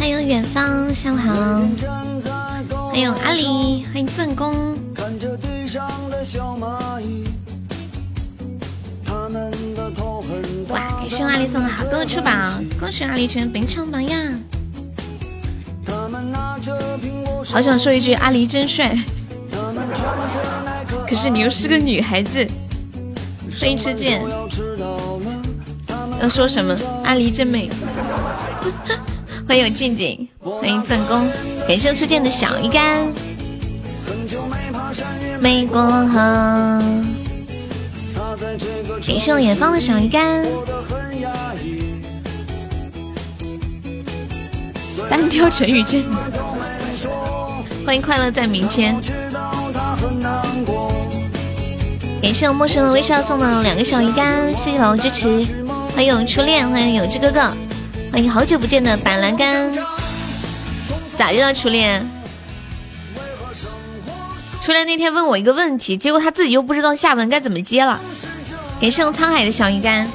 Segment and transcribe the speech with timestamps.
[0.00, 1.34] 欢迎远方，下午好。
[2.88, 4.74] 欢迎阿里，欢迎钻工。
[10.68, 14.40] 哇，感谢阿里送的好多翅膀，恭喜阿里成本场榜样。
[17.44, 18.96] 好想说一句阿狸真帅，
[21.06, 22.46] 可是你又是个女孩子。
[23.60, 24.22] 欢迎吃剑，
[26.22, 26.74] 要说什么？
[27.04, 27.68] 阿狸真美。
[29.50, 31.28] 欢迎静静，欢迎赞功，
[31.66, 33.04] 感谢初见的小鱼干。
[35.40, 36.80] 没过河，
[39.04, 40.46] 感谢远方的小鱼干。
[45.10, 46.04] 单挑陈宇真，
[47.84, 48.94] 欢迎快乐在明天。
[52.22, 55.44] 感谢我陌生的微笑送的两个小鱼干，谢谢宝宝支持。
[55.96, 57.52] 欢迎初恋，欢迎有志哥哥，
[58.12, 59.72] 欢迎好久不见的板蓝根。
[61.16, 62.04] 咋的了，初恋？
[64.60, 68.00] 初恋那天问我一个问题，结果他自己又不知道下文该怎么接了。
[68.80, 70.08] 感谢沧海的小鱼干，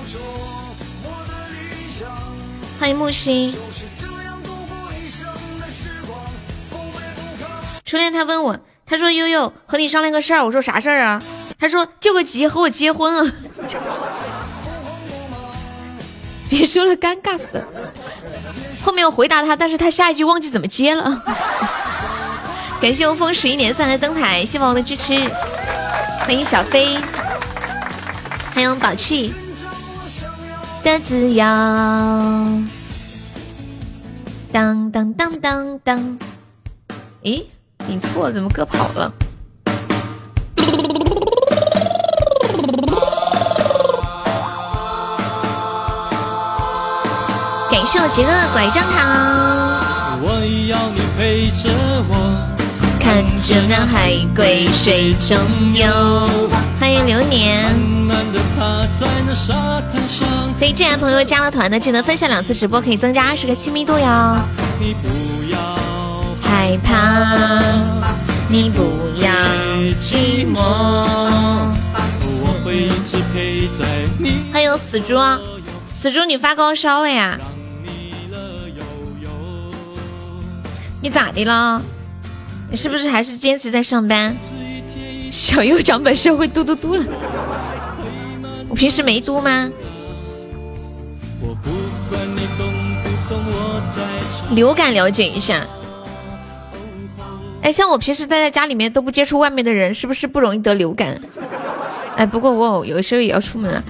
[2.80, 3.56] 欢迎木心。
[7.86, 11.22] 初恋他问我，他说悠悠和你商量个事儿，我说啥事儿啊？
[11.58, 13.34] 他说救个急和我结婚啊！
[16.50, 17.66] 别说了，尴尬死了。
[18.84, 21.24] 后面我回答他，但是他下一句忘记怎么接了。
[22.82, 25.18] 感谢我风十一年送来的灯牌，谢谢我的支持。
[26.20, 26.98] 欢迎小飞，
[28.54, 29.34] 欢迎宝气
[30.84, 31.44] 的自由。
[34.52, 36.20] 当当当当当，
[37.24, 37.46] 咦？
[37.88, 39.12] 你错了，怎么歌跑了？
[47.86, 50.18] 感谢我杰哥的拐杖糖。
[50.20, 51.70] 我要你陪着
[52.10, 52.12] 我
[53.00, 55.38] 看着那海龟水中
[55.76, 56.28] 游。
[56.80, 57.70] 欢迎流年。
[60.58, 64.36] 可以进来朋友加了团的，记得分享两次直播，可以增加二十个亲密度哟。
[64.80, 65.08] 你不
[65.54, 65.60] 要
[66.42, 67.62] 害怕，
[68.50, 68.82] 你不
[69.22, 69.30] 要
[70.02, 70.58] 寂寞。
[74.52, 75.20] 欢迎死猪，
[75.94, 77.38] 死猪你发高烧了呀？
[81.02, 81.82] 你咋的了？
[82.70, 84.36] 你是不是还是坚持在上班？
[85.32, 87.04] 小右长本事会嘟嘟嘟了。
[88.68, 89.70] 我平时没嘟吗？
[94.52, 95.68] 流感了解一下。
[97.62, 101.20] 哎，像我平时待在家里面都不接触外面的人，是不是不容易得流感？
[102.16, 103.84] 哎，不过我有时候也要出门啊。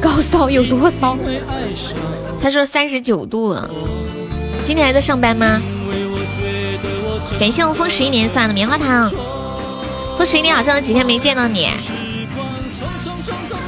[0.00, 1.16] 高烧有多烧？
[2.42, 3.70] 他说三十九度了。
[4.64, 5.60] 今天还在上班吗？
[7.38, 9.10] 感谢我风十一年送来的棉花糖。
[10.18, 11.68] 风十一年好像有几天没见到你，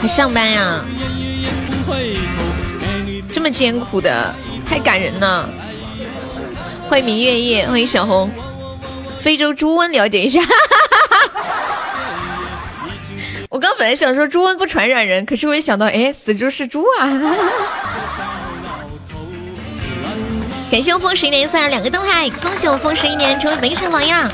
[0.00, 0.84] 还上班呀？
[3.32, 4.34] 这么艰苦的，
[4.68, 5.48] 太感人了。
[6.88, 8.30] 欢迎明月夜，欢迎小红。
[9.20, 10.40] 非洲猪瘟了解一下。
[13.48, 17.08] 我刚本来想说猪瘟不传染人，可是我一想到，哎，死猪是猪啊。
[20.74, 24.28] 感谢我风十一年送来两个灯牌，恭喜我风十一年成为本场榜样。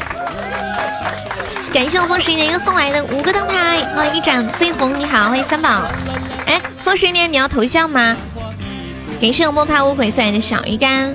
[1.71, 5.83] 感谢我风十一年又送来的五个灯牌，欢迎一盏飞鸿，你好，欢迎三宝。
[6.47, 8.17] 哎，风十一年你要头像吗？
[9.21, 11.15] 感谢我莫怕无悔送来的小鱼干。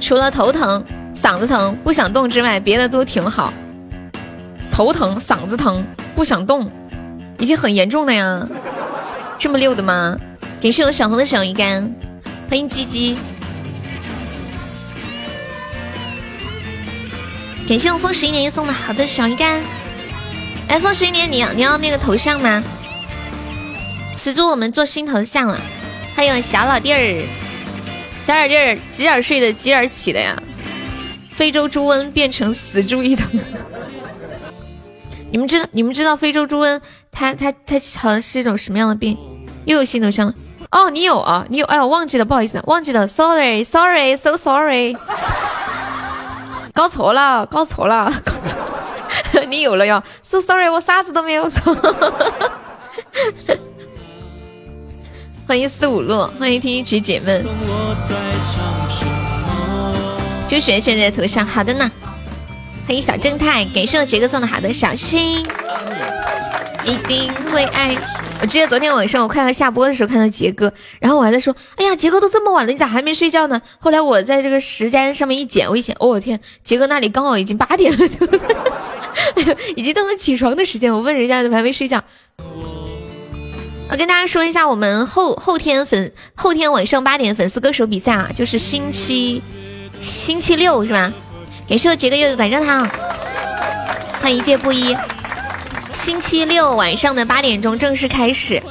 [0.00, 3.52] 除了头疼、嗓子疼、不想动之外，别的都挺好。
[4.70, 5.84] 头疼、嗓子疼、
[6.14, 6.70] 不想动，
[7.40, 8.46] 已经很严重了呀。
[9.36, 10.16] 这么溜的吗？
[10.62, 11.92] 感谢我小红的小鱼干，
[12.48, 13.18] 欢迎鸡鸡。
[17.68, 19.60] 感谢我风十一年送的好的小鱼干。
[20.68, 22.62] 哎，风十一年，你要你要那个头像吗？
[24.16, 25.60] 死猪，我们做新头像了。
[26.14, 27.26] 还有小老弟儿。
[28.22, 30.40] 小老弟儿，几点睡的，几点起的呀？
[31.32, 33.28] 非洲猪瘟变成死猪一头。
[35.32, 35.66] 你们知道？
[35.72, 36.80] 你们知道非洲猪瘟？
[37.10, 39.18] 它它它好像是一种什么样的病？
[39.64, 40.34] 又有新头像了？
[40.70, 41.44] 哦，你有啊？
[41.48, 41.66] 你有？
[41.66, 44.96] 哎，我忘记了，不好意思，忘记了，sorry，sorry，so sorry。
[46.76, 48.58] 搞错了，搞错了，搞错。
[49.48, 51.74] 你有了哟，so sorry，我啥子都没有说。
[55.48, 57.42] 欢迎四五路，欢迎听一曲姐妹，
[60.46, 61.90] 就选选这头像，好的呢。
[62.86, 65.46] 欢迎小正太，感谢我杰哥送的好的小心，
[66.84, 67.96] 一定会爱。
[68.40, 73.60] 我记得昨天晚上我快要下播的时候看到杰哥，然后我还在说，哎呀，杰哥都这么晚了，你咋还没睡觉呢？
[73.78, 77.98] 后来我在这个时间上面一剪，我一剪，哦我天，杰哥那里刚好已经八点了，
[79.74, 80.92] 已经到了起床的时间。
[80.92, 82.02] 我问人家怎么还没睡觉。
[83.88, 89.42] 我跟大家说一下，我们后后天粉后天晚上八点粉丝歌手比赛啊，就是星期
[90.00, 91.12] 星期六是吧？
[91.68, 92.88] 感谢杰哥又有拐杖糖，
[94.20, 94.96] 欢迎一介布衣。
[95.96, 98.62] 星期六晚上的八点钟正式开始，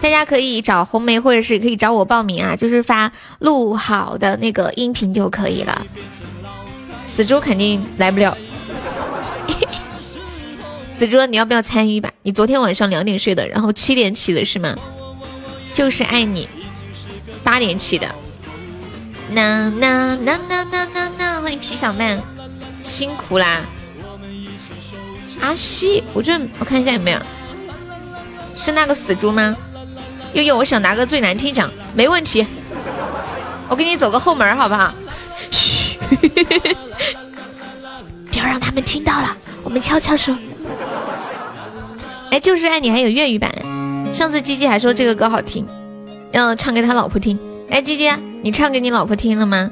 [0.00, 5.86] 大家可以找红梅或者是可以找我报名啊，就是发录好的那个音频就可以了。
[7.06, 8.36] 死猪肯定来不了。
[10.88, 12.10] 死猪，你要不要参与吧？
[12.22, 14.74] 你昨天晚上两点睡的，然后七点起的是吗？
[15.72, 16.48] 就是爱你，
[17.44, 18.08] 八点起的。
[19.30, 22.20] 那那那那那那那，欢迎皮小曼，
[22.82, 23.60] 辛苦啦。
[25.44, 27.18] 阿西，我这我看一下有没有，
[28.56, 29.54] 是那个死猪吗？
[30.32, 32.46] 悠悠，我想拿个最难听奖，没问题。
[33.68, 34.94] 我给你走个后门，好不好？
[35.50, 35.98] 嘘，
[38.30, 40.34] 不要让他们听到了，我们悄悄说。
[42.30, 43.52] 哎，就是爱你还有粤语版。
[44.14, 45.66] 上次鸡鸡还说这个歌好听，
[46.32, 47.38] 要唱给他老婆听。
[47.68, 48.10] 哎，鸡鸡，
[48.42, 49.70] 你唱给你老婆听了吗？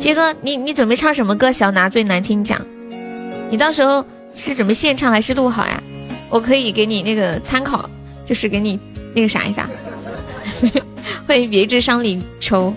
[0.00, 2.58] 杰哥，你你准备唱什么歌想拿最难听奖？
[3.50, 4.04] 你到时候
[4.34, 5.82] 是准备现唱还是录好呀？
[6.28, 7.88] 我可以给你那个参考，
[8.26, 8.78] 就是给你
[9.14, 9.70] 那个啥一下。
[11.26, 12.74] 欢迎别致伤离愁。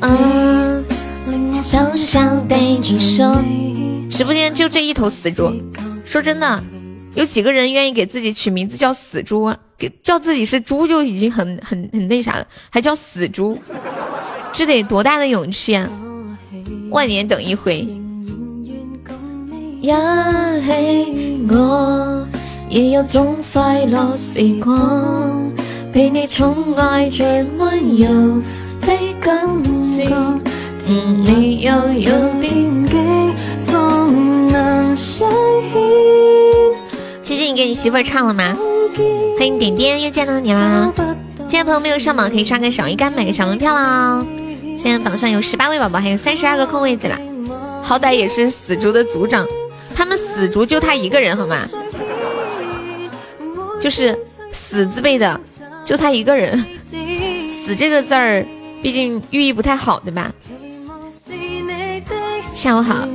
[0.00, 0.72] 嗯
[4.08, 5.52] 直播间就这一头死猪，
[6.04, 6.62] 说真的，
[7.14, 9.52] 有几个人愿意给自己取名字叫死猪？
[9.76, 13.58] 给叫自己是猪就已经很很很那啥了，还叫死猪，
[14.56, 15.86] 这得多大的勇气啊！
[16.88, 17.86] 万年等一回。
[22.70, 25.52] 也有种快乐时光，
[25.92, 28.40] 被你宠爱最温柔
[28.80, 29.46] 的感
[29.84, 30.08] 觉。
[30.86, 32.10] 你又有
[32.40, 33.34] 点惊，
[33.66, 35.28] 方能相
[35.70, 35.82] 牵。
[37.22, 38.56] 琪琪，你给你媳妇儿唱了吗？
[39.38, 40.90] 欢迎点点，又见到你啦！
[41.40, 44.24] 今天朋友没有上榜，可以刷个小鱼干，买个小门票啦！
[44.76, 47.18] 现在榜上有十八位宝宝，还有三十二个空位子啦。
[47.82, 49.46] 好歹也是死猪的组长，
[49.94, 51.66] 他们死猪就他一个人，好吗？
[53.80, 54.18] 就是
[54.52, 55.40] 死字辈的，
[55.84, 56.64] 就他一个人。
[57.48, 58.44] 死这个字儿，
[58.82, 60.32] 毕竟寓意不太好，对吧？
[62.54, 63.06] 下午好，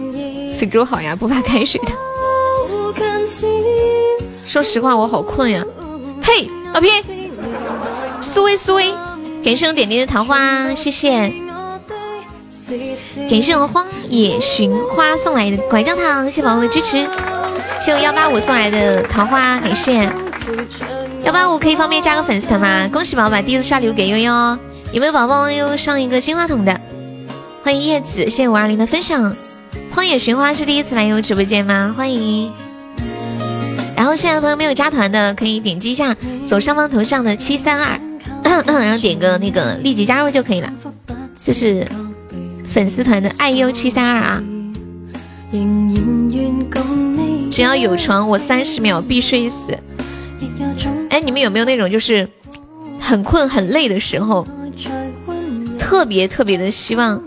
[0.49, 1.91] 死猪好呀，不怕开水的。
[4.45, 5.63] 说实话，我好困呀。
[6.21, 6.89] 嘿，老皮，
[8.21, 8.93] 苏威苏威，
[9.43, 11.40] 感谢我点点的桃花，谢谢。
[13.29, 17.05] 感谢我荒野寻花送来的拐杖糖，谢宝宝的支持。
[17.81, 20.09] 谢我幺八五送来的桃花，感谢。
[21.23, 22.89] 幺八五可以方便加个粉丝团吗？
[22.91, 24.57] 恭喜宝宝把第一次刷礼物给悠悠，
[24.93, 26.79] 有没有宝宝又上一个金话筒的？
[27.63, 29.35] 欢迎叶子，谢谢五二零的分享。
[29.91, 31.93] 荒野寻花是第一次来悠悠直播间吗？
[31.97, 32.51] 欢迎。
[33.97, 36.15] 然后现在朋友没有加团的，可以点击一下
[36.47, 37.99] 左上方头像的七三二，
[38.43, 40.71] 然后点个那个立即加入就可以了。
[41.43, 41.87] 这是
[42.71, 44.41] 粉丝团的爱优七三二啊。
[47.51, 49.77] 只要有床，我三十秒必睡死。
[51.09, 52.27] 哎，你们有没有那种就是
[52.97, 54.47] 很困很累的时候，
[55.77, 57.21] 特别特别的希望？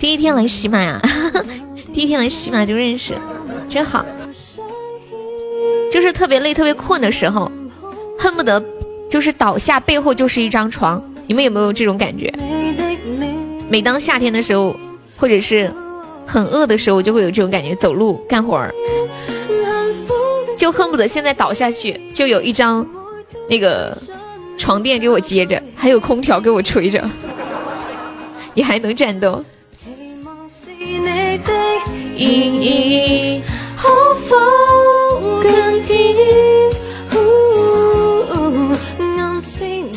[0.00, 1.00] 第一天来喜马呀，
[1.94, 3.14] 第一天来喜马就认识，
[3.68, 4.04] 真好。
[5.92, 7.48] 就是特别累、特别困的时候，
[8.18, 8.60] 恨不得
[9.08, 11.00] 就是倒下，背后就是一张床。
[11.28, 12.34] 你们有没有这种感觉？
[13.72, 14.76] 每当夏天的时候，
[15.16, 15.72] 或者是
[16.26, 17.74] 很饿的时候，就会有这种感觉。
[17.74, 18.70] 走路、干活儿，
[20.58, 22.86] 就恨不得现在倒下去，就有一张
[23.48, 23.96] 那个
[24.58, 27.02] 床垫给我接着，还有空调给我吹着，
[28.52, 29.42] 你还能战斗。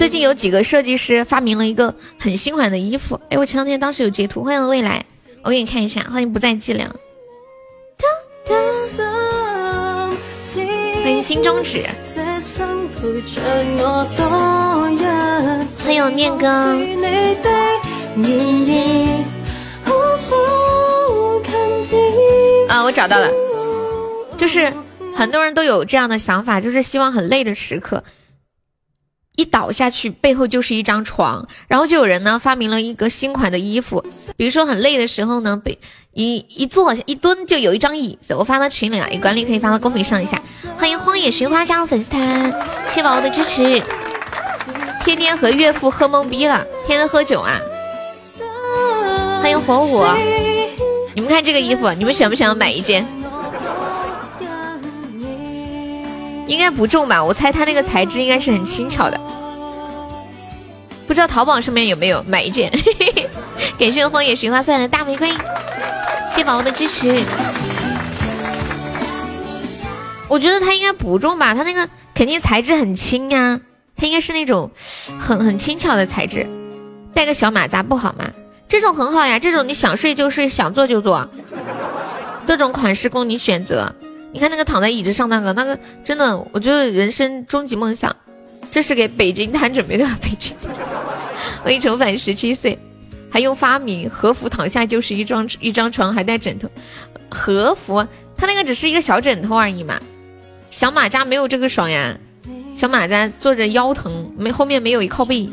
[0.05, 5.03] 最近有几个设计师发明了一个很新款的衣服，哎，我前两天当时有截图，欢迎未来，
[5.41, 6.95] 我给你看一下，欢迎不再计量，
[11.03, 11.83] 欢迎金中指，
[15.83, 16.47] 欢迎念哥。
[22.69, 23.27] 啊，我找到了，
[24.38, 24.71] 就是
[25.15, 28.03] 很多人都有这样的想法，就是希望很累的时刻，
[29.36, 34.04] 一倒下去，背后就是一张床，然后就有人呢发明了一个新款的衣服，
[34.38, 35.77] 比如说很累的时候呢，被
[36.13, 40.39] 一一坐一蹲就有一张椅子，我发到群里了，有管理可以发到公屏上一下。
[40.77, 42.54] 欢迎荒野寻花加入粉丝团，
[42.88, 43.82] 谢宝宝的支持。
[45.04, 47.60] 天天和岳父喝懵逼了，天天喝酒啊！
[49.42, 50.04] 欢迎火舞，
[51.13, 53.06] 你们看这个衣服，你们想不想要买一件？
[56.48, 57.24] 应该不重吧？
[57.24, 59.20] 我猜它那个材质应该是很轻巧的，
[61.08, 62.72] 不知道淘宝上面有没有买一件。
[63.80, 65.32] 感谢荒野寻花送来的大玫瑰，
[66.30, 67.20] 谢宝宝的支持。
[70.28, 71.54] 我觉得它应该不重吧？
[71.54, 73.60] 它那个肯定材质很轻呀，
[73.96, 74.72] 它应该是那种
[75.20, 76.48] 很很轻巧的材质。
[77.14, 78.25] 带个小马扎不好吗？
[78.68, 81.30] 这种很好呀，这种你想睡就睡，想坐就坐，
[82.46, 83.96] 各种款式供你选择。
[84.36, 88.13] 你看那个躺在椅子上那个，那个真的，我觉得人生终极梦想，
[88.70, 90.06] 这是给北京摊准备的。
[90.22, 90.54] 北京，
[91.63, 92.77] 欢迎重返十七岁，
[93.32, 96.70] 还用发明和服躺下就是一张一张床，还带枕头。
[97.32, 99.98] 和服，它那个只是一个小枕头而已嘛。
[100.70, 102.18] 小马扎没有这个爽呀，
[102.75, 105.50] 小马扎坐着腰疼，没后面没有一靠背，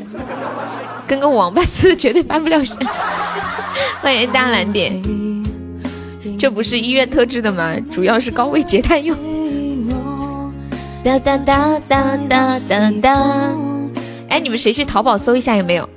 [1.07, 2.75] 跟个王八似的，绝对翻不了身。
[4.03, 5.22] 欢迎大蓝点。
[6.43, 7.73] 这不是医院特制的吗？
[7.89, 9.17] 主要是高位截瘫用。
[11.01, 13.53] 哒哒哒哒哒哒哒。
[14.27, 15.87] 哎，你们谁去淘宝搜一下有没有？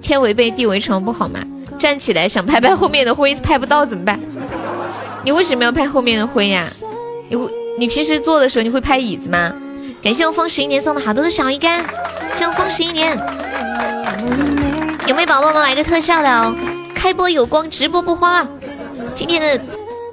[0.00, 1.40] 天为被，地为床不好吗？
[1.80, 4.20] 站起来想拍拍后面的灰，拍不到怎么办？
[5.24, 6.68] 你为什么要拍后面的灰呀？
[7.28, 9.52] 你会你平时坐的时候你会拍椅子吗？
[10.00, 11.84] 感谢我风十一年送的好多的小鱼干，
[12.34, 13.18] 谢我风十一年。
[15.08, 16.54] 有没有宝宝们来个特效的哦？
[16.94, 18.46] 开播有光，直播不花。
[19.16, 19.64] 今天的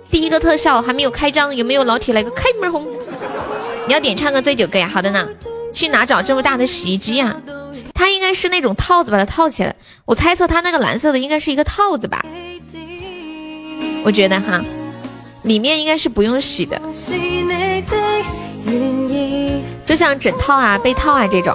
[0.09, 2.87] 第一个特效还没有开张，有没有老铁来个开门红？
[3.85, 4.87] 你要点唱个醉酒歌呀？
[4.87, 5.27] 好的呢，
[5.73, 7.35] 去哪找这么大的洗衣机呀？
[7.93, 9.75] 它应该是那种套子，把它套起来。
[10.05, 12.23] 我猜测它那个蓝色的应该是一个套子吧？
[14.05, 14.63] 我觉得哈，
[15.41, 16.81] 里面应该是不用洗的，
[19.85, 21.53] 就像枕套啊、被套啊这种。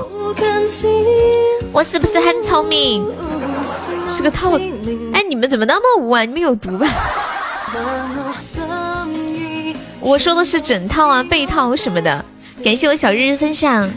[1.73, 3.07] 我是不是很聪明？
[4.07, 4.65] 是个套子。
[5.15, 6.27] 哎，你们怎么那么污啊？
[6.27, 6.87] 你们有毒吧？
[10.01, 12.25] 我说的是枕套啊、被套什么的。
[12.65, 13.89] 感谢我小日日分享。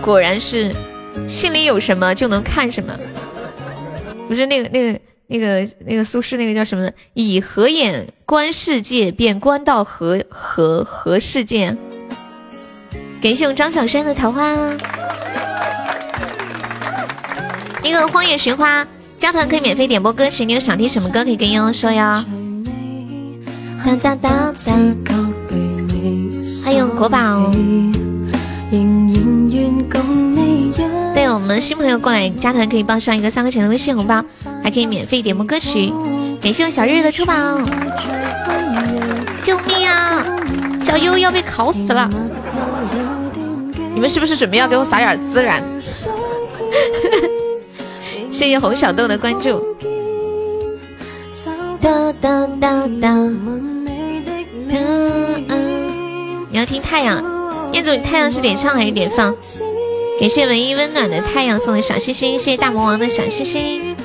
[0.00, 0.74] 果然是，
[1.28, 2.96] 心里有什么就能看什么。
[4.28, 6.90] 不是那个那个那个那个苏轼那个叫什么？
[7.14, 11.76] 以何眼观世界，便观到何何何世界。
[13.26, 14.54] 感谢我张小山的桃花，
[17.82, 18.86] 那个荒野寻花
[19.18, 22.24] 加团可以免费点播歌曲，你有想听什么歌可以跟悠悠说呀。
[23.84, 25.34] 当当当当，
[26.64, 27.50] 欢迎国宝。
[31.12, 34.24] 对我们新朋友过来加团可以报上一个三块钱的微信红包，
[34.62, 35.92] 还可以免费点播歌曲。
[36.40, 37.34] 感谢我小日日的出宝，
[39.42, 40.24] 救命啊！
[40.80, 42.08] 小优要被烤死了。
[43.96, 45.62] 你们是不是准备要给我撒点孜然？
[48.30, 49.58] 谢谢红小豆的关注。
[51.80, 53.16] 哒哒哒哒。
[56.50, 57.24] 你要听太阳？
[57.72, 59.34] 彦祖，你太阳是点唱还是点放？
[60.20, 63.96] 感谢文艺温暖的太阳送的小星星，谢谢大魔王的小星星。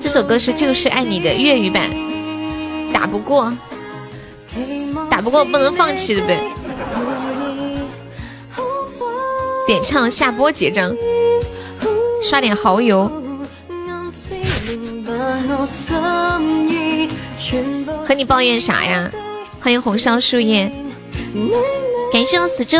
[0.00, 1.90] 这首歌是《就是爱你》的粤语版，
[2.92, 3.52] 打不过，
[5.10, 6.38] 打不过不能放弃，对不对？
[9.68, 10.96] 点唱下播结账，
[12.26, 13.04] 刷点蚝油。
[18.02, 19.10] 和你抱怨啥呀？
[19.60, 20.72] 欢迎红烧树叶，
[22.10, 22.78] 感谢我死猪。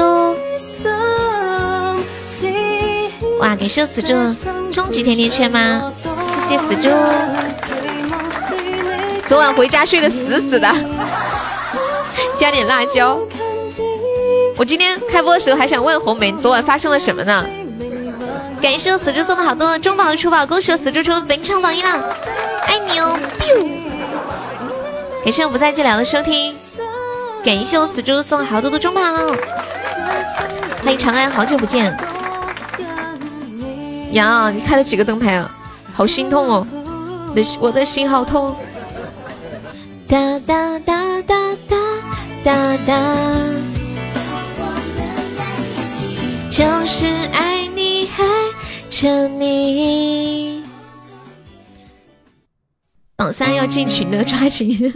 [3.38, 4.14] 哇，感谢死猪，
[4.72, 5.92] 终极甜甜圈吗？
[6.40, 6.88] 谢谢死猪。
[9.26, 10.74] 昨晚回家睡得死死的，
[12.38, 13.20] 加点辣椒。
[14.58, 17.46] 我今天开播的时候还想问红梅，昨晚发生了什么呢？
[18.60, 22.04] 感谢我死猪送的好多中宝出宝，恭喜我死猪成本场榜一了，
[22.66, 23.16] 爱你哦！
[25.22, 26.52] 感谢我不再寂寥的收听，
[27.44, 29.00] 感谢我死猪送好多的中宝，
[30.82, 31.96] 欢迎长安，好久不见。
[34.10, 35.54] 呀，你开了几个灯牌啊？
[35.94, 36.66] 好心痛哦，
[37.32, 38.56] 的我的心好痛。
[40.08, 41.36] 哒哒哒哒
[41.68, 41.76] 哒
[42.42, 43.67] 哒哒。
[46.58, 48.24] 就是爱你，爱
[48.90, 50.64] 着你。
[53.14, 54.76] 榜三要进群的抓紧。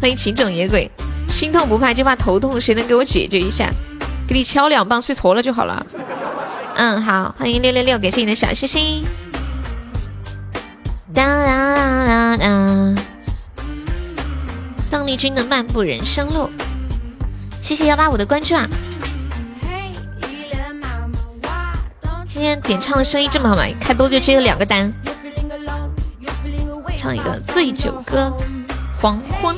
[0.00, 0.88] 欢迎情种野鬼，
[1.28, 3.68] 心痛不怕就怕头痛，谁能给我解决一下？
[4.28, 5.84] 给你敲两棒，睡错了就好了。
[6.76, 9.04] 嗯，好，欢迎六六六，感谢你的小心心。
[11.12, 11.74] 哒啦
[12.06, 12.94] 啦啦！
[14.88, 16.48] 邓丽君的漫步人生路，
[17.72, 18.68] 谢谢幺八五的关注啊。
[22.26, 23.62] 今天点唱的声音这么好吗？
[23.80, 24.92] 开播就接了两个单，
[26.98, 28.30] 唱一个醉酒歌，
[29.00, 29.56] 黄昏。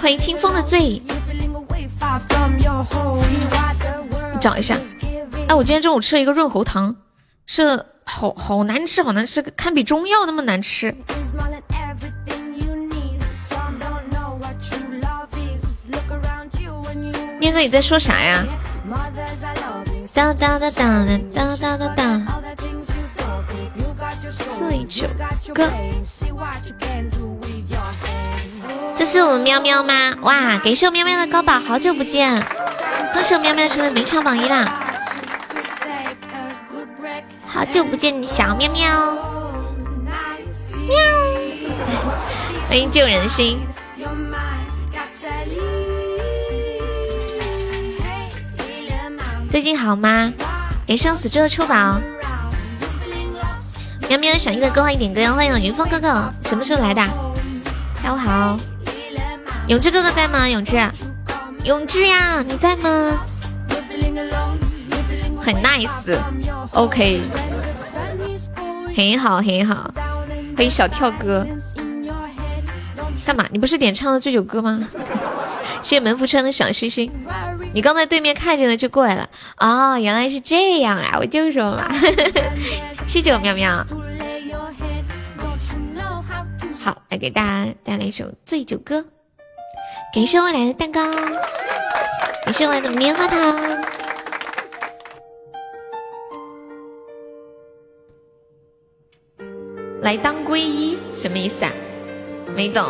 [0.00, 1.02] 欢迎听风的醉，你
[4.40, 4.76] 找一下。
[5.48, 6.94] 哎，我今天中午吃了一个润喉糖，
[7.46, 10.94] 是好好难吃，好难吃，堪比中药那么难吃。
[17.46, 18.44] 念哥，你在说啥呀？
[20.12, 22.22] 哒哒哒哒哒哒哒哒。
[24.58, 25.06] 醉酒
[25.54, 25.70] 歌。
[28.96, 30.12] 这是我们喵喵吗？
[30.22, 32.44] 哇，感谢我喵喵的高宝，好久不见，
[33.12, 34.96] 恭喜我喵喵成为名场榜一啦！
[37.46, 39.14] 好久不见，你小喵喵，
[40.72, 40.96] 喵！
[42.66, 43.60] 欢迎救人心。
[49.48, 50.32] 最近好吗？
[50.86, 52.00] 给生死之的出宝。
[54.08, 57.02] 喵喵想一个歌，欢迎点歌，欢迎云峰哥哥，什么时候来的？
[57.94, 58.58] 下午好。
[59.68, 60.48] 永志哥哥在吗？
[60.48, 60.76] 永志，
[61.64, 63.12] 永志呀，你在吗？
[65.40, 67.22] 很 nice，OK，
[68.94, 69.92] 很好很好，
[70.56, 71.46] 欢迎小跳哥。
[73.24, 73.44] 干嘛？
[73.50, 74.86] 你不是点唱的醉酒歌吗？
[75.82, 77.10] 谢谢门福川的小心心。
[77.72, 79.28] 你刚才对面看见了就过来了。
[79.58, 81.18] 哦，原来是这样啊！
[81.20, 81.88] 我就说嘛。
[83.06, 83.86] 谢谢我喵喵。
[86.82, 89.04] 好，来给大家带来一首醉酒歌。
[90.14, 91.00] 感谢我来的蛋糕，
[92.44, 93.84] 感谢我来的棉花糖。
[100.02, 101.72] 来当皈依什么意思啊？
[102.54, 102.84] 没懂。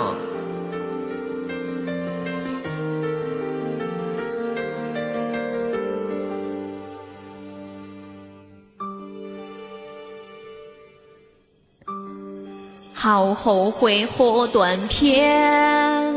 [13.07, 16.13] 好后悔喝断片。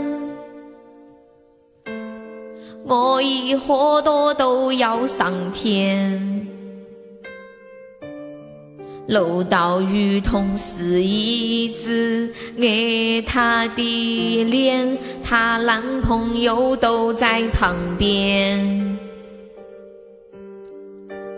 [2.84, 6.48] 我一喝多都要上天，
[9.08, 18.98] 楼道与同事一直爱他的脸，她男朋友都在旁边，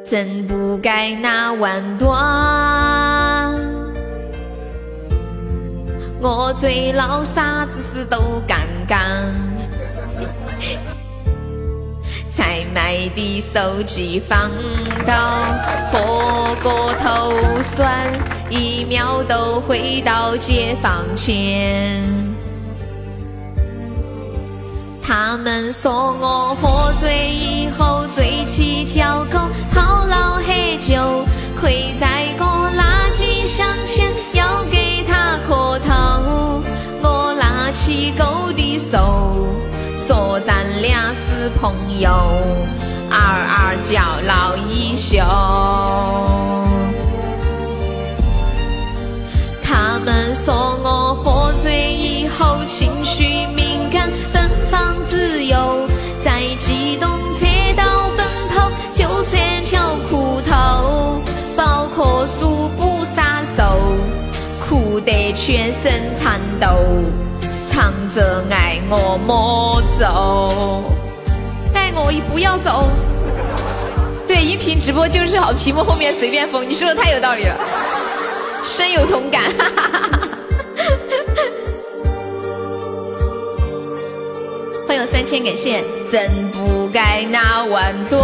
[0.05, 3.70] 真不该那弯断。
[6.21, 9.33] 我最老啥子事都敢干。
[12.29, 14.51] 才买的手机放
[15.05, 15.41] 到
[15.91, 18.07] 喝过头酸，
[18.49, 22.01] 一秒都回到解放前。
[25.03, 29.39] 他们说我喝醉以后追起条狗，
[29.73, 31.25] 好老喝酒，
[31.59, 34.07] 跪在个垃圾箱前
[38.11, 39.35] 拿起狗的手。
[39.97, 42.09] 说咱俩是朋友，
[43.09, 45.17] 二二叫老一宿。
[49.63, 55.87] 他们说我喝醉以后情绪敏感，奔放自由，
[56.23, 57.45] 在机动车
[57.77, 61.21] 道奔跑就算条裤头，
[61.55, 63.63] 包括束不撒手，
[64.67, 66.67] 哭得全身颤抖。
[68.13, 70.83] 唱着爱我莫走，
[71.73, 72.89] 爱我不要走。
[74.27, 76.67] 对，音频直播就是好，屏幕后面随便封。
[76.67, 77.55] 你说的太有道理了，
[78.65, 79.43] 深有同感。
[84.87, 85.81] 欢迎三千，感谢。
[86.11, 88.21] 真不该那弯断，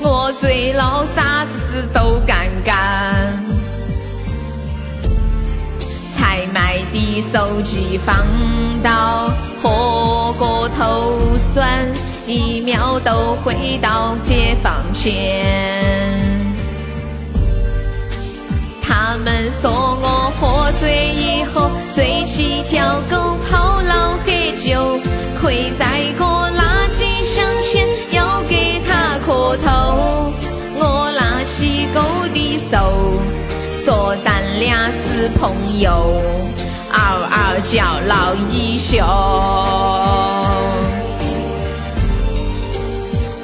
[0.00, 3.41] 我醉了，啥子事都敢干。
[7.20, 8.16] 手机放
[8.82, 9.30] 到
[9.62, 11.86] 喝过头酸，
[12.26, 15.44] 一秒都回到解放前。
[18.82, 24.98] 他们说我喝醉以后追起条狗，跑老喝酒，
[25.40, 25.86] 跪在
[26.18, 30.32] 个垃圾箱前要给他磕头。
[30.74, 32.00] 我拉起狗
[32.32, 33.20] 的手，
[33.84, 36.20] 说咱俩是朋友，
[36.92, 38.96] 嗷嗷叫闹一宿。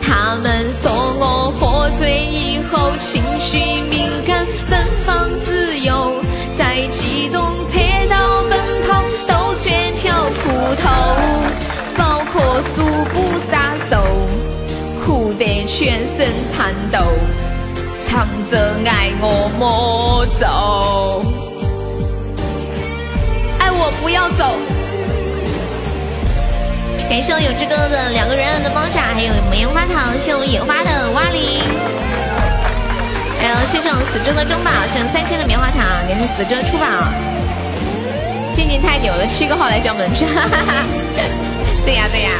[0.00, 3.58] 他们说我喝醉以后情绪
[3.90, 6.22] 敏感，奔放自由，
[6.56, 8.52] 在机动车道奔
[8.86, 10.86] 跑都选条裤头，
[11.96, 12.00] 包
[12.32, 12.76] 括速
[13.12, 13.16] 不
[13.50, 13.52] 撒
[13.90, 13.92] 手，
[15.04, 16.16] 哭得全身
[16.52, 16.98] 颤抖，
[18.06, 18.54] 唱着
[18.86, 19.24] 爱我
[19.58, 21.27] 莫走，爱我
[24.02, 24.58] 不要走。
[27.08, 31.60] 感谢我有志哥哥的两个人的猫爪，还有棉花糖，谢我们野花的五二零，
[33.40, 36.86] 还有谢谢我死猪的中宝，谢我三千的棉花糖，感谢死猪的出宝，
[38.52, 40.84] 静静太牛了，七个号来叫门去，哈哈哈，
[41.84, 42.30] 对呀对呀。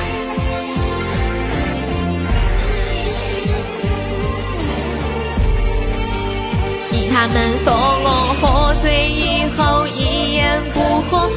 [7.11, 11.29] 他们说我喝醉以后一言不合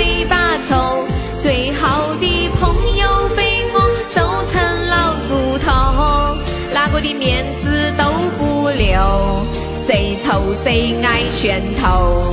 [0.00, 1.04] 嘴巴抽。
[1.42, 3.76] 最好的朋友被我
[4.08, 6.38] 揍成老猪头，
[6.72, 8.04] 哪个的面子都
[8.38, 9.44] 不留，
[9.86, 12.32] 谁抽谁挨拳头，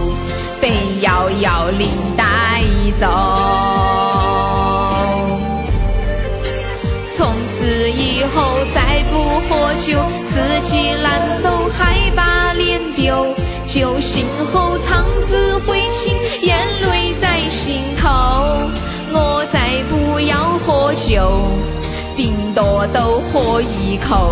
[0.62, 2.64] 被幺幺零带
[2.98, 3.06] 走。
[7.18, 10.00] 从此以后再不喝酒，
[10.30, 16.16] 自己难受还把脸丢，酒醒后肠子悔青，
[22.58, 24.32] 多都喝一口，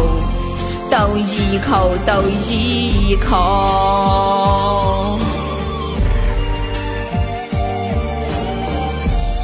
[0.89, 5.19] 都一口，都一口。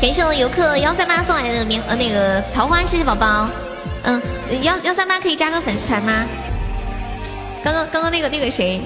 [0.02, 3.48] 感谢我游客幺三八送来的名呃那个桃花，谢谢宝宝。
[4.02, 4.20] 嗯，
[4.64, 6.26] 幺幺三八可以加个粉丝团吗？
[7.64, 8.82] 刚刚刚刚那个那个谁？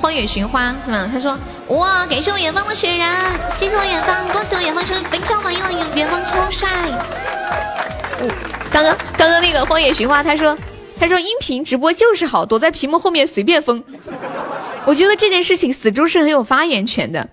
[0.00, 1.08] 荒野寻花是吗？
[1.12, 3.08] 他说哇，感谢我远方的雪人，
[3.48, 6.68] 谢谢我远方，恭喜我远方成为本场榜一了，远方超帅。
[8.70, 10.56] 刚刚刚刚那个荒野寻花，他说
[10.98, 13.82] 他说音频直播就是好，躲在屏幕后面随便疯。
[14.84, 17.26] 我觉得这件事情死猪是很有发言权的，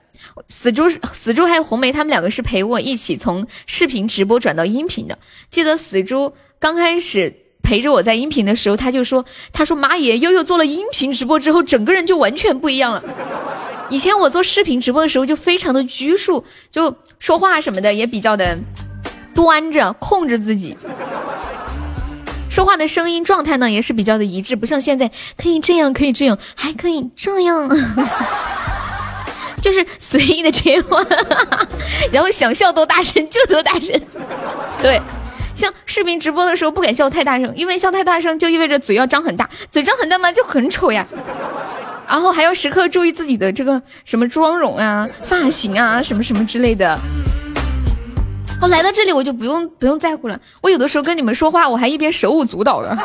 [0.48, 5.18] 死猪死猪还有红梅他们两个是陪我一起从视频直播转到音频的。
[5.50, 7.41] 记得死猪刚开始。
[7.72, 13.02] 陪着我在音频的时候，他就说：“他说妈耶，悠悠做了音频直播之后，整个人就完全不一样了。
[13.90, 18.60] 以前我做视频直播的时候就非常的拘束，就说话什么的也比较的
[19.34, 20.76] 端着，控制自己，
[22.50, 27.70] 说话的声音状态呢也是比较的一致，不像现在可以这样，可以这样，还可以这样，
[29.62, 31.08] 就是随意的切换，
[32.12, 33.98] 然后想笑多大声就多大声，
[34.82, 35.02] 对。”
[35.56, 41.06] 像视频直播的时候不敢笑太大声，因为笑太大声就意味着嘴要张很大，嘴张很大嘛就很丑呀。
[42.08, 47.00] 然后还要时刻注意自己的这个什么妆容啊、发型啊什么什么之类的。
[48.62, 52.96] 我来到这里我就不用不用在乎了，我有的时候跟你们说话我还一边手舞足蹈的，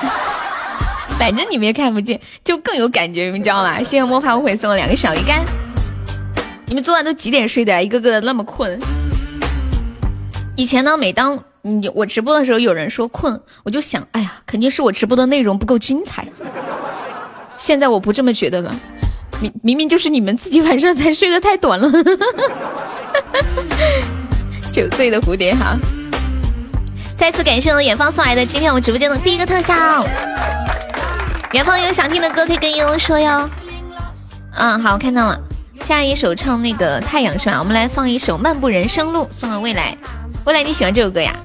[1.19, 3.79] 反正你们也看不见，就更有感觉，你们知道吗？
[3.79, 5.45] 谢谢摸爬无悔送了两个小鱼干。
[6.67, 7.83] 你们昨晚都几点睡的？
[7.83, 8.79] 一个个那么困。
[10.57, 16.25] 以前呢，每当你我直播的时候，有人说困，我就想，哎呀，肯定是我直播的内容不够精彩。
[17.57, 18.73] 现在我不这么觉得了，
[19.41, 21.91] 明明明就是你们自己晚上才睡得太短了。
[24.73, 25.77] 酒醉的蝴蝶哈，
[27.17, 30.07] 再次感谢我远方送来的今天我直播间的第一个特效。
[31.53, 33.51] 远方有想听的歌可以跟悠悠说哟。
[34.53, 35.41] 嗯，好，看到了。
[35.81, 37.59] 下一首唱那个太阳是吧？
[37.59, 39.97] 我们来放一首《漫步人生路》，送给未来。
[40.47, 41.37] 未来你喜欢这首歌呀？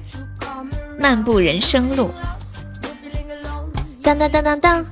[0.96, 2.12] 漫步人生路，
[4.00, 4.86] 当当当当当，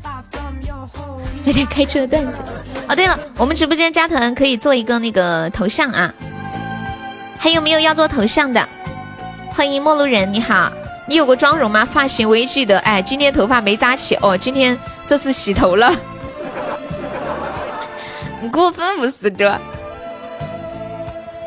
[1.47, 2.43] 有点开车的段子。
[2.89, 6.13] 哦，对了，我们直播间加团可以做一个那个头像啊，
[7.39, 8.69] 还有没有要做头像的？
[9.53, 10.73] 欢迎陌路人，你好，
[11.07, 11.85] 你有过妆容吗？
[11.85, 15.95] 发型我也记得，哎，今天头发没扎起哦，今天这次洗头了，
[18.43, 19.61] 你过分不是的？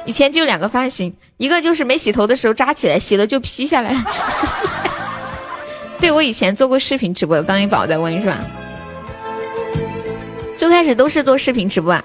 [0.06, 1.14] 以前就两个发型。
[1.44, 3.94] 一个就是没洗头的时候扎起来，洗了就披下来。
[6.00, 8.40] 对我以前做过视频直播的，刚一宝在问是吧？
[10.58, 12.02] 最开始都是做视频直播啊？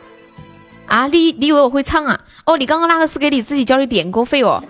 [0.87, 2.19] 啊，你你以为我会唱啊？
[2.47, 4.61] 哦，你刚刚那个是给你自己交的点歌费哦。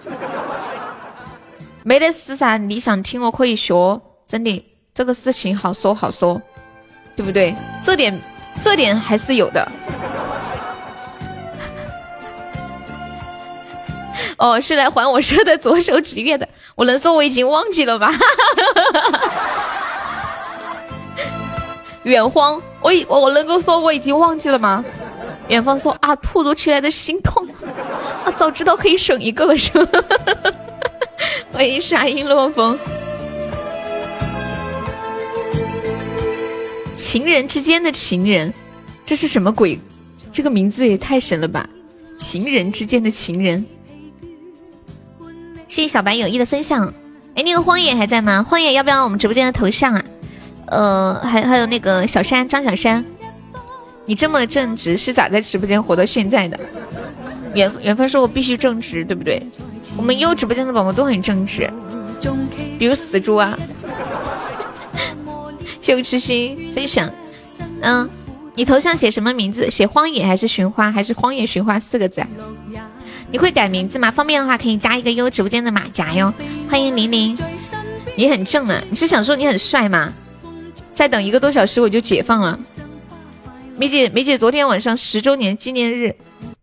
[1.82, 4.62] 没得事噻，你想听我可以学，真的
[4.94, 6.38] 这个事情好说好说，
[7.16, 7.54] 对不对？
[7.82, 8.20] 这点
[8.62, 9.66] 这点还是有的。
[14.38, 16.48] 哦，是来还我赊的左手指月的。
[16.74, 18.10] 我能说我已经忘记了吧？
[22.04, 24.84] 远方，我已我我能够说我已经忘记了吗？
[25.48, 27.46] 远方说啊，突如其来的心痛
[28.24, 30.00] 啊，早知道可以省一个了是吧？
[31.52, 32.78] 欢迎沙音落风。
[36.96, 38.54] 情人之间的情人，
[39.04, 39.78] 这是什么鬼？
[40.30, 41.68] 这个名字也太神了吧！
[42.18, 43.66] 情人之间的情人。
[45.68, 46.92] 谢谢小白有意的分享。
[47.36, 48.42] 哎，那个荒野还在吗？
[48.42, 50.04] 荒野要不要我们直播间的头像啊？
[50.66, 53.04] 呃，还还有那个小山张小山，
[54.06, 56.58] 你这么正直，是咋在直播间活到现在的？
[57.54, 59.40] 缘缘分说，我必须正直，对不对？
[59.96, 61.70] 我们优直播间的宝宝都很正直，
[62.78, 63.56] 比如死猪啊。
[65.80, 67.10] 谢痴心分享，
[67.80, 68.08] 嗯，
[68.54, 69.70] 你头像写什么名字？
[69.70, 70.90] 写荒野还是寻花？
[70.90, 72.22] 还是荒野寻花四个字？
[73.30, 74.10] 你会改名字吗？
[74.10, 76.32] 方便的话可以加一个优直播间的马甲哟。
[76.70, 77.38] 欢迎玲玲，
[78.16, 80.12] 你很正啊，你是想说你很帅吗？
[80.94, 82.58] 再等一个多小时我就解放了。
[83.76, 86.14] 梅姐，梅姐昨天晚上十周年纪念日，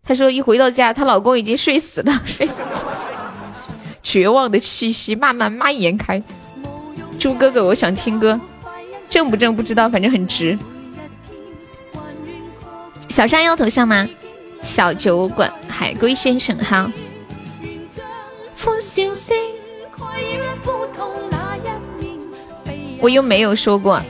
[0.03, 3.53] 她说一回到家，她老公已经睡死了， 睡死了，
[4.01, 6.21] 绝望的气息慢慢蔓延开。
[7.19, 8.39] 猪哥哥，我想听歌。
[9.07, 10.57] 正不正不知道，反正很直。
[13.07, 14.09] 小山要头像吗？
[14.65, 16.91] 小酒馆海龟先生哈。
[22.99, 24.01] 我又没有说过，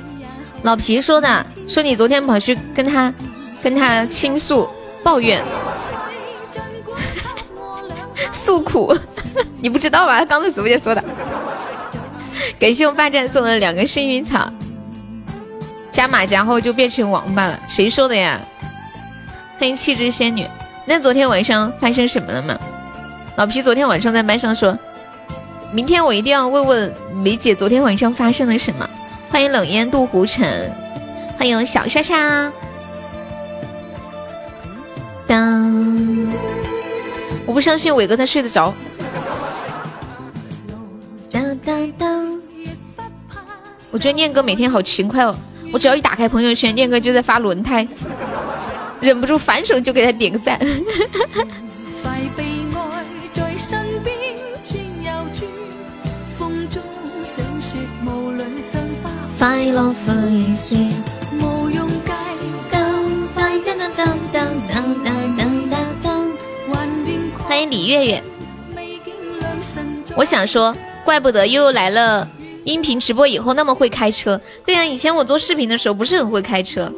[0.63, 3.13] 老皮说的，说你昨天跑去跟他
[3.61, 4.67] 跟他倾诉
[5.03, 5.43] 抱怨
[8.31, 8.97] 诉苦，
[9.59, 10.19] 你不知道吧？
[10.19, 11.03] 他刚在直播间说的。
[12.57, 14.49] 感谢我霸占送的两个幸运草。
[15.91, 18.39] 加马甲后就变成王八了，谁说的呀？
[19.57, 20.47] 欢迎气质仙女。
[20.85, 22.59] 那昨天晚上发生什么了吗？
[23.37, 24.77] 老皮昨天晚上在麦上说，
[25.71, 28.89] 明天我一定要问问梅姐昨天晚上发生了什么。
[29.29, 30.45] 欢迎冷烟渡湖城，
[31.37, 32.51] 欢迎小莎莎。
[35.27, 36.27] 当，
[37.45, 38.73] 我不相信伟哥他睡得着。
[41.31, 42.41] 当当当，
[43.91, 45.35] 我觉得念哥每天好勤快哦。
[45.73, 47.85] 我只要一打开朋友圈，念哥就在发轮胎，
[48.99, 50.60] 忍不住反手就给他点个赞。
[59.38, 60.73] 快乐分是
[61.39, 61.95] 无用计
[67.47, 68.23] 欢迎李月月，
[70.15, 72.27] 我想说，怪不得又来了。
[72.63, 76.91] 音频直播以后那么会开车，对呀，以前我做视频的时候不是很会开车，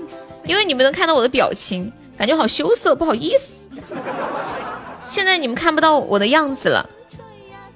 [0.48, 3.70] 因为你们能看到我的表情，感觉好羞涩，不好意思。
[5.06, 6.90] 现在你们看不到我的样子了，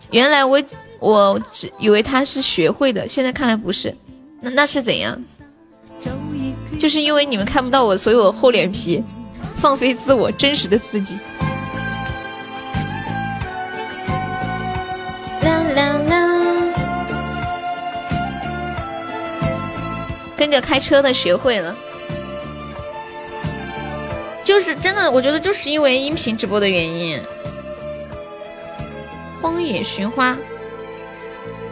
[0.09, 0.61] 原来我
[0.99, 3.95] 我只以为他是学会的，现在看来不是，
[4.39, 5.21] 那那是怎样？
[6.79, 9.03] 就是因为你们看不到我，所以我厚脸皮，
[9.57, 11.17] 放飞自我，真实的自己。
[15.41, 16.73] 啦啦啦
[20.35, 21.75] 跟着开车的学会了，
[24.43, 27.19] 就是真的，我觉得就是因为音频直播的原因。
[29.41, 30.37] 荒野寻花，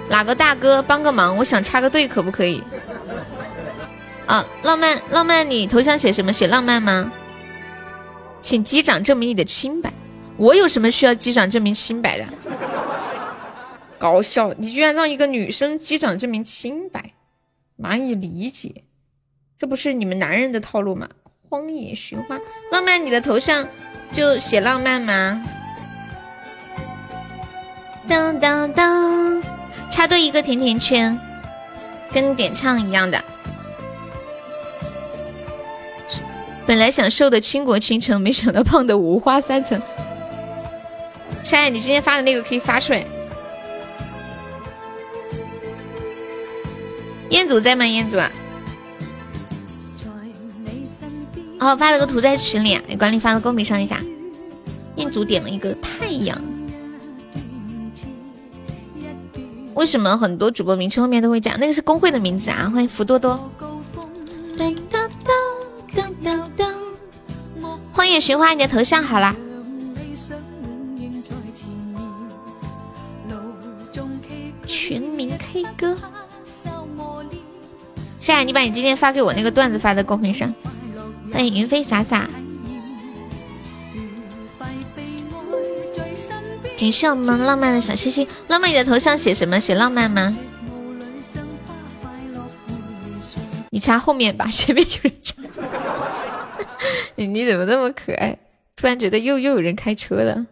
[0.10, 1.38] 哪个大哥帮个忙？
[1.38, 2.64] 我想插个队，可不可以？
[4.26, 6.32] 啊，浪漫浪漫，你头像写什么？
[6.32, 7.12] 写浪漫吗？
[8.42, 9.92] 请机长证明你的清白。
[10.38, 12.26] 我有什么需要机长证明清白的？
[13.98, 17.14] 搞笑，你居然让一个女生机长证明清白？
[17.76, 18.84] 难以理解，
[19.58, 21.10] 这不是你们男人的套路吗？
[21.50, 22.40] 荒野寻花，
[22.72, 23.68] 浪漫，你的头像
[24.12, 25.44] 就写浪漫吗？
[28.08, 29.42] 当当当，
[29.90, 31.20] 插队一个甜甜圈，
[32.14, 33.24] 跟点唱一样的。
[36.68, 39.82] 本来想瘦的倾国倾城，没想到胖的五花三层。
[41.44, 43.04] 山野，你之前发的那个可以发出来。
[47.32, 47.88] 彦祖在吗？
[47.88, 48.32] 彦祖啊！
[51.60, 54.02] 哦，发了个图在群里，给管理发到公屏上一下。
[54.96, 56.42] 彦祖点了一个太阳。
[59.76, 61.56] 为什么很多主播名称后面都会加？
[61.58, 62.70] 那个是公会的名字啊！
[62.74, 63.50] 欢迎福多多。
[67.94, 69.36] 欢迎寻花，你的头像好啦。
[74.66, 75.98] 全民 K 歌。
[78.18, 80.54] 夏夏，你把你今天发给我那个段子发在公屏上。
[81.40, 82.28] 欢迎云飞洒洒。
[86.78, 89.58] 感谢我们浪漫的小星星浪漫你的头像写什么？
[89.58, 90.38] 写浪漫吗？
[93.70, 95.34] 你插后面吧前面有人插。
[97.16, 98.38] 你你怎么那么可爱？
[98.76, 100.46] 突然觉得又又有人开车了。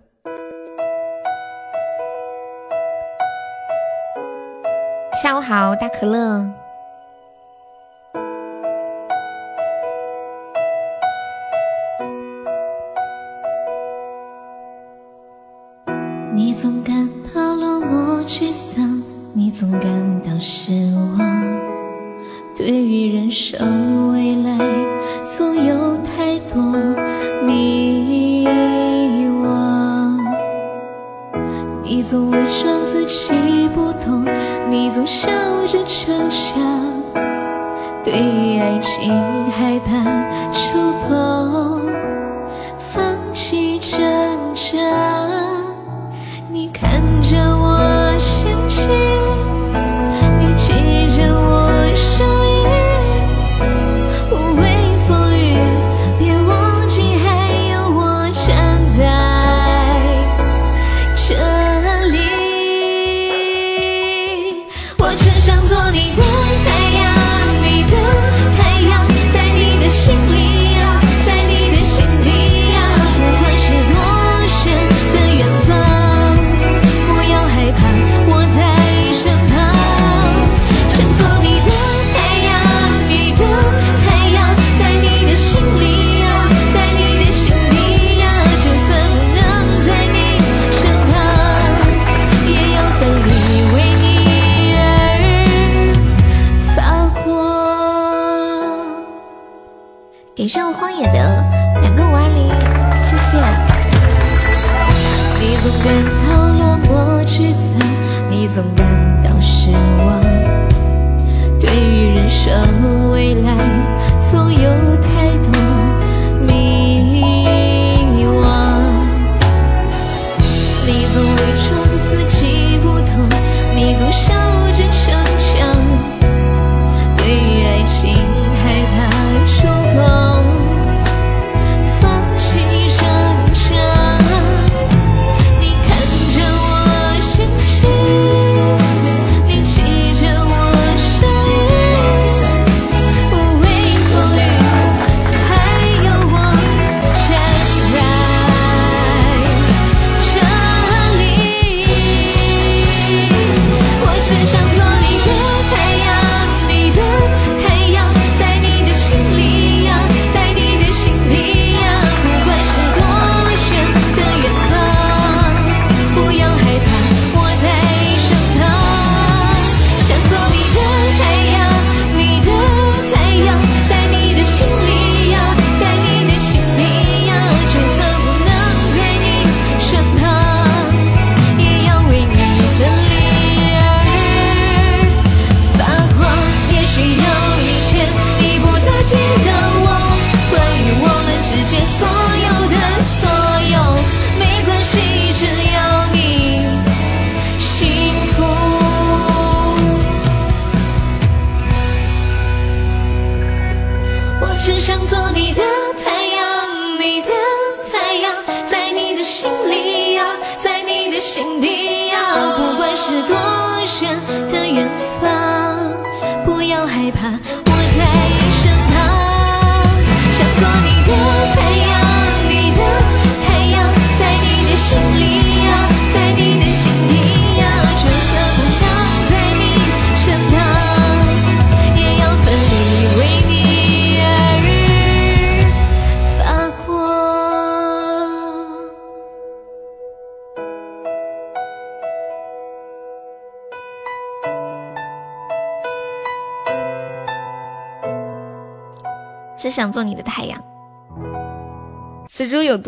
[5.22, 6.50] 下午好大可乐。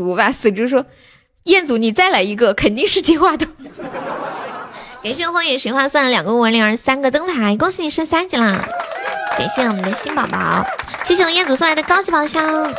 [0.03, 0.85] 毒吧死猪说
[1.43, 3.47] 彦祖你再来一个肯定是进化的。
[5.03, 8.67] 感谢荒野神话送来两个温良人三个灯牌恭喜你升三级啦。
[9.37, 10.65] 感谢我们的新宝宝
[11.03, 12.73] 谢谢我彦祖送来的高级宝箱。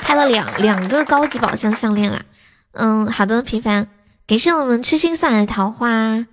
[0.00, 2.24] 开了两两个高级宝箱项链啦。
[2.72, 3.88] 嗯好的平凡。
[4.26, 6.26] 感谢我们痴心送来的桃花。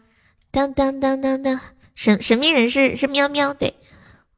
[0.51, 1.59] 噔噔噔噔噔
[1.93, 3.75] 神神秘人是是喵喵对。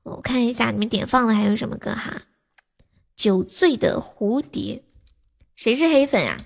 [0.04, 2.22] 我看一下你们点放的还有什么歌哈？
[3.16, 4.84] 酒醉的蝴蝶。
[5.58, 6.38] 谁是黑粉呀？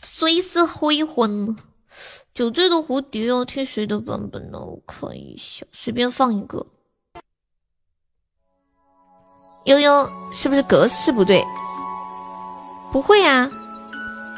[0.00, 1.56] 谁是灰魂？
[2.32, 4.60] 酒醉的蝴蝶哦，听谁的版本呢？
[4.60, 6.64] 我看一下，随便放一个。
[9.64, 11.44] 悠悠，是不是格式不对？
[12.92, 13.50] 不会啊，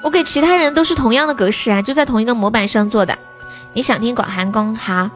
[0.02, 3.18] 我给其他人都是同样的格式啊，就在同一个模板上做的。
[3.74, 5.10] 你想听广寒宫哈？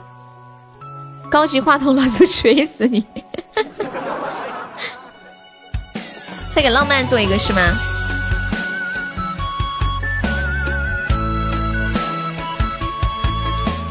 [1.30, 3.06] 高级话筒老子 锤死你！
[6.54, 7.60] 再给浪漫做一个是吗？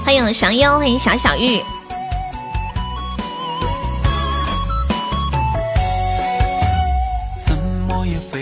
[0.03, 1.61] 欢迎降妖，欢迎小小玉。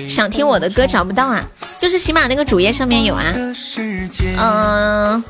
[0.10, 1.46] 想听我的歌找不到啊，
[1.78, 3.32] 就是喜马那个主页上面有啊。
[4.38, 5.24] 嗯，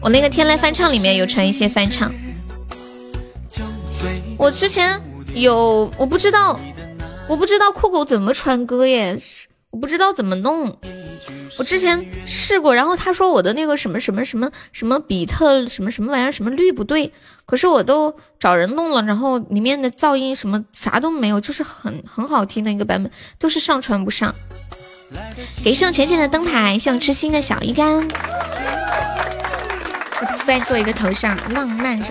[0.00, 2.10] 我那个天籁翻唱里面有传一些翻唱。
[4.38, 4.98] 我之前
[5.34, 6.58] 有，我不知道，
[7.30, 9.16] 我不知道酷狗怎么传歌耶，
[9.70, 10.76] 我不知道怎么弄。
[11.58, 17.12] 我之前试过，然后他说我的那个什么什么什么什么比特什么什么玩意儿什么率不对，
[17.46, 24.34] 可是我都找人弄了，然后里面的噪音什么啥都没有，就是很很好听的一个版本，都是上传不上。
[25.62, 28.08] 给上浅浅的灯牌，像痴心的小鱼干。
[30.44, 32.08] 再做一个头像，浪漫着。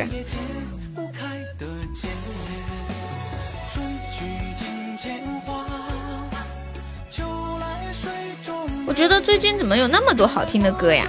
[8.90, 11.06] 我觉得最近怎么有那么多好听的歌呀？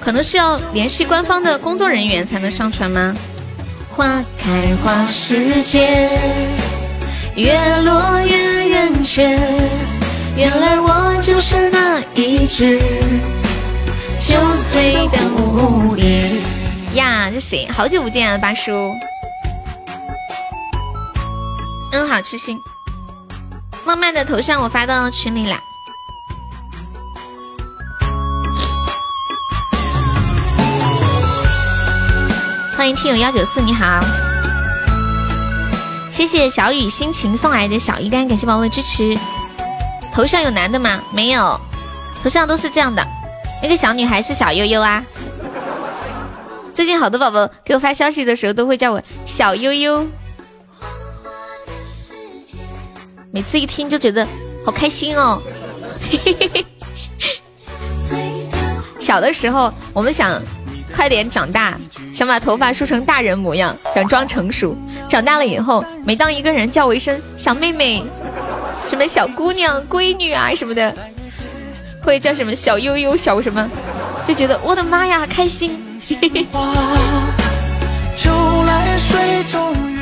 [0.00, 3.14] 可能是要联系官方的工作人员才能上传吗？
[3.90, 6.08] 花开花时节，
[7.36, 9.38] 月落月圆缺，
[10.34, 12.80] 原来我就是那一只
[14.18, 14.34] 酒
[14.72, 16.30] 醉的蝴蝶
[16.94, 17.30] 呀！
[17.30, 17.68] 这谁？
[17.68, 18.90] 好久不见啊，八叔。
[21.92, 22.58] 嗯，好痴心。
[23.86, 25.60] 浪漫的头像我发到群里啦。
[32.76, 34.00] 欢迎听友幺九四，你好，
[36.10, 39.16] 谢谢小雨心情送来的小鱼干，感谢宝宝的支持。
[40.12, 41.00] 头像有男的吗？
[41.12, 41.60] 没有，
[42.22, 43.06] 头像都是这样的。
[43.62, 45.04] 那个小女孩是小悠悠啊。
[46.72, 50.06] 最近好多宝宝给我发消息的时候都会叫我小悠悠。
[53.34, 54.24] 每次一听就觉得
[54.64, 55.42] 好开心哦。
[59.00, 60.40] 小的时候，我们想
[60.94, 61.76] 快点长大，
[62.14, 64.76] 想把头发梳成大人模样，想装成熟。
[65.08, 68.06] 长大了以后，每当一个人叫我一声小妹妹，
[68.86, 70.94] 什么小姑娘、闺女啊什么的，
[72.04, 73.68] 或者叫什么小悠悠、小什么，
[74.28, 75.76] 就觉得我的妈呀，开心。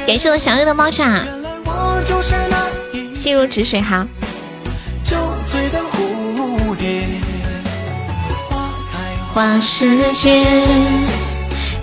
[0.07, 1.25] 感谢我小月的猫爪。
[3.23, 4.05] 心如止水，哈。
[9.33, 10.45] 花时节，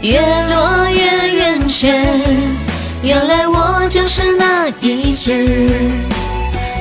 [0.02, 2.06] 月落月圆缺，
[3.02, 5.48] 原来我就是那一只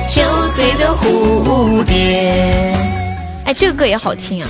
[0.09, 0.21] 酒
[0.53, 2.75] 醉的蝴蝶。
[3.45, 4.49] 哎，这个歌也好听啊！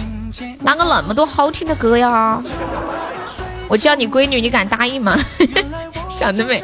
[0.60, 2.42] 哪个那么多好听的歌呀？
[3.68, 5.16] 我叫你闺女，你敢答应吗？
[6.10, 6.64] 想得美。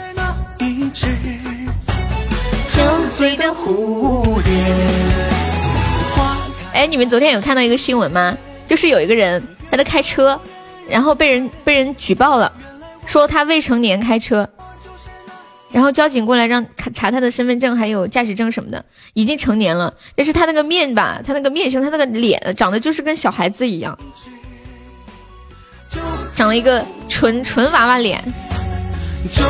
[2.75, 4.51] 酒醉的蝴蝶。
[6.73, 8.37] 哎，你们昨天有看到一个新闻吗？
[8.67, 10.37] 就是有一个人他在开车，
[10.89, 12.51] 然后被人被人举报了，
[13.05, 14.49] 说他未成年开车，
[15.71, 23.97] 然后交警过来让查他的身份证还有驾驶证什么的，已经成年了，但是他那个面吧，他那个面型，他那个脸长得就是跟小孩子一样，
[26.35, 28.21] 长了一个纯纯娃娃脸。
[29.31, 29.43] 酒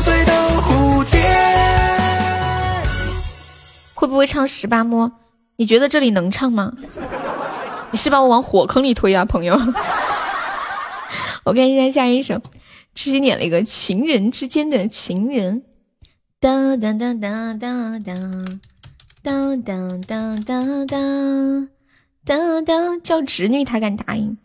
[0.00, 1.79] 醉的蝴蝶。
[4.00, 5.12] 会不会唱十八摸？
[5.56, 6.72] 你觉得这里能唱吗？
[7.90, 9.54] 你是把我往火坑里推啊，朋友！
[11.44, 12.40] 我看一下下一首，
[12.94, 15.64] 直接点了一个情人之间的情人，
[16.40, 18.42] 当当当当当当
[19.22, 21.68] 当当当当当
[22.24, 24.38] 当当，叫侄女她敢答应？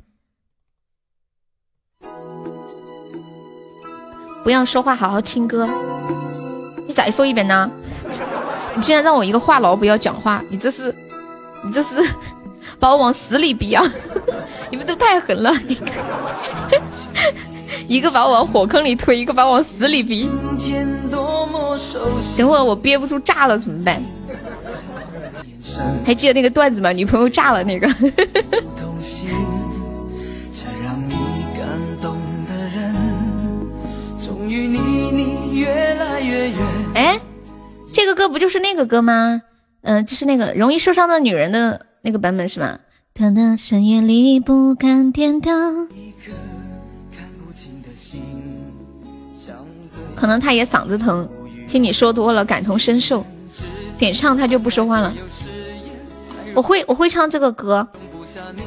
[4.44, 5.66] 不要说话，好好听歌。
[6.86, 7.72] 你再说一遍呢？
[8.76, 10.94] 你竟然让我一个话痨不要讲话，你这是，
[11.64, 11.96] 你这是
[12.80, 13.84] 把我往死里逼啊！
[14.70, 15.54] 你们都太狠了，
[17.88, 20.30] 一个把我往火坑里推，一个把我往死里逼。
[22.38, 24.04] 等会儿我憋不住炸了怎么办？
[26.06, 26.92] 还记得那个段子吗？
[26.92, 27.88] 女朋友炸了那个。
[36.94, 37.20] 哎。
[37.96, 39.42] 这个歌不就是那个歌吗？
[39.84, 42.78] 嗯，就是那个容易受伤的女人的那个版本是吗？
[43.58, 45.88] 深夜里不敢点灯。
[50.14, 51.26] 可能他也嗓子疼，
[51.70, 53.26] 听你说多了感同身受，
[53.98, 55.14] 点唱他就不说话了。
[56.54, 57.88] 我会我会唱这个歌，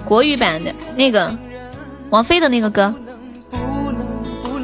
[0.06, 1.36] 国语版的那个
[2.08, 2.94] 王菲的那个歌。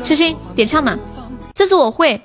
[0.02, 0.98] 痴心点唱嘛，
[1.52, 2.18] 这是我会。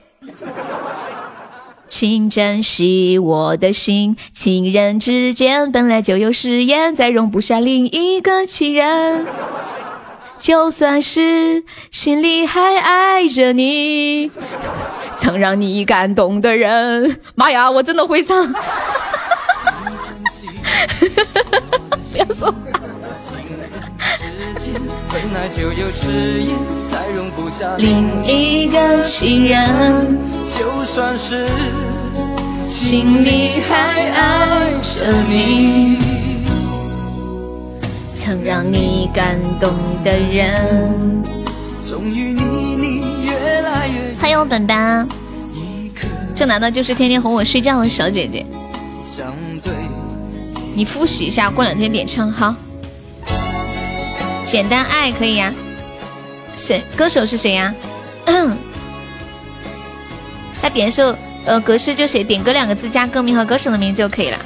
[1.89, 9.25] 请珍惜我的心，情人之间本来就有誓言，再容不下另一个情人。
[10.37, 14.31] 就算是心里还爱着你，
[15.17, 17.19] 曾让你感动的人。
[17.35, 18.47] 妈呀，我真的会唱！
[22.11, 22.53] 不要说
[24.69, 26.19] 说。
[27.77, 30.17] 另一个情人，
[30.49, 31.47] 就算是
[32.67, 35.97] 心里还爱着你，
[38.13, 39.71] 曾让你感动
[40.03, 41.23] 的人。
[44.19, 45.07] 欢迎本本，
[46.35, 48.45] 这难道就是天天哄我睡觉的小姐姐？
[50.75, 52.55] 你复习一下，过两天点唱好。
[54.49, 55.53] 简单爱可以呀，
[56.57, 57.71] 谁歌手是谁呀？
[60.59, 64.39] 他点首呃格式就写点歌两个字加歌名和歌手的名字就可以了。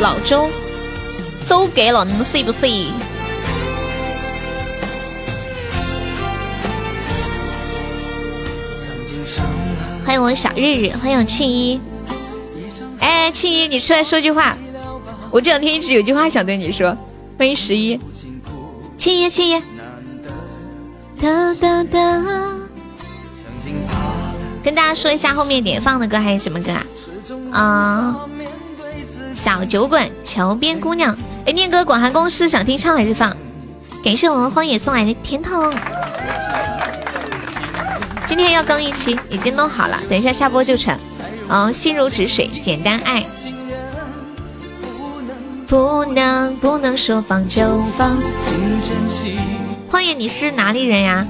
[0.00, 0.50] 老周，
[1.46, 2.92] 周给了，你们信不信？
[10.08, 11.78] 欢迎我小日日，欢迎我庆一。
[12.98, 14.56] 哎，庆一，你出来说句话。
[15.30, 16.96] 我这两天一直有句话想对你说。
[17.38, 18.00] 欢迎十一，
[18.96, 19.62] 庆一，庆一。
[21.20, 21.98] 哒哒哒。
[24.64, 26.72] 跟大家说一下后面点放的歌还有什么歌
[27.52, 27.60] 啊？
[27.60, 28.20] 啊，
[29.34, 31.14] 小酒馆，桥边姑娘。
[31.44, 33.36] 哎，念哥，广寒宫是想听唱还是放？
[34.02, 35.70] 感谢我们荒野送来的甜筒。
[38.28, 40.94] 今天要更一期，已经弄好了，等一下下播就成。
[41.48, 43.24] 嗯，心如止水，简单爱，
[45.66, 48.18] 不能不能说放就放。
[49.88, 51.26] 荒野，你是哪里人呀？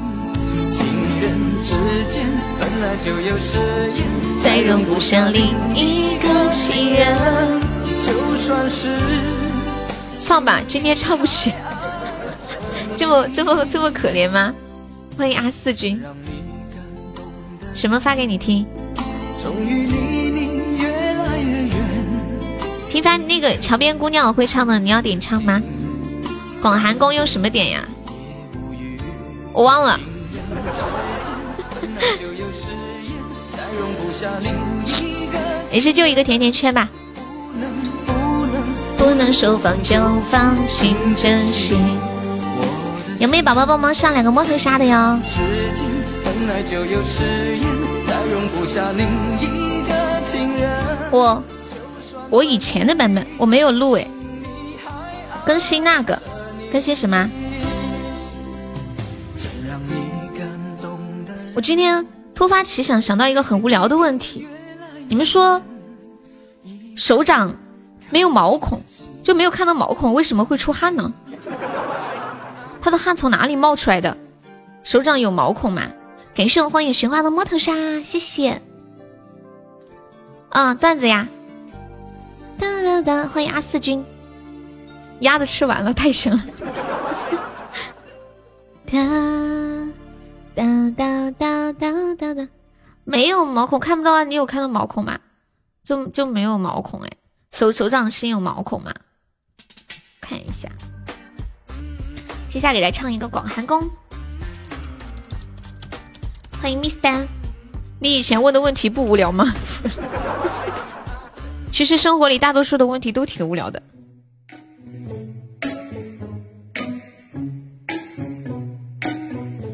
[4.43, 7.17] 再容不下另一个情人。
[10.19, 11.53] 放吧，今天唱不起，
[12.97, 14.53] 这么这么这么可怜吗？
[15.17, 16.03] 欢迎阿四君。
[17.79, 18.67] 什么发给你听？
[22.91, 25.63] 平凡那个桥边姑娘我会唱的，你要点唱吗？
[26.61, 27.85] 广寒宫用什么点呀？
[29.53, 30.01] 我忘了。
[35.71, 36.89] 也是就一个甜甜圈吧。
[38.97, 39.95] 不能说放就
[40.29, 41.77] 放，请珍惜。
[43.21, 45.17] 有没有宝宝帮忙上两个摸头杀的哟？
[51.11, 51.43] 我
[52.31, 54.07] 我以前的版本我没有录哎，
[55.47, 56.21] 更新那个
[56.71, 57.31] 更新什么？
[61.55, 64.47] 我今天突发奇想，想到一个很无聊的问题，
[65.09, 65.61] 你们说
[66.97, 67.57] 手掌
[68.11, 68.81] 没有毛孔
[69.23, 71.13] 就没有看到毛孔，为什么会出汗呢？
[72.81, 74.17] 他的汗从哪里冒出来的？
[74.85, 75.83] 手掌有毛孔吗？
[76.39, 78.63] 感谢我荒野寻花的摸头杀，谢谢。
[80.51, 81.27] 嗯，段子呀，
[82.61, 84.07] 噔噔噔，欢迎阿四君，
[85.19, 86.47] 鸭子吃完了，太神了。
[88.87, 89.03] 哒
[90.55, 92.49] 哒哒哒哒哒哒，
[93.03, 94.23] 没有毛孔，看不到啊？
[94.23, 95.19] 你有看到毛孔吗？
[95.83, 97.11] 就就没有毛孔哎，
[97.51, 98.95] 手手掌心有毛孔吗？
[100.21, 100.69] 看一下，
[102.49, 103.83] 接下来给大家唱一个《广寒宫》。
[106.61, 107.27] 欢迎 Miss 丹，
[108.01, 109.55] 你以前问的问题不无聊吗？
[111.73, 113.81] 其实生活里大多数的问题都挺无聊的，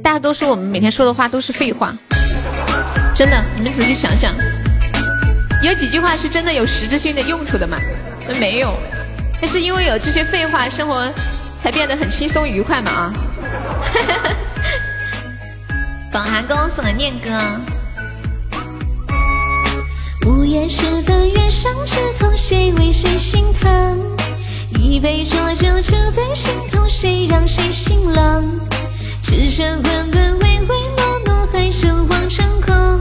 [0.03, 1.95] 大多数我们每天说的话都是废话，
[3.14, 4.35] 真的，你们仔细想想，
[5.62, 7.78] 有几句话是真的有实质性的用处的吗？
[8.39, 8.74] 没有，
[9.41, 11.11] 那是因为有这些废话，生活
[11.62, 13.12] 才变得很轻松愉快嘛啊！
[13.95, 14.30] 哈 哈
[16.14, 17.28] 广寒宫送的念歌。
[20.28, 24.00] 午夜时分，月上枝头，谁为谁心疼？
[24.78, 28.60] 一杯浊酒，酒在心头，谁让谁心冷？
[29.24, 33.00] 只剩滚滚，唯唯诺诺，还生化成空。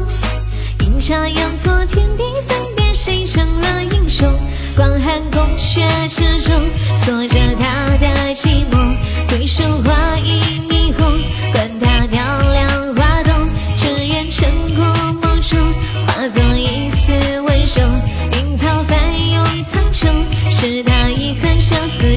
[0.80, 4.28] 阴差阳错，天地分别，谁成了英雄？
[4.76, 6.52] 广寒宫阙之中，
[6.98, 8.98] 锁着他的寂寞。
[9.30, 11.93] 桂树花影霓虹，管他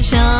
[0.09, 0.36] 想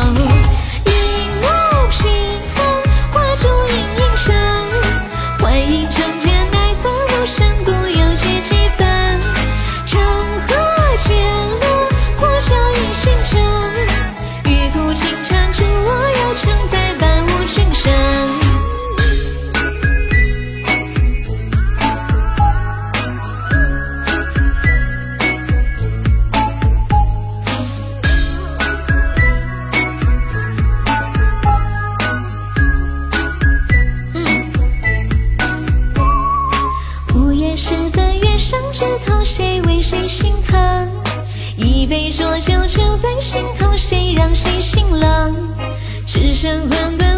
[43.20, 45.34] 心头，谁让谁心冷？
[46.06, 47.17] 只剩混沌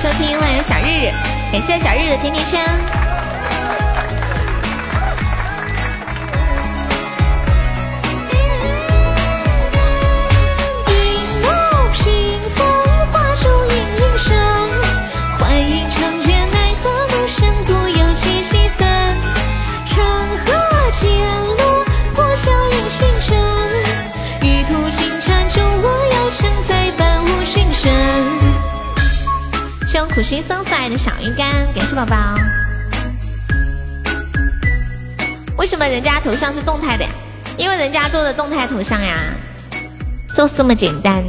[0.00, 1.10] 收听，欢迎小日日，
[1.50, 2.97] 感谢小日日的甜甜圈。
[30.28, 32.34] 苦心送送来的小鱼干，感谢宝宝。
[35.56, 37.10] 为什么人家头像是动态的呀？
[37.56, 39.18] 因为人家做的动态头像呀，
[40.36, 41.24] 就这么简单。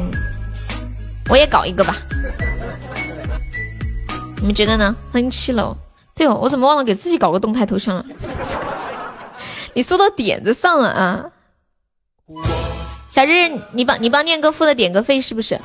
[1.29, 1.95] 我也搞一个吧，
[4.41, 4.93] 你们觉得呢？
[5.13, 5.77] 欢迎七楼。
[6.13, 8.05] 对哦，我怎么忘了给自己搞个动态头像了？
[9.75, 11.23] 你说到点子上了啊！
[13.07, 15.57] 小日，你帮你帮念哥付的点歌费是不是？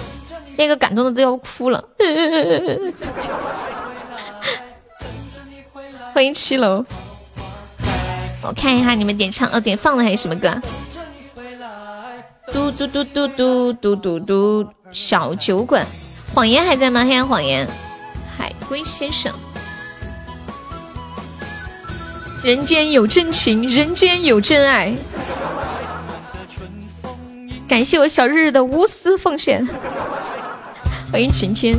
[0.57, 1.85] 那个感动的都要哭了。
[6.15, 6.85] 欢迎七楼，
[8.43, 10.61] 我看一下你们点唱，呃，点放了还是什么歌？
[12.53, 15.85] 嘟嘟嘟嘟嘟嘟嘟嘟，小酒馆，
[16.33, 17.05] 谎言还在吗？
[17.05, 17.67] 黑暗谎言，
[18.39, 19.33] 海龟先生，
[22.45, 24.95] 人间有真情，人间有真爱。
[27.67, 29.67] 感谢我小日日的无私奉献。
[31.11, 31.79] 欢迎晴天。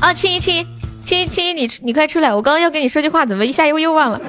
[0.00, 0.66] 啊，青一青
[1.04, 2.34] 青一青一，你你快出来！
[2.34, 4.20] 我刚刚要跟你说句话，怎么一下又又忘了？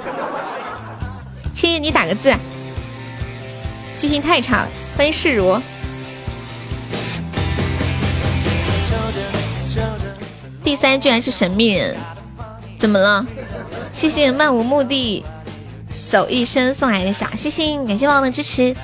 [1.54, 2.34] 青一，你打个字。
[3.96, 4.70] 记性太差了。
[4.96, 5.60] 欢迎世如。
[10.64, 11.96] 第三居然是神秘人，
[12.78, 13.26] 怎么了？
[13.92, 15.26] 谢谢漫无目的
[16.08, 18.76] 走一生送来的小星星，感谢宝宝的支持。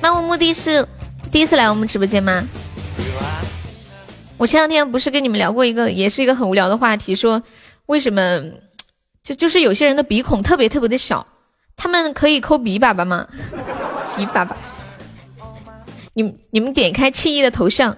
[0.00, 0.86] 漫无目的是。
[1.30, 2.44] 第一次来我们直播间吗？
[4.36, 7.40] 我前两天不是跟你们聊过一个，也是一个很无聊的话题，说
[7.86, 8.42] 为什么
[9.22, 11.24] 就就是有些人的鼻孔特别特别的小，
[11.76, 13.28] 他们可以抠鼻粑粑吗？
[14.16, 14.48] 鼻粑粑，
[16.14, 17.96] 你你们点开庆一的头像，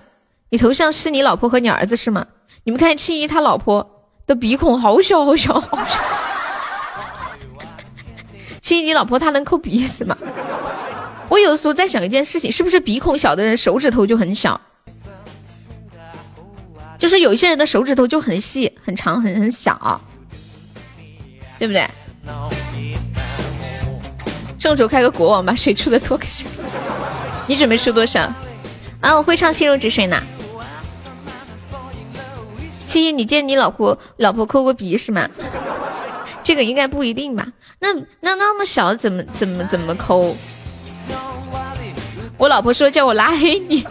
[0.51, 2.27] 你头像是你老婆和你儿子是吗？
[2.65, 6.05] 你们看庆一他老婆的鼻孔好小好小好小，
[8.61, 10.17] 庆一你老婆她能抠鼻子吗？
[11.33, 14.61] 我有的时候在想一件事情，是不是鼻孔小的人手指头就很小？
[16.99, 19.99] 就是有一些人的手指头就很细、很长、很很小，
[21.59, 21.89] 对不对？
[24.59, 26.45] 众筹开个国网吧，谁出的多给谁？
[27.47, 28.31] 你准备出多少？
[29.01, 30.23] 啊，我会唱《心如止水》呢。
[32.87, 35.27] 七一，你见你老婆老婆抠过鼻是吗？
[36.43, 37.49] 这个应该不一定吧？
[37.79, 37.89] 那
[38.21, 40.37] 那那么小，怎么怎么怎么抠？
[42.43, 43.87] 我老婆说叫我拉黑你，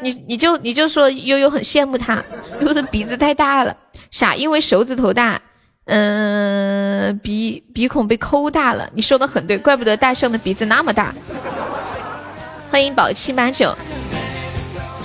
[0.00, 2.16] 你你就你就说悠悠很羡慕他，
[2.60, 3.76] 悠悠的鼻子太大了，
[4.10, 5.40] 傻，因为手指头大，
[5.84, 8.90] 嗯，鼻鼻孔被抠大了。
[8.94, 11.14] 你说的很对，怪不得大象的鼻子那么大。
[12.68, 13.72] 欢迎宝七八九，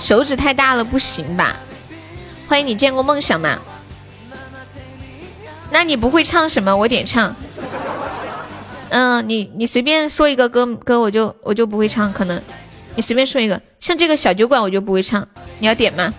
[0.00, 1.54] 手指太大了不行吧？
[2.48, 3.56] 欢迎你见过梦想吗？
[5.70, 6.76] 那你不会唱什么？
[6.76, 7.36] 我点唱。
[8.90, 12.12] 嗯，你你随便说一个歌歌，我就我就不会唱。
[12.12, 12.40] 可能
[12.94, 15.26] 你随便说一个，像这个小酒馆我就不会唱。
[15.58, 16.12] 你要点吗？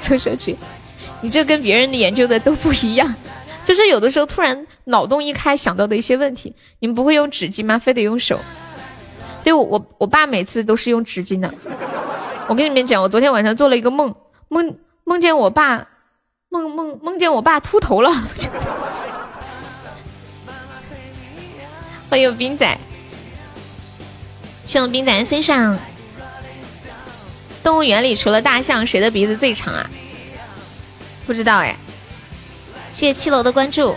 [0.00, 0.56] 凑上去，
[1.20, 3.14] 你这跟别人的研究的都不一样。
[3.64, 7.78] 就是有的时候突然脑洞一开想到的一些问题，你们不会用纸巾吗？
[7.78, 8.38] 非得用手？
[9.44, 11.52] 对我我我爸每次都是用纸巾的。
[12.48, 14.14] 我跟你们讲，我昨天晚上做了一个梦，
[14.48, 15.86] 梦梦见我爸。
[16.52, 18.10] 梦梦梦见我爸秃头了，
[22.10, 22.76] 欢迎冰仔，
[24.66, 25.78] 希望冰仔身上。
[27.62, 29.88] 动物园里除了大象，谁的鼻子最长啊？
[31.24, 31.76] 不知道哎。
[32.90, 33.96] 谢谢七楼的关注。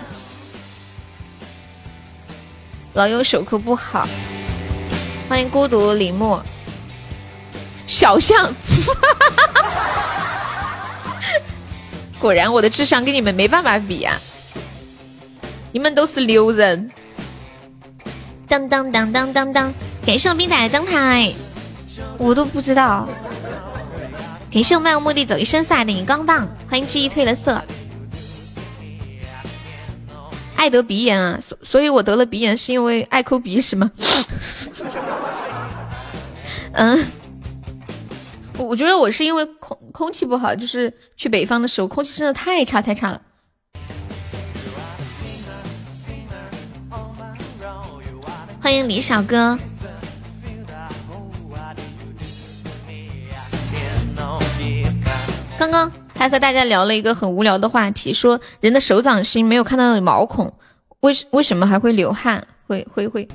[2.94, 4.08] 老友手口不好，
[5.28, 6.40] 欢迎孤独李牧。
[7.88, 8.54] 小象。
[12.20, 14.16] 果然我的智商跟你们没办法比啊！
[15.72, 16.92] 你们都是牛人。
[18.54, 19.74] 当当当当当当，
[20.06, 21.34] 感谢我冰仔的灯牌，
[22.20, 23.10] 我都不知道。
[24.52, 27.60] 感谢我漫无目的走一生赛的荧光棒，欢迎记忆褪了色。
[30.56, 33.92] 爱得鼻炎啊，所所以我得了鼻炎是因为爱抠鼻是吗？
[36.74, 37.04] 嗯。
[38.60, 43.20] 我我觉得我是因为空空气不好，就是去北方的时候，空气真的太差太差了。
[48.64, 49.60] 欢迎李小哥。
[55.60, 60.54] 刚刚还和大家聊了一个很无聊的话题，说人的手掌心没有看到毛孔，
[61.02, 62.48] 为为什么还会流汗？
[62.66, 63.28] 会会会。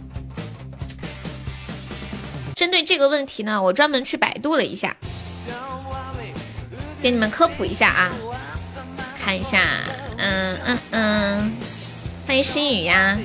[2.54, 4.96] 针对这个问题呢，我专门去百度了一下，
[7.02, 8.10] 给你们科普一下啊，
[9.22, 9.60] 看一下，
[10.16, 11.52] 嗯嗯嗯，
[12.26, 13.18] 欢迎心雨呀。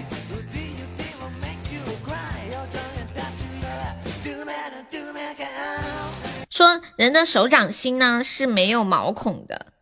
[6.53, 9.73] 说人的手掌心呢是没有毛孔的，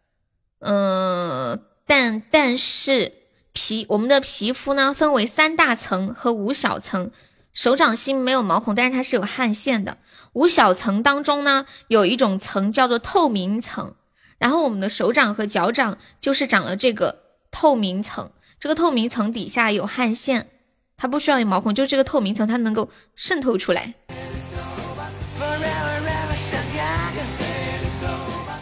[0.60, 3.12] 嗯，但但是
[3.52, 7.12] 皮我们的皮肤呢分为三大层和五小层。
[7.52, 9.98] 手掌心没有毛孔，但是它是有汗腺的。
[10.32, 13.94] 五小层当中呢，有一种层叫做透明层，
[14.38, 17.20] 然后我们的手掌和脚掌就是长了这个
[17.52, 18.32] 透明层。
[18.62, 20.48] 这个透明层底下有汗腺，
[20.96, 23.96] 它不需要有毛孔，就这个透明层它能够渗透出来。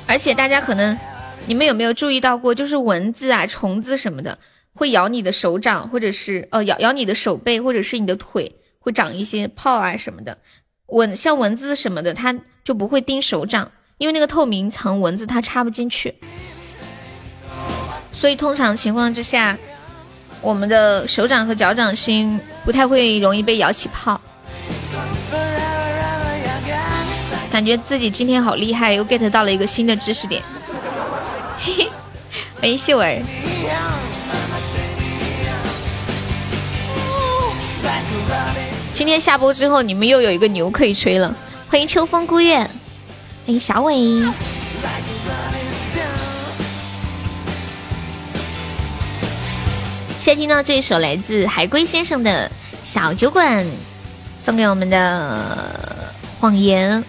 [0.10, 0.98] 而且大家可能
[1.46, 4.40] 你们有没有注意到过，就是蚊子啊、虫子什么的
[4.74, 8.56] 会咬你的手掌，或者是呃咬咬你的手背，或者是你的腿。
[8.82, 10.36] 会长一些泡啊什么的，
[10.88, 12.34] 蚊像蚊子什么的，它
[12.64, 16.16] 就不会叮手掌，因为那个透明层蚊子它插不进去，
[18.12, 19.56] 所以通常情况之下，
[20.42, 24.20] 我们的手掌和脚掌心不太会容易被咬起泡。
[27.60, 30.42] 感觉自己今天好厉害，又 get 到了一个新的知识点。
[31.60, 31.92] 嘿嘿，
[32.62, 33.22] 欢迎秀儿。
[38.94, 41.36] 今天下播之后，你们又有一个牛可以吹了。
[41.68, 42.70] 欢迎秋风孤月，欢
[43.48, 44.24] 迎小伟。
[50.18, 52.50] 先听到这一首来自海龟先生的
[52.86, 53.66] 小酒馆，
[54.42, 57.04] 送给我们的谎言。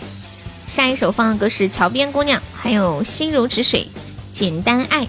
[0.71, 3.89] 下一首放的歌是桥边姑娘，还有心如止水，
[4.33, 5.05] 简单爱。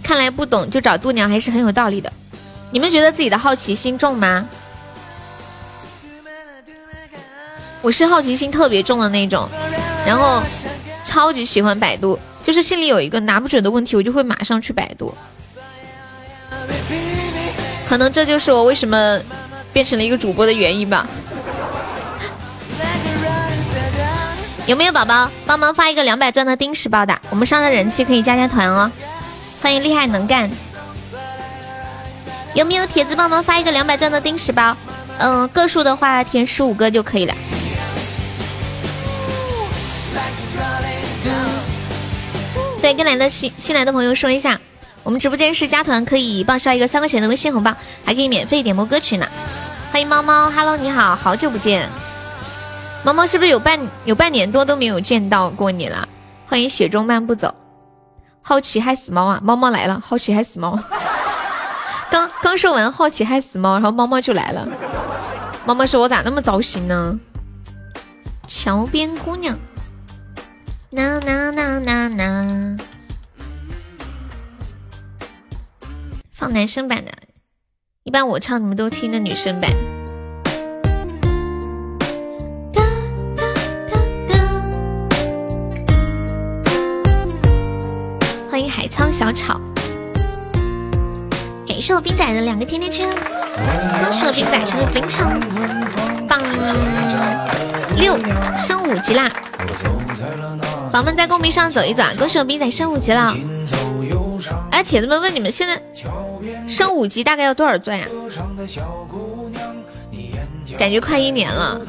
[0.00, 2.12] 看来不懂就找度娘还是很有道理的。
[2.70, 4.48] 你们觉得自己的好奇心重吗？
[7.82, 9.48] 我是好奇心特别重的那种，
[10.06, 10.40] 然后
[11.02, 15.12] 超级喜欢百度，就是心里有一个拿不准的问题，我就会马上去百度。
[17.88, 19.20] 可能这就是我为什么
[19.72, 21.08] 变成了一个主播的原因吧。
[24.66, 27.20] 有没有宝宝帮忙发一个两百钻的丁石包的？
[27.28, 28.90] 我们上的人气可以加加团哦。
[29.60, 30.50] 欢迎厉害能干。
[32.54, 34.74] 有没有铁子帮忙发一个两百钻的丁石包？
[35.18, 37.34] 嗯，个数的话填十五个就可以了。
[42.80, 44.58] 对，跟来的新新来的朋友说一下，
[45.02, 49.26] 我们直播间是加团可以报销一个三块钱的微信红包，还可以免费点播歌曲呢。
[49.92, 51.86] 欢迎猫猫，Hello，你好，好久不见。
[53.04, 56.08] 猫猫是不是有半有半年多都没有见到过你了？
[56.46, 57.54] 欢迎雪中漫步走，
[58.40, 59.40] 好奇害死猫啊！
[59.44, 60.78] 猫猫来了，好奇害死猫。
[62.10, 64.66] 刚刚说完好奇害死猫，然后猫猫就来了。
[65.66, 67.18] 猫猫说：“我咋那么糟心呢？”
[68.48, 69.58] 桥边姑娘，
[70.90, 72.78] 呐呐呐呐呐，
[76.32, 77.12] 放男生版的，
[78.04, 79.70] 一般我唱你们都听的女生版。
[89.14, 89.60] 小炒，
[91.68, 93.08] 感谢我冰仔的两个甜甜圈，
[94.02, 95.38] 恭喜我冰仔成为冰场
[96.26, 96.42] 榜
[97.96, 98.18] 六，
[98.56, 99.30] 升五级啦！
[100.90, 103.32] 宝们在公屏上走一走，啊恭喜我冰仔升五级了。
[104.72, 105.80] 哎，铁子们问你们现在
[106.68, 108.08] 升五级大概要多少钻呀？
[110.76, 111.80] 感觉快一年了。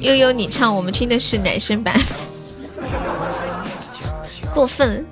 [0.00, 1.98] 悠悠，你唱，我们听的是男生版。
[4.54, 5.06] 过分！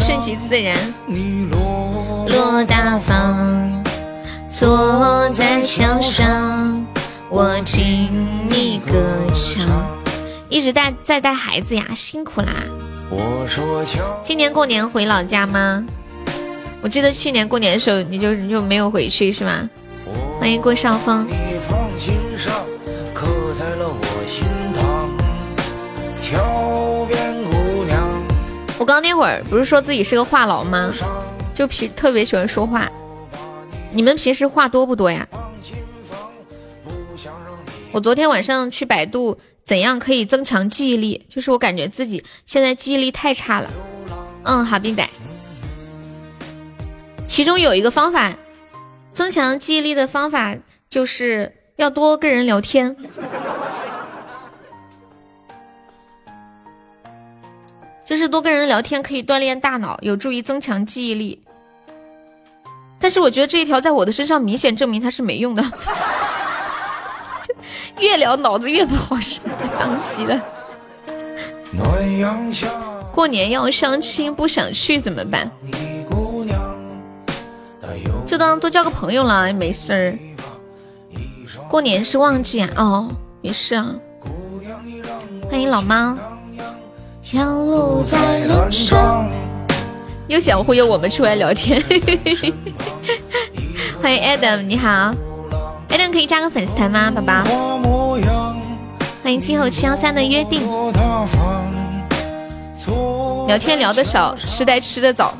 [0.00, 0.76] 顺其自然。
[2.28, 3.82] 落大方，
[4.50, 6.86] 坐在桥上，
[7.28, 8.94] 我听你歌
[9.34, 9.66] 唱。
[10.48, 12.48] 一直带在带孩子呀，辛苦啦。
[14.22, 15.84] 今年过年回老家吗？
[16.80, 19.68] 我记得去年过年的时候，你就你就没有回去是吗？
[20.38, 21.26] 欢迎郭少峰。
[28.82, 30.92] 我刚那会儿不是说自己是个话痨吗？
[31.54, 32.90] 就平特别喜欢说话。
[33.92, 35.24] 你们平时话多不多呀？
[37.92, 43.70] 我昨天晚上去百度怎样可以增强记忆力，就是我感觉自己现在记忆力太差了。
[44.42, 45.08] 嗯，好，冰仔。
[47.28, 48.32] 其中有一个方法，
[49.12, 50.56] 增强记忆力的方法
[50.90, 52.96] 就是要多跟人聊天。
[58.12, 61.40] 就是多跟人聊天可以锻炼大脑，有助于增强记忆力。
[62.98, 65.64] 但是我觉得这一条在我的身上明显证明它是没用的，
[67.98, 69.40] 越聊脑子越不好使，
[69.80, 70.38] 当机了。
[73.10, 75.50] 过年要相亲，不想去怎么办？
[78.26, 80.18] 就当多交个朋友了，没事儿。
[81.66, 83.08] 过年是旺季啊，哦，
[83.40, 83.94] 没事啊。
[85.50, 86.18] 欢迎老猫。
[87.32, 89.26] 路在路上，
[90.28, 91.82] 又想忽悠我们出来聊天。
[94.02, 95.14] 欢迎 Adam，你好
[95.88, 97.42] ，Adam 可以加个粉丝团吗，宝宝？
[99.22, 100.60] 欢迎今后七幺三的约定。
[103.46, 105.34] 聊天聊得少，吃呆吃得早。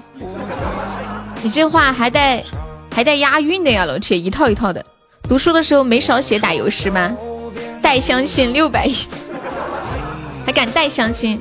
[1.42, 2.42] 你这话还带
[2.90, 4.82] 还带押韵的呀，老铁，一套一套的。
[5.28, 7.14] 读书的时候没少写打油诗吗？
[7.82, 8.96] 带相亲六百亿，
[10.46, 11.38] 还敢带相亲？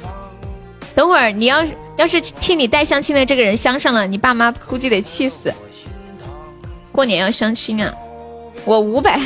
[0.96, 5.54] 等会儿你要是要是替你带相亲的这个人相上了，你爸妈估计得气死。
[6.92, 7.94] 过年要相亲啊，
[8.66, 9.20] 我五百，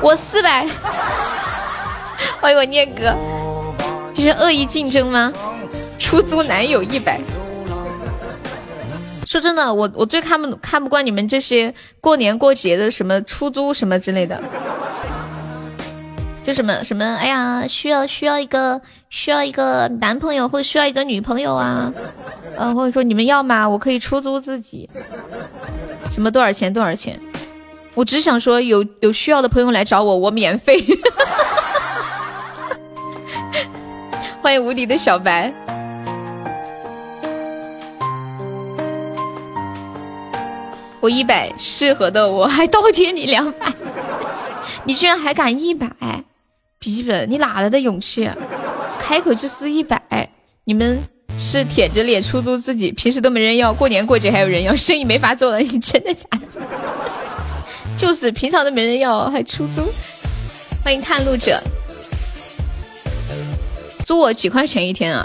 [0.00, 0.66] 我四百，
[2.40, 3.14] 欢迎我聂哥，
[4.14, 5.32] 这是恶意竞争吗？
[5.98, 7.20] 出租男友一百。
[9.26, 14.42] 说真的，我我最看不看不惯你们这些过年过节的什么出租什么之类的。
[16.42, 18.80] 就什么什么，哎呀，需要需要一个
[19.10, 21.92] 需要一个男朋友，或需要一个女朋友啊，
[22.56, 23.68] 呃，或者说你们要吗？
[23.68, 24.90] 我可以出租自己，
[26.10, 27.18] 什么多少钱多少钱？
[27.94, 30.84] 我只想说有有需要的朋友来找我，我免费。
[34.42, 35.52] 欢迎无敌的小白，
[40.98, 43.72] 我一百适合的我还倒贴你两百，
[44.82, 45.88] 你居然还敢一百？
[46.82, 48.28] 笔记本，你哪来的勇气？
[49.00, 50.28] 开口就撕一百？
[50.64, 50.98] 你们
[51.38, 55.60] 是舔着脸出租自己，平时都没人要，过年过节还有人要，生意没法做了。
[55.60, 56.40] 你真的假的？
[57.96, 59.84] 就是平常都没人要，还出租？
[60.82, 61.62] 欢迎探路者，
[64.04, 65.24] 租我几块钱一天啊？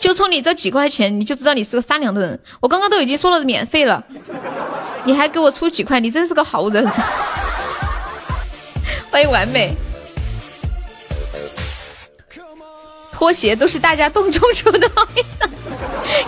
[0.00, 2.38] 就冲你这几块钱，你就知道你是个善良的人。
[2.60, 4.04] 我刚刚都已经说了免费了，
[5.02, 6.88] 你还给我出几块，你真是个好人。
[9.10, 9.72] 欢迎完美。
[13.18, 14.88] 拖鞋都是大家动中出的，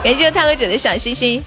[0.02, 1.40] 感谢探路者的小心心。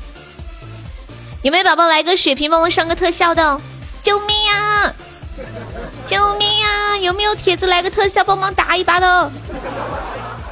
[1.42, 3.60] 有没有宝宝来个血瓶帮我上个特效的？
[4.02, 4.94] 救命啊！
[6.08, 6.96] 救命啊！
[6.96, 9.32] 有没有铁子来个特效帮忙打一把的？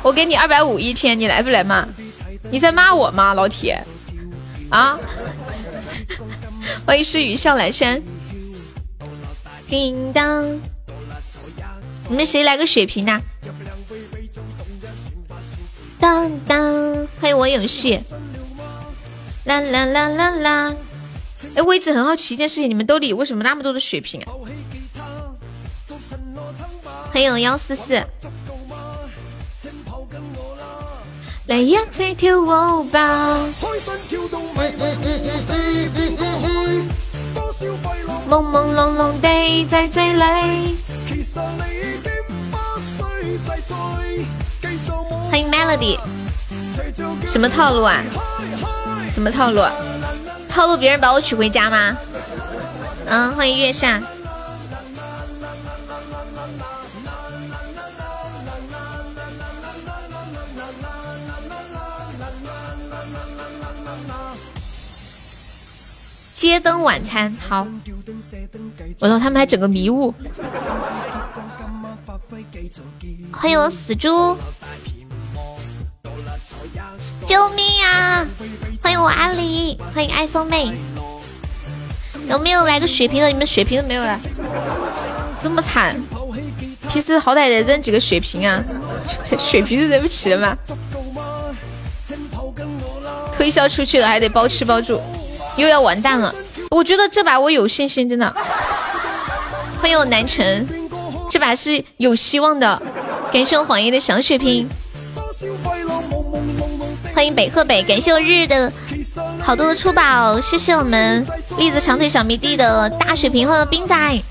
[0.03, 1.87] 我给你二百五一天，你来不来嘛？
[2.51, 3.81] 你在骂我吗，老铁？
[4.69, 4.99] 啊！
[6.85, 8.01] 欢迎诗雨上来山。
[9.69, 10.43] 叮当，
[12.09, 13.21] 你们谁来个血瓶呐？
[16.01, 17.99] 当当，欢迎我有戏。
[19.43, 20.75] 啦啦啦啦啦！
[21.53, 24.33] 哎，我一直很好奇一件事情，你们兜里为什么那么多的血瓶啊？
[27.13, 28.03] 欢迎幺四四。
[31.45, 33.37] 来呀，再跳舞吧！
[38.27, 40.77] 朦朦胧胧地在这里。
[41.07, 42.11] 其实你已经
[42.49, 43.75] 不需再追。
[45.29, 45.97] 欢迎 Melody。
[47.25, 48.01] 什么套路啊？
[49.09, 49.61] 什么套路？
[50.49, 51.97] 套路别人把我娶回家吗？
[53.05, 54.01] 嗯，欢迎月下。
[66.33, 67.67] 街灯晚餐好，
[68.99, 70.11] 我操，他们还整个迷雾。
[73.31, 74.37] 欢迎我死猪，
[77.25, 78.25] 救命啊！
[78.81, 80.73] 欢迎我阿狸，欢迎 iPhone 妹，
[82.27, 83.27] 有没有来个血瓶的？
[83.27, 84.19] 你们血瓶都没有了，
[85.41, 85.95] 这么惨！
[86.89, 88.63] 平时好歹得扔几个血瓶啊，
[89.39, 90.57] 血瓶都扔不起了吗？
[93.35, 95.01] 推销出去了还得包吃包住。
[95.57, 96.33] 又要完蛋了，
[96.69, 98.33] 我觉得这把我有信心，真的。
[99.81, 100.67] 欢迎我南城，
[101.31, 102.81] 这把是有希望的。
[103.31, 104.67] 感谢我谎言的小血瓶，
[107.15, 108.69] 欢迎北鹤北，感谢我日日的
[109.41, 111.25] 好多的出宝，谢谢我们
[111.57, 114.21] 栗子长腿小迷弟的大血瓶和冰仔，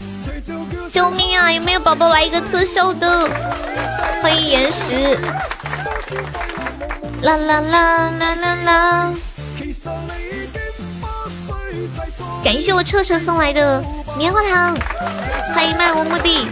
[0.92, 1.50] 救命啊！
[1.50, 3.26] 有没有宝宝来一个特效的？
[4.20, 5.18] 欢迎岩石，
[7.22, 9.14] 啦啦啦啦啦啦。
[12.44, 13.82] 感谢我彻彻送来的
[14.18, 14.76] 棉花糖，
[15.54, 16.46] 欢迎漫无目的。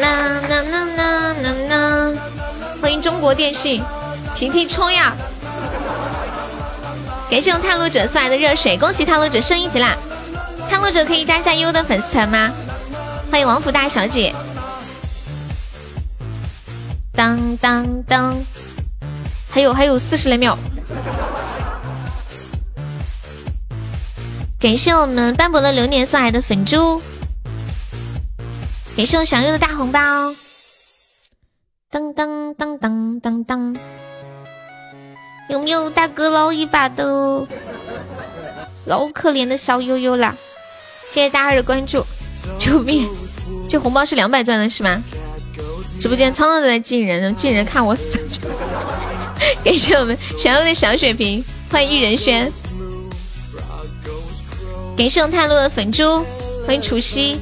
[0.00, 2.12] 啦啦啦啦啦啦！
[2.80, 3.82] 欢迎中国电信，
[4.34, 5.12] 婷婷冲呀！
[7.28, 9.96] 感谢我探路者送来的热水，恭喜探路者升一级啦！
[10.70, 12.52] 探路者可以加一下优的粉丝团吗？
[13.30, 14.32] 欢迎王府大小姐。
[17.12, 18.36] 当当当！
[19.50, 20.56] 还有还有四十来秒。
[24.60, 27.02] 感谢我们斑驳的流年送来的粉珠，
[28.98, 30.00] 感谢我小优的大红包，
[31.88, 33.76] 当当当当当当，
[35.48, 37.46] 有没有大哥捞一把的？
[38.86, 40.34] 老可怜的小悠悠啦！
[41.06, 42.04] 谢谢大二的关注，
[42.58, 43.08] 救命！
[43.68, 45.00] 这红包是两百钻的是吗？
[46.00, 48.18] 直播间仓仓在进人，进人看我死！
[49.62, 52.52] 感谢我们小优的小血瓶，欢迎一人轩。
[54.96, 56.24] 感谢我探路的粉猪，
[56.66, 57.38] 欢迎除夕，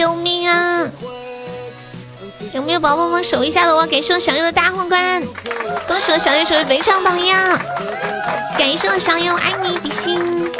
[0.00, 0.88] 救命啊！
[2.54, 3.76] 有没有宝宝们守一下的？
[3.76, 5.22] 我感谢我小优的大皇冠，
[5.86, 7.60] 恭喜我小优成为本场榜样！
[8.56, 10.50] 感谢我小优爱你比心，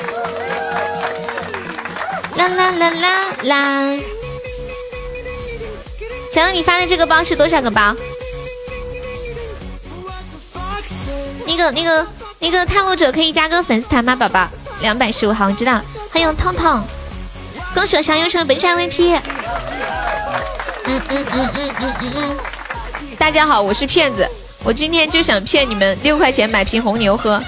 [2.36, 4.00] 啦啦啦啦啦！
[6.34, 7.96] 小优，你发的这个包是多少个包？
[11.46, 12.06] 那个、那个、
[12.40, 14.46] 那个探路者可以加个粉丝团吗，宝宝？
[14.82, 15.80] 两百十五号，我知道。
[16.12, 16.82] 欢迎痛痛，
[17.72, 19.18] 恭喜我小优成本场 VP。
[20.86, 22.36] 嗯嗯嗯嗯嗯嗯嗯。
[23.16, 24.28] 大家好，我是骗子，
[24.64, 27.40] 我今天就想骗你们六块钱买瓶红牛喝。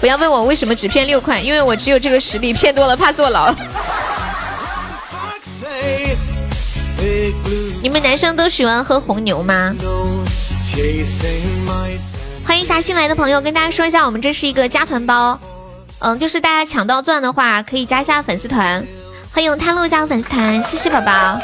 [0.00, 3.54] 不要问我为什么只骗六块，因为我只有这个实力，骗多了怕坐牢。
[7.82, 9.74] 你们男生都喜欢喝红牛吗？
[12.46, 15.38] 欢迎一下新来的朋友，跟大家说一下，我们这是一个加团包。
[15.98, 18.86] 嗯，就是大家抢到钻的话，可以加一下粉丝团，
[19.36, 21.38] 欢迎探路加入粉丝团，谢谢宝宝。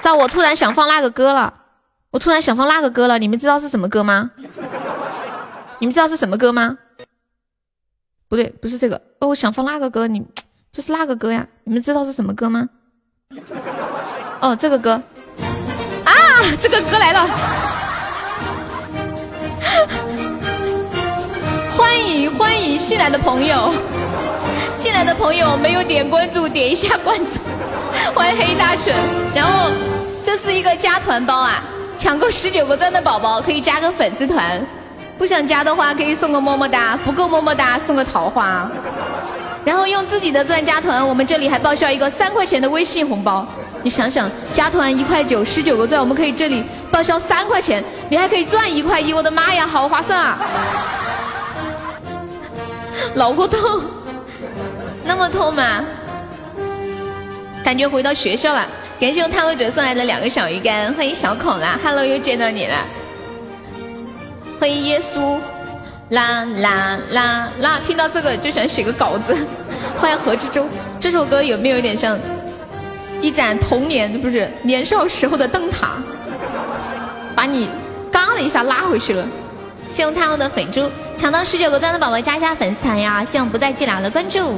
[0.00, 1.54] 糟，我突然想放那个歌了，
[2.10, 4.32] 我突然想放那个歌了，你们知道是什么歌吗？
[5.78, 6.76] 你们知道是什么歌吗？
[8.28, 10.26] 不对，不是这个，哦，我想放那个歌，你
[10.72, 12.68] 就是那个歌呀，你们知道是什么歌吗？
[14.40, 15.00] 哦，这个歌，
[16.04, 16.12] 啊，
[16.60, 17.28] 这个歌来了。
[21.76, 23.72] 欢迎欢迎新来的朋友，
[24.82, 27.40] 进来的朋友没有点关注，点一下关注。
[28.12, 28.92] 欢迎黑大纯，
[29.32, 29.70] 然后
[30.26, 31.62] 这是一个加团包啊，
[31.96, 34.60] 抢够十九个钻的宝宝可以加个粉丝团，
[35.16, 38.68] 不想加的话可以送个么么哒，不够么么哒送个桃花。
[39.64, 43.46] 然后用自己的钻加团，我们这里还报销一个三块钱的微信红包。
[43.84, 50.38] 你想想，加团一块九，十九个钻，我们可以这里报销三块钱，你还可以赚一块一，我的妈呀，好划算啊！
[53.14, 53.80] 脑壳痛，
[55.04, 55.84] 那么痛吗？
[57.64, 58.66] 感觉回到学校了。
[59.00, 62.74] 感谢我探路者送来的两个小鱼干，欢迎小孔啦，Hello，又见到你了。
[64.60, 65.38] 欢迎耶稣，
[66.10, 67.80] 啦啦啦啦！
[67.84, 69.36] 听到这个就想写个稿子。
[69.98, 70.66] 欢迎何之舟，
[71.00, 72.16] 这首歌有没有点像
[73.20, 75.96] 一盏童年不是年少时候的灯塔，
[77.34, 77.68] 把你
[78.12, 79.26] 嘎的一下拉回去了？
[79.88, 83.24] 谢我探路的粉猪，抢到十九个钻的宝宝加一下粉丝团呀！
[83.24, 84.54] 希望不再寂寥的关注。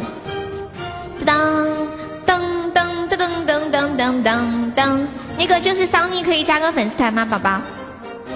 [1.25, 1.67] 当
[2.25, 5.09] 当当当当当当当当，
[5.39, 7.61] 那个就是桑尼，可以加个粉丝团吗，宝宝？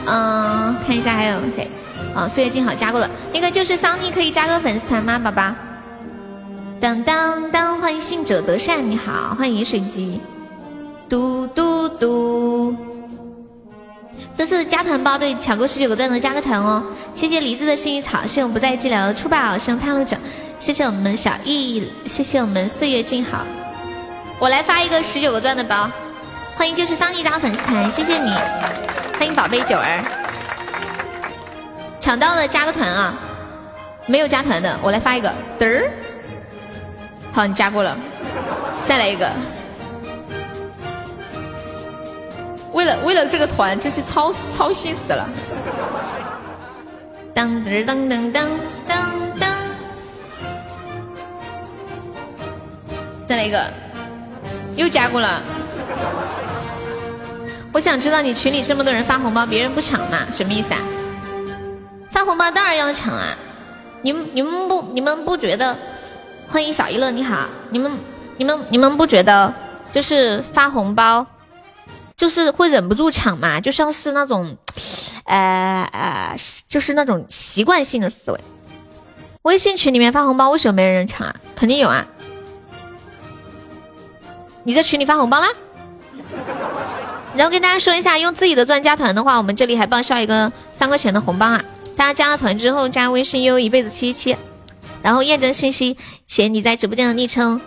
[0.07, 1.69] 嗯，看一下还有谁？
[2.15, 3.09] 哦，岁月静好加过了。
[3.33, 5.55] 那个就是桑尼，可以加个粉丝团吗，宝宝？
[6.81, 10.21] 当当当，欢迎信者得善，你好，欢迎饮水机。
[11.09, 12.75] 嘟嘟嘟，
[14.39, 16.81] 这次加团包对，抢够十九个钻的加个团哦。
[17.17, 20.17] 谢谢梨子的薰衣草，谢谢我们不再寂寥的初宝，谢谢探路者，
[20.61, 23.45] 谢谢我们小易，谢谢我们岁月静好。
[24.39, 25.91] 我来发一个十九个钻的包，
[26.55, 28.31] 欢迎就是桑尼加粉丝团，谢谢你，
[29.19, 30.05] 欢迎宝贝九儿，
[31.99, 33.15] 抢到了加个团啊，
[34.07, 35.91] 没有加团的我来发一个，嘚儿，
[37.33, 37.99] 好你加过了，
[38.87, 39.29] 再来一个，
[42.73, 45.29] 为了为了这个团真是操操心死了，
[47.35, 48.47] 当噔噔噔噔
[48.87, 48.95] 噔
[49.39, 49.47] 噔，
[53.27, 53.59] 再来一个。
[54.77, 55.43] 又加过了，
[57.73, 60.19] 我想知道你群里这么多人发红包，别人不抢吗？
[60.33, 60.79] 什么意思啊？
[62.13, 63.37] 发红包当然要抢啊！
[64.03, 65.77] 你们你们不你们不觉得？
[66.49, 67.47] 欢迎小一乐，你好！
[67.71, 67.91] 你们
[68.37, 69.53] 你们你们不觉得
[69.91, 71.27] 就是发红包，
[72.19, 73.61] 就是会忍不住抢嘛？
[73.61, 74.57] 就像是那种，
[75.25, 76.37] 呃呃，
[76.69, 78.41] 就是那种习惯性的思维。
[79.43, 81.35] 微信群里面发红包，为什么没人抢啊？
[81.55, 82.05] 肯定有啊！
[84.65, 85.49] 你在群里发红包啦？
[87.37, 91.65] 然后跟大家说一下，用自己的钻加团的话，我们这里还报销一个三块钱的红包啊！
[91.97, 94.37] 大家加了团之后，加微信悠悠一辈子七七七，
[95.03, 95.97] 然后验证信息
[96.27, 97.61] 写你在直播间的昵称，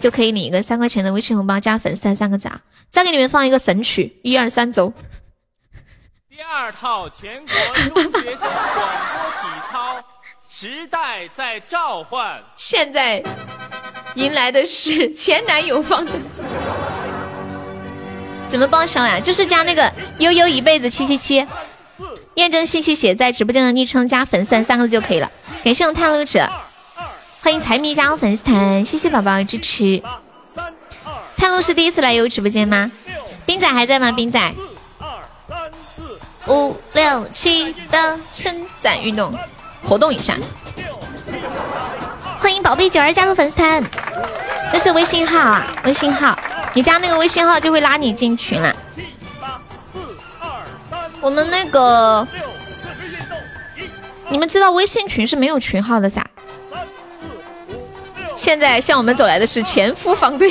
[0.00, 2.60] 就可以领一个三块钱的微信红包加粉丝三个字啊！
[2.90, 4.92] 再给你们放一个神曲，一二三走。
[6.30, 7.56] 第二套全国
[8.02, 9.96] 中学生广播体操，
[10.48, 12.42] 时代在召唤。
[12.56, 13.22] 现在。
[14.14, 16.12] 迎来的是前男友放的，
[18.48, 19.20] 怎么报销呀？
[19.20, 21.46] 就是加那个悠悠一辈子七七七，
[22.34, 25.30] 验证信息写在直播间的昵称加粉丝三个字就可以了。
[25.62, 26.50] 感谢我探路者，
[27.48, 30.02] 欢迎财迷加入粉丝团，谢谢宝宝支持。
[31.34, 32.92] 探路是第一次来悠悠直播间吗？
[33.46, 34.12] 冰仔还在吗？
[34.12, 34.52] 冰仔，
[36.46, 39.34] 五六七的伸展运动
[39.82, 40.36] 活动一下。
[42.38, 43.82] 欢迎宝贝九儿加入粉丝团，
[44.70, 46.38] 这是微信号啊，微信号，
[46.74, 48.76] 你加那个微信号就会拉你进群了。
[51.22, 52.28] 我们那个，
[54.28, 56.22] 你们知道微信群是没有群号的噻。
[58.38, 60.50] 现在向我们走来的是前夫方队，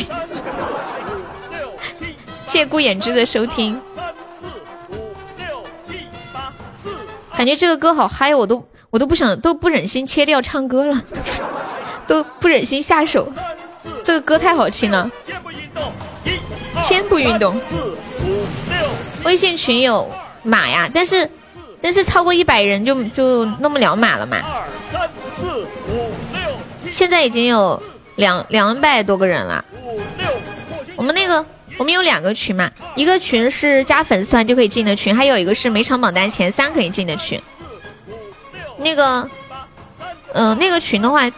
[2.46, 3.80] 谢谢顾衍之的收听。
[7.38, 11.02] 感觉这个歌好嗨，我都我都不想都不忍心切掉唱歌了。
[12.06, 13.32] 都不忍心下手，
[14.04, 15.10] 这个歌太好听了。
[16.84, 17.58] 先不运动，
[19.24, 20.12] 微信群有
[20.44, 21.30] 码呀，但是
[21.82, 24.38] 但是超过一百人就就弄不了码了嘛。
[24.44, 25.10] 二三
[26.92, 27.82] 现在已经有
[28.16, 29.64] 两两百多个人了。
[30.96, 31.46] 我们那个
[31.78, 37.42] 我们有两个群嘛，一个群是加粉丝团就可以进的群，还有一个是每场榜单前三可以进的群。
[38.80, 39.30] 那个，
[40.34, 41.30] 嗯，那个群的话。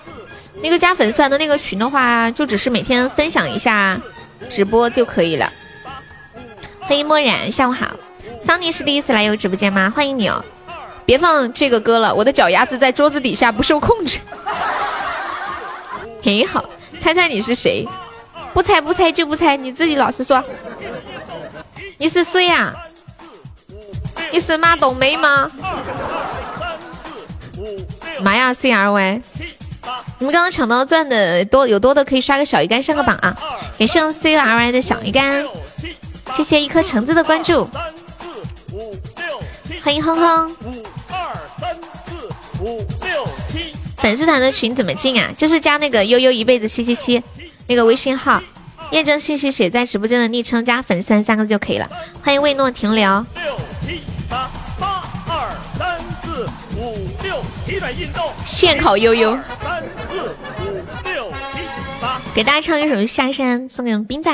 [0.62, 3.98] 那个加粉丝团的那个群的话，就只是每天分享一下
[4.50, 5.50] 直播就可以了。
[6.82, 7.88] 欢迎墨染，下午好。
[8.42, 9.90] 桑尼是第一次来有直播间吗？
[9.90, 10.44] 欢迎你哦。
[11.06, 14.20] 别放这个歌了，我的脚丫子在桌子底下不受控制。
[16.24, 16.64] 很好，
[17.00, 17.88] 猜猜你是谁？
[18.54, 20.44] 不猜不猜就不猜，你自己老实说。
[21.98, 22.76] 你是谁呀？
[24.32, 25.50] 你是马冬梅吗？
[28.22, 29.22] 妈呀，C R Y。
[30.20, 33.36] 你们刚刚抢到钻的多有多的可以刷个小鱼干上个榜啊！
[33.78, 35.46] 感谢用 C R Y 的小鱼干，
[36.36, 37.68] 谢谢一颗橙子的关注，
[39.84, 40.56] 欢迎哼哼。
[44.02, 45.30] 粉丝团的群怎么进啊？
[45.36, 47.22] 就是加那个悠悠一辈子七七七
[47.68, 48.42] 那个微信号，
[48.92, 51.90] 验证信息写在直播间的昵称加粉丝三个字就可以了。
[52.24, 53.26] 欢迎魏诺停留。
[56.24, 56.46] 四
[56.78, 58.24] 五六七来运动。
[58.46, 59.38] 现考悠悠。
[59.62, 61.60] 三四五六七
[62.00, 62.22] 八。
[62.34, 64.32] 给大家唱一首《下山》，送给冰仔。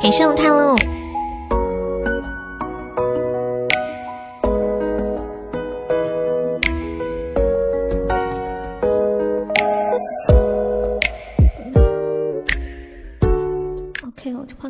[0.00, 0.99] 感谢我探路。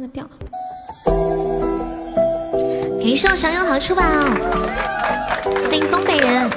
[0.01, 0.25] 换个调。
[2.99, 6.51] 感谢我小友好出宝，欢迎东北人。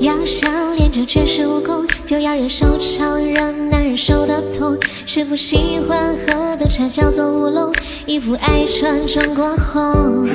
[0.00, 4.76] 要想练就绝世武功，就要忍受常人难忍受的痛。
[5.06, 7.72] 师傅喜欢喝的茶叫做乌龙，
[8.04, 10.28] 一副爱穿中国红。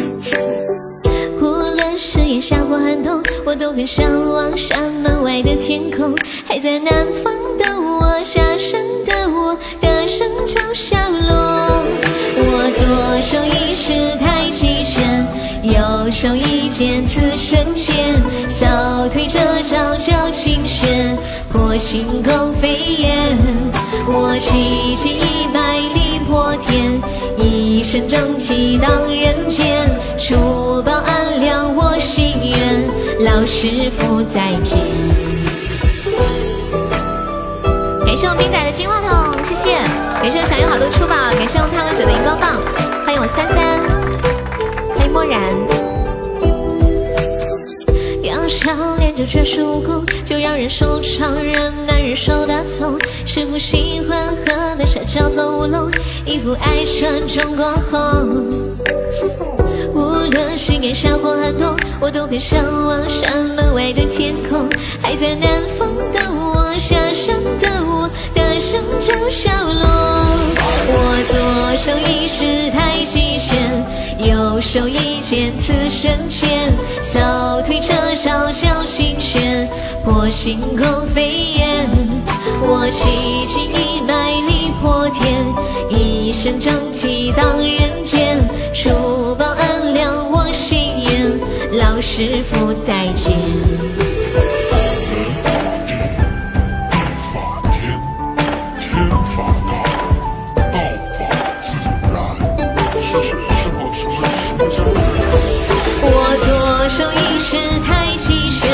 [1.97, 6.15] 无论是炎夏或寒冬，我都很向往山门外的天空。
[6.45, 11.33] 还在南方的我，下山的我，的声叫小落。
[12.37, 12.85] 我左
[13.23, 15.25] 手一式太极拳，
[15.63, 18.13] 右手一剑刺身前，
[18.47, 21.17] 扫腿这招叫清玄，
[21.51, 23.35] 破轻功飞燕。
[24.05, 27.01] 我气劲一百里破天，
[27.39, 30.91] 一身正气荡人间，珠宝，
[33.59, 34.77] 师傅再见。
[38.05, 39.79] 感谢我冰仔的金话筒，谢谢。
[40.21, 42.61] 感谢我小友好多出宝，感谢我探路者的荧光棒，
[43.03, 43.79] 欢迎我三三，
[44.95, 45.41] 欢迎漠然。
[48.21, 52.95] 要想练就绝世武功，就要忍受常人难忍受的痛。
[53.25, 55.89] 师傅喜欢喝的茶叫做乌龙，
[56.27, 59.56] 衣服爱穿中国红。
[59.97, 64.69] 无论是炎夏或寒冬，我都很向往山门外的天空。
[65.01, 69.81] 还在南方的我，下山的我，的声叫小龙。
[70.89, 71.35] 我左
[71.83, 76.71] 手一式太极拳，右手一剑刺身前，
[77.01, 77.91] 扫腿这
[78.23, 79.67] 招叫清玄，
[80.05, 81.89] 破轻功飞燕。
[82.61, 85.43] 我气劲一百里破天，
[85.89, 88.37] 一身正气荡人间，
[88.73, 89.76] 珠宝安，
[92.17, 93.37] 师傅再见。
[97.31, 97.93] 法天，
[98.79, 99.71] 天法大，
[100.55, 100.75] 道
[101.13, 101.15] 法
[101.61, 101.77] 自
[102.11, 102.17] 然。
[102.99, 104.75] 是是是否什么什么叫
[106.01, 106.11] 我
[106.41, 106.49] 左
[106.89, 107.53] 手一式
[107.85, 107.87] 太
[108.17, 108.65] 极拳，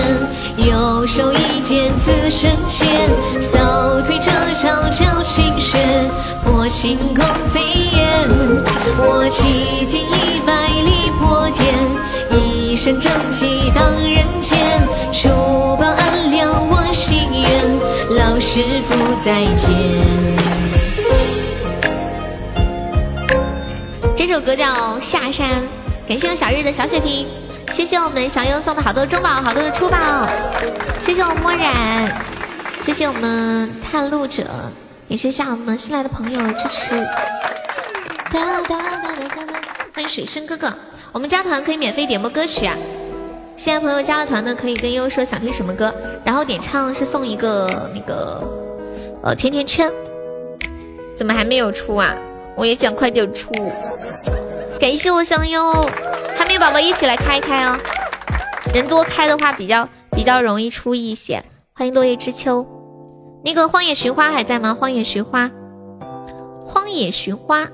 [0.66, 2.82] 右手一剑刺身前，
[3.42, 4.32] 小腿这
[4.64, 6.10] 招叫清玄，
[6.46, 7.60] 破轻功飞
[7.92, 8.26] 燕。
[9.00, 11.62] 我气劲一百里破天，
[12.84, 15.30] 身正气荡人间，出
[15.78, 17.80] 宝安良我心愿，
[18.18, 19.72] 老师傅再见。
[24.18, 24.66] 这首歌叫
[25.00, 25.48] 《下山》，
[26.06, 27.26] 感谢我小日的小血瓶，
[27.72, 29.98] 谢谢我们小优送的好多中宝，好多的初宝，
[31.00, 32.14] 谢谢我漠然，
[32.82, 34.44] 谢谢我们探路者，
[35.08, 37.02] 也谢谢我们新来的朋友支持。
[38.30, 39.62] 哒哒哒哒哒哒，
[39.96, 40.74] 欢迎水生哥哥，
[41.14, 42.76] 我们加团可以免费点播歌曲啊！
[43.56, 45.94] 现在朋友加了团的可以跟悠悠说想听什么歌，
[46.26, 48.42] 然后点唱是送一个那个
[49.22, 49.94] 呃甜甜圈，
[51.16, 52.16] 怎么还没有出啊？
[52.58, 53.52] 我也想快点出。
[54.80, 55.62] 感谢我香优，
[56.36, 57.78] 还没有宝宝一起来开开哦。
[58.74, 61.44] 人多开的话比较比较容易出一些。
[61.74, 62.66] 欢迎落叶知秋，
[63.46, 64.74] 那个荒野寻花还在吗？
[64.74, 65.52] 荒野寻花，
[66.66, 67.68] 荒野寻花，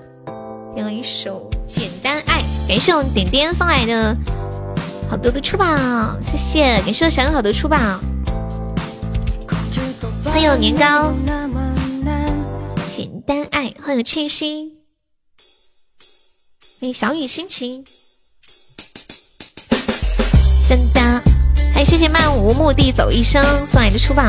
[0.76, 4.18] 点了一首《简单爱》，感谢我点点送来的
[5.08, 5.68] 好多的出宝，
[6.24, 7.78] 谢谢，感谢我小优好多出宝。
[10.26, 11.14] 欢迎年糕，
[12.88, 14.72] 简单爱，欢迎庆心。
[16.82, 17.86] 欢迎小雨心情，
[20.68, 21.22] 噔噔，
[21.72, 24.24] 还谢谢漫无目的走一生送来的出宝，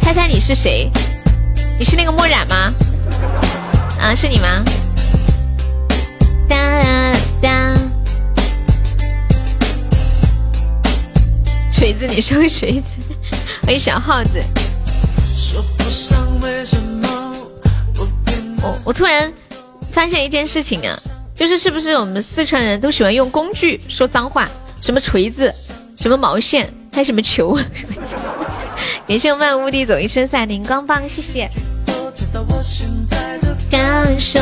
[0.00, 0.90] 猜猜你是谁？
[1.78, 2.74] 你是那个墨染吗？
[4.00, 4.64] 啊，是你吗？
[6.54, 7.12] 哒哒
[7.42, 7.76] 哒，
[11.72, 12.90] 锤子，你说个锤子，
[13.62, 14.40] 欢迎小耗子。
[18.62, 19.32] 我我突然
[19.90, 20.96] 发现一件事情啊。
[21.34, 24.48] 就是是不是我们四川人都喜欢用工具说脏话？
[24.80, 25.52] 什么锤子，
[25.96, 27.58] 什么毛线，还什么球？
[27.58, 28.46] 什么？
[29.08, 31.50] 感谢漫无地走一身赛灵光棒，谢谢。
[33.68, 34.38] 感受。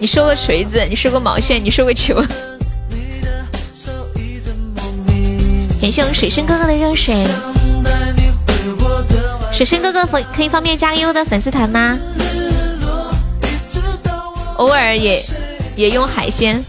[0.00, 2.14] 你说，个锤子，你说个毛线，你说个球。
[5.80, 7.26] 感谢我们水生哥哥的热水。
[9.52, 11.98] 水深哥哥可可以方便加个优的粉丝团吗？
[14.58, 15.24] 偶尔也
[15.74, 16.62] 也用海鲜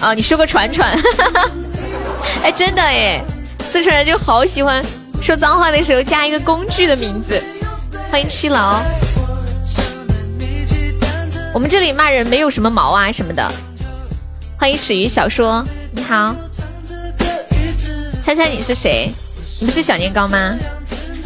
[0.00, 0.96] 啊，你说个船船，
[2.42, 3.22] 哎，真的哎，
[3.60, 4.84] 四川人就好喜欢
[5.20, 7.42] 说脏话的时候加一个工具的名字。
[8.10, 8.78] 欢迎七楼，
[11.54, 13.48] 我们这里骂人没有什么毛啊什么的。
[14.58, 16.34] 欢迎始于小说，你好，
[18.24, 19.08] 猜猜你是谁？
[19.60, 20.56] 你不是小年糕吗？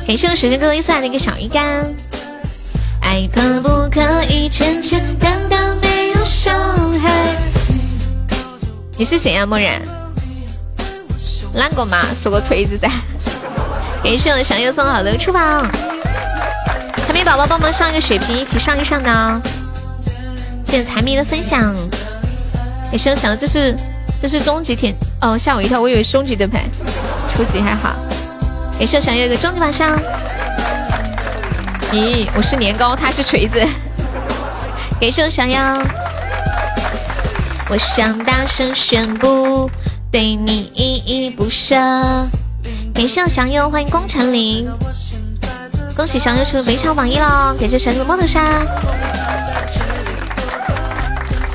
[0.07, 1.83] 感谢我水深哥哥送来的一个小鱼干。
[3.01, 7.35] 爱可不可以简简单单没有伤害？
[8.99, 9.81] 你是谁呀，默然？
[11.55, 12.05] 哪个嘛？
[12.23, 12.91] 说个锤子噻！
[14.05, 15.67] 感谢我小优送好的翅膀。
[17.07, 19.41] 海绵宝宝帮忙上一个血瓶，一起上一上呢。
[20.69, 21.75] 谢谢财迷的分享。
[22.91, 23.75] 感谢我想这是
[24.21, 26.65] 这是终极天哦，吓我一跳，我以为终极对牌，
[27.35, 27.95] 初级还好。
[28.79, 29.99] 也是想要一个终极宝箱。
[31.91, 33.59] 咦，我是年糕，他是锤子。
[35.01, 35.83] 给我想要，
[37.71, 39.71] 我想大声宣布，
[40.13, 41.75] 对你依依不舍。
[42.95, 44.69] 给我想要，欢迎功成林，
[45.97, 47.57] 恭喜小优成为围场榜一喽！
[47.59, 48.61] 给这神入摩托沙，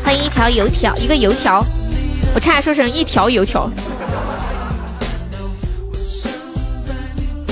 [0.04, 1.66] 欢迎一条油条，一个油条，
[2.36, 3.70] 我差点说成一条油条。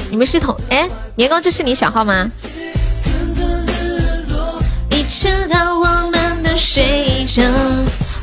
[0.10, 2.30] 你们是同哎，年糕，这是你小号吗？
[4.90, 7.42] 你知道我们的睡着，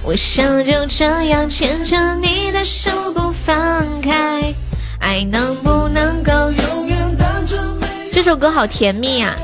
[0.04, 3.56] 我想就这样牵着你的手不放
[4.02, 4.52] 开，
[5.00, 7.56] 爱能不能够永远伴着？
[8.12, 9.34] 这首歌好甜蜜啊！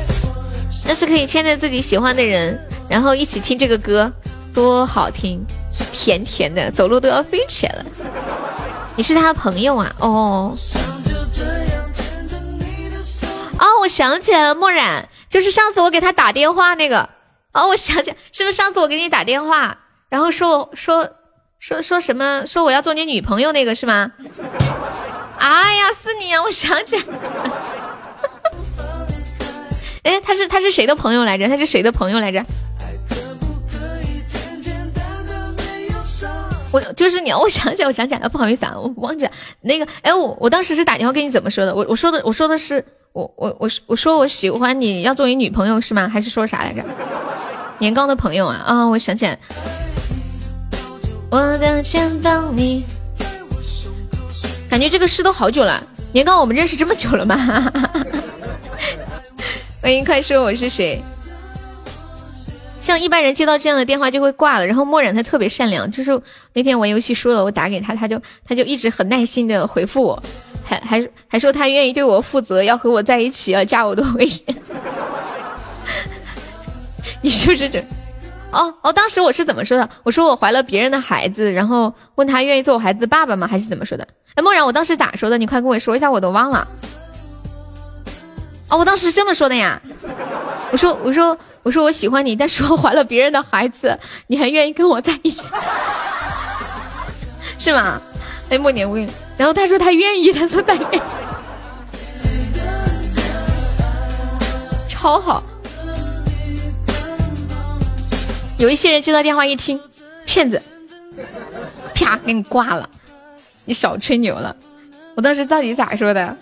[0.87, 4.13] 那是可以牵着自己喜欢的人，然后一起听这个歌，
[4.55, 5.45] 多好听，
[5.93, 7.85] 甜甜的，走路都要飞起来了。
[8.97, 9.93] 你是他朋友啊？
[9.99, 10.57] 哦。
[13.59, 17.09] 哦，我想起来了，墨染就是上次我给他打电话那个。
[17.53, 19.77] 哦，我想起来，是不是上次我给你打电话，
[20.09, 21.11] 然后说说
[21.59, 24.13] 说说什么，说我要做你女朋友那个是吗？
[25.39, 26.43] 哎呀，是你啊！
[26.43, 27.03] 我想起来，
[30.05, 31.49] 哎，他是他是谁的朋友来着？
[31.49, 32.45] 他是谁的朋友来着？
[36.75, 39.31] 我就是你，我想起来，我想起来了，不好意思啊，我忘记了
[39.61, 39.87] 那个。
[40.03, 41.73] 哎，我我当时是打电话跟你怎么说的？
[41.73, 42.85] 我我说的我说的是。
[43.13, 46.09] 我我我我说我喜欢你要做你女朋友是吗？
[46.09, 46.83] 还是说啥来着？
[47.79, 48.85] 年糕的朋友啊啊！
[48.87, 49.39] 我想起来，
[51.31, 52.85] 我的肩膀你，
[54.69, 55.81] 感觉这个事都好久了。
[56.11, 57.73] 年糕，我们认识这么久了吗？
[59.81, 61.01] 欢迎快说我是谁。
[62.85, 66.21] 像一般人接到这样的电话就会挂了，然后墨染他特别善良，就是
[66.53, 70.23] 那天玩游戏输了，我打给他，他就他就一直很耐心的回复我。
[70.63, 74.45] 还还还说他愿意对我负责，要和我在一起，要加我的微信。
[77.23, 77.83] 你是不是这？
[78.51, 79.89] 哦哦，当时我是怎么说的？
[80.03, 83.47] 我说我怀了别人的孩子，然后问他愿意做我孩子的爸爸吗？
[83.47, 84.07] 还是怎么说的？
[84.35, 85.39] 哎，默然，我当时咋说的？
[85.39, 86.69] 你快跟我说一下，我都忘了。
[88.69, 89.81] 哦，我当时是这么说的呀。
[90.73, 95.45] 我说我说我说我喜欢你，但是我怀了别人的孩子，你还愿意跟我在一起，
[97.59, 98.01] 是吗？
[98.51, 99.09] 哎，默念问。
[99.37, 101.03] 然后他说他愿意，他说他愿意，
[104.89, 105.43] 超好。
[108.59, 109.81] 有一些人接到电话一听，
[110.25, 110.63] 骗子，
[111.95, 112.89] 啪给你挂了，
[113.65, 114.55] 你少吹牛了。
[115.17, 116.37] 我当时到底咋说的？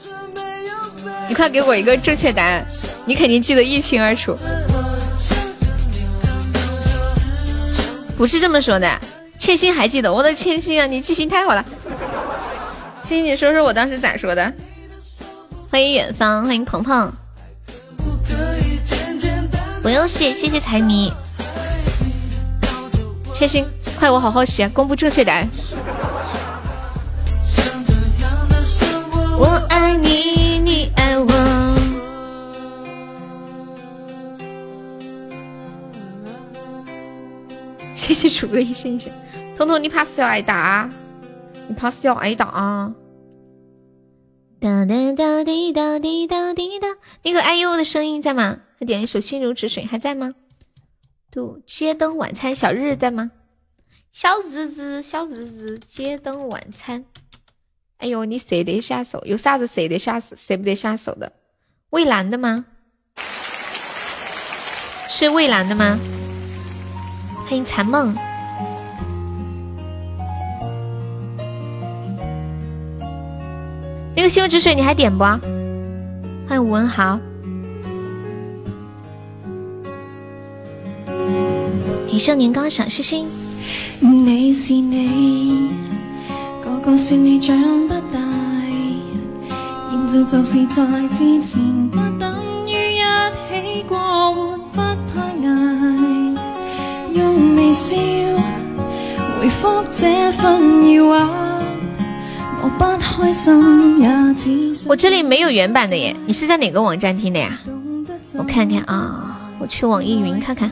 [1.33, 2.63] 你快给我一个正确答案，
[3.07, 4.37] 你肯定记得一清二楚。
[8.19, 9.01] 不是这么说的，
[9.39, 11.65] 千心还记得，我的千心啊，你记性太好了。
[13.03, 14.53] 欣欣，说说我当时咋说的？
[15.71, 17.11] 欢迎远方，欢迎鹏鹏。
[19.83, 21.11] 不用谢，谢谢财迷。
[23.33, 23.65] 千心，
[23.99, 25.49] 快我好好学，公布正确答案。
[29.43, 31.27] 我爱你，你爱我。
[37.93, 39.13] 谢谢楚哥一声一声，
[39.57, 40.89] 彤彤，你怕是要挨打？
[41.67, 42.95] 你怕是要挨打啊！
[44.61, 46.87] 哒哒哒滴哒滴哒滴哒，
[47.25, 48.61] 那个 IU 的声音在吗？
[48.79, 50.37] 他点一首《心如止水》，还在吗？
[51.33, 53.33] 都街灯晚餐，小日在吗？
[54.13, 57.05] 小日子，小日子，街灯晚餐。
[58.03, 59.23] 哎呦，你舍得下手？
[59.25, 60.19] 有啥子舍得下？
[60.19, 61.31] 舍不得下手的？
[61.91, 62.65] 蔚蓝的吗？
[65.09, 65.97] 是蔚蓝的吗？
[67.47, 68.13] 欢迎残梦。
[74.17, 75.23] 那个心如止水，你还点不？
[75.23, 75.41] 欢
[76.57, 77.21] 迎吴文豪。
[82.09, 83.29] 提升年糕，小星星。
[86.83, 87.57] 个个说你长
[87.87, 88.19] 不大，
[89.89, 90.85] 现在就是在
[91.17, 92.35] 之前，不等
[92.67, 93.97] 于一起过
[94.35, 96.35] 活不太挨，
[97.15, 97.97] 用微笑
[99.39, 101.25] 回复这份疑惑。
[102.65, 107.61] 我不开心也只想我这里没有原版的耶，你是在哪个网站听的呀？
[108.37, 110.69] 我看看啊，我去网易云看看。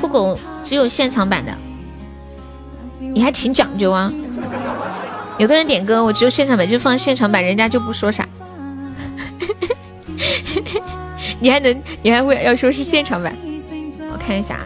[0.00, 1.56] 酷狗只有现场版的，
[3.12, 4.12] 你还挺讲究啊。
[5.36, 8.28] 有的人点歌，我只有现场版，就放现场版，人家就不说啥。
[11.40, 13.36] 你还能，你还会要说是现场版？
[14.12, 14.64] 我看一下啊，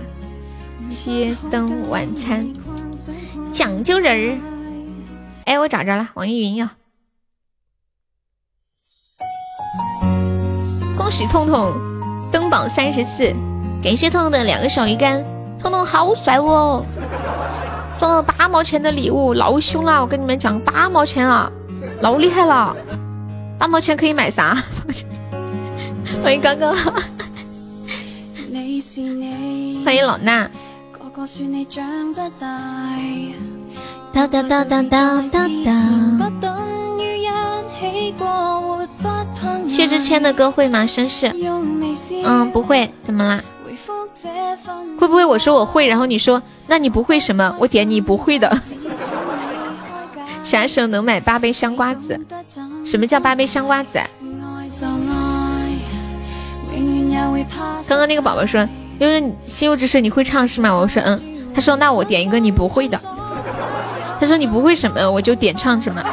[0.88, 2.46] 街灯晚餐，
[3.50, 4.38] 讲究人儿。
[5.46, 6.68] 哎，我找着了，网易云有。
[10.98, 11.72] 恭喜痛痛
[12.30, 13.32] 登榜三十四，
[13.82, 15.24] 感谢痛痛的两个小鱼干，
[15.58, 16.84] 痛痛好帅哦！
[17.98, 20.00] 送了八毛钱的礼物，老凶了！
[20.00, 21.50] 我跟你们讲，八毛钱啊，
[22.00, 22.76] 老厉害了！
[23.58, 24.56] 八毛钱可以买啥？
[26.22, 26.72] 欢迎刚刚，
[29.84, 30.48] 欢迎老衲。
[34.12, 35.72] 哒哒哒哒哒哒哒。
[39.66, 40.84] 薛之谦的歌会吗？
[40.84, 41.32] 绅士，
[42.24, 43.42] 嗯，不会，怎么啦？
[44.98, 47.54] 会不会我说我会，然后你说那你不会什么？
[47.58, 48.60] 我点你不会的。
[50.42, 52.18] 啥时候能买八杯香瓜子？
[52.84, 54.00] 什么叫八杯香瓜子？
[57.86, 58.66] 刚刚那个宝宝说，
[58.98, 60.72] 因为心有之水你会唱是吗？
[60.74, 61.22] 我说嗯。
[61.54, 62.96] 他说那我点一个你不会的。
[64.20, 66.00] 他说你不会什么，我就点唱什么。
[66.02, 66.12] 感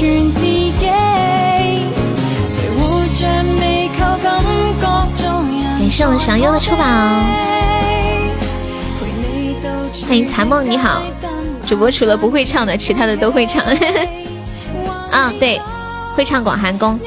[0.00, 0.40] 日日。
[5.78, 6.84] 感谢我祥优的出宝，
[10.06, 11.02] 欢迎残梦，你好，
[11.66, 13.62] 主播除了不会唱的，其他的都会唱。
[15.10, 15.60] 啊，对，
[16.14, 16.98] 会唱广寒宫。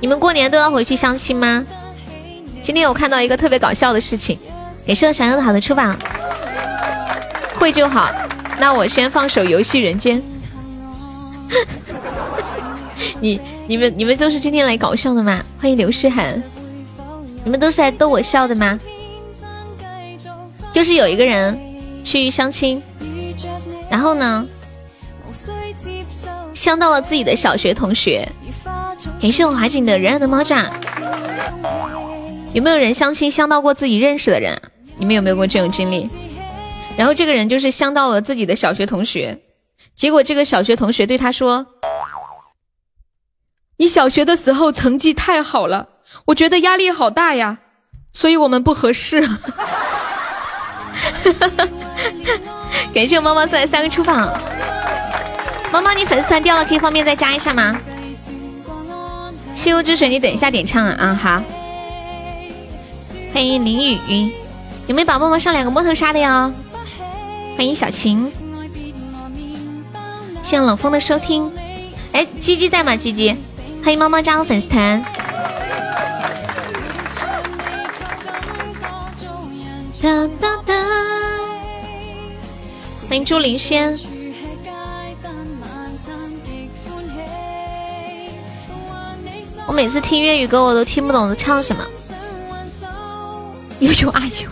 [0.00, 1.64] 你们过年都要回去相亲吗？
[2.62, 4.38] 今天我看到一个特别搞笑的事情，
[4.84, 5.94] 也是想要好的出宝，
[7.54, 8.10] 会就好。
[8.58, 10.20] 那我先放首《游戏人间》。
[13.20, 15.44] 你、你们、你们都是今天来搞笑的吗？
[15.58, 16.42] 欢迎刘诗涵，
[17.44, 18.78] 你们都是来逗我笑的吗？
[20.72, 21.58] 就是有一个人
[22.04, 22.82] 去相亲，
[23.90, 24.46] 然后呢，
[26.54, 28.28] 相到了自己的小学同学。
[29.20, 30.66] 感谢我华锦的人爱的猫爪。
[32.52, 34.60] 有没有人相亲相到过自己认识的人？
[34.98, 36.08] 你们有没有过这种经历？
[36.96, 39.38] 然后这个人就是相到了自己的小学同学，
[39.94, 41.66] 结果这个小学同学对他说
[43.76, 45.88] ：“你小学的时候成绩太好了，
[46.24, 47.58] 我觉得压力好大呀，
[48.12, 49.20] 所以我们不合适。
[52.94, 54.32] ”感谢我猫猫送来三个出榜。
[55.70, 57.78] 猫猫，你粉丝团掉了，可以方便再加一下吗？
[59.54, 60.96] 西游之水，你等一下点唱啊！
[60.98, 61.42] 啊，好。
[63.34, 64.32] 欢迎林雨云，
[64.86, 66.50] 有没有宝宝们上两个摸头杀的哟？
[67.56, 68.30] 欢迎小晴，
[70.42, 71.50] 谢谢冷风的收听。
[72.12, 72.94] 哎，鸡鸡在吗？
[72.94, 73.34] 鸡鸡，
[73.82, 75.02] 欢迎猫猫加入粉丝团。
[80.02, 80.74] 哒哒哒，
[83.08, 83.98] 欢迎朱灵轩。
[89.66, 91.82] 我每次听粤语歌，我都听不懂在唱什么。
[93.80, 94.50] 悠悠阿悠，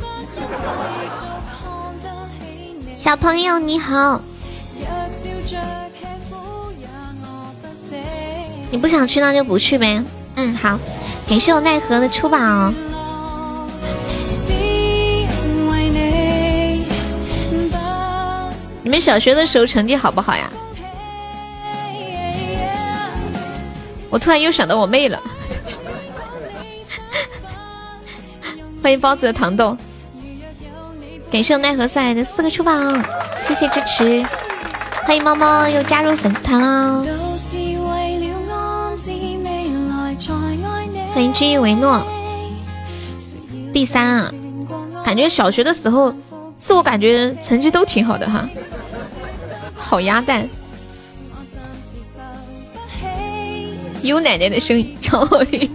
[3.05, 4.19] 小朋友你好，
[8.71, 10.03] 你不想去那就不去呗。
[10.37, 10.81] 嗯，好，
[11.29, 12.73] 感谢我奈何的出宝。
[18.83, 20.51] 你们小学的时候成绩好不好呀？
[24.09, 25.23] 我突然又想到我妹了。
[28.83, 29.77] 欢迎包子的糖豆，
[31.35, 32.73] 感谢我奈何送来的四个出宝，
[33.37, 34.25] 谢谢支持。
[35.03, 37.05] 欢迎猫猫又加入粉丝团了。
[41.13, 42.07] 欢迎君玉维诺。
[43.73, 44.33] 第三啊，
[45.05, 46.15] 感觉小学的时候，
[46.57, 48.49] 自我感觉成绩都挺好的哈。
[49.75, 50.49] 好鸭蛋。
[54.03, 55.69] 有奶奶的声音超好听。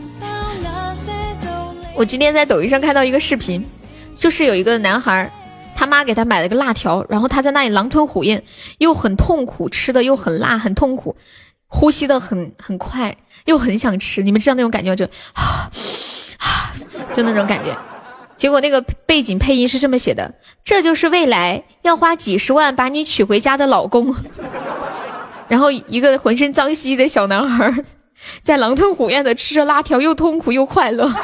[1.93, 3.61] 我今天在抖音上看到一个视频，
[4.15, 5.29] 就是有一个男孩，
[5.79, 8.43] 他妈给他买了个辣条，然后他在那里狼吞虎咽，
[8.79, 11.15] 又很痛苦，吃的又很辣，很痛苦，
[11.67, 13.15] 呼吸的很很快，
[13.45, 14.21] 又很想吃。
[14.21, 15.71] 你们知道那种感觉吗就啊
[16.39, 16.75] 啊，
[17.15, 17.73] 就那种感觉。
[18.35, 20.33] 结果那个背景配音是这么写的：
[20.65, 24.13] 这就是未来要花几十万把你娶回家的老公。
[25.47, 27.73] 然后一个浑身脏兮兮的小男孩。
[28.43, 31.07] 在狼吞虎咽的吃着辣条，又痛苦又快乐。
[31.07, 31.15] 哈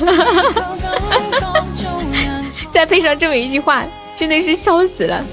[0.00, 1.64] 哈哈哈
[2.72, 3.84] 再配上这么一句话，
[4.16, 5.24] 真的是笑死了。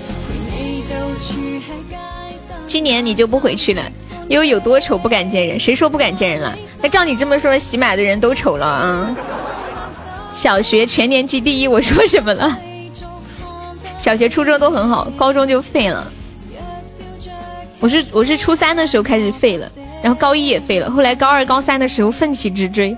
[2.68, 3.82] 今年你就不回去了，
[4.28, 5.60] 因为有多丑不敢见人。
[5.60, 6.58] 谁说不敢见人了？
[6.82, 9.16] 那照你这么说，喜马的人都丑了啊！
[10.34, 12.58] 小学全年级第一，我说什么了？
[13.98, 16.12] 小学、初中都很好，高中就废了。
[17.80, 19.72] 我是我是初三的时候开始废了，
[20.02, 22.96] 然后高一也废了，后来高二高三的时候奋起直追，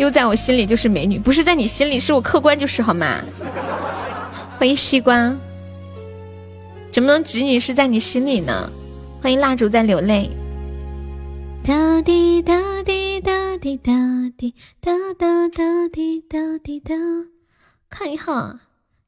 [0.00, 3.22] 又在我心里就是美女，不是在你心里，是我客观就是好吗？
[4.58, 5.36] 欢迎西瓜，
[6.90, 8.70] 怎么能仅仅是在你心里呢？
[9.20, 10.30] 欢迎蜡烛在流泪。
[11.62, 13.92] 哒滴哒滴哒滴哒
[14.38, 16.94] 滴哒哒哒滴哒滴哒，
[17.90, 18.58] 看一下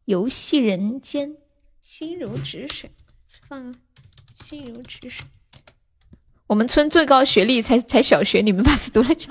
[0.05, 1.37] 游戏人间，
[1.81, 2.91] 心如止水，
[3.49, 3.75] 放。
[4.37, 5.25] 心如止水。
[6.49, 9.31] 我们村最高学历才才小学，你们把死读了假。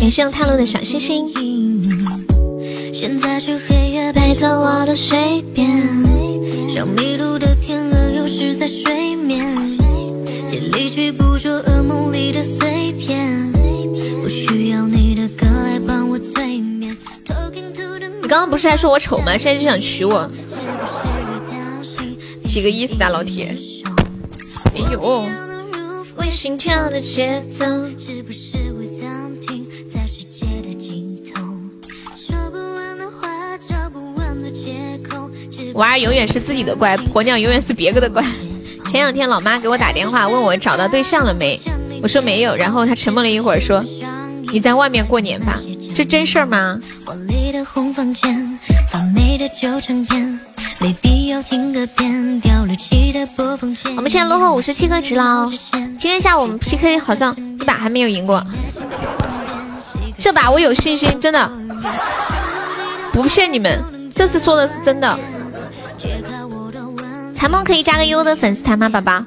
[0.00, 1.30] 感谢探路的小星星。
[2.90, 4.10] 现在去黑夜
[4.42, 9.54] 我的睡眠，像迷路的天鹅游失在水面，
[10.48, 13.52] 尽力去捕捉噩梦里的碎片。
[14.22, 16.96] 不需要你的歌来帮我催眠。
[18.22, 19.36] 你刚刚不是还说我丑吗？
[19.36, 20.30] 现在就想娶我？
[22.48, 23.54] 几个意思啊，老铁！
[24.74, 25.26] 哎呦，
[35.74, 38.24] 娃儿永远是自己的乖，婆娘永远是别个的乖。
[38.90, 41.60] 前两天老妈给我打电话，问我找到对象了没，
[42.02, 43.84] 我说没有，然后她沉默了一会儿，说
[44.52, 45.58] ：“你在外面过年吧？
[45.94, 46.78] 这真事儿吗？”
[53.96, 55.48] 我们现在落后五十七颗值了，
[55.98, 58.44] 今天下午我们 PK 好像一把还没有赢过，
[60.18, 61.50] 这把我有信心，真的
[63.12, 63.78] 不骗你们，
[64.12, 65.18] 这次说的是真的。
[67.40, 69.24] 残梦可以加个优的粉丝团吗，宝宝？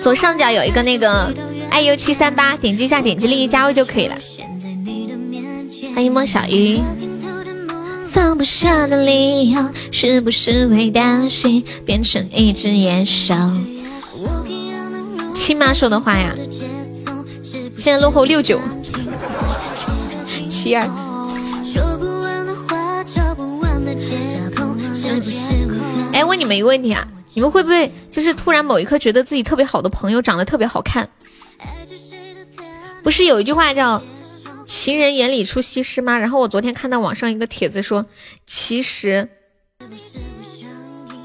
[0.00, 1.34] 左上角有一个那个
[1.68, 4.16] 爱 U 七三八，点击一下，点击立即加入就可以了。
[5.96, 6.80] 欢迎莫小鱼。
[8.12, 13.34] 放不下的理由，是不是会担心变成一只野兽？
[15.34, 16.36] 亲妈说的话呀，
[17.76, 18.60] 现在落后六九
[20.48, 21.05] 七二。
[26.46, 31.08] 们一个问题啊，你们会不会就是突然某一刻觉得自己特别好的朋友长得特别好看？
[33.02, 34.02] 不是有一句话叫？
[34.66, 36.18] 情人眼里出西施吗？
[36.18, 38.04] 然后我昨天看到网上一个帖子说，
[38.46, 39.28] 其实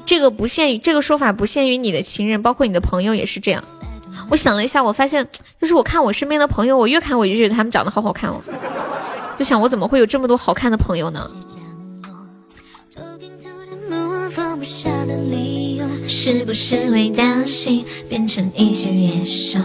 [0.06, 3.64] 这个不限于这个说法不限于你的情人，包括你的朋友也是这样。
[4.30, 5.26] 我想了一下，我发现
[5.60, 8.40] 就是我看我身边的朋友，我越看我就觉得他们长得好好看哦，
[9.36, 11.28] 就想我怎么会有这么多好看的朋友呢？
[16.14, 19.58] 是不是会担心变成一只野兽？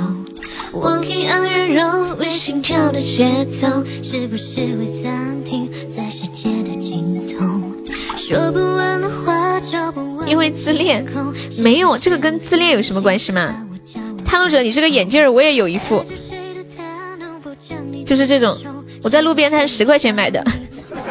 [0.72, 3.68] 忘记安然融为心跳的节奏，
[4.02, 7.46] 是不是会暂停在世界的尽头？
[8.16, 10.28] 说不完的话，找不完。
[10.28, 11.06] 因为自恋，
[11.60, 13.68] 没有这个跟自恋有什么关系吗？
[14.26, 16.02] 探路者，你这个眼镜儿我也有一副，
[18.06, 18.58] 就是这种，
[19.04, 20.42] 我在路边摊十块钱买的，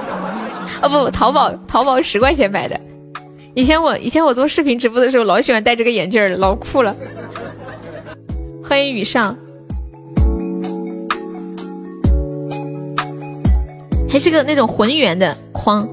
[0.81, 2.81] 哦不，淘宝淘宝十块钱买的，
[3.57, 6.95] 以前我以前我做视频直播的时候，老喜欢戴这个眼镜儿，老酷了。
[8.62, 9.35] 欢迎雨上，
[14.11, 15.89] 还是个那种浑圆的框。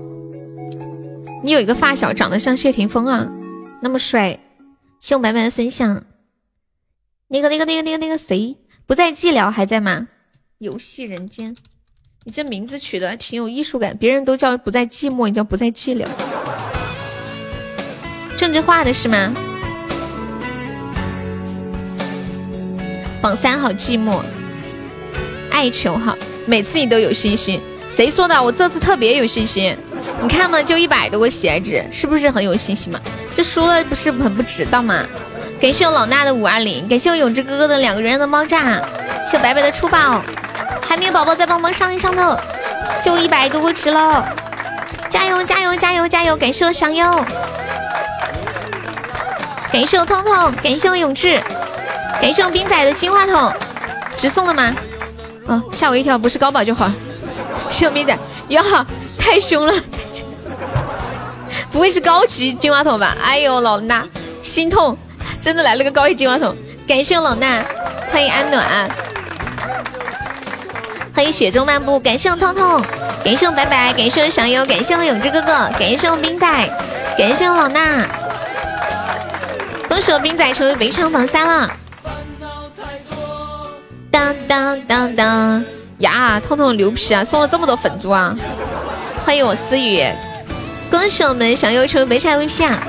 [1.42, 3.32] 你有一个发小长得像谢霆锋啊，
[3.82, 4.38] 那么帅。
[5.00, 6.04] 谢我白白的分享。
[7.30, 10.10] 那个那个那个那个那个谁不在寂寥还在吗？
[10.58, 11.56] 游戏人间，
[12.26, 13.96] 你这名字取的挺有艺术感。
[13.96, 16.06] 别人都叫不在寂寞，你叫不在寂寥。
[18.44, 19.34] 政治化的是吗？
[23.22, 24.20] 榜三好寂寞，
[25.50, 26.14] 爱球好，
[26.46, 27.62] 每次你都有信心。
[27.90, 28.44] 谁说的？
[28.44, 29.74] 我这次特别有信心。
[30.22, 33.00] 你看嘛，就一百多个喜爱值，是不是很有信心嘛？
[33.34, 35.06] 这输了不是很不值当吗？
[35.62, 38.82] 感谢我老衲的五二零，感谢我永志哥哥的两个人的猫炸，
[39.26, 40.22] 谢白白的出宝，
[40.82, 42.38] 还没有宝宝再帮忙上一上头，
[43.02, 44.28] 就一百多个值了，
[45.10, 46.36] 加油加油加油加油！
[46.36, 47.06] 感谢我香优，
[49.74, 51.42] 感谢我彤彤，感谢我永志，
[52.22, 53.52] 感谢我冰仔的金话筒，
[54.16, 54.76] 直送的吗？
[55.48, 56.92] 哦，吓我一跳，不是高保就好。
[57.72, 58.16] 谢我冰仔，
[58.50, 58.62] 呀，
[59.18, 59.74] 太凶了。
[61.72, 63.18] 不会是高级金话筒吧？
[63.20, 64.04] 哎呦，老衲
[64.44, 64.96] 心痛，
[65.42, 66.56] 真的来了个高级金话筒！
[66.88, 67.64] 感谢我老衲，
[68.12, 68.92] 欢迎安暖，
[71.16, 72.80] 欢迎雪中漫步，感谢我痛痛，
[73.26, 76.48] 感谢我白白，感谢我小优，感谢我永志哥哥，感谢我冰仔，
[77.18, 78.06] 感谢我老衲，
[79.94, 81.72] 恭喜我冰仔成为围场榜三了！
[84.10, 85.64] 当当当当
[86.00, 88.36] 呀，痛痛牛皮啊，送了这么多粉珠啊！
[89.24, 90.04] 欢迎我思雨。
[90.90, 92.84] 恭喜我们小优成为北产 VP 啊！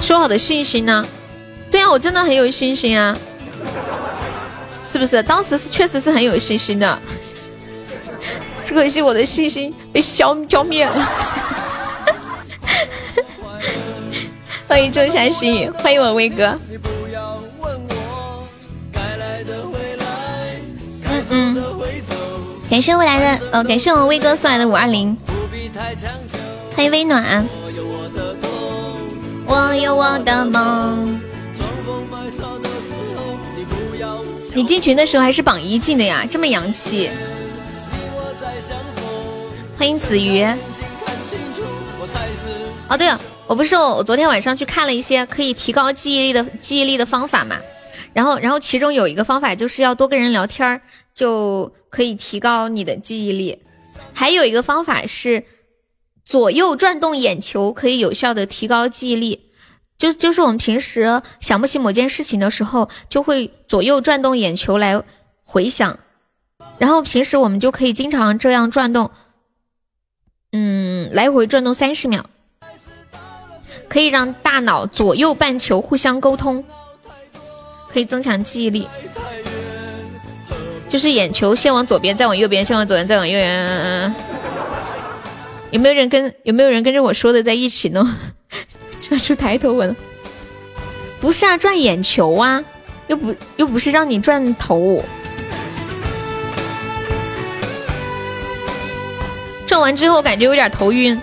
[0.00, 1.04] 说好的信心呢？
[1.72, 3.18] 对啊，我真的很有信心啊！
[4.98, 5.22] 是不是？
[5.22, 6.98] 当时是确实是很有信心的，
[8.64, 10.92] 只可惜我的信心被消浇灭了。
[14.66, 16.58] 欢迎仲夏心，欢迎我威哥。
[21.04, 21.56] 嗯嗯
[22.68, 25.16] 感谢未来的，呃，感谢我威哥送来的五二零，
[26.74, 27.46] 欢迎微暖。
[29.46, 31.20] 我有我的梦。
[34.54, 37.10] 你进群的时候还是榜一进的呀，这么洋气。
[39.76, 40.44] 欢迎子瑜。
[42.88, 47.58] 哦，对了，我不是我昨天晚上去看了一些可以提高记忆力的记忆力的方法嘛，
[48.12, 50.80] 然后然后其中有一个方法就是要多跟人聊天儿。
[51.14, 53.58] 就可以提高你的记忆力，
[54.12, 55.42] 还有一个方法是
[56.24, 59.47] 左右转动眼球，可以有效的提高记忆力。
[59.98, 65.02] 就就是我们平时想不起某件事情的时候，就会左右转动眼球来
[65.44, 65.98] 回想，
[66.78, 69.10] 然后平时我们就可以经常这样转动，
[70.52, 72.24] 嗯，来回转动三十秒，
[73.88, 76.64] 可以让大脑左右半球互相沟通，
[77.92, 78.88] 可以增强记忆力。
[80.88, 84.14] 就是眼球先往左边，再往右边，先往左边，再往右边。
[85.70, 88.16] 有没有人跟有没有人跟着我说的在一起呢？
[89.08, 89.94] 转出抬头纹。
[91.20, 92.62] 不是啊，转眼球啊，
[93.08, 95.02] 又不又不是让你转头。
[99.66, 101.20] 转完之后感觉有点头晕，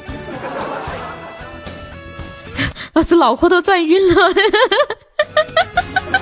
[2.93, 4.33] 老子脑壳都转晕了。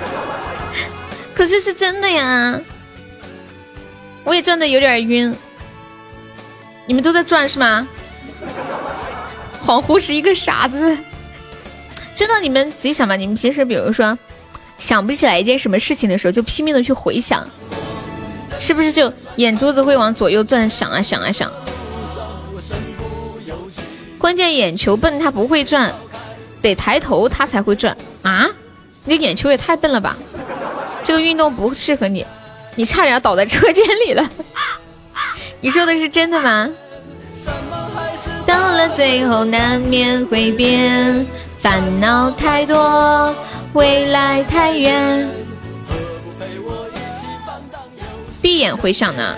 [1.34, 2.60] 可是是真的呀。
[4.22, 5.36] 我也转的有点晕，
[6.86, 7.86] 你们都在转是吗？
[9.66, 10.96] 恍惚是一个傻子，
[12.14, 13.16] 真的，你们自己想吧。
[13.16, 14.16] 你们平时比如说
[14.78, 17.46] 想不起来一件什么事情的时候，就拼命的去回想，
[18.58, 21.50] 是不是就眼珠子会往左右转，想啊想啊想。
[24.18, 25.92] 关键眼球笨，它不会转，
[26.62, 28.48] 得抬头它才会转啊！
[29.04, 30.16] 你的眼球也太笨了吧？
[31.02, 32.24] 这个运动不适合你。
[32.76, 34.28] 你差点倒在车间里了，
[35.60, 36.70] 你说的是真的吗？
[38.46, 41.26] 到了最后难免会变，
[41.64, 43.34] 烦恼太多，
[43.72, 45.26] 未来太远。
[48.42, 49.34] 闭眼回想呢？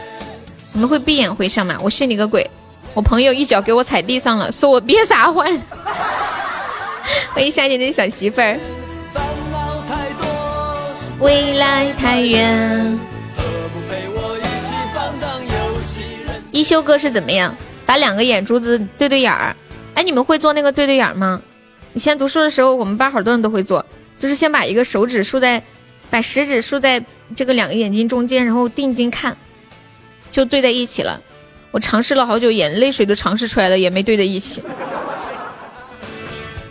[0.72, 1.78] 你们会闭眼回想吗？
[1.80, 2.50] 我信你个鬼！
[2.94, 5.56] 我朋友一脚给我踩地上了，说我别撒欢。
[7.32, 8.58] 欢迎夏天的小媳妇儿。
[11.20, 12.98] 未来太远。
[16.50, 17.54] 一休哥是怎么样？
[17.86, 19.54] 把两个眼珠子对对眼儿。
[19.94, 21.40] 哎，你们会做那个对对眼吗？
[21.97, 23.86] 以前读书的时候，我们班好多人都会做，
[24.18, 25.62] 就是先把一个手指竖在，
[26.10, 27.02] 把食指竖在
[27.35, 29.35] 这个两个眼睛中间，然后定睛看，
[30.31, 31.23] 就对在一起了。
[31.70, 34.62] 我尝试了好久，眼泪水都尝试出来了，也没对在一起。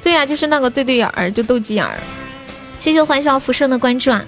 [0.03, 1.99] 对呀，就是那个对对眼儿，就斗鸡眼儿。
[2.77, 4.23] 谢谢欢笑浮生的关注啊！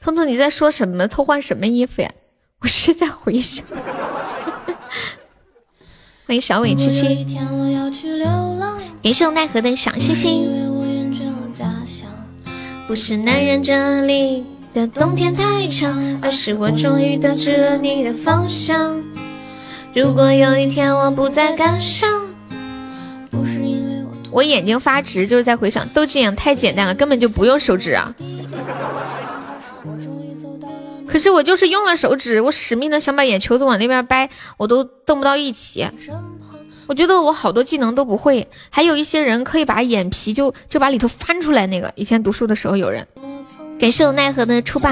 [0.00, 1.06] 彤彤，你在说什么？
[1.06, 2.10] 偷换什么衣服呀？
[2.60, 3.64] 我是在回想。
[6.26, 7.24] 欢迎小伟七七，
[9.02, 10.48] 感谢奈何的小星星。
[12.88, 19.02] 不是男人这里的冬天太长，而是我终于得知了你的方向。
[19.94, 22.08] 如果有一天我不再感伤，
[23.30, 28.14] 不是因为我我眼睛发直，就是在回想斗鸡眼太简单了，根本就不用手指啊。
[31.08, 35.86] 可是我就是用了手指，我使命的想把眼球子往那边掰，我都动不到一起。
[36.88, 41.66] 我觉得我好多技能都不会，还有一些人可以把眼皮就就把里头翻出来。
[41.66, 43.06] 那个以前读书的时候有人，
[43.78, 44.90] 感谢我奈何的出宝。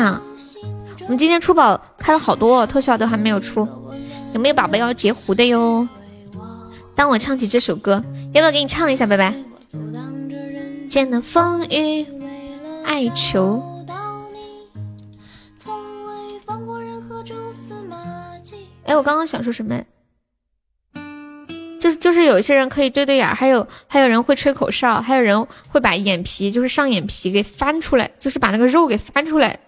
[1.03, 3.69] 我们今天出宝开了好多，特效都还没有出。
[4.32, 5.86] 有没有宝宝要截胡的哟？
[6.97, 9.35] 当我唱起这首歌，要不要给你唱一下，拜拜。
[10.89, 12.07] 见了风雨，
[12.85, 13.74] 爱求。
[18.85, 19.82] 哎，我刚刚想说什么？
[21.81, 29.59] 就是就是有一些人可以对对眼，还有还有人会吹口哨，还有人会把眼皮就是上眼皮给翻出来，就是把那个肉给翻出来。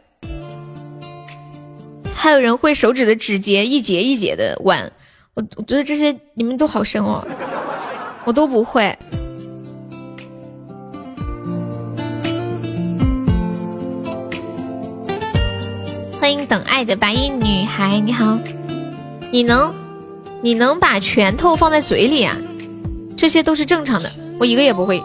[2.15, 4.91] 还有人会手指的指节一节一节的弯，
[5.35, 7.23] 我我觉得这些你们都好深哦，
[8.25, 8.97] 我都不会。
[16.19, 18.39] 欢迎等爱的白衣女孩，你好，
[19.37, 19.75] 你能？
[20.41, 22.35] 你能把拳头放在嘴里啊？
[23.19, 24.11] 这些都是正常的，
[24.41, 24.99] 我一个也不会。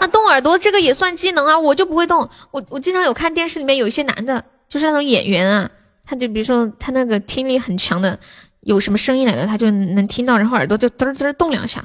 [0.00, 2.28] 啊，动耳朵这个也算技能啊，我就不会动。
[2.50, 5.70] 我我经常有看电视里面有一些男的，就是那种演员啊，
[6.04, 8.18] 他就比如说他那个听力很强的，
[8.62, 11.84] 有什么声音来的，他就能听到，然后耳朵就嘚嘚动两下。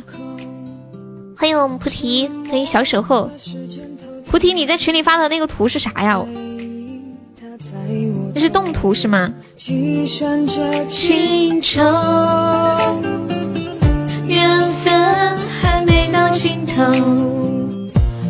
[1.38, 3.30] 欢迎我们菩提，欢迎小守候。
[4.32, 6.26] 菩提，你在群里发的那个图是啥呀？
[8.34, 9.32] 这是动图是吗？
[14.28, 16.84] 缘分还没到尽头，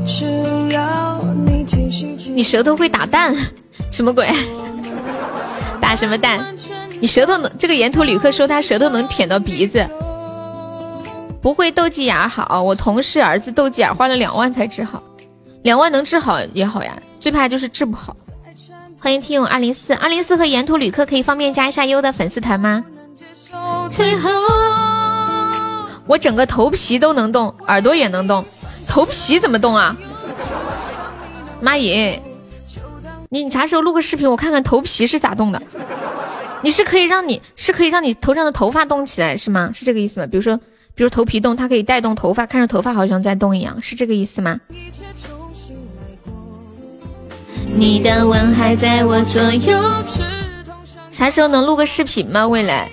[0.06, 0.26] 只
[0.72, 3.36] 要你继续你舌头会打蛋？
[3.92, 4.28] 什么鬼？
[5.80, 6.56] 打什么蛋？
[7.00, 7.52] 你舌头能？
[7.58, 9.88] 这个沿途旅客说他舌头能舔到鼻子。
[11.42, 15.02] 不会斗鸡眼好，我同事儿子斗鸡眼花了两万才治好，
[15.64, 18.16] 两万能治好也好呀，最怕就是治不好。
[19.04, 22.86] 欢迎听友二零四二零四和沿途旅客可以方便加一下优的粉丝团吗？
[26.08, 28.46] 我整个头皮都能动，耳朵也能动，
[28.88, 29.94] 头皮怎么动啊？
[31.60, 32.24] 妈耶！
[33.28, 35.62] 你你啥时候录个视频，我看看头皮是咋动的？
[36.62, 39.70] 你是可以让你是可以让你头上的头发动起来是吗？
[39.74, 40.28] 是这个意思吗？
[40.28, 40.56] 比如说，
[40.96, 44.62] 比如头皮动，它可以带动头发，看着头发好像在动一样，是这个意思吗？
[47.76, 49.80] 你的吻还在我左右。
[51.12, 52.48] 啥时候能录个视频吗？
[52.48, 52.90] 未来，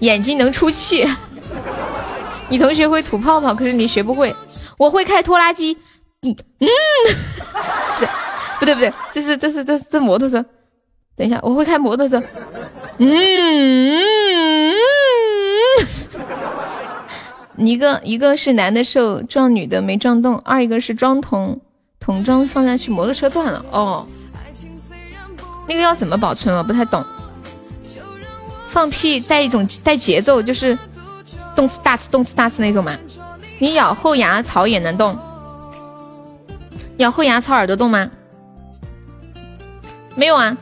[0.00, 1.06] 眼睛能出气。
[2.48, 4.34] 你同学会吐泡泡，可是你学不会。
[4.76, 5.76] 我会开拖拉机。
[6.22, 6.68] 嗯嗯，
[8.58, 10.44] 不对不对，这是这是这是这摩托车。
[11.16, 12.22] 等一下，我会开摩托车。
[12.98, 14.02] 嗯。
[17.58, 21.60] 一个一个是男的瘦撞女的没撞动，二一个是装童。
[22.06, 24.06] 桶装放下去，摩托车断了哦。
[25.66, 26.56] 那个要怎么保存？
[26.56, 27.04] 我不太懂。
[28.68, 30.78] 放屁带一种带节奏，就是
[31.56, 32.96] 动次大次动次大次那种嘛。
[33.58, 35.18] 你咬后牙槽也能动，
[36.98, 38.08] 咬后牙槽耳朵动吗？
[40.14, 40.56] 没有啊，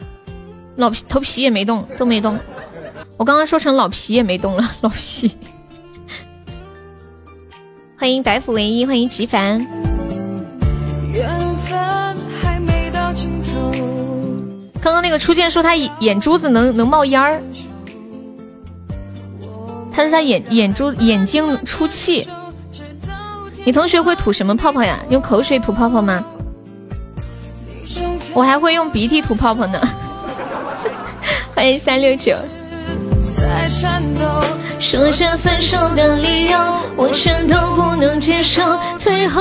[0.76, 2.38] 老皮头皮也没动，都没动。
[3.18, 5.36] 我刚刚说成老皮也没动了， 老皮。
[7.98, 9.93] 欢迎白虎唯一，欢迎极凡。
[14.84, 17.42] 刚刚那个初见说他眼珠子能能冒烟儿，
[19.90, 22.28] 他说他眼眼珠眼睛出气。
[23.64, 25.00] 你同学会吐什么泡泡呀？
[25.08, 26.22] 用口水吐泡泡吗？
[28.34, 29.80] 我还会用鼻涕吐泡泡呢。
[31.56, 32.36] 欢迎三六九。
[34.78, 36.58] 说着分手的理由，
[36.94, 38.60] 我全都不能接受，
[39.00, 39.40] 退后。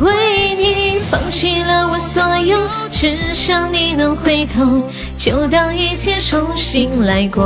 [0.00, 2.58] 为你放弃了我所有，
[2.90, 4.82] 只想你能回头，
[5.16, 7.42] 就当一切重新来过。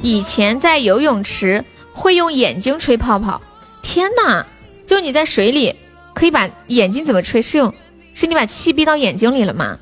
[0.00, 1.62] 以前在游泳池
[1.92, 3.42] 会用眼睛吹泡泡，
[3.82, 4.46] 天哪！
[4.86, 5.74] 就你在水里
[6.14, 7.42] 可以把眼睛怎么吹？
[7.42, 7.74] 是用
[8.14, 9.76] 是你把气逼到眼睛里了吗？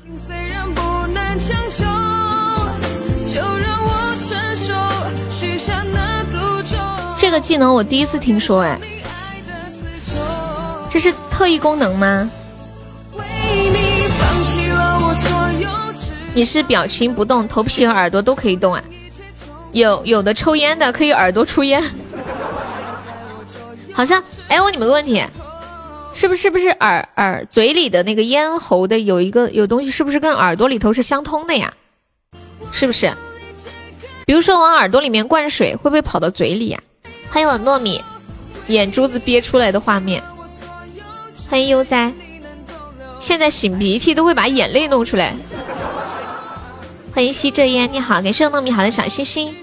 [7.37, 8.79] 个技能我第一次听说，哎，
[10.89, 12.27] 这是特异功能吗？
[16.33, 18.83] 你是表情不动，头皮和耳朵都可以动啊？
[19.71, 21.83] 有有的抽烟的可以耳朵出烟，
[23.93, 25.23] 好像哎，问你们个问题，
[26.15, 31.71] 是不是不是耳耳嘴里的那个咽喉的有一个有东西，是不是跟耳朵里头是相通的呀？
[32.71, 33.13] 是不是？
[34.25, 36.79] 比如说往耳朵里面灌水，会不会跑到嘴里呀？
[37.29, 38.03] 欢迎我糯米，
[38.67, 40.23] 眼珠子憋出来的画面。
[41.49, 42.11] 欢迎悠哉，
[43.19, 45.35] 现在擤鼻涕都会把眼泪弄出来。
[47.13, 49.55] 欢迎吸着烟，你好，感谢糯米好的小心心。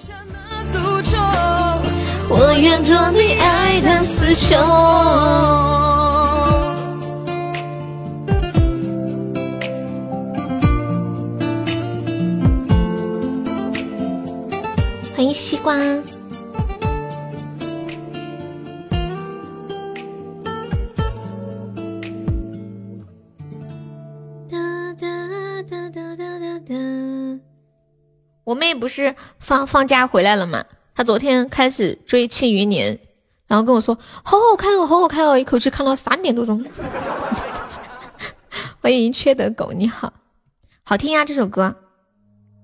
[2.28, 4.56] 我愿做你爱的死囚。
[15.16, 15.76] 欢迎西瓜。
[28.44, 30.64] 我妹不是放放假回来了吗？
[30.94, 32.96] 她昨天开始追《庆余年》，
[33.46, 36.62] 然后跟我说好好看哦，好好看哦，一口气看到三点多钟。
[38.80, 40.12] 欢迎缺德狗，你好，
[40.82, 41.74] 好听呀这首歌，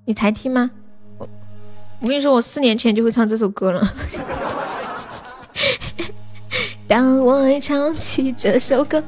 [0.04, 0.70] 你才听吗？
[1.16, 1.26] 我
[2.02, 3.82] 我跟你说，我四年前就会唱这首歌了。
[6.86, 9.02] 当我唱起这首歌，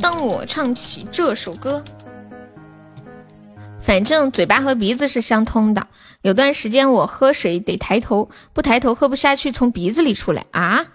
[0.00, 1.84] 当我唱起这首歌。
[3.84, 5.86] 反正嘴巴和鼻子是相通的。
[6.22, 10.86] 有段时间我喝水得抬头，不抬头喝不下去，从鼻子里出来啊！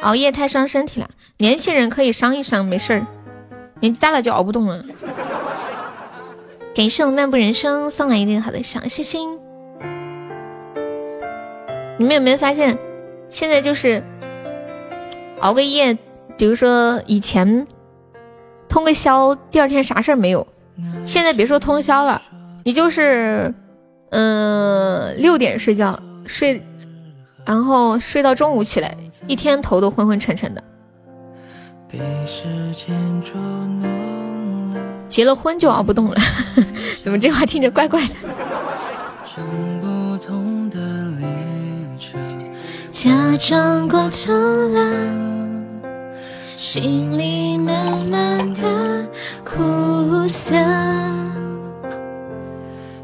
[0.00, 1.10] 熬夜太伤身体了。
[1.36, 3.06] 年轻人可以伤一伤，没事儿。
[3.80, 4.82] 年纪大了就熬不动了。
[6.74, 9.38] 感谢我漫步人生送来一个好的小心心。
[11.98, 12.78] 你们有没有发现，
[13.28, 14.02] 现在就是
[15.40, 15.98] 熬个夜，
[16.38, 17.66] 比如说以前
[18.70, 20.46] 通个宵，第二天啥事儿没有。
[21.04, 22.20] 现在别说通宵了，
[22.64, 23.54] 你就是，
[24.10, 26.62] 嗯，六点睡觉睡，
[27.44, 28.96] 然后睡到中午起来，
[29.26, 30.62] 一天头都昏昏沉沉的。
[35.08, 36.16] 结了婚就熬不动了，
[37.00, 38.14] 怎么这话听着怪怪的？
[42.90, 45.35] 假装过头了。
[46.56, 49.06] 心里慢慢的
[49.44, 50.54] 苦涩。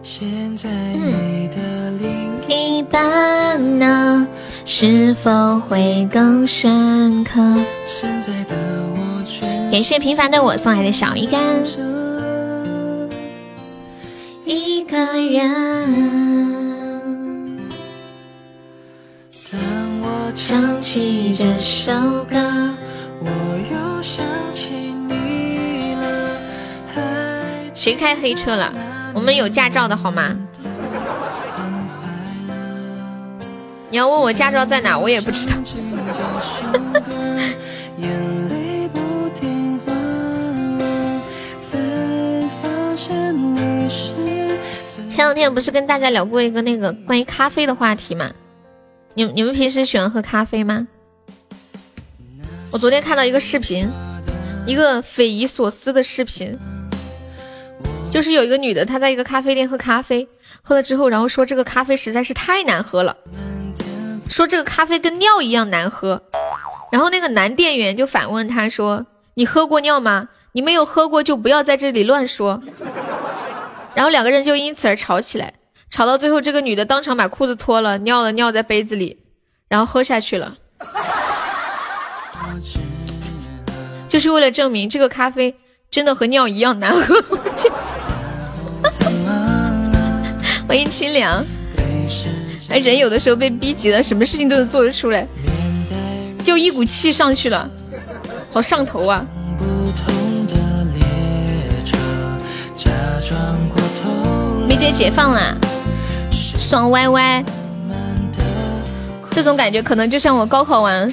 [0.02, 4.26] 现在你的另一半呢？
[4.64, 7.34] 是否会更深刻？
[9.70, 11.42] 感谢平凡的我送来的小鱼干。
[14.46, 15.52] 一个人。
[19.50, 19.60] 当
[20.00, 21.92] 我唱起这首
[22.30, 22.38] 歌。
[27.74, 28.72] 谁开黑车了？
[29.12, 30.36] 我们有驾照的好吗？
[33.90, 35.54] 你要问我驾照在哪，我也不知道。
[45.08, 48.30] 前两天不是跟大家聊过一个那个关于咖啡的话题吗？
[49.14, 50.86] 你你们平时喜欢喝咖啡吗？
[52.72, 53.86] 我昨天看到一个视频，
[54.66, 56.58] 一个匪夷所思的视频，
[58.10, 60.26] 就是有一个女的，她在一个咖啡店喝咖啡，
[60.62, 63.14] 喝了之后，然后说这个咖啡实在是太难喝了，
[64.26, 66.22] 说这个咖啡跟尿一样难喝，
[66.90, 69.04] 然后那个男店员就反问她说
[69.36, 70.30] ：“你喝过尿吗？
[70.52, 72.62] 你没有喝过就不要在这里乱说。”
[73.94, 75.52] 然后两个人就因此而吵起来，
[75.90, 79.18] 吵到最后，这个女的当场把裤子脱了，尿了尿在杯子里，
[79.68, 80.56] 然后喝下去了。
[84.08, 85.54] 就是为了证明这个咖啡
[85.90, 87.14] 真的和尿一样难喝。
[90.68, 91.44] 欢迎清凉。
[92.68, 95.26] 哎，人有的时候被逼急了，什么事情都能做得出来，
[96.42, 97.68] 就一股气上去了，
[98.50, 99.26] 好上头啊！
[104.66, 105.54] 梅姐解放啦，
[106.30, 107.44] 爽歪歪。
[109.30, 111.12] 这种感觉可能就像我高考完。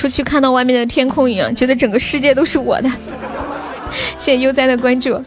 [0.00, 2.88] 出去看到外面的天空一样，觉得整个世界都是我的。
[4.16, 5.22] 谢谢悠哉的关注。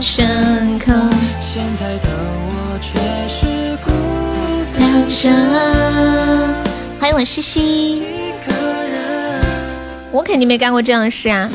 [0.00, 0.90] 深刻。
[1.42, 2.08] 现在的
[2.48, 2.96] 我却
[3.28, 3.90] 是孤
[4.78, 5.28] 单着。
[6.98, 8.02] 欢迎我西西。
[10.10, 11.50] 我肯定没干过这样的事啊！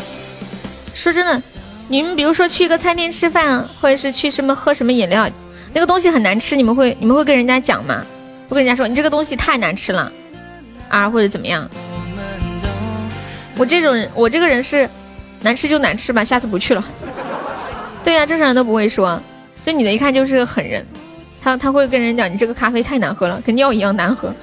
[0.93, 1.41] 说真的，
[1.87, 5.27] 你们比如说去一个餐厅吃饭，或者是去什么喝什么饮料，
[5.73, 8.05] 那个东西很难吃，你们会你们会跟人家讲吗？
[8.47, 10.11] 不跟人家说你这个东西太难吃了
[10.89, 11.69] 啊，或者怎么样？
[13.57, 14.89] 我这种人，我这个人是
[15.41, 16.83] 难吃就难吃吧，下次不去了。
[18.03, 19.21] 对呀，正常人都不会说，
[19.65, 20.85] 这女的一看就是个狠人，
[21.41, 24.33] 她她会跟人讲你这个咖啡太难喝了，跟尿一样难喝。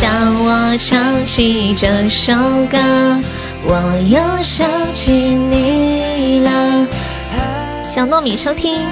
[0.00, 2.32] 当我唱起这首
[2.70, 2.78] 歌，
[3.64, 6.86] 我又想起你了。
[7.88, 8.88] 小糯米收听，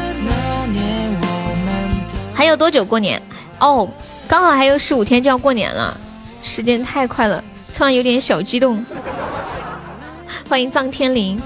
[2.37, 3.21] 还有多久过年？
[3.61, 3.89] 哦，
[4.29, 5.99] 刚好还有十五天就要过年了，
[6.43, 7.43] 时间太快了，
[7.73, 8.85] 突然有点小激动。
[10.47, 11.41] 欢迎藏天灵。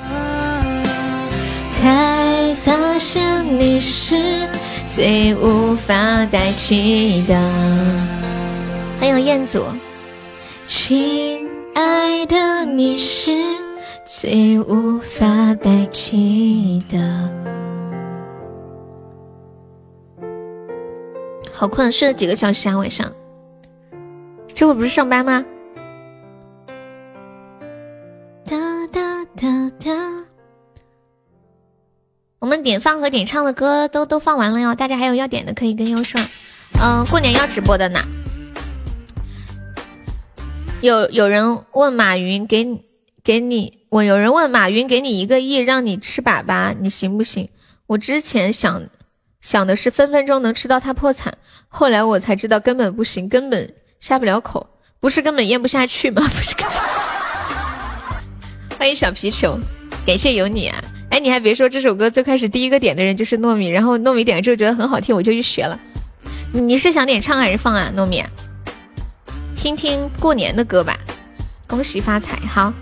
[1.71, 4.49] 才发现你是
[4.91, 5.95] 最无法
[6.27, 7.41] 代替的。
[8.99, 9.65] 还有彦祖，
[10.67, 13.31] 亲爱的，你是
[14.05, 16.99] 最无法代替的。
[21.61, 22.79] 好困，睡了几个小时啊？
[22.79, 23.13] 晚上，
[24.55, 25.45] 这会不是上班吗？
[28.47, 28.57] 哒
[28.87, 29.91] 哒哒哒。
[32.39, 36.27] 我们点放和点唱的歌都都放完了哟，大家还有要点的可以跟优胜。
[36.81, 38.01] 嗯，过年要直播的呢。
[40.81, 42.83] 有有人问马云给
[43.23, 47.51] 给你我有人问马云给你一个亿让你吃粑粑你行不行？
[47.87, 48.83] 我之前想
[49.41, 51.39] 想的是分分钟能吃到他破产，
[51.69, 54.69] 后来我才知道根本不行，根本下不了口，
[55.01, 56.23] 不是根本咽不下去吗？
[56.29, 56.55] 不是。
[58.79, 59.59] 欢迎小皮球，
[60.07, 60.79] 感谢有你啊！
[61.11, 65.79] 哎，你还别说，这首歌最开始第一个点的人就是糯米，然后糯米点了之后觉得很好听，我就去学了。
[66.53, 68.23] 你是想点唱还是放啊，糯米？
[69.57, 70.99] 听听过年的歌吧，
[71.67, 72.37] 恭喜发财！
[72.47, 72.73] 好，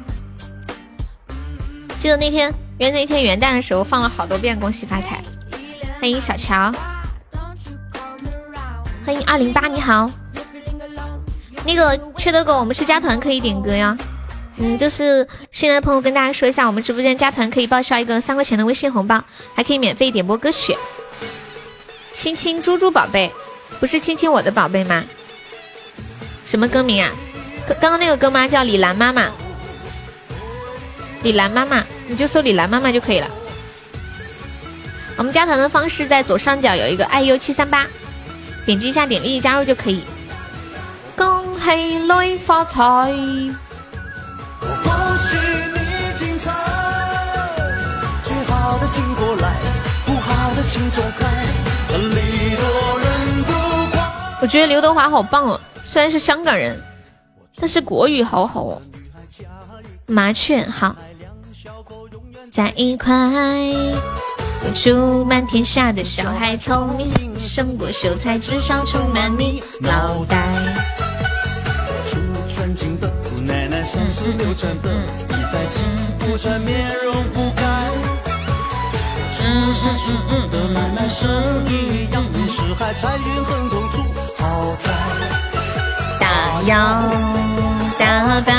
[1.99, 5.23] 记得那天元那天元旦的时候放了好多遍恭喜发财。
[6.01, 6.73] 欢迎小乔，
[9.05, 10.09] 欢迎二零八，你好。
[11.67, 13.99] 那个缺德狗，我们是加团可以点歌呀。
[14.59, 19.23] 嗯，就是新来的朋友跟大家说一下，我们直播间加团可以报销一个三块钱的微信红包，
[19.55, 20.77] 还可以免费点播歌曲。
[22.13, 23.33] 亲亲猪猪宝贝，
[23.81, 25.05] 不是亲亲我的宝贝吗？
[26.45, 27.11] 什么歌名啊？
[27.81, 28.47] 刚刚那个歌吗？
[28.47, 29.29] 叫李兰妈妈。
[31.25, 33.29] 李兰妈妈，你就搜李兰妈妈就可以了。
[35.19, 37.85] 我们加团的方式在左上角有一个 iu 七三八，
[38.65, 40.05] 点击一下点立即加入就可以。
[41.17, 43.11] 恭喜你发财！
[44.61, 45.37] 恭喜
[45.75, 46.53] 你精彩！
[48.23, 49.57] 最好的请过来，
[50.07, 51.27] 不好的请走开。
[54.41, 55.61] 我觉得刘德华好棒哦。
[55.85, 56.81] 虽然是香港人，
[57.57, 58.81] 但是国语好好哦。
[60.07, 60.95] 麻雀好，
[62.53, 63.13] 在一块，
[64.75, 70.37] 祝满天下的小孩聪明，胜过秀才，智商充满你脑袋。
[72.09, 72.19] 祖
[72.49, 73.11] 传经的，
[73.45, 74.91] 奶奶三十六传的，
[75.27, 75.83] 比赛起
[76.19, 77.63] 不传，面容不改。
[79.35, 80.13] 只是是
[80.51, 81.29] 的奶奶生
[81.69, 84.03] 意养的是海，财运亨通住
[84.37, 84.91] 豪宅。
[86.67, 86.77] 要
[87.99, 88.53] 大摆，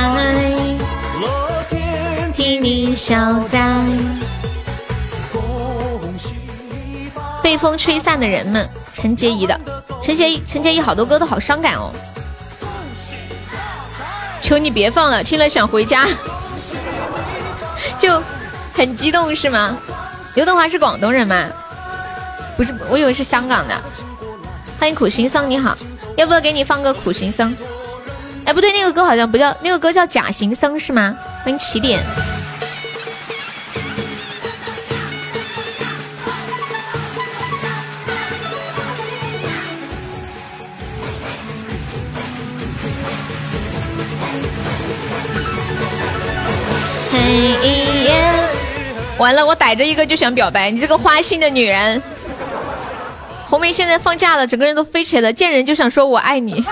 [1.22, 3.60] 乐天，替你消灾。
[7.50, 9.60] 被风吹散的人们，陈洁仪的，
[10.04, 11.92] 陈洁仪，陈洁仪好多歌都好伤感哦。
[14.40, 16.06] 求你别放了，听了想回家，
[17.98, 18.22] 就
[18.72, 19.76] 很激动是吗？
[20.36, 21.44] 刘德华是广东人吗？
[22.56, 23.76] 不是，我以为是香港的。
[24.80, 25.76] 欢迎苦行僧，你好，
[26.18, 27.58] 要不要给你放个苦行僧？
[28.46, 31.18] 哎，不对，那个歌好像不叫那个歌，叫《假行僧》是吗？
[31.44, 32.00] 欢迎起点。
[49.18, 52.02] 完了，我逮着一个就想表白，你这个花心的女人。
[53.46, 56.64] 红梅现在放假了，整个人都飞起来了，见人就想说我爱你。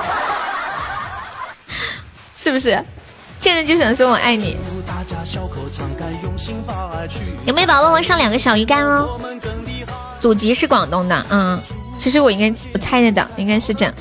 [2.36, 2.84] 是不是？
[3.40, 4.58] 见人就想说我爱你。
[7.46, 9.20] 有没有宝宝我上两个小鱼干哦？
[10.20, 11.62] 祖籍是广东的，嗯，
[12.00, 13.94] 其实我应该我猜得到，应该是这样。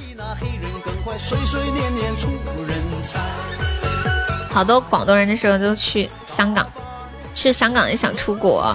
[4.56, 6.66] 好多广东人的时候都去香港，
[7.34, 8.74] 去香港也想出国。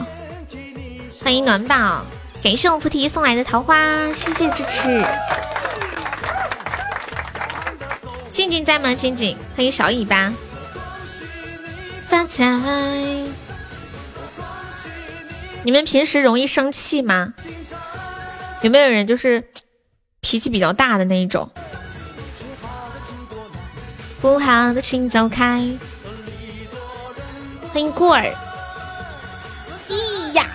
[1.23, 2.05] 欢迎暖宝，
[2.43, 5.03] 感谢我菩提送来的桃花，谢谢支持。
[8.31, 8.93] 静静在吗？
[8.93, 10.31] 静静，欢迎小尾巴。
[12.05, 12.45] 发财。
[15.63, 17.33] 你们平时容易生气吗？
[18.61, 19.49] 有没有人就是
[20.19, 21.49] 脾气比较大的那一种？
[24.21, 25.67] 不好的请走开。
[27.73, 28.31] 欢迎孤儿。
[29.89, 30.45] 咿呀！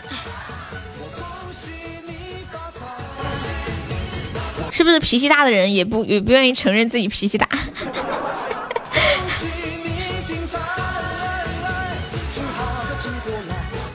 [4.71, 7.49] 是不是脾气大的人也不也不愿意承认自己脾气大？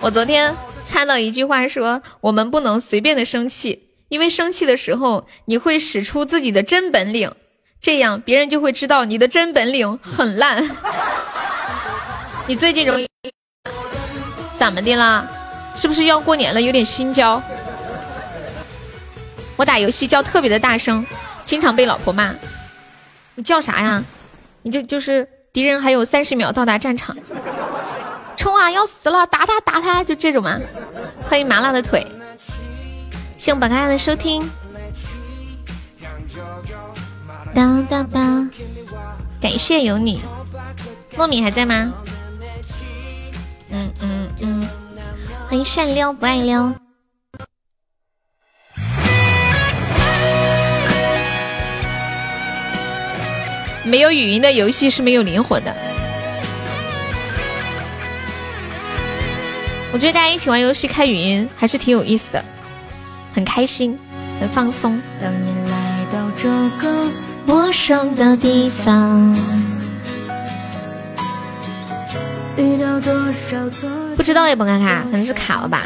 [0.01, 0.53] 我昨天
[0.89, 7.31] 看到一句话说，我们不能随便的生气，因为生气的时候你会使出自己的真本领，
[7.81, 10.63] 这样别人就会知道你的真本领很烂。
[12.47, 13.07] 你最近容易
[14.57, 15.25] 怎么的啦？
[15.75, 17.41] 是不是要过年了，有点心焦？
[19.55, 21.05] 我打游戏叫特别的大声，
[21.45, 22.35] 经常被老婆骂。
[23.35, 24.03] 你叫啥呀？
[24.61, 27.15] 你就就是敌人还有三十秒到达战场，
[28.37, 28.69] 冲啊！
[28.69, 30.59] 要死了，打他打他，就这种吗？
[31.27, 32.05] 欢迎麻辣的腿，
[33.37, 34.47] 谢我宝大家的收听。
[37.53, 38.49] 哒哒哒，
[39.41, 40.21] 感谢有你。
[41.17, 41.93] 糯米还在吗？
[43.69, 44.67] 嗯嗯嗯，
[45.47, 46.73] 欢迎善撩不爱撩。
[53.83, 55.75] 没有语音的游戏是没有灵魂的。
[59.93, 62.43] 我觉得大家一起玩游戏开语音还是挺有意思的，
[63.33, 63.99] 很开心，
[64.39, 65.01] 很放松。
[74.15, 75.85] 不知道也不看看，可能是卡了吧。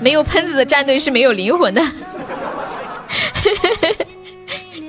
[0.00, 1.82] 没有喷子的战队是没有灵魂的。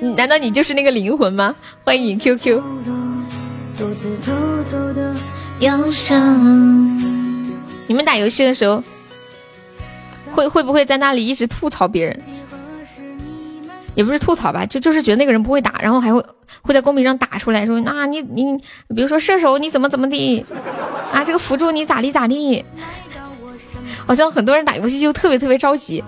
[0.16, 1.54] 难道你就是那个灵魂吗？
[1.84, 2.60] 欢迎 QQ。
[7.86, 8.82] 你们打游戏的时候，
[10.34, 12.20] 会会不会在那里一直吐槽别人？
[13.94, 16.24] 也不是吐槽吧，就就是觉得那个人不会打，然后还会
[16.62, 18.56] 会在公屏上打出来说啊你你，
[18.94, 20.44] 比如说射手你怎么怎么地
[21.12, 22.64] 啊，这个辅助你咋地咋地。
[24.06, 26.02] 好像很多人打游戏就特别特别着急，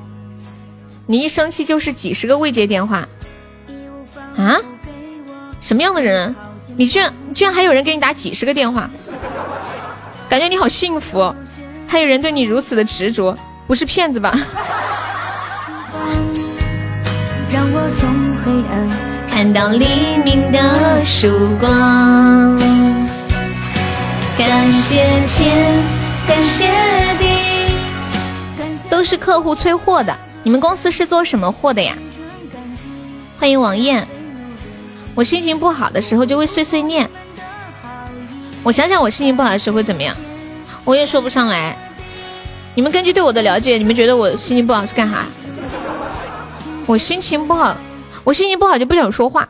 [1.07, 3.07] 你一生气就是几十个未接电话。
[4.37, 4.59] 啊，
[5.61, 6.35] 什么样的人？
[6.77, 8.91] 你居然居然还有人给你打几十个电话，
[10.29, 11.33] 感觉你好幸福，
[11.87, 13.39] 还有人对你如此的执着，
[13.69, 14.37] 不是骗子吧？
[19.31, 22.59] 看到黎明的曙光，
[24.37, 25.83] 感谢天，
[26.29, 26.69] 感谢
[27.19, 27.25] 地，
[28.91, 30.15] 都是客户催货的。
[30.43, 31.97] 你们公司是做什么货的呀？
[33.39, 34.07] 欢迎王艳。
[35.15, 37.09] 我心情不好的时候就会碎碎念。
[38.63, 40.15] 我想想，我心情不好的时候会怎么样？
[40.85, 41.75] 我也说不上来。
[42.75, 45.25] 你们根据对我的了解，你们觉得我心情不好是干啥？
[46.85, 47.75] 我心情不好，
[48.25, 49.47] 我心情不好就不想说话。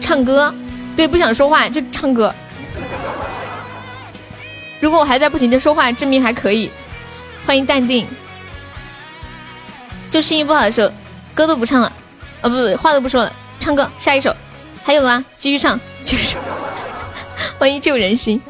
[0.00, 0.54] 唱歌，
[0.96, 2.32] 对，不想说话就唱歌。
[4.80, 6.70] 如果我还在不停的说话，证明还可以。
[7.44, 8.06] 欢迎淡定。
[10.10, 10.90] 就心情不好的时候，
[11.34, 11.92] 歌都不唱了，
[12.42, 14.34] 哦不不，话都不说了，唱歌，下一首，
[14.84, 16.36] 还有啊，继续唱，继续。
[17.58, 18.40] 欢迎救人心。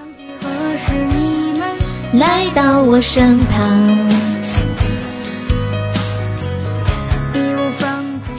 [2.12, 4.15] 来到我身旁。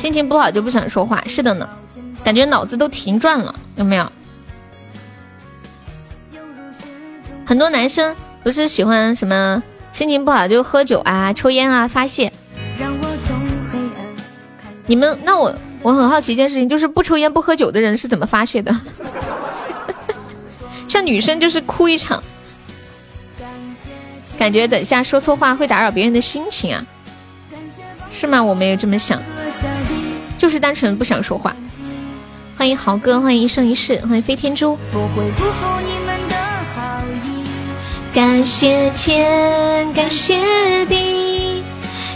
[0.07, 1.67] 心情不好就不想说话，是的呢，
[2.23, 4.09] 感觉脑子都停转了，有没有？
[7.45, 9.61] 很多男生不是喜欢什么
[9.91, 12.31] 心情不好就喝酒啊、抽烟啊发泄。
[14.85, 18.73] 你们那我我很好奇一件事情，就是不抽烟不喝酒的人是怎么发泄的？
[20.88, 22.23] 像女生就是哭一场，
[24.39, 26.85] 感觉等下说错话会打扰别人的心情啊，
[28.09, 28.41] 是吗？
[28.41, 29.21] 我没有这么想，
[30.38, 31.55] 就是单纯不想说话。
[32.57, 34.77] 欢迎豪哥，欢迎一生一世，欢迎飞天猪。
[34.91, 36.35] 不会辜负你们的
[36.76, 37.43] 好意
[38.14, 41.64] 感谢天，感谢地。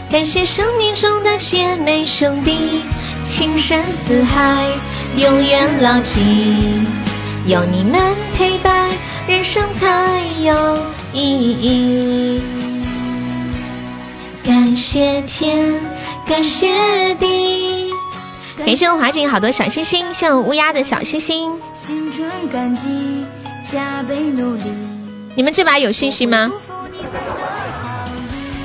[0.09, 2.81] 感谢生命中的姐妹兄弟，
[3.23, 4.65] 情深似海，
[5.15, 6.81] 永远牢记。
[7.45, 7.99] 有你们
[8.35, 8.89] 陪伴，
[9.27, 10.77] 人生才有
[11.13, 12.41] 意义。
[14.43, 15.71] 感谢天，
[16.27, 17.91] 感谢地。
[18.65, 21.51] 感谢我华锦好多小星星，谢我乌鸦的小星星。
[21.73, 23.25] 心存感激，
[23.69, 24.63] 加倍努力
[25.35, 26.51] 你们这把有信心吗？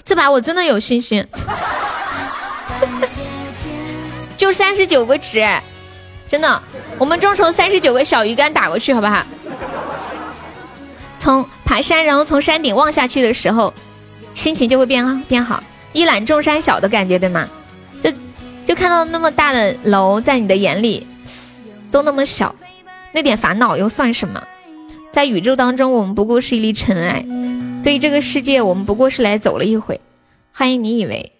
[0.05, 1.27] 这把我真的有信心。
[4.37, 5.45] 就三十九个值，
[6.29, 6.63] 真的，
[6.99, 9.25] 我们众筹三十九个小鱼干打过去，好不好？
[11.19, 13.73] 从爬山，然后从山顶望下去的时候，
[14.35, 15.63] 心情就会变变好，
[15.93, 17.49] 一览众山小的感觉，对吗？
[18.67, 21.07] 就就看到那么大的楼，在你的眼里
[21.91, 22.53] 都那么小，
[23.13, 24.43] 那点烦恼又算什么？
[25.13, 27.23] 在宇宙当中，我们不过是一粒尘埃；
[27.85, 30.01] 对于这个世界，我们不过是来走了一回。
[30.53, 31.33] 欢迎你以为。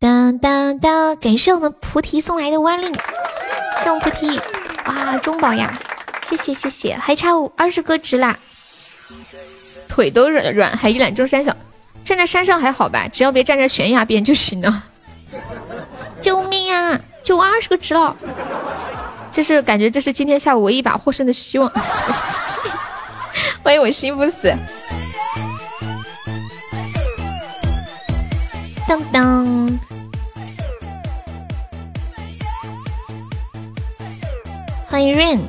[0.00, 1.16] 当当当！
[1.16, 2.92] 感谢我们菩提送来的万令，
[3.82, 4.38] 谢我菩提，
[4.86, 5.80] 哇，中宝呀！
[6.26, 8.38] 谢谢谢谢，还差五二十个值啦，
[9.88, 11.56] 腿都软软，还一览众山小，
[12.04, 13.08] 站在山上还好吧？
[13.08, 14.84] 只要别站在悬崖边就行了。
[16.20, 16.98] 救命啊！
[17.22, 18.16] 就二十个值了，
[19.30, 21.70] 这是感觉这是今天下午唯一一把获胜的希望。
[23.62, 24.52] 欢迎我心不死。
[28.88, 29.78] 当当。
[34.86, 35.40] 欢迎 Rain，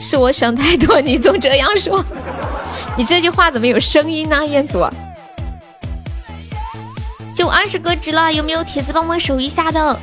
[0.00, 2.02] 是我想太多，你总这样说。
[2.96, 4.78] 你这句话怎么有声音呢，彦祖？
[7.38, 9.96] 就二十个值了，有没有铁子帮忙守一下的？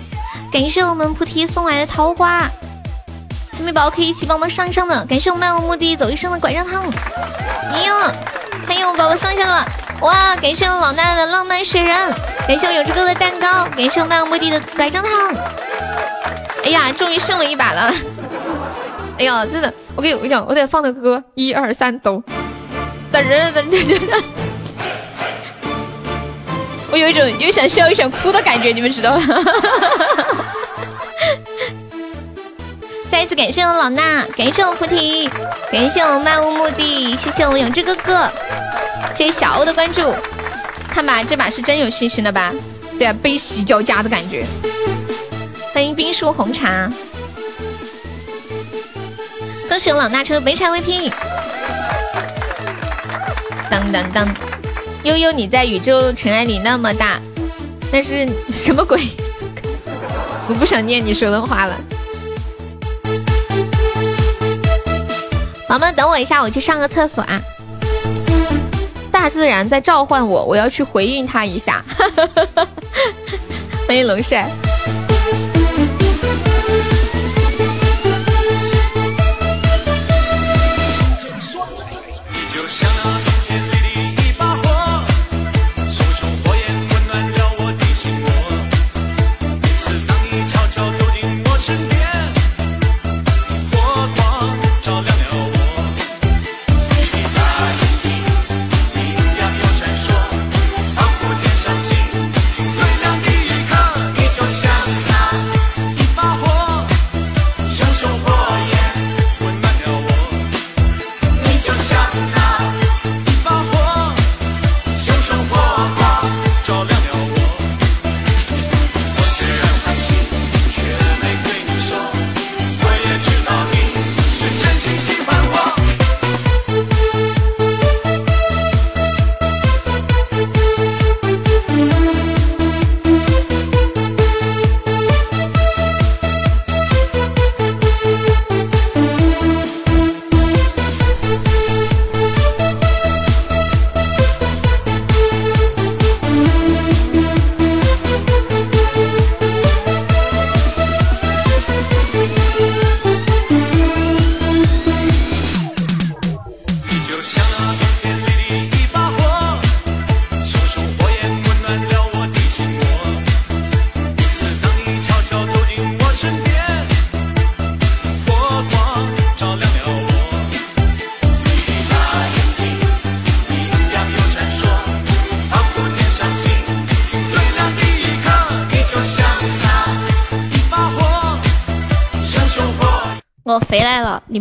[0.50, 2.50] 感谢我们菩提送来的桃花，
[3.60, 5.06] 有没有宝宝可以一起帮忙上一上的？
[5.06, 6.86] 感谢我漫无目的走一生的拐杖糖。
[7.74, 7.94] 哎呦，
[8.66, 9.66] 还有宝宝上一下的
[10.00, 10.34] 哇！
[10.38, 12.10] 感谢我老衲的浪漫雪人，
[12.48, 15.12] 感谢我有志哥的蛋糕，感谢我漫无目的的拐杖糖。
[16.64, 17.94] 哎呀，终于胜了一把了！
[19.20, 22.24] 哎呀，真的，我跟你讲，我得放的歌，一二三，走！
[23.12, 24.24] 等着等着等着，
[26.96, 29.28] 我有一种又想笑又想哭的感觉，你们知道吗？
[33.12, 35.30] 再一次感谢我老衲，感谢我菩提，
[35.70, 38.32] 感谢我漫无目的，谢谢我永志哥哥，
[39.14, 40.16] 谢谢小欧的关注。
[40.90, 42.54] 看吧，这把是真有信心了吧？
[42.98, 44.46] 对啊，悲喜交加的感觉。
[45.74, 46.90] 欢迎冰树红茶，
[49.68, 51.12] 恭喜我老衲抽白茶 VP。
[53.70, 54.34] 当当当，
[55.06, 57.20] 悠悠你在宇宙尘埃里那么大，
[57.92, 59.00] 那是什么鬼？
[60.50, 61.80] 我不想念你说的话了。
[65.70, 67.40] 宝宝们等我一下，我去上个厕所啊。
[69.12, 71.86] 大自然在召唤我，我要去回应他一下。
[73.88, 74.50] 欢迎龙帅。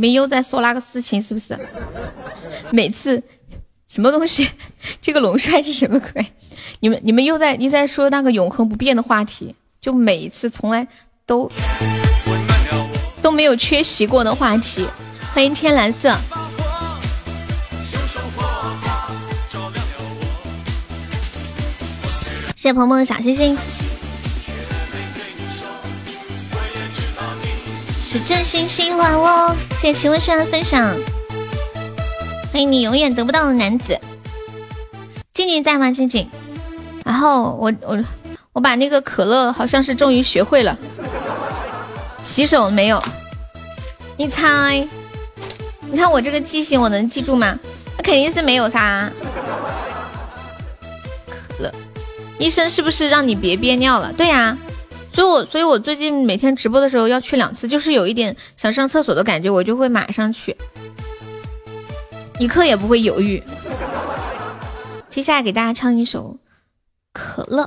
[0.05, 1.59] 们又在说那个事情是不是？
[2.71, 3.23] 每次
[3.89, 4.47] 什么东西？
[5.01, 6.27] 这个龙帅是什么鬼？
[6.81, 9.55] 你们你们又在又在说那个永恒不变的话题？
[9.81, 10.87] 就每一次从来
[11.25, 11.51] 都
[13.23, 14.87] 都没有缺席过的话题。
[15.33, 16.15] 欢迎天蓝色，
[22.55, 23.57] 谢谢鹏鹏的小星星，
[28.15, 29.53] 是真心喜欢我。
[29.71, 30.95] 谢谢秦文轩的分享，
[32.53, 33.99] 欢迎你永远得不到的男子。
[35.33, 35.91] 静静在吗？
[35.91, 36.31] 静静。
[37.05, 38.05] 然后我我
[38.53, 40.79] 我把那个可乐好像是终于学会了，
[42.23, 43.03] 洗手没有？
[44.17, 44.87] 你猜？
[45.91, 47.59] 你看我这个记性，我能记住吗？
[47.97, 49.11] 那肯定是没有噻。
[51.29, 51.75] 可乐，
[52.39, 54.13] 医生是不是让你别憋尿了？
[54.13, 54.57] 对呀，
[55.15, 60.57] 所以我所以我最近每天直播的时候要去两次，就是有一点想上厕所的感觉，我就会马上去，
[62.41, 63.41] 一刻也不会犹豫。
[65.09, 66.37] 接下来给大家唱一首
[67.13, 67.63] 《可乐》。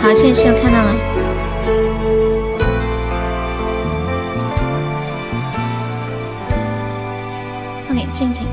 [0.00, 0.99] 好，谢谢，我看到了。
[8.20, 8.46] 静静。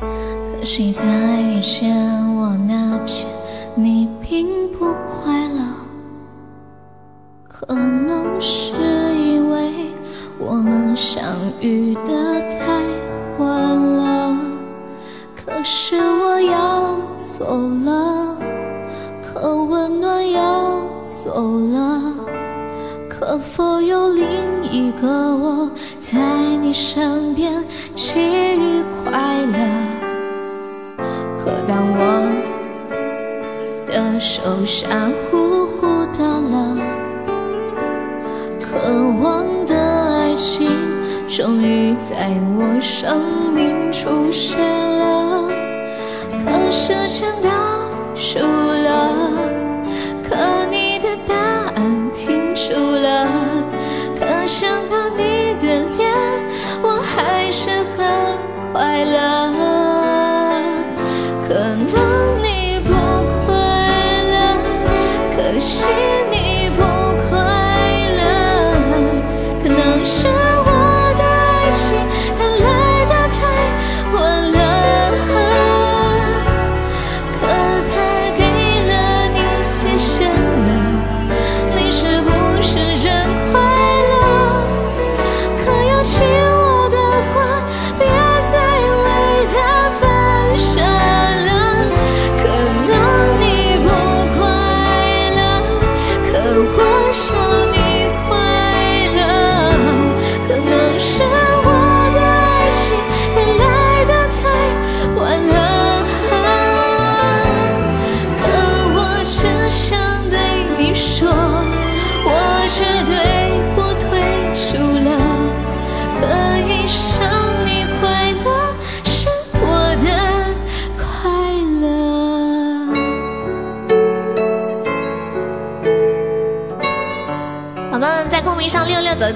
[0.00, 1.04] 可惜在
[1.40, 1.94] 遇见
[2.34, 3.28] 我那天，
[3.76, 5.62] 你并不快乐。
[7.46, 8.72] 可能是
[9.14, 9.70] 因为
[10.36, 11.22] 我们相
[11.60, 12.82] 遇的太
[13.38, 14.36] 晚了。
[15.36, 18.36] 可是我要走了。
[19.22, 22.02] 可温暖要走了，
[23.24, 25.70] 可否有另一个我
[26.00, 26.18] 在
[26.60, 27.62] 你身边
[27.94, 29.12] 给予快
[29.42, 29.58] 乐？
[31.38, 32.00] 可当我
[33.86, 36.76] 的手下呼呼的了，
[38.60, 38.90] 渴
[39.22, 40.68] 望的爱情
[41.28, 42.28] 终于在
[42.58, 45.44] 我生命出现了，
[46.44, 47.50] 可时间倒。
[48.16, 49.10] 输了，
[50.28, 50.34] 可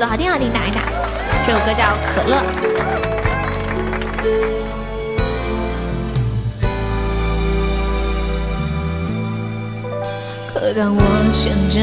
[0.05, 0.83] 好听好听，打一打。
[1.47, 2.37] 这首歌叫《可乐》。
[10.53, 11.01] 可当我
[11.33, 11.77] 牵着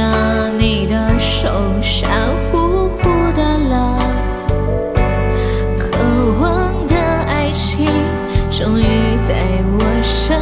[0.57, 1.49] 你的手，
[1.81, 2.07] 傻
[2.51, 3.97] 乎乎的了，
[5.77, 5.97] 渴
[6.41, 6.95] 望的
[7.27, 7.87] 爱情
[8.51, 9.33] 终于在
[9.77, 10.37] 我生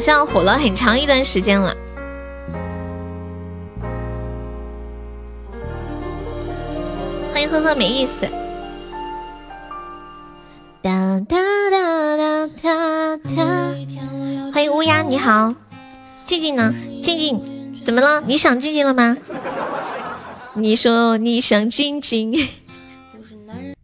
[0.00, 1.76] 好像火了很长一段时间了。
[7.34, 8.26] 欢迎呵呵没意思。
[10.80, 11.36] 哒哒
[11.70, 13.44] 哒哒哒哒。
[14.54, 15.54] 欢迎乌鸦，你好。
[16.24, 16.72] 静静呢？
[17.02, 18.22] 静静怎么了？
[18.22, 19.18] 你想静静了吗？
[20.54, 22.48] 你说你想静静。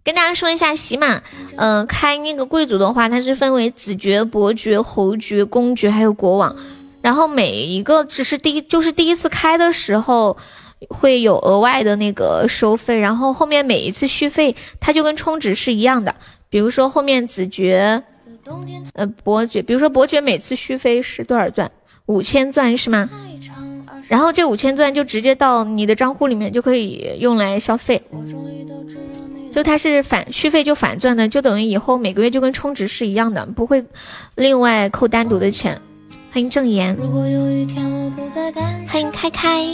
[0.06, 1.20] 跟大家说一下，喜马，
[1.56, 6.54] 呃，开那个贵族的话，它是分为子爵、伯爵、侯爵、公爵，还有国王。
[7.02, 10.36] 然后每一个只是第一，就是第一次开的时候
[10.88, 16.14] 会有额外的那个收费，然后后面每一次续费，它就跟充值是一样的。
[16.48, 18.04] 比如说后面子爵，
[18.94, 21.68] 呃，伯爵，比如说伯爵每次续费是多少钻？
[22.06, 23.10] 五千钻是吗？
[24.06, 28.00] 然后这五千钻就直接到你的账户里面就可以用来消费。
[29.56, 33.82] 就它是返续费就返钻的，就等于以后每个月就跟充值是一样的，不会
[34.34, 35.80] 另外扣单独的钱。
[36.30, 36.94] 欢迎正言，
[38.86, 39.66] 欢迎开开。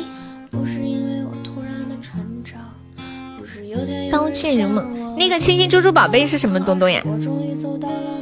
[4.13, 7.03] 刀剑如梦，那个亲亲猪猪宝贝是什么东东呀？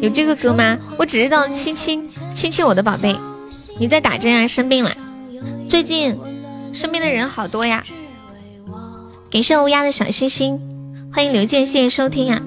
[0.01, 0.79] 有这个歌吗？
[0.97, 3.15] 我只知道亲亲亲亲我的宝贝。
[3.79, 4.49] 你在打针啊？
[4.49, 4.91] 生病了？
[5.69, 6.19] 最近
[6.73, 7.85] 身边的人好多呀。
[9.31, 10.59] 感谢乌鸦的小心心。
[11.13, 12.41] 欢迎刘健，谢谢收听啊！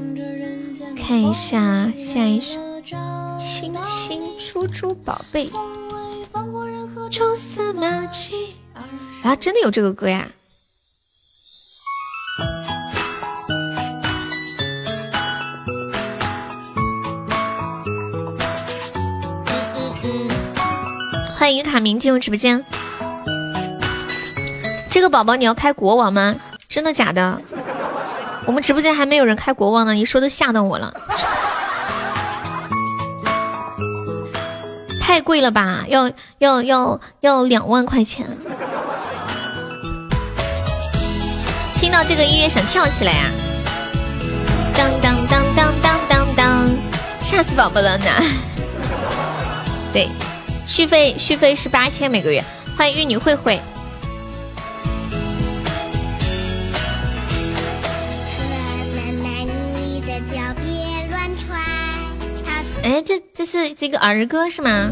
[0.95, 2.57] 看一下下一首
[3.38, 5.45] 《亲亲猪猪宝贝》。
[9.23, 10.27] 啊，真的有这个歌呀！
[21.38, 22.65] 欢迎于卡明进入直播间。
[24.90, 26.35] 这个宝宝你要开国王吗？
[26.69, 27.41] 真的假的？
[28.45, 30.94] 我们直播间还没有人开国王呢，你说的吓到我了，
[35.02, 35.86] 太贵了吧？
[35.88, 38.26] 要要要要两万块钱！
[41.80, 43.30] 听到这个音乐想跳起来呀！
[44.76, 46.70] 当当当当当当当，
[47.22, 48.06] 吓死宝宝了呢！
[49.94, 50.10] 对，
[50.65, 52.44] 续费续费是八千每个月。
[52.78, 53.61] 欢迎玉女慧慧。
[62.84, 64.92] 哎，这这是这个儿歌是吗？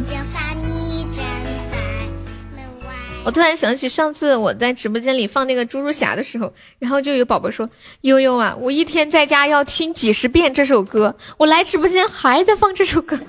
[3.24, 7.70] 我突然想起上次我在直播间里放那个猪猪侠的时候，然后就有宝宝说
[8.02, 13.20] ：“悠悠啊，我一天在家要听几十遍这首歌，我来直播间还在放这首歌。”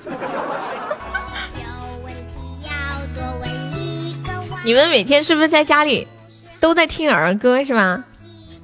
[4.65, 6.07] 你们每天是不是在家里
[6.59, 8.03] 都在听儿歌是吧？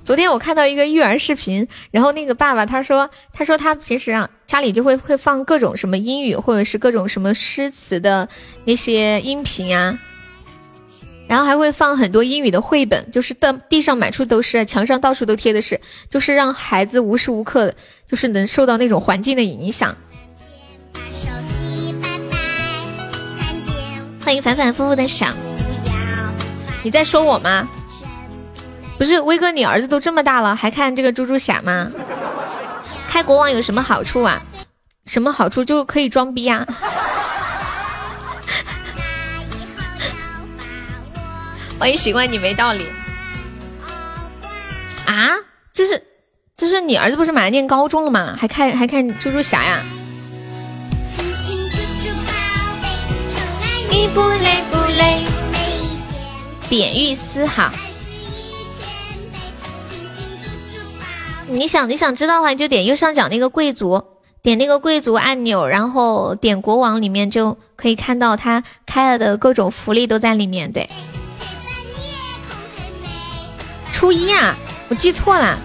[0.10, 8.28] 昨天我看到一个育儿视频，然后那个爸爸他说，他说他平时啊家里就会会放各种什么英语或者是各种什么诗词的
[8.66, 10.00] 那些音频啊，
[11.28, 15.80] 然后还会放很多英语的绘本，就是地地上满处都是，墙上到处都贴的是，
[16.10, 17.72] 就是让孩子无时无刻
[18.10, 19.96] 就是能受到那种环境的影响。
[24.26, 25.36] 欢迎反反复复的想，
[26.82, 27.70] 你在说我吗？
[29.00, 31.90] 不是威哥，你儿子都这么大了，还看这个猪猪侠吗？
[33.08, 34.42] 开国王有什么好处啊？
[35.06, 35.64] 什么好处？
[35.64, 36.68] 就可以装逼啊！
[41.80, 42.92] 欢迎习惯你没道理
[45.06, 45.30] 啊！
[45.74, 46.04] 就是
[46.58, 48.36] 就是你儿子不是马上念高中了吗？
[48.38, 49.80] 还看还看猪猪侠呀？
[53.90, 55.24] 你不累不累？
[56.68, 57.72] 点玉丝好。
[61.52, 64.04] 你想你想知道的话，你就点右上角那个贵族，
[64.44, 70.72] 点那个贵族按钮，然后点国王，里面就可以看到他开了的各种福利都在里面。
[70.72, 70.88] 对，
[73.92, 74.56] 初一啊，
[74.90, 75.58] 我记错了，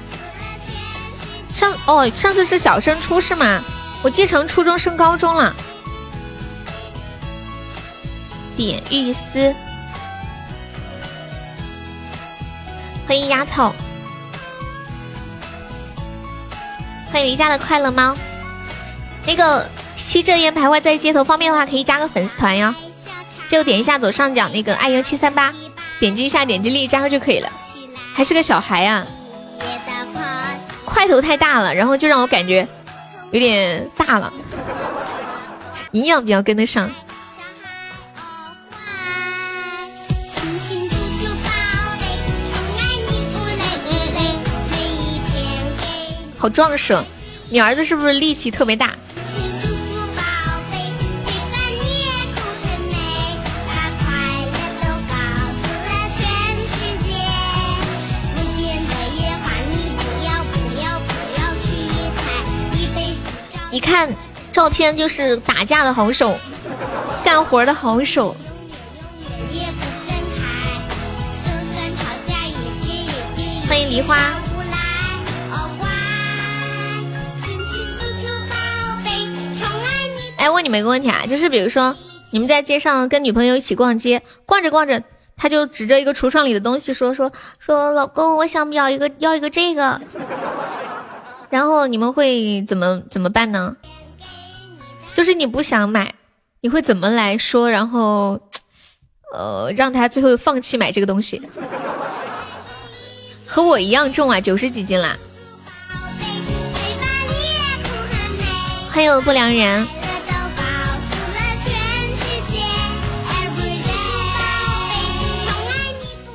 [1.53, 3.63] 上哦上次是小升初是吗？
[4.03, 5.55] 我记成初中升高中了。
[8.57, 9.55] 点玉丝，
[13.07, 13.73] 欢迎丫头，
[17.15, 18.13] 欢迎离家的快乐猫。
[19.25, 19.65] 那个
[19.95, 22.75] 吸着烟徘徊在街头，方便的话可以加个粉丝团哟，
[23.47, 25.55] 就点一下左上角那个爱优七三八，
[26.01, 27.49] 点击一下，点击立加入就可以了。
[28.13, 29.07] 还是个小孩啊，
[30.85, 32.67] 块头太大了，然后就让我感觉
[33.31, 34.33] 有点大了，
[35.93, 36.91] 营养比较跟得上。
[46.45, 46.95] 好壮实，
[47.49, 48.95] 你儿子是不是力气特别大？
[63.71, 64.15] 一看
[64.53, 66.39] 照片就是打架的好手，
[67.25, 68.37] 干活的好手。
[73.67, 74.44] 欢迎梨花。
[80.45, 81.97] 哎，问你们一个问题啊，就是比如说
[82.29, 85.03] 你们在街上跟女朋友一起逛街，逛着逛着，
[85.39, 89.99] 他就指着一个橱窗里的东西说说说，老公，我想要一个要一个这个，
[91.49, 93.75] 然后你们会怎么怎么办呢？
[95.15, 96.15] 就是你不想买，
[96.61, 98.39] 你会怎么来说，然后
[99.33, 101.41] 呃让他最后放弃买这个东西？
[103.47, 105.17] 和我一样重啊，九十几斤啦！
[108.93, 109.89] 欢迎不良人。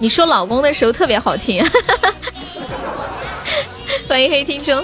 [0.02, 1.62] 你说老公的时候特别好听，
[4.08, 4.84] 欢迎黑听众。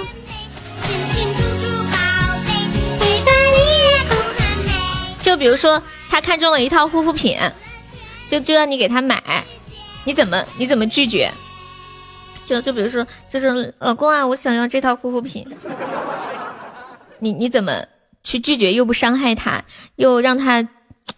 [5.21, 7.37] 就比如说他看中了一套护肤品，
[8.29, 9.43] 就就让你给他买，
[10.03, 11.31] 你怎么你怎么拒绝？
[12.45, 15.47] 就就比如说，就是老公啊，我想要这套护肤品，
[17.19, 17.83] 你你怎么
[18.23, 19.63] 去拒绝又不伤害他，
[19.95, 20.67] 又让他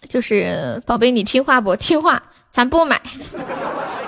[0.08, 1.76] 就是宝贝你听话不？
[1.76, 3.00] 听话，咱不买。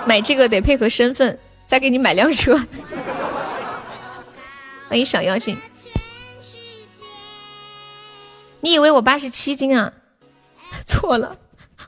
[0.06, 2.56] 买这个得配合身份，再给你买辆车。
[4.88, 5.56] 欢迎小妖精，
[8.60, 9.92] 你以为我八十七斤啊？
[10.86, 11.36] 错了，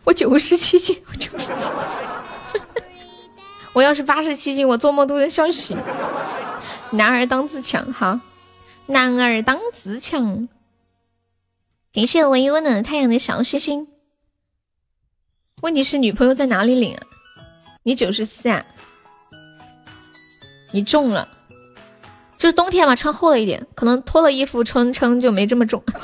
[0.04, 2.60] 我九十七斤，我九十七斤。
[3.72, 5.76] 我要是八十七斤，我做梦都能笑醒。
[6.90, 8.20] 男儿当自强，哈，
[8.86, 10.46] 男儿当自强。
[11.92, 13.88] 感谢唯一温暖的太阳的小星星。
[15.62, 17.02] 问题是女朋友在哪里领啊？
[17.84, 18.64] 你九十四啊？
[20.72, 21.28] 你中了，
[22.36, 25.80] 就是冬天嘛，穿厚了一点，可能脱了衣服穿撑就没这么重。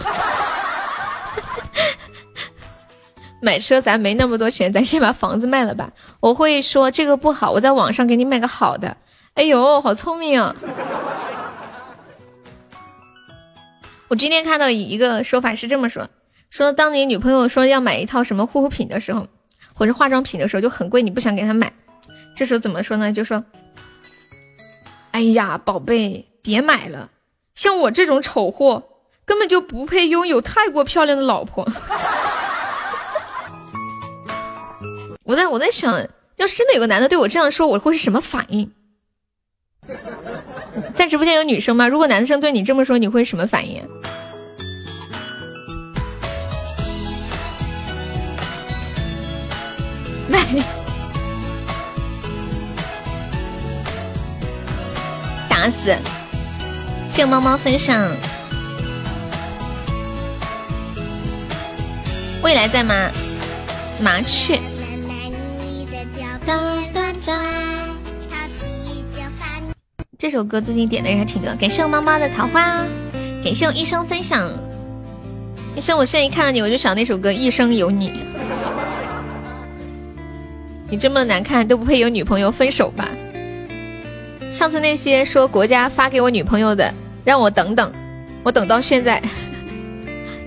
[3.42, 5.90] 买车咱没那么多钱，咱先把房子卖了吧。
[6.20, 8.96] 我会说这个不好，我在网上给你买个好的。
[9.34, 10.54] 哎呦，好聪明啊！
[14.06, 16.08] 我今天看到一个说法是这么说：
[16.48, 19.26] 说当你女朋友说要买一套什么护肤品的时候。
[19.78, 21.72] 或者化妆品的时候就很贵，你不想给他买，
[22.34, 23.12] 这时候怎么说呢？
[23.12, 23.44] 就说
[25.12, 27.10] ：“哎呀，宝贝，别买了，
[27.54, 28.82] 像我这种丑货
[29.24, 31.64] 根本就不配拥有太过漂亮的老婆。”
[35.22, 38.72] 我在我在想，要是真的有个男的对我这样说，我会是什么反应？
[40.96, 41.86] 在直播间有女生吗？
[41.86, 43.88] 如果男生对你这么说，你会什么反应？
[55.48, 55.96] 打死！
[57.08, 58.08] 谢谢猫猫分享。
[62.42, 63.10] 未来在吗？
[64.00, 64.60] 麻雀。
[70.16, 72.84] 这首歌最近点的人还挺多，感谢我猫猫的桃花，
[73.42, 74.50] 感谢我医生分享。
[75.74, 78.10] 医生，我现在一看到你，我就想那首歌《一生有你》。
[80.90, 83.08] 你这么难看都不配有女朋友，分手吧！
[84.50, 86.92] 上次那些说国家发给我女朋友的，
[87.24, 87.92] 让我等等，
[88.42, 89.22] 我等到现在。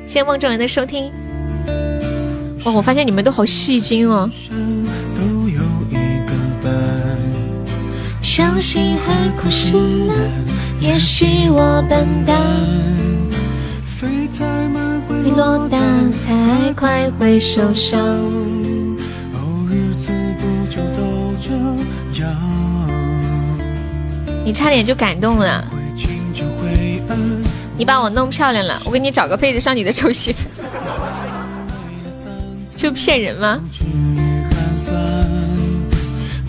[0.05, 1.11] 谢 谢梦中人的收听。
[2.65, 4.29] 哇，我发现你们都好戏精哦。
[8.21, 9.73] 相信海枯石
[10.07, 10.17] 烂，
[10.79, 12.39] 也许我笨蛋。
[15.23, 18.17] 你落单太快会受伤。
[24.43, 25.63] 你差点就感动了，
[27.77, 30.39] 你把我弄漂亮了，我给你找个配得上你的丑媳妇，
[32.77, 33.59] 就骗人吗？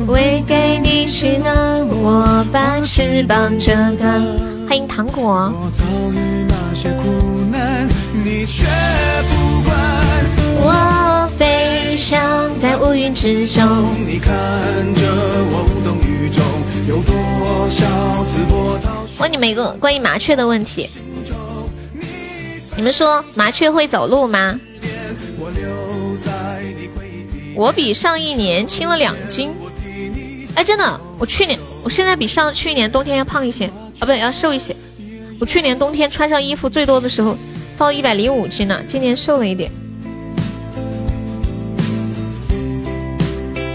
[0.08, 4.20] 为给你取暖，我把翅膀折断。
[4.68, 5.52] 欢迎糖果。
[10.64, 11.11] 我
[11.92, 13.62] 飞翔在乌云之中。
[19.18, 20.88] 问你们一个关于麻雀的问题，
[22.76, 24.58] 你们说麻雀会走路吗？
[27.54, 29.52] 我比上一年轻了两斤，
[30.54, 34.74] 哎，真的，我去年，我现在比上去年冬天要胖一些，啊，不对，要瘦一些。
[35.38, 37.36] 我去年冬天穿上衣服最多的时候
[37.76, 39.70] 到一百零五斤了，今年瘦了一点。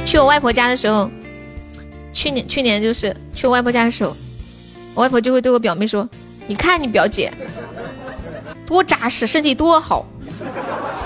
[0.07, 1.11] 去我外婆家的时候，
[2.13, 4.15] 去年去年就是去我外婆家的时候，
[4.95, 6.07] 我外婆就会对我表妹说
[6.47, 7.29] ：“你看你表姐
[8.65, 10.05] 多扎实，身体多好，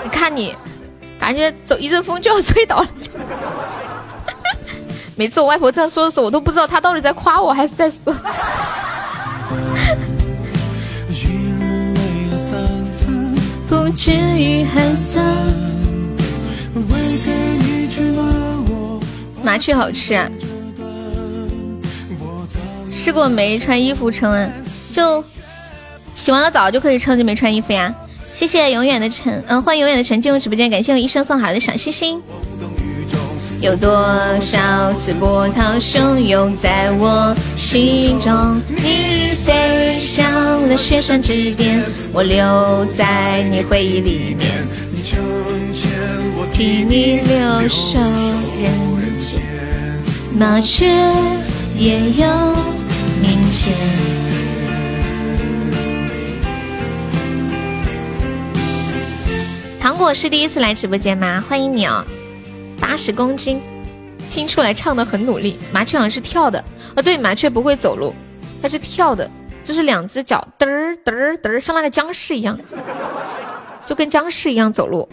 [0.04, 0.54] 你看你。”
[1.18, 2.88] 感觉走一阵风就要吹倒了。
[5.14, 8.12] 每次我外婆这样说的时候，我都不知道她到底在夸我还是在说。
[13.68, 15.24] 不至于寒酸。
[19.42, 20.28] 麻雀好吃啊！
[22.90, 24.50] 试过没穿衣服称啊？
[24.92, 25.24] 就
[26.14, 27.94] 洗完了澡就可以称就没穿衣服呀？
[28.32, 32.20] 谢谢永远的晨，嗯，欢迎永远的晨进入直播间，感谢我一生送好的小星星。
[33.60, 33.90] 有多
[34.40, 38.60] 少次波涛汹涌在我心中？
[38.68, 44.66] 你飞向了雪山之巅，我留在你回忆里面。
[46.52, 47.98] 替你留守
[48.60, 48.70] 人
[50.38, 50.86] 麻雀
[51.76, 52.26] 也有
[53.20, 53.76] 明天。
[59.80, 61.42] 糖果是第一次来直播间吗？
[61.48, 62.04] 欢迎你哦，
[62.80, 63.60] 八十公斤，
[64.30, 65.58] 听出来唱的很努力。
[65.72, 66.64] 麻雀好像是跳的，
[66.96, 68.14] 哦对，麻雀不会走路，
[68.62, 69.28] 它是跳的，
[69.64, 72.58] 就是两只脚嘚儿嘚儿嘚儿，像那个僵尸一样，
[73.86, 75.08] 就跟僵尸一样走路。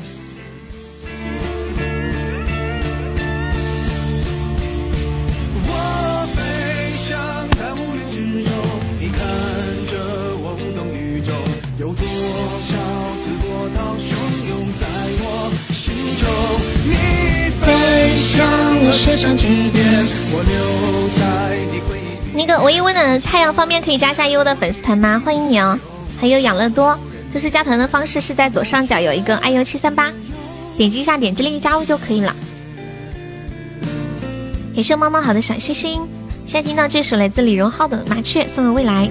[22.34, 25.22] 那个唯一温暖的太阳方便可以加下优的粉丝团吗？
[25.24, 25.78] 欢迎你哦！
[26.20, 26.98] 还有养乐多，
[27.34, 30.12] 就是加团的方式是在左上角有一个爱优七三八，
[30.78, 32.34] 点击一下，点击立即加入就可以了。
[34.74, 36.02] 感谢猫猫好的小心心，
[36.46, 39.10] 现在听到这首来自李荣浩的《麻雀》，送给未来。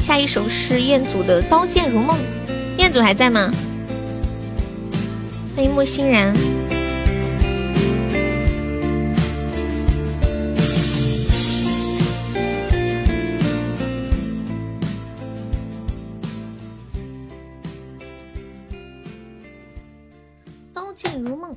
[0.00, 2.16] 下一首是彦祖的《刀剑如梦》，
[2.76, 3.52] 彦祖还在吗？
[5.58, 6.32] 欢迎木欣然。
[20.72, 21.56] 刀剑如梦，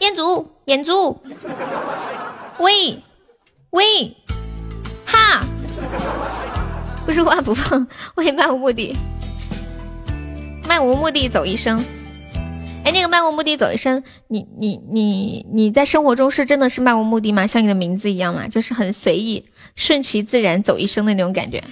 [0.00, 1.16] 彦祖，眼珠，
[2.58, 3.00] 喂，
[3.70, 4.16] 喂，
[5.06, 5.44] 哈，
[7.06, 7.86] 不说话不放，
[8.16, 8.96] 为漫无目的，
[10.66, 11.80] 漫无目的走一生。
[12.86, 17.44] 哎，那个漫无目的走一生，你你你你在生活中是真的是漫无目的吗？
[17.44, 18.46] 像你的名字一样吗？
[18.46, 21.64] 就是很随意、顺其自然走一生的那种感觉。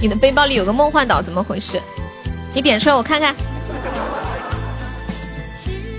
[0.00, 1.78] 你的背包里有个梦幻岛，怎么回事？
[2.54, 3.36] 你点出来我看看。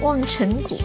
[0.01, 0.79] 望尘谷，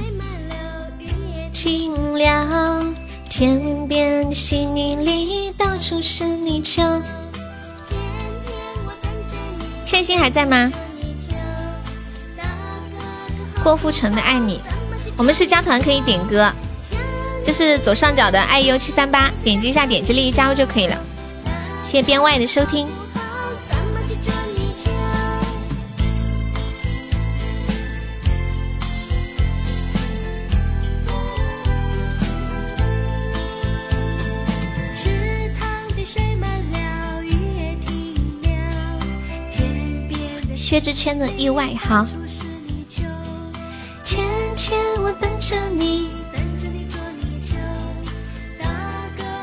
[1.51, 2.95] 清凉
[3.31, 7.01] 天边细泥里，到处是泥鳅。
[9.93, 10.73] 千心还在吗？
[13.63, 14.59] 郭富城的爱你，
[15.19, 16.51] 我们是加团可以点歌，
[17.45, 20.97] 就是左上角的 iu 七三八，点击一下，点击立即加入就可以了。
[21.85, 22.89] 谢谢编外的收听。
[40.73, 42.03] 薛之谦的意外好。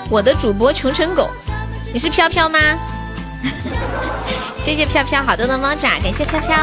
[0.09, 1.30] 我的主播穷成狗，
[1.93, 2.58] 你是飘飘吗？
[4.59, 6.58] 谢谢飘飘好多的猫爪，感谢飘飘。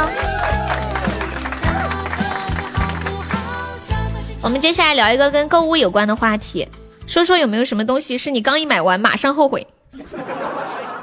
[4.43, 6.67] 我们接下来聊一个跟购物有关的话题，
[7.07, 9.65] 说说有没有什么东西是你刚一买完马上后悔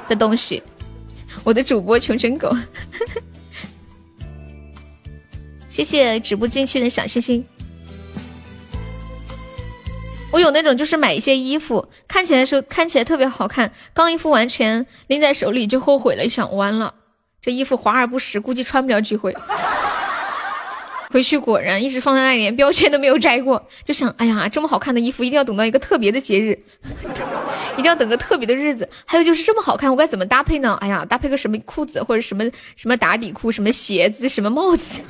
[0.06, 0.62] 的东西？
[1.44, 2.54] 我的主播穷成狗。
[5.74, 7.44] 谢谢直播进去的小星星。
[10.30, 16.94] 我有那种就是买一些衣服，看起来时候看起来特别好看，刚一副完全拎在手里就后悔了，想完了，
[17.42, 19.36] 这衣服华而不实，估计穿不了几回。
[21.14, 26.58] 回去果然一直放在那里，连标签都没有摘过， 就想，哎呀，这么好看的衣服一定要等到一个特别的节日，
[27.78, 28.88] 一定要等个特别的日子。
[29.04, 30.76] 还有就是这么好看，我该怎么搭配呢？
[30.80, 32.42] 哎呀，搭配个什么裤子或者什么
[32.74, 35.00] 什么打底裤、什么鞋子、什么帽子。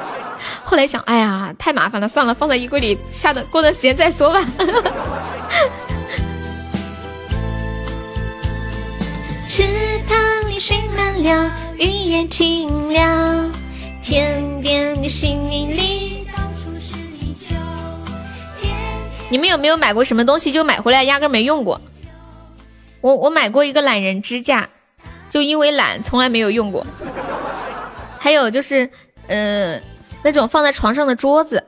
[0.64, 4.42] 后来想，哎呀，太麻烦了，算了，放在衣柜里，下的过段时间再说吧。
[9.50, 9.62] 池
[10.08, 13.50] 塘里水满了，雨也停了，
[14.12, 16.26] 天边的星云里。
[19.30, 21.80] 你们有没有买过什么东西就买回来压根没用过？
[23.00, 24.68] 我我买过一个懒人支架，
[25.30, 26.86] 就因为懒从来没有用过。
[28.18, 28.90] 还有就是，
[29.28, 29.82] 嗯。
[30.22, 31.64] 那种放在床上的桌子，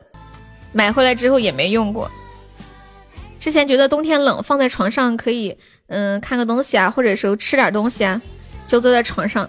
[0.70, 2.10] 买回来之后也没用过。
[3.40, 5.56] 之前觉得冬天冷，放在床上可以，
[5.86, 8.20] 嗯，看个东西啊，或者说吃点东西啊，
[8.68, 9.48] 就坐在床上，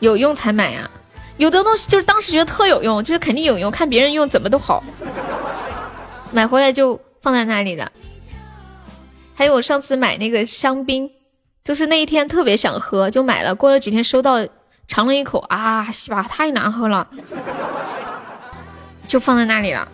[0.00, 0.90] 有用才买呀。
[1.38, 4.84] 有的东西就是当时觉得特有用，就是肯定有用，看别人用怎么都好，
[6.30, 7.90] 买回来就放在那里的。
[9.34, 11.10] 还有我上次买那个香槟，
[11.64, 13.54] 就是那一天特别想喝，就买了。
[13.54, 14.46] 过了几天收到。
[14.90, 17.06] 尝了一口啊，西吧，太难喝了，
[19.06, 19.86] 就放在那里了。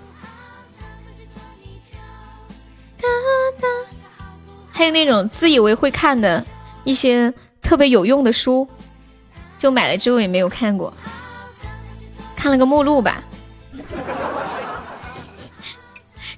[4.70, 6.46] 还有那种自以为会看的
[6.84, 8.68] 一些特别有用的书，
[9.58, 10.94] 就买了之后也没有看过，
[12.44, 13.24] 看了个目录吧。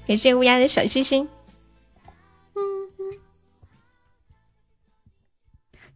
[0.06, 1.28] 感谢乌鸦的小心心。
[2.54, 2.62] 嗯
[2.96, 3.18] 嗯。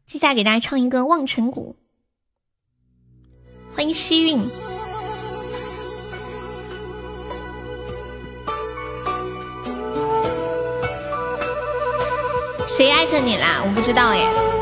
[0.06, 1.76] 接下来给大家唱一个《望尘谷》。
[3.76, 4.42] 欢迎西韵，
[12.66, 13.62] 谁艾特你啦？
[13.64, 14.59] 我不知道耶。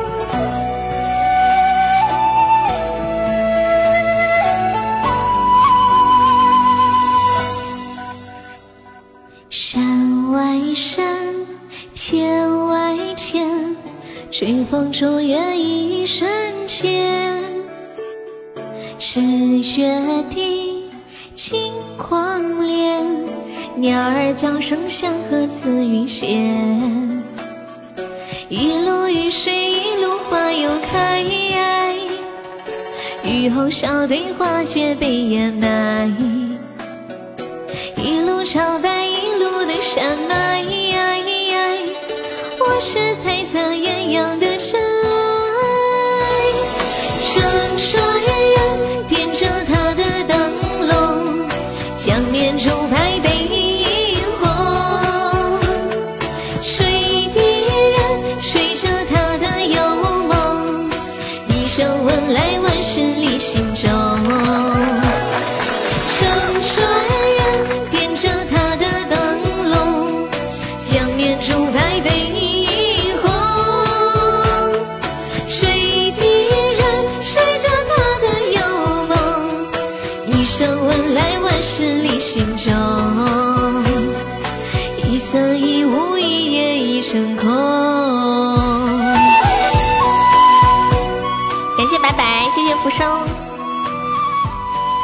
[9.50, 11.34] 山外山，
[11.94, 13.48] 天外天，
[14.30, 16.28] 吹风逐月一瞬
[16.66, 17.42] 间。
[18.98, 19.22] 是
[19.80, 20.90] 月底，
[21.34, 22.18] 晴空
[22.58, 23.02] 怜，
[23.76, 26.28] 鸟儿叫声响和紫云闲。
[28.50, 31.24] 一路雨水，一路花又开，
[33.24, 36.14] 雨后小队花却被掩埋。
[37.96, 38.97] 一路朝拜，
[39.68, 40.64] 的山脉，
[42.58, 44.97] 我是彩色艳阳的尘
[92.82, 93.26] 浮生，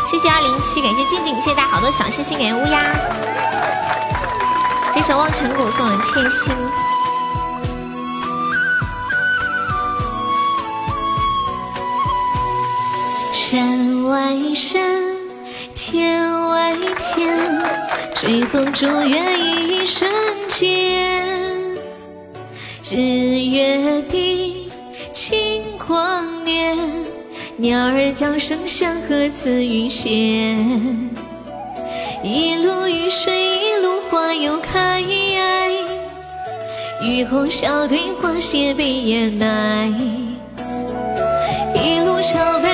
[0.09, 2.95] 谢谢二零七，感谢静静，谢谢大家好多小心心，感谢乌鸦，
[4.95, 6.55] 这首望尘谷送的千心。
[13.33, 14.81] 山外山，
[15.75, 17.63] 天外天，
[18.15, 20.09] 追风逐月一瞬
[20.49, 21.77] 间，
[22.89, 24.71] 日月低，
[25.13, 27.14] 晴光年。
[27.57, 30.11] 鸟儿叫声响和紫云闲，
[32.25, 35.01] 一路雨水一路花又开，
[37.01, 39.89] 雨后小队花谢被掩埋，
[41.75, 42.74] 一路朝拜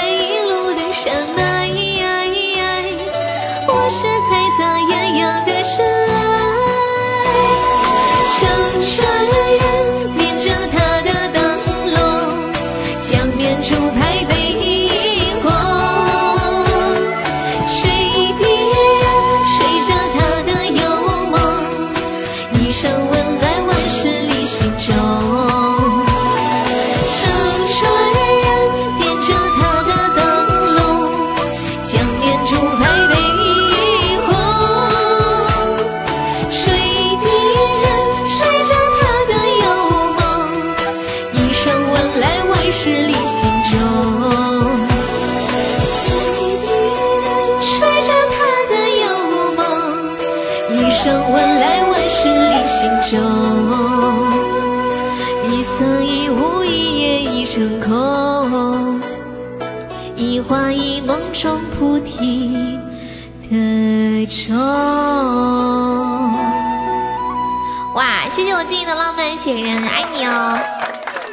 [69.50, 70.56] 雪人，爱你哦！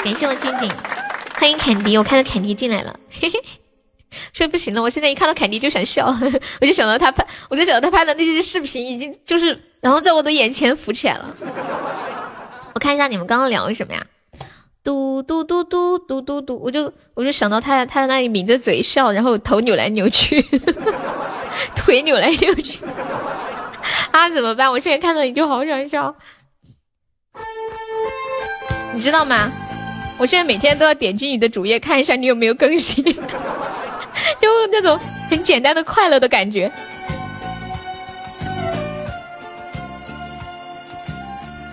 [0.04, 0.68] 感谢我静静，
[1.36, 3.40] 欢迎凯迪，我看到凯迪进来了，嘿嘿。
[4.34, 6.08] 睡不行了，我现在一看到凯迪就想笑，
[6.60, 11.32] 我就想到他拍，我就想到他拍的那些视频，已经就是，然后在我的眼前浮起来了。
[12.74, 14.04] 我看一下你们刚刚聊的什么呀？
[14.84, 20.42] 嘟嘟嘟嘟嘟嘟嘟，我就我就想到他他在那里抿着嘴笑，然后头扭来扭去，
[21.78, 22.80] 腿扭来扭去，
[24.10, 24.72] 啊怎么办？
[24.72, 26.16] 我现在看到你就好想笑，
[28.98, 29.52] 你知道吗？
[30.18, 33.04] 我现在每天都要点击你的主页看一下你有没有更新。
[34.42, 36.72] 就那种很简单的快乐的感觉。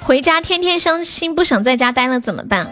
[0.02, 2.70] 回家天天相亲，不想在家待了怎么办？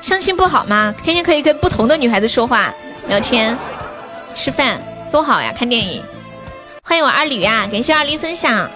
[0.00, 0.94] 相亲不好吗？
[1.02, 2.72] 天天可以跟不同的女孩子说话、
[3.08, 3.58] 聊天、
[4.32, 4.80] 吃饭，
[5.10, 5.52] 多好呀！
[5.58, 6.00] 看电影。
[6.84, 8.70] 欢迎我二驴呀，感谢二驴分享。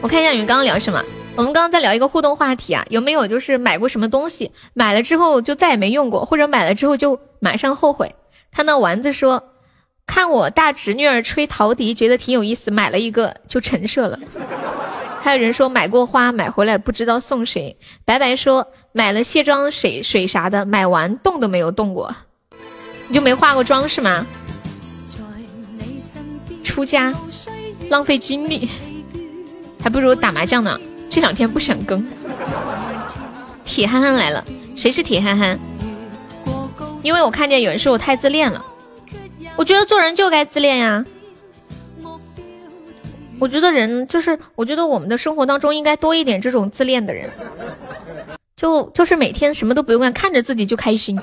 [0.00, 1.00] 我看一下你们刚刚聊什么。
[1.36, 8.14] 我们刚刚在聊一个互动话题啊，有没有就是买过什么东西，买了之后就再也没用过，或者买了之后就马上后悔？
[8.52, 9.44] 看到丸子说，
[10.06, 14.18] 看我大侄女儿吹陶笛，觉得挺有意思，买了一个就陈设了。
[15.22, 17.78] 还有人说买过花，买回来不知道送谁。
[18.04, 22.14] 白白说买了卸妆水水啥的，买完动都没有动过，
[23.08, 24.26] 你就没化过妆是吗？
[26.62, 27.14] 出家
[27.88, 28.68] 浪费精力，
[29.82, 30.78] 还不如打麻将呢。
[31.10, 32.06] 这两天不想更。
[33.64, 35.58] 铁憨憨来了，谁是铁憨憨？
[37.02, 38.64] 因为我看见有人说我太自恋了，
[39.56, 41.04] 我觉得做人就该自恋呀。
[43.38, 47.30] 我觉得人就是，我觉得我们的生活当中应该多一点这种自恋的人，
[48.54, 51.18] 就就是每天什么都不用干，看着自己就开心。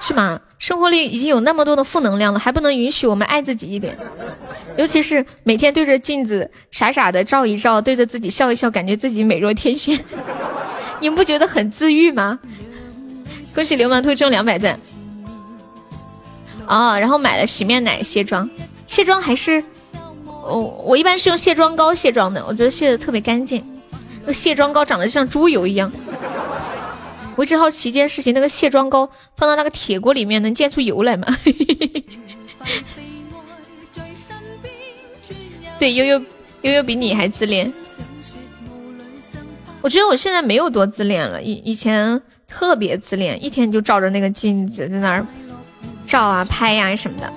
[0.00, 0.40] 是吗？
[0.58, 3.96] 生活里已经有那么多的负能量了，还不能允许我们爱自己一点？
[4.76, 9.98] 尤其是每天对着镜子傻傻的照一照，对着自己笑一笑，感觉自己美若天仙，
[11.00, 12.38] 你们不觉得很治愈吗？
[13.54, 14.78] 恭喜流氓兔中两百赞。
[16.66, 18.48] 哦，然后买了洗面奶、卸妆，
[18.86, 19.62] 卸妆还是，
[20.24, 23.64] 哦，我一般是用卸妆膏卸妆的，我觉得卸的特别干净。
[24.26, 25.90] 那卸妆膏长得像猪油一样。
[27.38, 31.28] 我一直好奇一件事情，那个卸妆膏放到那个铁锅里面能溅出油来吗？
[35.78, 36.20] 对，悠悠
[36.62, 37.72] 悠悠比你还自恋。
[39.80, 45.24] 我觉得我现在没有多自恋了，以以前特别自恋，一天就照着那个镜子在那儿
[46.08, 47.32] 照啊拍呀什么的。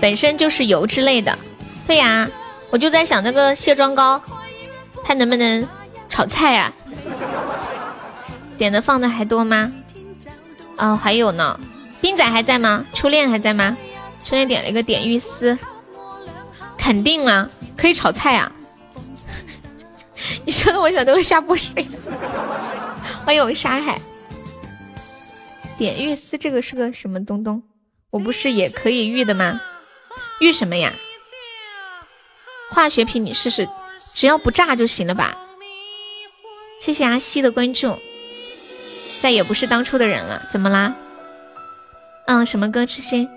[0.00, 1.36] 本身就是油之类的，
[1.86, 2.28] 对呀，
[2.70, 4.20] 我就在想那个卸妆膏，
[5.04, 5.66] 它能不能
[6.08, 6.72] 炒菜啊？
[8.58, 9.72] 点的放的还多吗？
[10.76, 11.58] 哦，还有呢，
[12.00, 12.84] 冰仔还在吗？
[12.92, 13.76] 初恋还在吗？
[14.22, 15.56] 初恋点了一个点玉丝，
[16.76, 18.52] 肯定啊，可以炒菜啊！
[20.44, 21.86] 你说的我想都会下播水。
[23.24, 24.00] 欢迎我沙海，
[25.78, 27.62] 点玉丝这个是个什么东东？
[28.10, 29.60] 我不是也可以玉的吗？
[30.40, 30.92] 玉什么呀？
[32.70, 33.68] 化学品你试试，
[34.14, 35.36] 只要不炸就行了吧？
[36.78, 37.96] 谢谢阿西的关注，
[39.18, 40.94] 再也不是当初的人了，怎么啦？
[42.26, 42.84] 嗯，什么歌？
[42.84, 43.28] 痴心？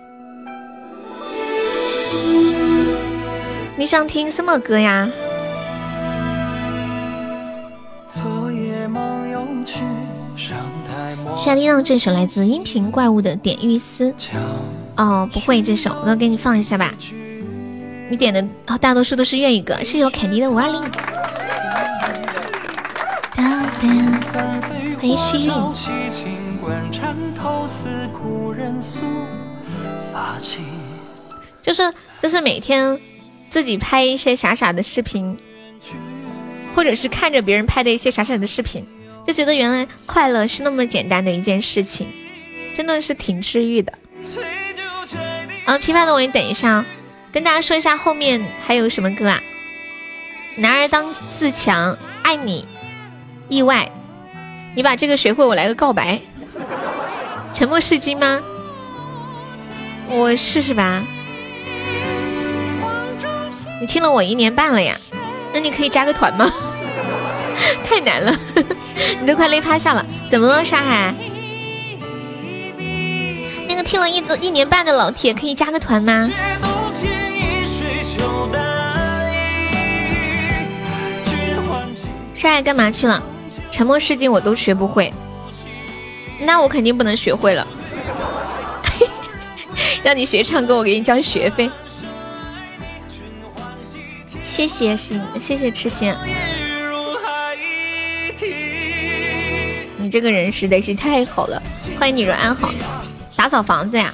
[3.77, 5.09] 你想听什么歌呀？
[11.37, 14.11] 现在听到这首来自音频怪物的《点玉丝》。
[14.99, 16.93] 哦，不会这首，我给你放一下吧。
[18.09, 18.45] 你点的
[18.81, 20.81] 大多数都是粤语歌，是有凯迪的五二零。
[24.99, 25.53] 欢迎西韵。
[31.61, 32.99] 就是就是每天
[33.49, 35.37] 自己拍一些傻傻的视频，
[36.75, 38.85] 或者是看着别人拍的一些傻傻的视频，
[39.25, 42.07] 就觉得原来快乐是那么简单的一件事情，
[42.73, 43.93] 真的是挺治愈的。
[45.69, 46.85] 啊，批判的我，你等一下啊，
[47.31, 49.39] 跟大家说一下后面还有什么歌啊？
[50.55, 52.67] 男儿当自强，爱你，
[53.49, 53.91] 意外，
[54.75, 56.19] 你把这个学会，我来个告白。
[57.53, 58.41] 沉默是金吗？
[60.07, 61.03] 我试试吧。
[63.79, 64.97] 你听了我一年半了呀，
[65.53, 66.51] 那你可以加个团吗？
[67.85, 68.35] 太难了，
[69.21, 70.03] 你都快累趴下了。
[70.27, 71.13] 怎么了，沙海？
[73.69, 76.27] 那个听了一一年半的老铁，可以加个团吗？
[82.33, 83.21] 帅干嘛去了？
[83.69, 85.13] 沉默是金我都学不会，
[86.39, 87.67] 那我肯定不能学会了。
[90.01, 91.69] 让你学唱歌，我给你交学费。
[94.43, 96.11] 谢谢心，谢谢痴心。
[99.97, 101.61] 你这个人实在是太好了，
[101.99, 102.71] 欢迎你若安好。
[103.39, 104.13] 打扫房子呀，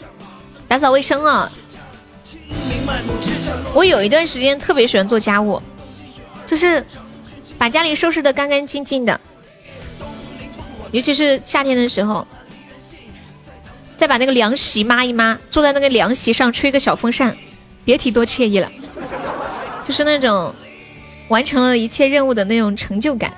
[0.67, 1.51] 打扫卫生啊。
[3.73, 5.59] 我有一段时间特别喜欢做家务，
[6.45, 6.85] 就是
[7.57, 9.19] 把家里收拾的干干净净的，
[10.91, 12.27] 尤其是夏天的时候，
[13.97, 17.35] 再把那个凉席抹一抹，坐在那个凉席上吹个小风扇，
[17.83, 18.71] 别提多惬意了，
[19.87, 20.53] 就是那种
[21.29, 23.33] 完成了一切任务的那种成就感。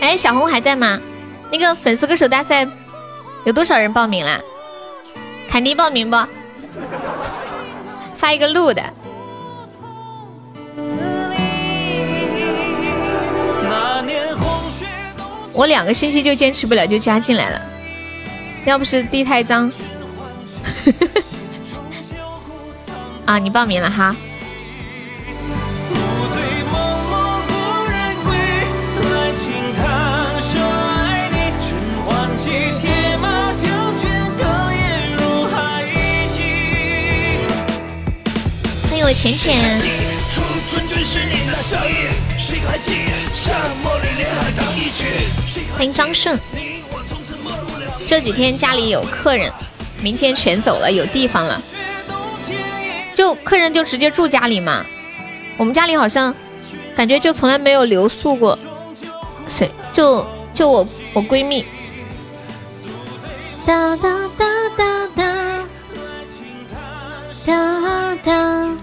[0.00, 1.00] 哎，小红还在吗？
[1.52, 2.66] 那个粉丝歌手大赛
[3.44, 4.40] 有多少人报名啦？
[5.48, 6.16] 凯妮报名不？
[8.14, 8.82] 发一个录的。
[15.52, 17.60] 我两个星期就坚持不了，就加进来了。
[18.64, 19.70] 要不是地太脏。
[23.26, 24.14] 啊，你报名了哈。
[39.12, 39.80] 浅浅，
[45.76, 46.38] 欢迎张胜。
[48.06, 49.52] 这几天家里有客人，
[50.00, 51.60] 明天全走了，有地方了。
[53.14, 54.84] 就客人就直接住家里嘛。
[55.56, 56.34] 我们家里好像
[56.96, 58.58] 感觉就从来没有留宿过。
[59.48, 59.70] 谁？
[59.92, 61.64] 就就我我闺蜜。
[63.66, 65.66] 哒哒哒哒哒
[67.44, 68.76] 哒哒。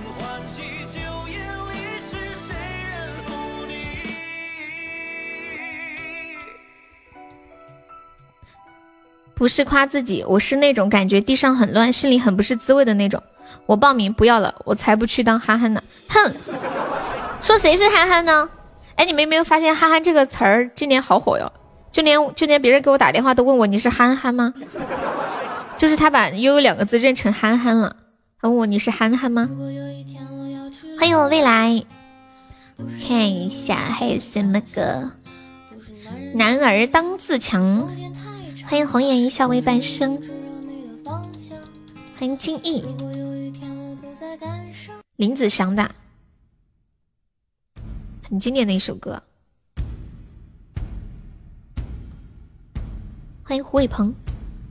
[9.37, 13.21] 不是夸自己，我是那种感觉地上很乱，心里很不是滋味的那种。
[13.67, 15.83] 我报名不要了，我才不去当憨憨呢！
[16.09, 16.33] 哼，
[17.39, 18.49] 说谁是憨憨呢？
[18.95, 21.51] 哎，你们有没有发现“憨憨”这个词儿今年好火哟？
[21.91, 24.53] 就连就连别人给我打电话都问我你是憨憨吗？
[25.77, 27.95] 就是他把悠悠两个字认成憨憨了，
[28.41, 29.47] 他问我你是憨憨吗？
[30.97, 31.83] 欢迎我未来，
[33.07, 35.11] 看一下还有什么歌？
[36.33, 37.87] 男儿当自强。
[38.69, 40.21] 欢迎红颜一笑为半生，
[42.17, 42.83] 欢迎静逸，
[45.15, 45.89] 林子祥的。
[48.27, 49.23] 很经典的一首歌。
[53.41, 54.13] 欢迎胡伟鹏，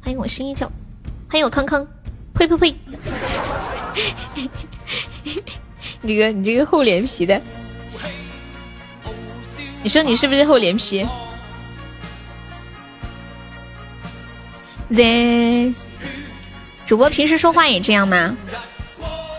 [0.02, 0.70] 欢迎我声音叫，
[1.26, 1.89] 欢迎我康康，
[2.34, 2.73] 呸呸呸！
[6.02, 7.41] 哥哥，你这个厚脸皮的，
[9.83, 11.02] 你说你是不是厚脸皮？
[14.94, 15.74] 这
[16.86, 18.36] 主播平时说话也这样吗？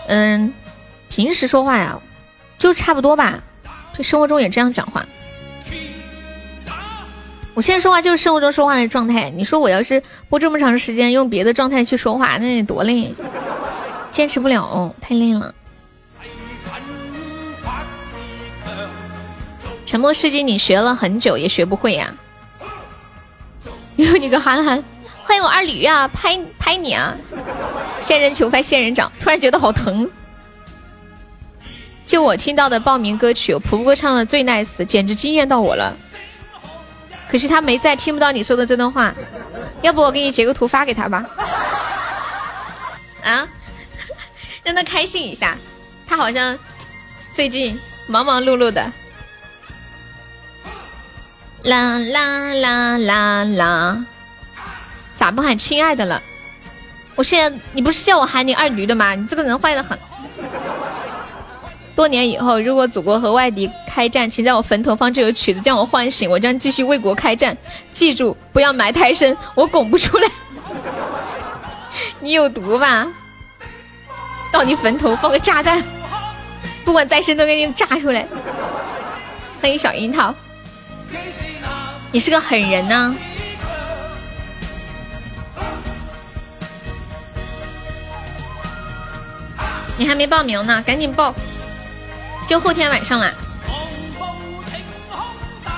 [0.08, 0.52] 嗯，
[1.08, 1.98] 平时说话呀，
[2.58, 3.42] 就差不多吧。
[3.96, 5.06] 就生活中也这样讲话。
[7.54, 9.30] 我现在说话就是生活中说话的状态。
[9.30, 13.12] 你说我要是播这么长时间用别的状态去说话，那得多累，
[14.10, 15.54] 坚持不了，太累了。
[19.84, 22.14] 沉默是金，你学了很久也学不会呀。
[23.96, 24.84] 哟 你个憨憨。
[25.28, 27.14] 欢迎我二驴啊，拍拍你啊！
[28.00, 30.10] 仙人球拍仙人掌，突然觉得好疼。
[32.06, 35.94] 就我听到的报名歌曲，蒲哥唱的最 nice，简直惊艳到我了。
[37.30, 39.14] 可惜他没在，听不到你说的这段话。
[39.82, 41.26] 要不我给你截个图发给他吧？
[43.22, 43.46] 啊，
[44.64, 45.54] 让他开心一下。
[46.06, 46.58] 他好像
[47.34, 48.90] 最近忙忙碌碌的。
[51.64, 54.04] 啦啦啦啦啦。
[55.18, 56.22] 咋不喊亲爱的了？
[57.16, 59.16] 我现在你不是叫我喊你二驴的吗？
[59.16, 59.98] 你这个人坏的很。
[61.96, 67.56] 多年以后，如果祖国和外敌开战，请在我坟头放这首曲子，将我唤醒，我将继续为国开战。
[67.90, 70.30] 记住，不要埋太深，我拱不出来。
[72.20, 73.08] 你有毒吧？
[74.52, 75.82] 到你坟头放个炸弹，
[76.84, 78.24] 不管再深都给你炸出来。
[79.60, 80.32] 欢迎小樱桃，
[82.12, 83.16] 你是个狠人呢。
[89.98, 91.34] 你还没报名呢，赶紧报，
[92.46, 93.32] 就后天晚上啦！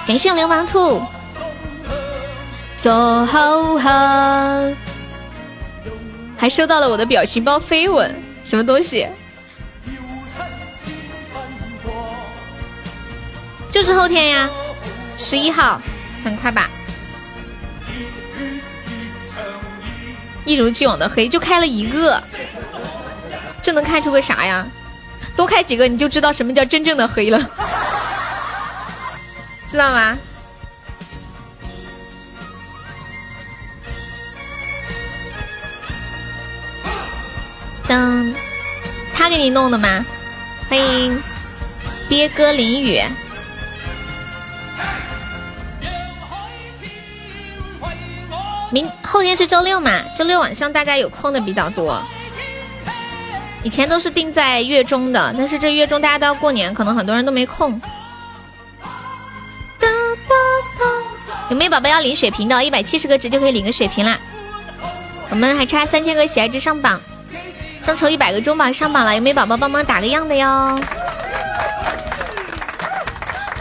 [0.07, 1.03] 感谢流氓兔，
[2.77, 4.77] 做好汉，
[6.37, 9.09] 还收到了我的表情包飞吻，什么东西？
[13.71, 14.51] 就是后天呀，
[15.17, 15.81] 十一号，
[16.23, 16.69] 很快吧。
[20.45, 22.23] 一如既往的黑，就开了一个，
[23.63, 24.67] 这能看出个啥呀？
[25.37, 27.39] 多开几个你就知道什么叫真正的黑了，
[29.71, 30.19] 知道吗？
[37.87, 38.35] 噔，
[39.15, 40.05] 他给你弄的吗？
[40.69, 41.23] 欢迎
[42.09, 43.03] 爹哥淋雨。
[48.73, 50.03] 明后天是周六嘛？
[50.15, 52.03] 周六晚上大家有空的比较多。
[53.63, 57.81] 以前都是定在月中的，但是这月中大家都要过年，可能很多人都没空。
[61.51, 62.63] 有没有宝宝要领血瓶的？
[62.63, 64.19] 一百七十个值就可以领个血瓶啦。
[65.31, 67.01] 我们还差三千个喜爱值上榜，
[67.85, 69.15] 众筹一百个中榜上榜了。
[69.15, 70.47] 有没有宝宝帮忙打个样的哟？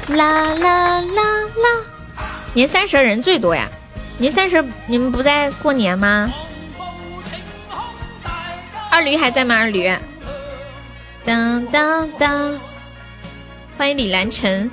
[0.10, 1.24] 啦啦啦
[1.58, 2.24] 啦！
[2.54, 3.68] 年三十人最多呀。
[4.18, 6.30] 年三十你们不在过年吗？
[8.90, 9.56] 二驴还在吗？
[9.56, 9.90] 二驴，
[11.24, 12.60] 当当当，
[13.78, 14.70] 欢迎李兰晨。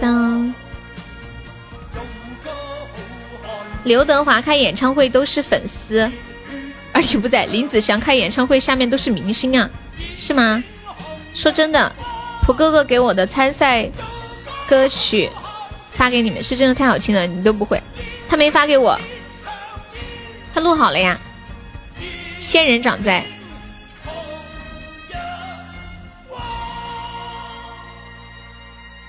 [0.00, 0.54] 当，
[3.84, 6.10] 刘德华开演唱会都是粉丝，
[6.92, 9.68] 二驴不在，林子祥开演唱会下面都是明星啊，
[10.16, 10.62] 是吗？
[11.34, 11.92] 说真的。
[12.42, 13.88] 蒲哥哥给我的参赛
[14.68, 15.30] 歌曲
[15.92, 17.82] 发给你们，是真的太好听了，你都不会。
[18.28, 18.98] 他没发给我，
[20.52, 21.18] 他录好了呀。
[22.38, 23.24] 仙人掌在。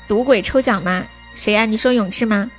[0.08, 1.04] 赌鬼抽奖吗？
[1.36, 1.66] 谁呀？
[1.66, 2.52] 你说永志吗？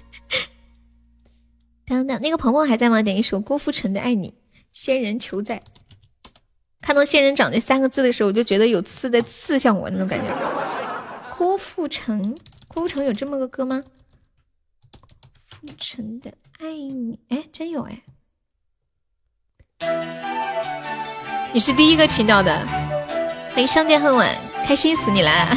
[1.86, 3.02] 等等，那个鹏鹏还在吗？
[3.02, 4.30] 点一首郭富城的《爱你》，
[4.70, 5.62] 仙人球在。
[6.82, 10.26] 看到“仙人掌”这三个字的时候，我就觉得有刺在刺向我那种感觉。
[11.38, 13.82] 郭富城，郭富城有这么个歌吗？
[15.64, 18.02] 郭富城的《爱你》，哎，真有哎！
[21.54, 22.54] 你是第一个听到的，
[23.50, 24.28] 欢迎商店恨晚，
[24.66, 25.56] 开心死你了！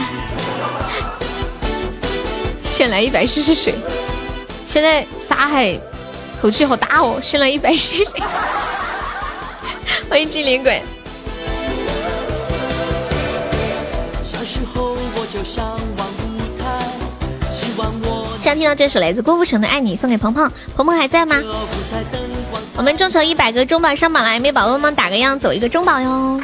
[2.63, 3.75] 先来一百试试水，
[4.65, 5.77] 现在沙海
[6.41, 8.05] 口气好大哦，先来一百试试。
[10.09, 10.81] 欢迎精灵鬼。
[15.43, 15.77] 想
[18.57, 20.51] 听到这首来自郭富城的《爱你》，送给鹏鹏。
[20.75, 21.35] 鹏鹏还在吗？
[22.75, 26.41] 我们众筹一百个中宝上榜了，有没宝宝帮忙打个样，走一个中宝哟？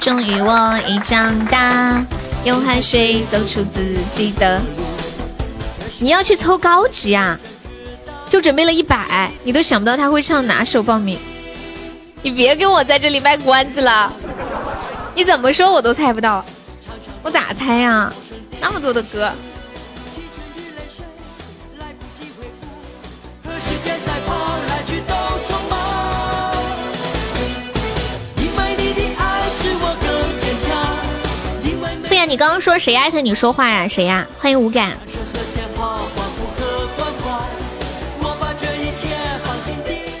[0.00, 2.04] 终于我已长大，
[2.44, 4.60] 用汗水走出自己的。
[6.00, 7.38] 你要去抽高级啊？
[8.28, 11.16] 就准备了一百，你都想不到他会唱哪首报名？
[12.22, 14.12] 你别给我在这里卖关子了，
[15.14, 16.44] 你怎么说我都猜不到。
[17.22, 18.12] 我咋猜呀？
[18.60, 19.30] 那么多的歌。
[32.26, 33.86] 你刚刚说谁艾特你说话呀？
[33.86, 34.26] 谁呀？
[34.38, 34.96] 欢迎无感。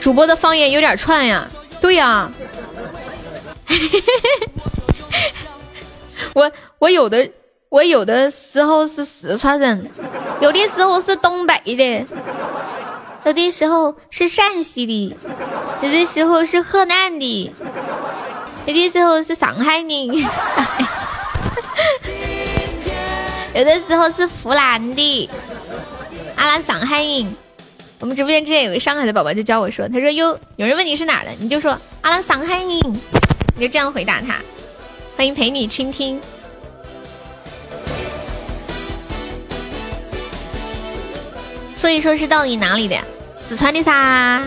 [0.00, 1.46] 主播的方言有点串呀。
[1.80, 2.30] 对呀。
[6.34, 7.30] 我我有的
[7.68, 9.90] 我有的时候是四川人，
[10.40, 12.06] 有的时候是东北的，
[13.24, 15.16] 有的时候是陕西的，
[15.82, 17.52] 有的时候是河南的，
[18.66, 19.88] 有的时候是上海人，
[23.54, 25.30] 有的时候是湖南的。
[26.36, 27.34] 阿拉上海人，
[28.00, 34.36] 我们直播间之前有个上海的宝宝就教我说，他说有有人问你是哪的，你就说阿拉上海人，你就这样回答他。
[35.16, 36.20] 欢迎陪你倾听。
[41.76, 42.96] 所以说是到底哪里的？
[43.34, 44.42] 四川的噻。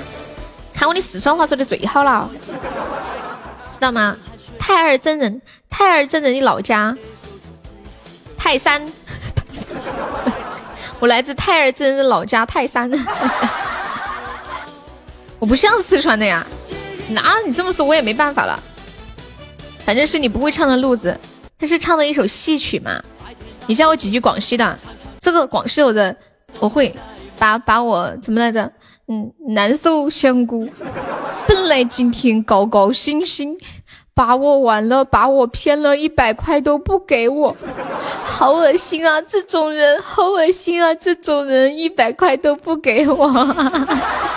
[0.73, 2.29] 看我的四川话说的最好了，
[3.71, 4.15] 知道吗？
[4.59, 6.97] 泰尔真人，泰尔真人的老家
[8.47, 8.81] 泰山。
[10.99, 12.89] 我来自泰尔真人的老家泰山。
[15.37, 16.47] 我不像四川的呀。
[17.09, 18.57] 那你这么说，我也没办法了。
[19.79, 21.19] 反正是你不会唱的路子，
[21.59, 23.03] 他是唱的一首戏曲嘛？
[23.65, 24.79] 你教我几句广西的，
[25.19, 26.15] 这个广西我的
[26.61, 26.95] 我会，
[27.37, 28.71] 把把我怎么来着？
[29.09, 30.69] 嗯，难受香菇，
[31.45, 33.57] 本来今天高高兴兴，
[34.17, 37.55] 把我完了，把我骗了一百块都不给我，
[38.23, 39.21] 好恶心啊！
[39.21, 40.91] 这种人好恶心啊！
[40.95, 43.27] 这种人一百块都不给我。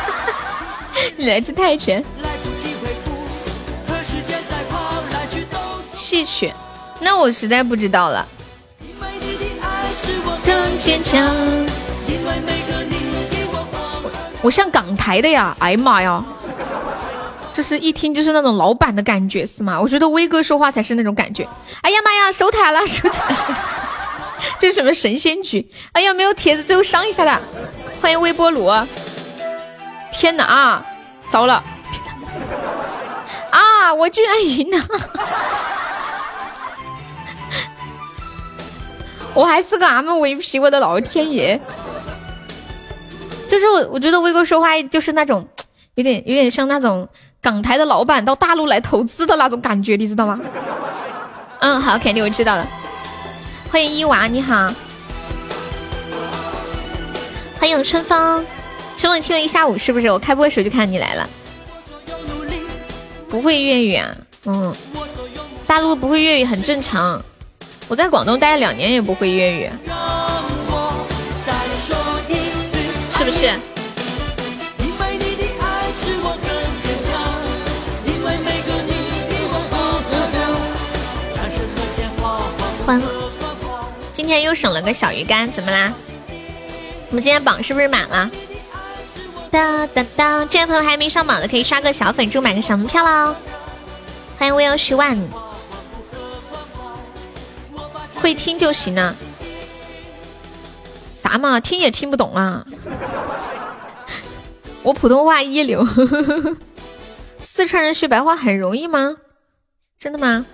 [1.17, 2.05] 来自泰拳。
[5.95, 6.53] 戏曲，
[6.99, 8.29] 那我实在不知道了。
[10.45, 11.27] 更坚强。
[14.43, 15.57] 我像港台的呀！
[15.59, 16.23] 哎呀妈呀！
[17.53, 19.81] 就是一听就是那种老板的感觉是吗？
[19.81, 21.47] 我觉得威哥说话才是那种感觉。
[21.83, 23.35] 哎呀妈呀，收台了，收台！
[24.59, 25.71] 这是什么神仙局？
[25.93, 27.41] 哎呀，没有帖子，最后上一下的。
[28.01, 28.71] 欢迎微波炉。
[30.13, 30.87] 天哪啊！
[31.31, 31.63] 糟了！
[33.51, 34.85] 啊，我居然赢了！
[39.35, 41.61] 我还是个 MVP，我的老天爷！
[43.49, 45.47] 就是我，我觉得威哥说话就是那种，
[45.95, 47.09] 有点有点像那种
[47.43, 50.39] 港台的老板到大陆来投资的那种感觉，你知道吗？
[51.61, 52.67] 嗯，好，肯定我知道了。
[53.71, 54.73] 欢迎伊娃，你好。
[57.59, 58.45] 欢迎春风，
[58.97, 60.11] 春风听了一下午，是不是？
[60.11, 61.29] 我开播的时候就看你来了。
[63.29, 64.09] 不会粤语啊？
[64.47, 64.75] 嗯，
[65.67, 67.23] 大陆不会粤语很正常。
[67.89, 69.71] 我在广东待了两年也不会粤语，
[73.17, 73.51] 是不是？
[84.31, 85.93] 今天又省了个小鱼干，怎么啦？
[87.09, 88.31] 我们今天榜是不是满了？
[89.51, 90.45] 哒哒哒！
[90.45, 93.35] 这位朋友还没上榜的，可以刷个小粉猪，买个小门票喽。
[94.39, 95.21] 欢迎 Will 十万。
[98.15, 99.17] 会听就行了，
[101.21, 101.59] 啥嘛？
[101.59, 102.65] 听也听不懂啊！
[104.85, 105.85] 我普通话一流。
[107.43, 109.17] 四川人学白话很容易吗？
[109.99, 110.47] 真的吗？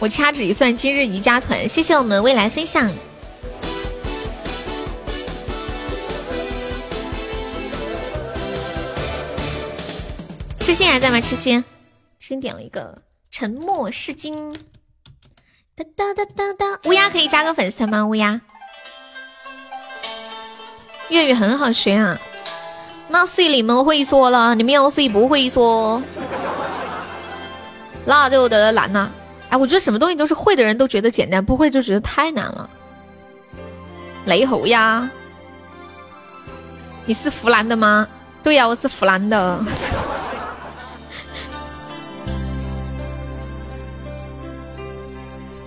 [0.00, 2.88] 我掐指一算，今日宜家团，谢谢我们未来分享。
[10.60, 11.20] 痴心还在吗？
[11.20, 11.64] 痴心，
[12.20, 14.52] 痴心点了一个沉默是金。
[15.74, 18.06] 哒哒哒哒哒，乌鸦可以加个粉丝团吗？
[18.06, 18.40] 乌鸦，
[21.08, 22.16] 粤语很好学啊。
[23.08, 26.00] 那是你们会说了，你们要是不会说，
[28.04, 29.10] 那就得难了。
[29.50, 32.68] 哎，我觉得什么东西都是会的人都觉得简单，不会就觉得太难了。
[34.26, 35.10] 雷猴呀，
[37.06, 38.06] 你是湖南的吗？
[38.42, 39.64] 对呀，我是湖南的。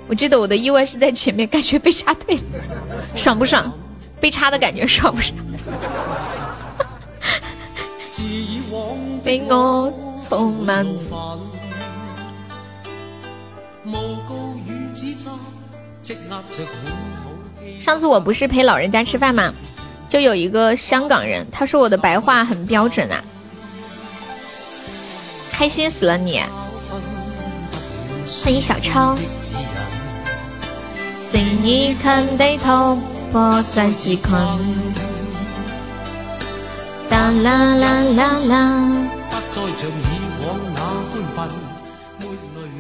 [0.08, 2.42] 我记得我的意外是在前面，感觉被插队了，
[3.16, 3.74] 爽不爽？
[4.20, 5.36] 被插的感觉爽不爽？
[9.24, 9.92] 被我
[10.30, 10.86] 充满。
[17.80, 19.54] 上次我不是陪老人家吃饭吗？
[20.10, 23.24] 就有一个香港人，他说我的白话很标准啊，
[25.52, 26.42] 开心死了你！
[28.44, 29.16] 欢迎小超。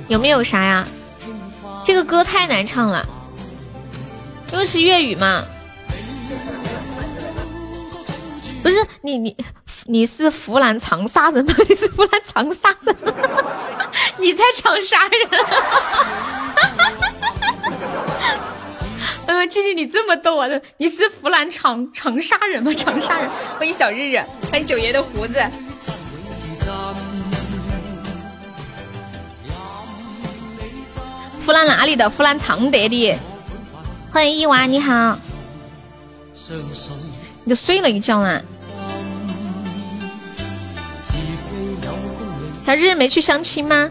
[0.09, 0.85] 有没有啥呀？
[1.91, 3.05] 这个歌太难唱了，
[4.53, 5.43] 因为是粤语嘛。
[8.63, 9.35] 不是你你
[9.87, 11.53] 你是湖南长沙人吗？
[11.67, 12.95] 你是湖南长沙人？
[14.19, 15.29] 你在长沙人？
[19.27, 22.73] 呃，谢谢你这么逗我的，你是湖南长长沙人吗？
[22.73, 23.29] 长沙人，
[23.59, 25.43] 欢迎小日日，欢迎九爷的胡子。
[31.45, 32.09] 湖南哪里的？
[32.09, 33.17] 湖南常德的。
[34.11, 35.17] 欢迎一娃，你好。
[37.43, 38.41] 你都睡了一觉啊？
[42.63, 43.89] 小日没去相亲吗？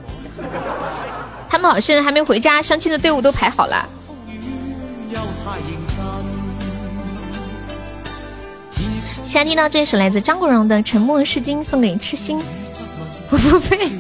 [1.49, 3.89] 他们好像还没回家，相亲的队伍都排好了。
[9.27, 12.41] 现在听到这首来自张国荣的《沉默是金》，送给痴心。
[13.31, 13.91] 我 不配。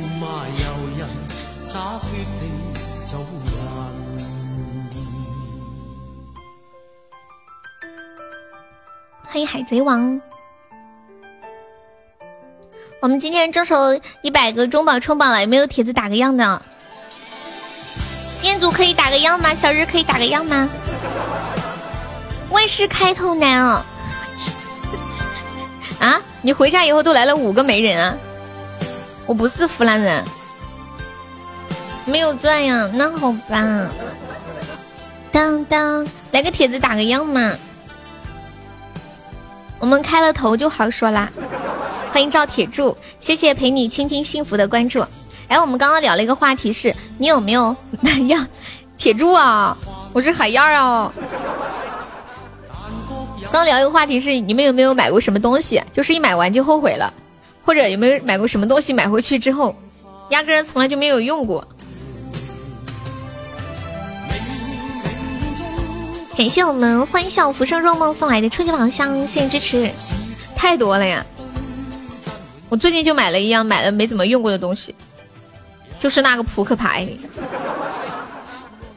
[9.32, 10.20] 欢迎海贼王。
[13.00, 13.76] 我们今天众筹
[14.22, 16.60] 一百个中宝冲榜了，有没有帖子打个样的？
[18.42, 19.54] 彦祖可以打个样吗？
[19.54, 20.68] 小日可以打个样吗？
[22.50, 23.84] 万事开头难哦。
[26.00, 26.20] 啊！
[26.42, 28.16] 你回家以后都来了五个媒人啊！
[29.26, 30.24] 我不是湖南人，
[32.04, 32.90] 没有钻呀。
[32.92, 33.88] 那好吧，
[35.30, 37.52] 当当，来个帖子打个样嘛。
[39.80, 41.28] 我们开了头就好说啦。
[42.12, 45.02] 欢迎赵铁柱，谢谢陪你倾听幸福的关注。
[45.48, 48.46] 哎，我们刚刚聊了一个话题，是你有没有 买样？
[48.98, 49.76] 铁柱啊，
[50.12, 51.10] 我是海燕啊。
[53.50, 57.12] 刚聊一个话题是，你们有没有买过什么东西，就是一买完就后悔了，
[57.64, 59.74] 或者有没有买过什么东西买回去之后，
[60.28, 61.66] 压根从来就没有用过。
[66.40, 69.90] 感谢我们欢笑浮生若梦送来的初级宝箱，谢谢支持，
[70.56, 71.22] 太多了呀！
[72.70, 74.94] 我最近就买了一样买了没怎么用过的东西，
[75.98, 77.06] 就是那个扑克牌。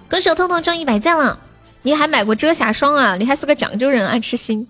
[0.08, 1.38] 歌手痛痛中一百赞了，
[1.82, 3.18] 你还买过遮瑕霜啊？
[3.18, 4.66] 你还是个讲究人，爱吃心。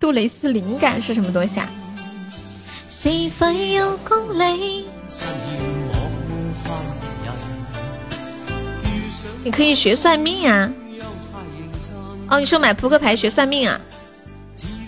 [0.00, 1.70] 杜蕾斯灵感是什么东西啊？
[9.44, 10.68] 你可以学算命啊。
[12.28, 13.80] 哦，你说买扑克牌学算命啊？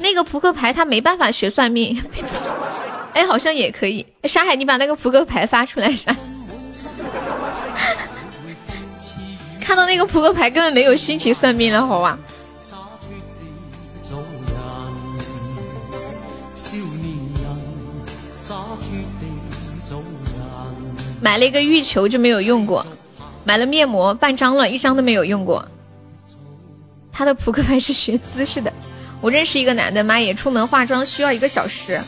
[0.00, 2.02] 那个扑克牌它没办法学算命。
[3.14, 4.06] 哎，好像也可以。
[4.24, 6.14] 沙海，你把那个扑克牌发出来噻。
[9.60, 12.18] 看到那个扑克牌根本没有心情算命了，好吧？
[21.20, 22.86] 买了一个浴球就没有用过，
[23.44, 25.66] 买了面膜半张了，一张都没有用过。
[27.16, 28.70] 他的扑克牌是学姿势的，
[29.22, 31.98] 我认识一个男的，妈耶，出门化妆需要一个小时，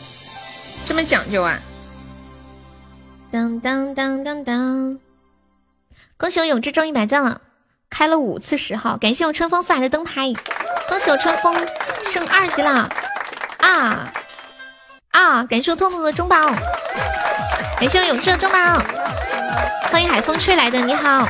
[0.85, 1.59] 这么讲究啊！
[3.31, 4.99] 当当当当当，
[6.15, 7.41] 恭喜我永志中一百赞了，
[7.89, 10.31] 开了五次十号，感谢我春风送来的灯牌，
[10.87, 11.67] 恭喜我春风
[12.03, 12.87] 升二级了。
[13.57, 14.13] 啊
[15.09, 15.43] 啊！
[15.43, 16.35] 感谢我痛痛的中宝，
[17.79, 18.57] 感谢我永志的中宝，
[19.91, 21.27] 欢迎海风吹来的，你好。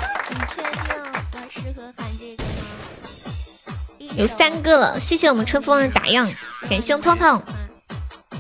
[4.15, 6.29] 有三个了，谢谢我们春风的打样，
[6.69, 7.41] 感谢彤彤，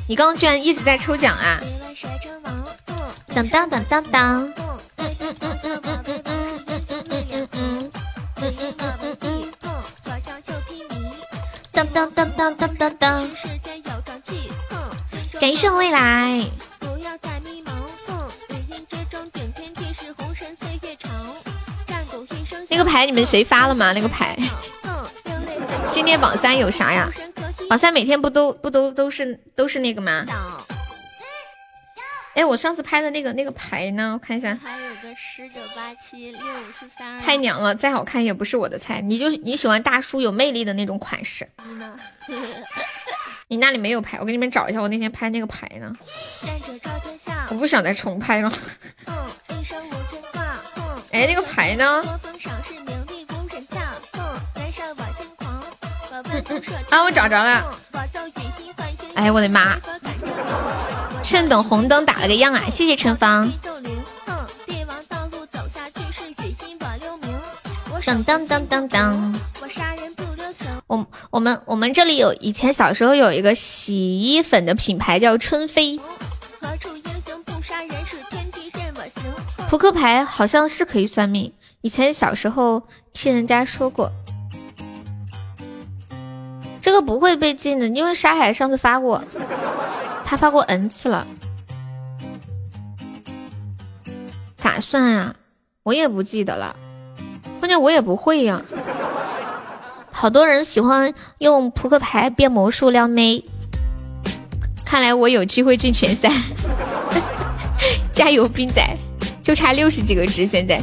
[0.07, 1.59] 你刚刚居然一直在抽奖啊！
[3.33, 4.53] 当当当当当！
[11.71, 13.27] 噔噔噔噔噔噔噔！
[15.39, 16.43] 感谢未来。
[22.69, 23.93] 那个牌你们谁发了吗？
[23.93, 24.37] 那个牌。
[25.91, 27.09] 今天榜三有啥呀？
[27.69, 30.25] 榜三每天不都不都都是都是那个吗？
[32.35, 34.13] 哎，我上次拍的那个那个牌呢？
[34.13, 34.57] 我看一下。
[34.63, 37.19] 还有个十九八七六五四三二。
[37.19, 39.01] 太娘了，再好看也不是我的菜。
[39.01, 41.47] 你就你喜欢大叔有魅力的那种款式。
[43.49, 45.93] 你那里没有牌，我给你们找一下我那天拍那个牌呢。
[47.49, 48.51] 我不想再重拍了。
[51.11, 52.03] 哎，那个牌呢？
[56.89, 57.63] 啊，我找着了！
[59.15, 59.77] 哎，我的妈！
[61.23, 62.63] 趁等红灯打了个样啊！
[62.71, 63.51] 谢谢陈芳。
[68.05, 69.39] 当当当当当！
[70.87, 75.99] 我我们我们这里有以前小时候有一个洗衣粉的品牌叫春飞。
[79.69, 82.81] 扑克牌好像是可以算命，以前小时候
[83.13, 84.11] 听人家说过。
[86.89, 89.23] 这个不会被禁的，因为沙海上次发过，
[90.25, 91.27] 他发过 n 次了。
[94.57, 95.35] 咋算啊？
[95.83, 96.75] 我也不记得了，
[97.59, 98.63] 关键我也不会呀。
[100.09, 103.45] 好多人喜欢用扑克牌变魔术撩妹，
[104.83, 106.31] 看来我有机会进前三。
[108.11, 108.83] 加油，兵仔！
[109.43, 110.81] 就差六十几个值，现在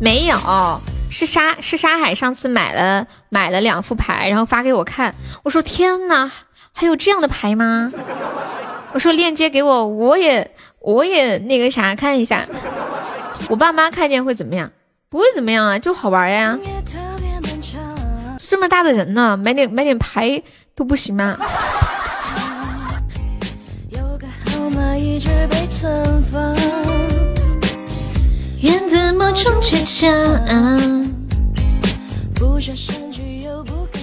[0.00, 0.36] 没有。
[1.18, 5.14] 是沙是沙海上次买了买了两副牌，然后发给我看。
[5.44, 6.30] 我说天呐，
[6.74, 7.90] 还有这样的牌吗？
[8.92, 12.44] 我说链接给我，我也我也那个啥看一下。
[13.48, 14.70] 我爸妈看见会怎么样？
[15.08, 16.58] 不会怎么样啊，就好玩呀。
[18.38, 20.42] 这么大的人呢，买点买点牌
[20.74, 21.38] 都不行吗？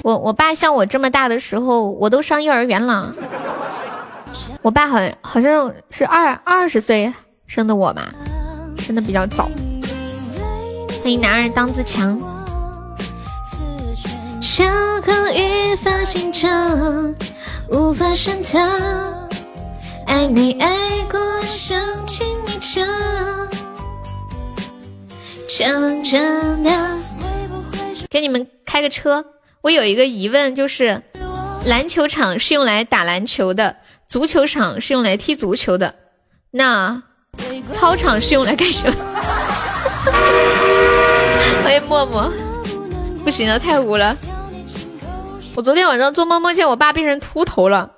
[0.04, 3.14] 我我爸像我这么大的时候，我都上幼儿园了。
[4.62, 7.12] 我爸好好像是二二十岁
[7.48, 8.14] 生的我吧，
[8.78, 9.50] 生的比较早。
[11.02, 12.22] 欢迎男儿当自强。
[20.06, 22.86] 爱没爱过，想听你讲。
[28.10, 29.24] 给你们开个车。
[29.62, 31.04] 我有一个疑问，就是
[31.66, 35.94] 篮球场是用来打篮球的，足球场是用来踢足球的，
[36.52, 37.04] 那
[37.72, 38.98] 操场是用来干什么？
[41.64, 42.34] 欢迎默默，
[43.24, 44.18] 不行了，太污了。
[45.56, 47.92] 我昨天晚上做梦梦见我爸变成秃头了，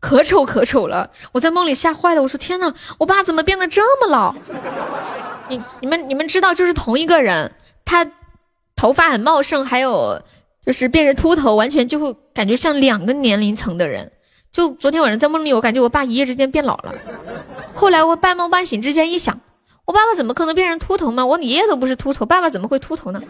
[0.00, 1.10] 可丑可丑了。
[1.32, 4.34] 我在梦里吓坏了，我说天呐，我爸怎么变得这么老？
[5.50, 7.52] 你你们你们知道，就是同一个人，
[7.84, 8.06] 他
[8.74, 10.22] 头发很茂盛，还有。
[10.62, 14.12] 就是变成秃头，完全就会感觉像两个年龄层的人。
[14.52, 16.92] 就昨天晚上在梦里，我感觉我爸一夜之间变老了。
[17.74, 19.40] 后来我半梦半醒之间一想，
[19.86, 21.26] 我爸爸怎么可能变成秃头呢？
[21.26, 23.22] 我爷爷都不是秃头，爸爸怎么会秃头呢？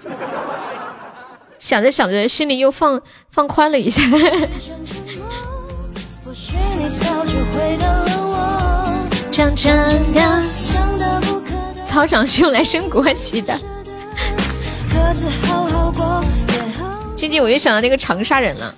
[1.61, 3.01] 想着想着，心里又放
[3.31, 4.03] 放宽了一下。
[11.91, 13.59] 操场是用来升国旗的。
[17.17, 18.73] 静静，我又想到那个长沙人了。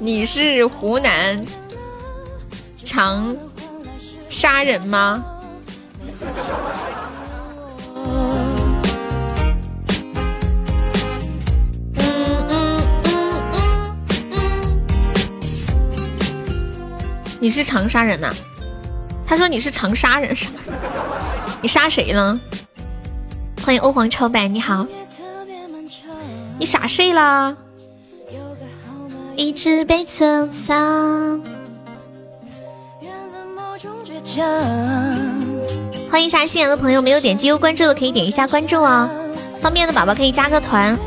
[0.00, 1.42] 你是湖南
[2.84, 3.36] 长
[4.28, 5.24] 沙人吗？
[17.38, 18.34] 你是长沙人呐？
[19.24, 20.60] 他说你是长沙人是吧？
[21.62, 22.36] 你杀谁了？
[23.64, 24.84] 欢迎欧皇超白，你好。
[26.58, 27.56] 你傻睡啦？
[29.36, 31.40] 一直被存放。
[36.10, 39.08] 欢迎一下新来的朋友，没有点击优关注的可以点一下关注哦。
[39.60, 40.98] 方便的宝宝可以加个团。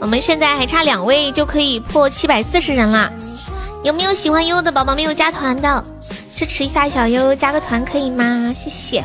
[0.00, 3.12] 我们现在还差两位就可以破七百四十人啦。
[3.84, 5.84] 有没有喜欢悠悠的宝宝没有加团的？
[6.34, 8.52] 支持一下小优加个团可以吗？
[8.56, 9.04] 谢谢。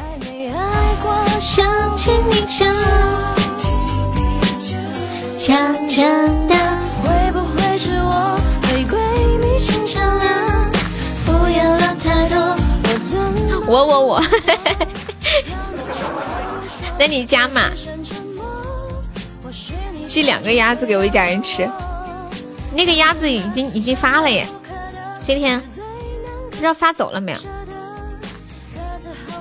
[5.37, 6.53] 讲真的，
[7.01, 8.95] 会不会是我被闺
[9.39, 10.69] 蜜牵扯了？
[11.25, 12.35] 敷衍了太多，
[13.65, 14.23] 我我我，
[16.99, 17.71] 那你加嘛？
[20.07, 21.67] 寄两个鸭子给我一家人吃。
[22.75, 24.45] 那个鸭子已经已经发了耶，
[25.21, 25.59] 今天
[26.51, 27.39] 不知道发走了没有？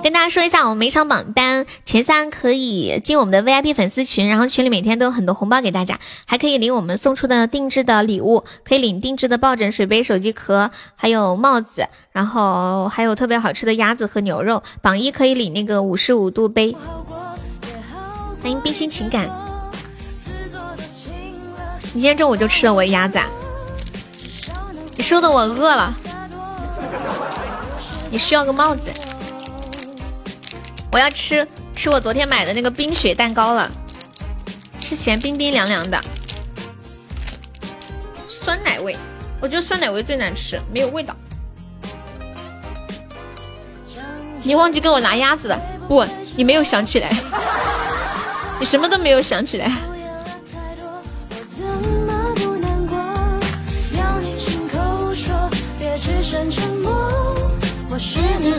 [0.01, 14.63] 跟大家说一下，我们每场榜单前三可以进我们的 VIP 粉丝群，然后群里每天都有很多红包给大家，还可以领我们送出的定制的礼物，可以领定制的抱枕、水杯、手机壳，还有帽子，然后还有特别好吃的鸭子和牛肉。
[14.81, 16.75] 榜一可以领那个五十五度杯。
[18.41, 19.29] 欢迎冰心情感。
[21.91, 23.17] 你今天中午就吃了我鸭子？
[23.17, 23.27] 啊？
[24.95, 25.93] 你说的我饿了。
[28.09, 28.89] 你需要个帽子。
[30.91, 33.69] 我要吃吃我昨天买的那个冰雪蛋糕了，
[34.81, 36.01] 吃起来冰冰凉凉的，
[38.27, 38.97] 酸奶味，
[39.39, 41.15] 我觉得酸奶味最难吃，没有味道。
[44.41, 45.59] 你忘记跟我拿鸭子了？
[45.87, 46.03] 不，
[46.35, 47.11] 你没有想起来，
[48.59, 49.71] 你什么都没有想起来。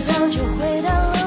[0.03, 1.20] 真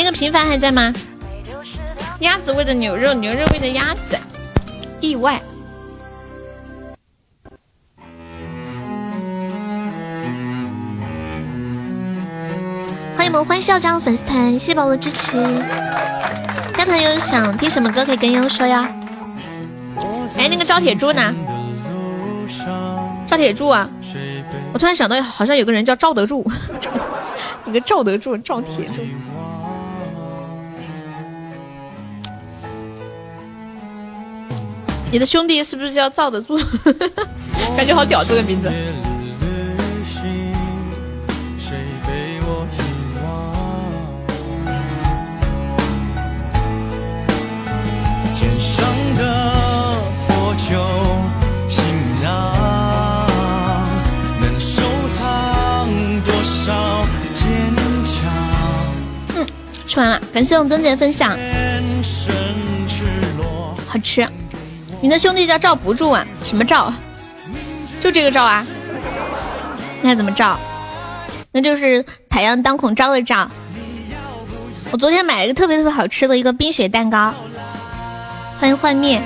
[0.00, 0.90] 那个平凡还在吗？
[2.20, 4.16] 鸭子味的牛肉，牛肉味的鸭子，
[4.98, 5.38] 意外。
[13.14, 15.36] 欢迎我们欢笑加入粉丝团，谢谢宝宝的支持。
[16.74, 18.88] 加团有想听什么歌可以跟悠悠说呀？
[20.38, 21.34] 哎，那个赵铁柱呢？
[23.26, 23.86] 赵铁柱啊！
[24.72, 26.50] 我突然想到，好像有个人叫赵德柱，
[27.68, 29.02] 一个赵德柱，赵铁柱。
[35.12, 36.58] 你的兄弟是不是叫罩得住？
[37.76, 38.70] 感觉好屌，这个名字。
[38.70, 38.94] 嗯
[59.88, 61.36] 吃完了，感谢我们墩姐分享，
[63.88, 64.24] 好吃。
[65.02, 66.26] 你的兄弟叫赵不住啊？
[66.44, 66.92] 什么赵？
[68.02, 68.66] 就这个赵啊？
[70.02, 70.58] 那怎么赵？
[71.52, 73.50] 那就是太阳当空照的照。
[74.90, 77.32] 我昨天买了一个特别特别好吃的一个冰雪蛋糕，
[78.58, 79.22] 欢迎幻灭。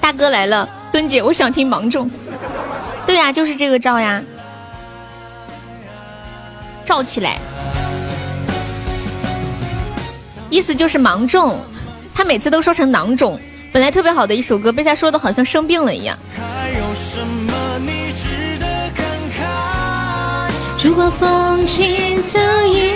[0.00, 2.10] 大哥来了，墩姐，我想听芒种。
[3.06, 4.22] 对呀，就是这个照呀，
[6.84, 7.38] 照起来，
[10.50, 11.58] 意思就是芒种。
[12.14, 13.38] 他每次都说成囊肿，
[13.72, 16.18] 本来特别好的一首歌，被他说的好像生病了一样。
[20.82, 22.92] 如果风景的一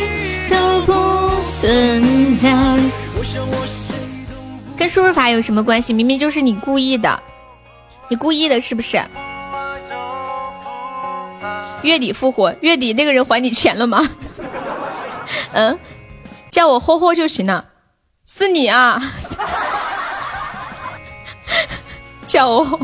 [0.48, 2.50] 都不存在，
[4.76, 5.92] 跟输入法有什么关系？
[5.92, 7.20] 明明就是你故意的，
[8.08, 8.98] 你故意的是不是？
[11.82, 14.08] 月底复活，月底那个人还你钱了吗？
[15.52, 15.78] 嗯，
[16.50, 17.64] 叫我霍霍就行了。
[18.26, 19.00] 是你啊，
[22.26, 22.80] 叫我，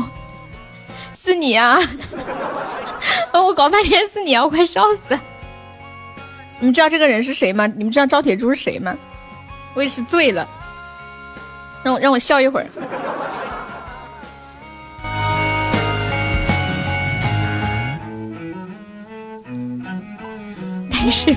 [1.13, 1.79] 是你啊。
[3.33, 4.43] 我搞半天是你啊！
[4.43, 5.21] 我快笑死了。
[6.59, 7.67] 你们知道这个人是谁吗？
[7.67, 8.97] 你们知道赵铁柱是谁吗？
[9.73, 10.49] 我也是醉了。
[11.83, 12.67] 让我让我笑一会儿。
[20.89, 21.33] 但是，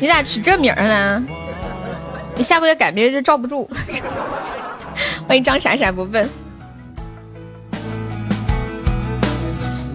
[0.00, 1.22] 你咋取这名儿呢？
[2.34, 3.68] 你下个月改名就罩不住。
[5.28, 6.26] 欢迎张闪闪不笨。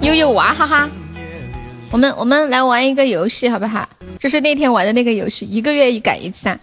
[0.01, 0.87] 悠悠娃哈哈，
[1.89, 3.89] 我们我们来玩一个游戏好不好？
[4.19, 6.59] 就是那天玩的那个游戏，一个月一改一次啊。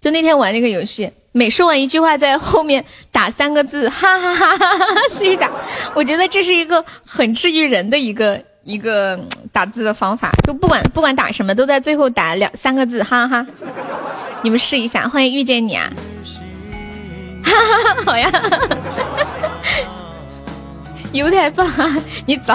[0.00, 5.50] 就那天玩那个游戏，每说完一句话，在后面打三个字，哈哈哈哈哈哈，试一下。
[5.94, 9.18] 我觉得这是一个很治愈人的一个一个
[9.52, 10.32] 打字的方法。
[10.46, 13.46] 就不管不管打什么，都在最后打两三个字，哈哈哈。
[14.42, 15.90] 你们试一下，欢迎遇见你啊！
[17.44, 18.30] 哈哈哈，好呀。
[21.12, 21.66] 有点棒，
[22.26, 22.54] 你走。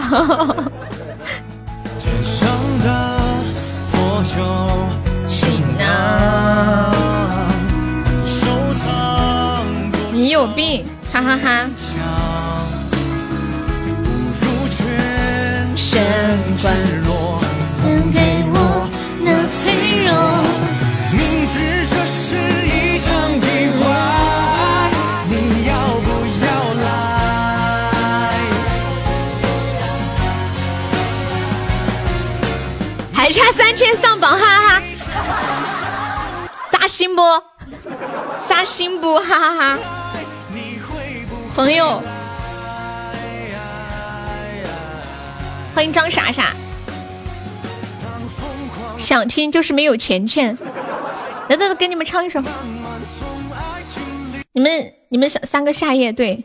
[10.12, 11.70] 你有病，哈哈哈。
[15.92, 15.98] 全
[16.56, 16.68] 赤
[17.04, 17.42] 裸
[17.82, 18.88] 还给我
[19.22, 19.58] 那脆
[20.06, 20.08] 弱
[21.12, 23.42] 明知这是一场意
[23.82, 23.84] 外
[25.26, 25.34] 你
[25.66, 25.74] 要
[26.06, 26.08] 不
[26.46, 26.48] 要
[26.84, 26.86] 来？
[33.12, 34.84] 还差三千上榜哈哈哈。
[36.72, 37.24] 扎心不？
[38.48, 39.18] 扎心不？
[39.18, 39.80] 哈哈哈。
[41.56, 42.00] 朋友
[45.80, 46.54] 欢迎张傻傻。
[48.98, 50.58] 想听就是没有钱钱。
[51.48, 52.44] 来来，给你们唱一首。
[54.52, 56.44] 你们你们想三个夏夜对？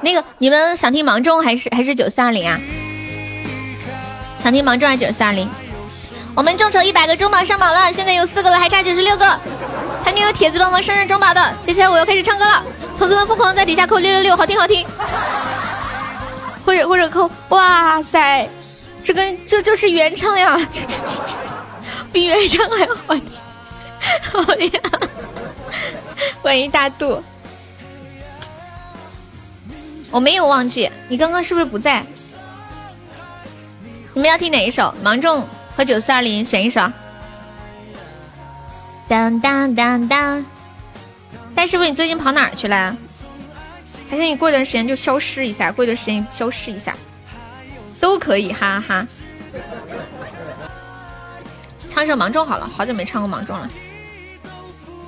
[0.00, 2.58] 那个你们想听芒种还是还是九四二零啊？
[4.42, 5.46] 想听芒种还是九四二零？
[6.34, 9.38] 我们众筹一百个中宝上榜了，现在有四个了，还差九十六个。
[10.02, 12.64] 还没有铁子帮忙上上中宝的，接下来我要开始唱歌了。
[12.96, 14.86] 同志们疯狂在底下扣六六六，好听好听。
[16.68, 18.46] 或者或者扣，哇塞，
[19.02, 20.60] 这跟这就是原唱呀，
[22.12, 23.24] 比原唱还好听，
[24.30, 24.80] 好呀！
[26.42, 27.24] 欢迎大度，
[30.10, 32.04] 我没有忘记，你刚刚是不是不在？
[34.12, 34.94] 你们要听哪一首？
[35.02, 36.82] 芒种和九四二零选一首。
[39.08, 40.44] 当当当当，
[41.54, 42.94] 但是不是你最近跑哪去了？
[44.08, 45.70] 还是你过段时间就消失一下？
[45.70, 46.96] 过段时间消失一下
[48.00, 49.06] 都可以，哈哈哈。
[51.90, 53.68] 唱首芒种好了，好久没唱过芒种了，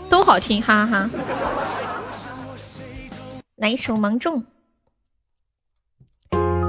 [0.08, 1.10] 都好听，哈哈哈。
[3.56, 4.44] 来一首芒种。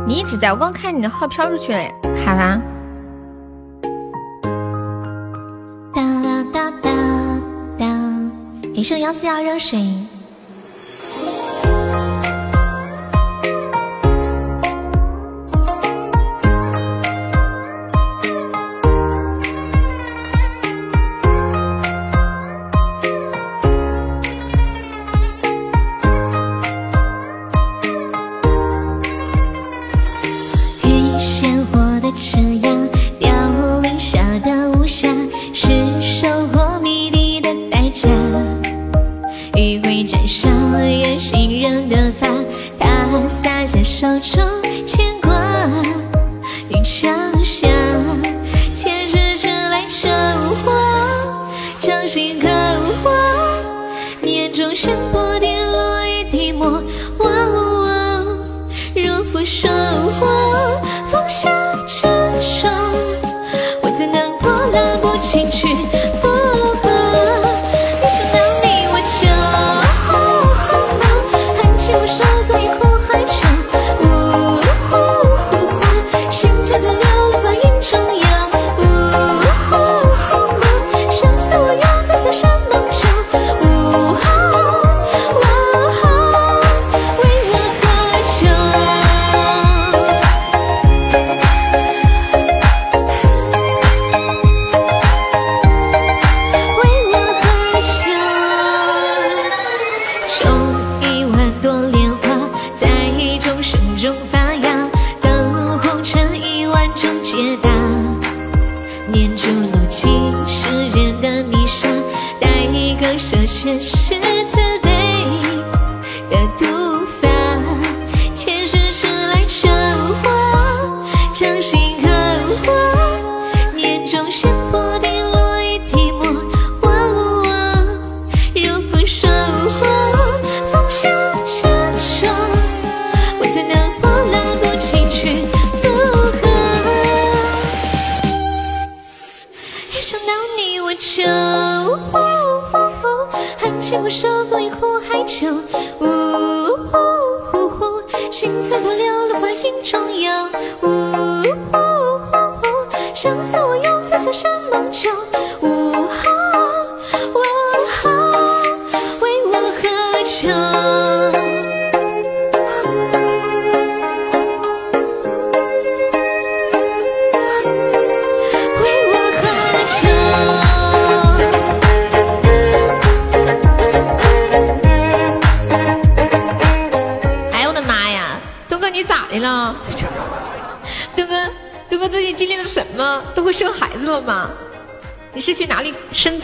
[0.07, 1.83] 你一直在我刚看你的号飘出去了，
[2.23, 2.61] 卡啦！
[5.93, 6.91] 哒哒哒哒
[7.77, 7.85] 哒，
[8.73, 9.79] 给声幺四幺热水。
[44.01, 44.50] 小城。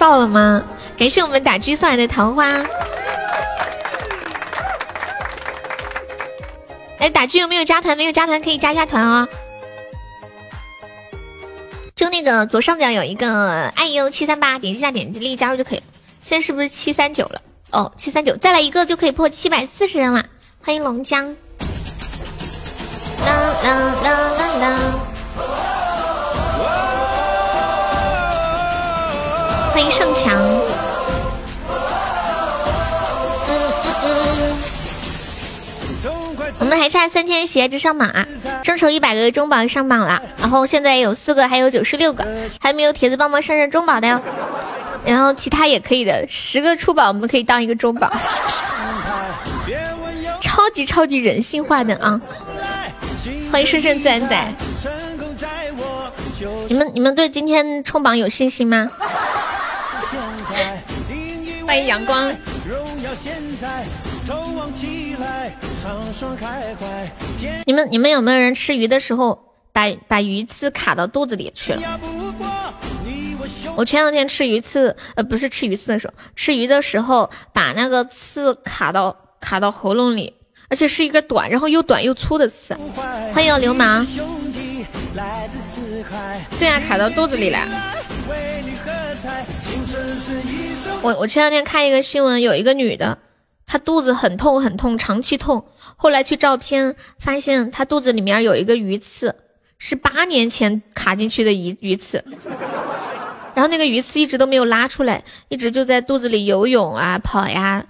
[0.08, 0.64] 到了吗？
[0.98, 2.45] 感谢我们打狙送来的桃花。
[6.98, 7.98] 哎，打狙有没有加团？
[7.98, 9.27] 没有加团可以加一下团哦。
[11.94, 15.84] 就那个左上角有一个爱优七三八，点击一下点击立即加入就可以了。
[16.22, 17.42] 现在是不是七三九了？
[17.72, 20.26] 哦，七三九，再来一个就可以破七百四十人了。
[20.64, 21.36] 欢迎龙江。
[23.26, 25.77] 啦啦啦啦啦！
[29.78, 30.34] 欢迎盛强。
[33.48, 34.58] 嗯嗯嗯。
[36.58, 38.26] 我们还差三千鞋子上榜啊！
[38.64, 42.28] 众筹一百个中宝上榜了，然后现在有四个，还有九十六个，
[42.60, 44.20] 还没有铁子帮忙上上中宝的哟。
[45.06, 48.12] 然后其他也可以的，十个出宝我们可以当一个中宝，
[50.42, 52.20] 超级超级人性化的啊！
[53.52, 54.54] 欢迎深深自然仔，
[56.68, 58.90] 你们你们对今天冲榜有信心吗？
[61.68, 62.34] 欢迎阳光。
[67.66, 69.38] 你们你们有没有人吃鱼的时候
[69.74, 72.00] 把把鱼刺卡到肚子里去了？
[73.76, 80.34] 我前两天吃鱼刺，呃，不是吃鱼刺的时候，吃鱼的时候把那个刺卡到卡到喉咙里，
[80.70, 82.78] 而且是一个短，然后又短又粗的刺。
[83.34, 84.08] 欢迎流氓。
[86.58, 87.60] 对啊，卡到肚子里了。
[91.01, 93.17] 我我前两天看一个新闻，有一个女的。
[93.66, 95.66] 她肚子很痛很痛，长期痛。
[95.98, 99.35] 后来去照片，发现她肚子里面有一个鱼刺，
[99.77, 102.24] 是八年前卡进去的鱼鱼刺。
[103.53, 107.85] 然后那个鱼刺一直都没有拉出来，一直就在肚子里游泳啊、跑呀，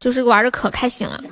[0.00, 1.22] 就是玩的可开心了，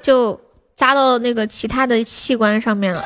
[0.00, 0.40] 就
[0.76, 3.04] 扎到那个其他的器官上面了，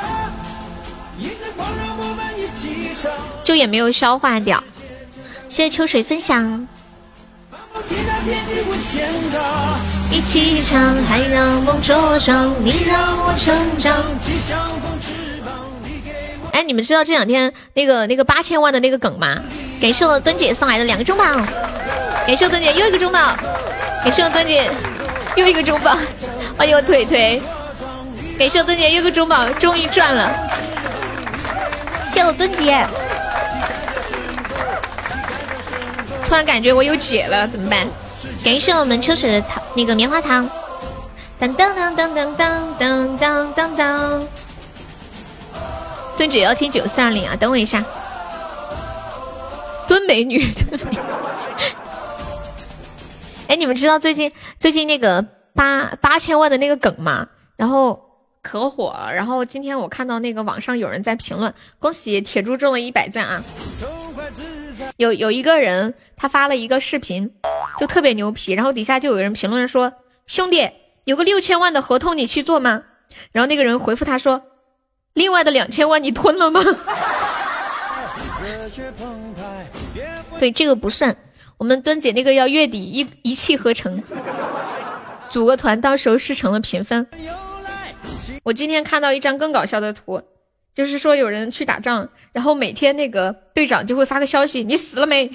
[3.42, 4.62] 就也没有消化掉。
[5.50, 6.64] 谢谢秋水分享。
[10.08, 13.92] 一起唱，还让梦茁壮，你让我成长。
[16.52, 19.42] 哎，你们知道这两天那个那个八千万的那个梗吗？
[19.80, 21.24] 感谢我墩姐送来的两个中宝，
[22.24, 23.36] 感谢我墩姐又一个中宝，
[24.04, 24.70] 感谢我墩姐
[25.34, 25.98] 又一个中宝，
[26.56, 27.42] 欢迎我腿腿，
[28.38, 30.32] 感谢我墩姐又一个中宝，终于赚了，
[32.04, 32.86] 谢我墩姐。
[36.30, 37.84] 突然感觉我有解了，怎么办？
[38.44, 40.48] 感谢我们秋水的糖，那个棉花糖。
[41.40, 44.26] 当当当当当当当当当当。
[46.16, 47.84] 蹲姐要听九四二零啊，等我一下。
[49.88, 50.98] 蹲美女，蹲美女。
[53.48, 57.26] 哎，你们知道最近最近那个八八千万的那个梗吗？
[57.56, 58.00] 然后
[58.40, 59.12] 可火了。
[59.12, 63.42] 然后今天我看到那个网上有人在评论，恭喜铁柱中了一百钻啊！
[64.96, 67.32] 有有一个人他发了一个视频，
[67.78, 69.92] 就特别牛皮，然后底下就有人评论说
[70.26, 70.70] ：“兄弟，
[71.04, 72.82] 有个六千万的合同你去做吗？”
[73.32, 74.42] 然后那个人回复他说
[75.14, 76.62] ：“另外的两千万你吞了吗？”
[80.38, 81.16] 对，这个不算。
[81.58, 84.02] 我们墩姐那个要月底一一气呵成，
[85.28, 87.06] 组个团，到时候事成了平分。
[88.44, 90.22] 我今天看到一张更搞笑的图。
[90.80, 95.30] 就是说有人去打仗，然后每天那个队长就会发个消息：“你死了没？”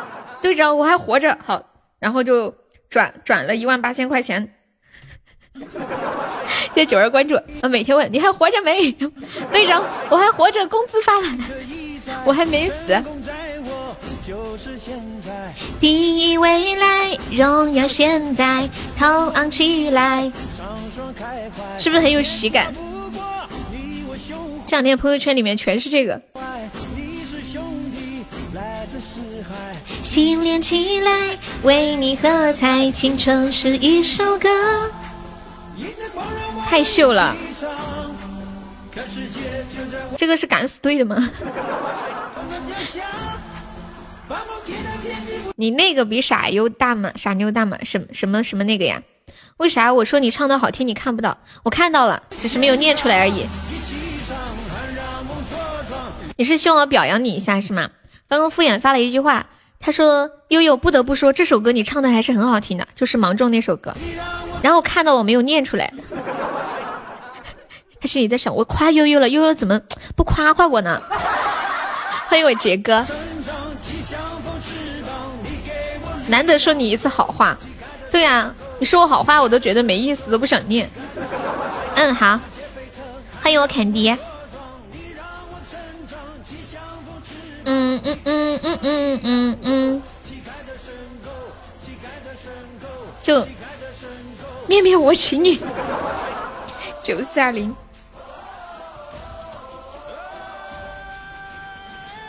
[0.42, 1.38] 队长，我还活着。
[1.42, 2.54] 好，然后就
[2.90, 4.52] 转转了一万八千块钱。
[6.74, 7.34] 谢谢九儿关注。
[7.62, 8.92] 啊，每天问你还活着没？
[9.50, 11.26] 队长，我还活着，工资发了，
[12.26, 13.02] 我还没死。
[15.80, 20.30] 第一未来，荣耀现在，涛昂起来，
[21.78, 22.74] 是不是很有喜感？
[24.66, 26.20] 这两天朋友圈里面全是这个。
[30.02, 34.48] 心连起来，为你喝彩，青春是一首歌。
[36.68, 37.36] 太秀了，
[40.16, 41.30] 这个是敢死队的吗？
[45.54, 47.12] 你那个比傻优大吗？
[47.14, 47.78] 傻妞大吗？
[47.84, 49.00] 什什么什么那个呀？
[49.58, 51.38] 为啥我说你唱的好听你看不到？
[51.62, 53.46] 我看到了，只是没有念出来而已。
[56.36, 57.90] 你是希望我表扬你一下是吗？
[58.28, 59.46] 刚刚敷衍发了一句话，
[59.80, 63.94] 他说悠悠不得不说这首歌你唱的还是很好听的，就是芒种那首歌。
[64.62, 65.92] 然后看到我没有念出来，
[68.00, 69.80] 他心里在想我夸悠悠了，悠悠怎么
[70.14, 71.00] 不夸夸我呢？
[72.26, 73.06] 欢迎我杰哥。
[76.28, 77.56] 难得说你一次好话，
[78.10, 80.90] 对呀，你说我好话我都觉得没意思，都不想念。
[81.94, 82.38] 嗯，好，
[83.40, 84.14] 欢迎我坎迪。
[87.68, 90.02] 嗯嗯嗯嗯嗯嗯嗯，
[93.20, 93.44] 就
[94.68, 95.58] 面面我请你，
[97.02, 97.74] 九四二零。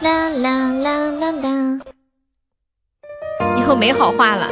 [0.01, 1.80] 啦啦啦啦啦。
[3.57, 4.48] 以后没好话了，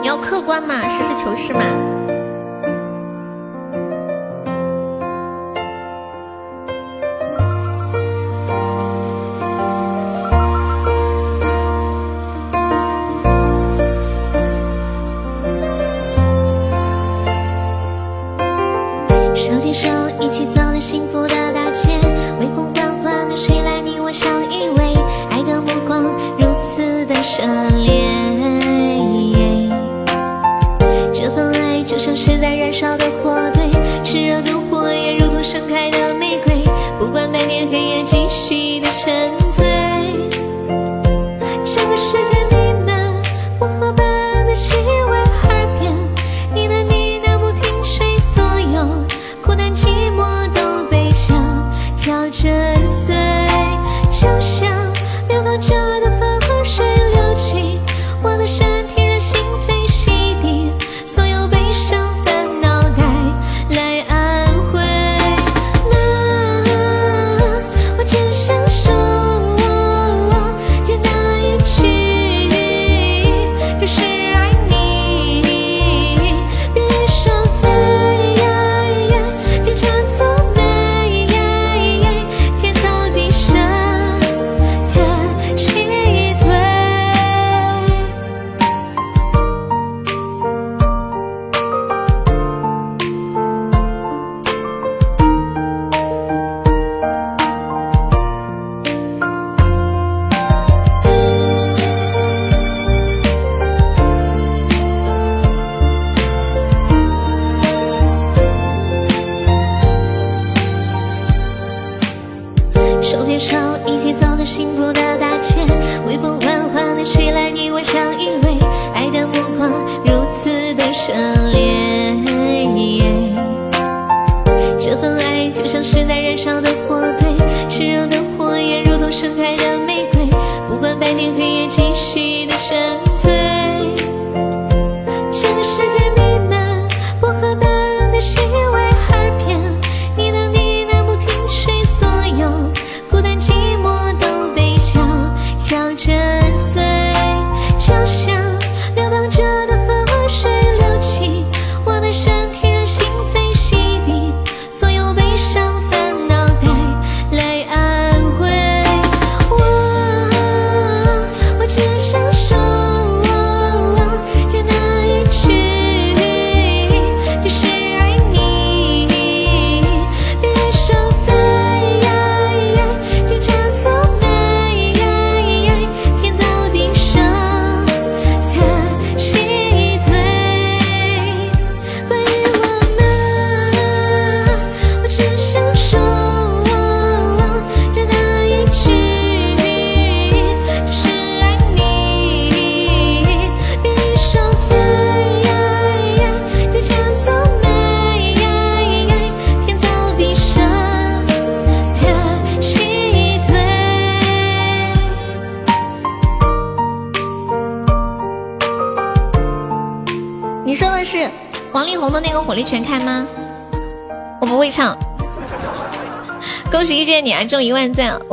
[0.00, 1.95] 你要客观嘛，实事求是嘛。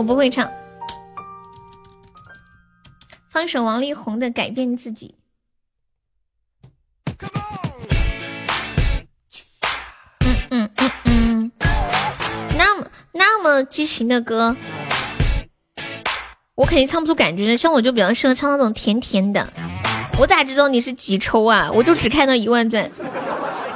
[0.04, 0.52] 我不会唱。
[3.30, 5.16] 放首王力宏的《改变自己》。
[10.20, 11.52] 嗯嗯嗯嗯，
[12.58, 14.58] 那么那么激情的歌，
[16.56, 17.56] 我肯定唱不出感觉的。
[17.56, 19.54] 像我就比较适合唱那种甜甜的。
[20.20, 21.72] 我咋知道你是几抽啊？
[21.72, 22.92] 我就只看到一万钻，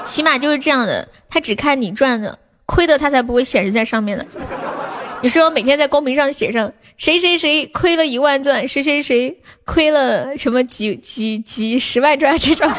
[0.06, 1.07] 起码就是这样的。
[1.30, 4.27] 他只看你赚的，亏的他才不会显示在上面的。
[5.21, 12.69] 你说每天在公屏上写上谁谁谁亏了一万钻，谁谁谁亏了什么几几几十万钻这种，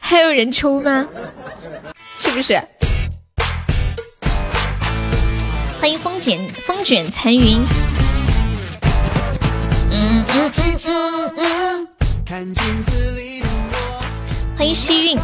[0.00, 1.08] 还有人抽吗？
[2.18, 2.54] 是不是？
[5.80, 7.58] 欢迎风卷风卷残云。
[9.90, 10.52] 嗯嗯嗯
[10.86, 11.88] 嗯嗯。
[14.56, 15.18] 欢迎西运。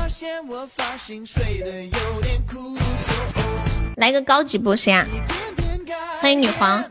[3.96, 5.06] 来个高级波谁呀？
[6.20, 6.82] 欢迎女皇，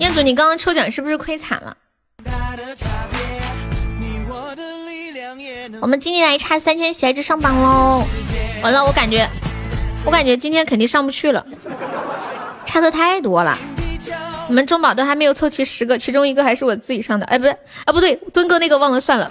[0.00, 1.76] 彦祖，你刚刚抽奖是不是亏惨了？
[5.80, 8.04] 我们今天还差三千喜爱值上榜喽！
[8.62, 9.28] 完了，我感觉，
[10.04, 11.44] 我感觉今天肯定上不去了，
[12.64, 13.58] 差的太多了。
[14.48, 17.24] 你们中宝都还没有凑齐十个，其中一个还是我自己上的。
[17.26, 17.52] 哎，不对，
[17.84, 19.30] 啊不对，墩哥那个忘了算了。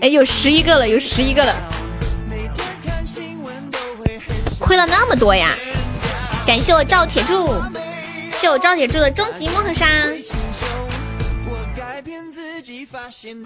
[0.00, 1.54] 哎，有十一个了，有十一个了。
[4.68, 5.56] 亏了那么多呀！
[6.46, 7.54] 感谢我赵铁柱，
[8.32, 9.86] 谢我赵铁柱的终极摩托沙。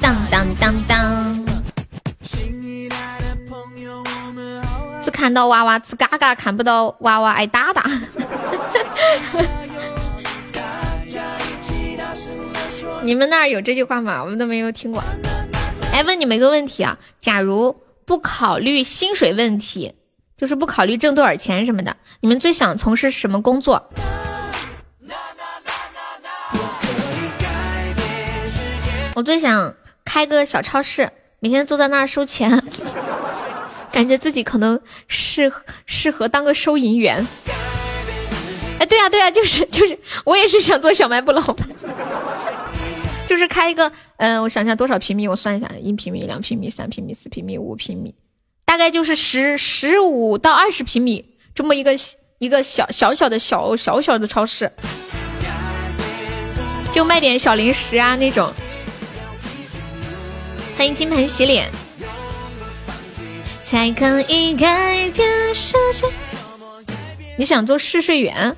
[0.00, 1.46] 当当当当。
[5.04, 7.88] 只看到娃娃吃嘎嘎，看不到娃娃挨打打。
[13.04, 14.24] 你们那儿有这句话吗？
[14.24, 15.00] 我们都没有听过。
[15.92, 19.94] 哎，问你们一个问题啊，假如不考虑薪水问题。
[20.42, 23.92] 就是不考虑挣多少钱什么的，你们最想从事什么工作？
[29.14, 29.72] 我最想
[30.04, 32.60] 开个小超市，每天坐在那儿收钱，
[33.92, 37.24] 感觉自己可能适合适合当个收银员。
[38.80, 41.68] 哎，对呀对呀，就是就是，我也是想做小卖部老板，
[43.28, 48.12] 就是开一个，嗯，我想一下多少平米，我算一下，一平米、两平米、三平米、四平米、五平米。
[48.72, 51.22] 大概就是十十五到二十平米
[51.54, 51.92] 这么一个
[52.38, 54.72] 一个小小小的小小小的超市，
[56.90, 58.50] 就卖点小零食啊那种。
[60.74, 61.70] 欢迎金盆洗脸。
[63.62, 66.06] 才可以改变世界。
[67.36, 68.56] 你想做试睡员？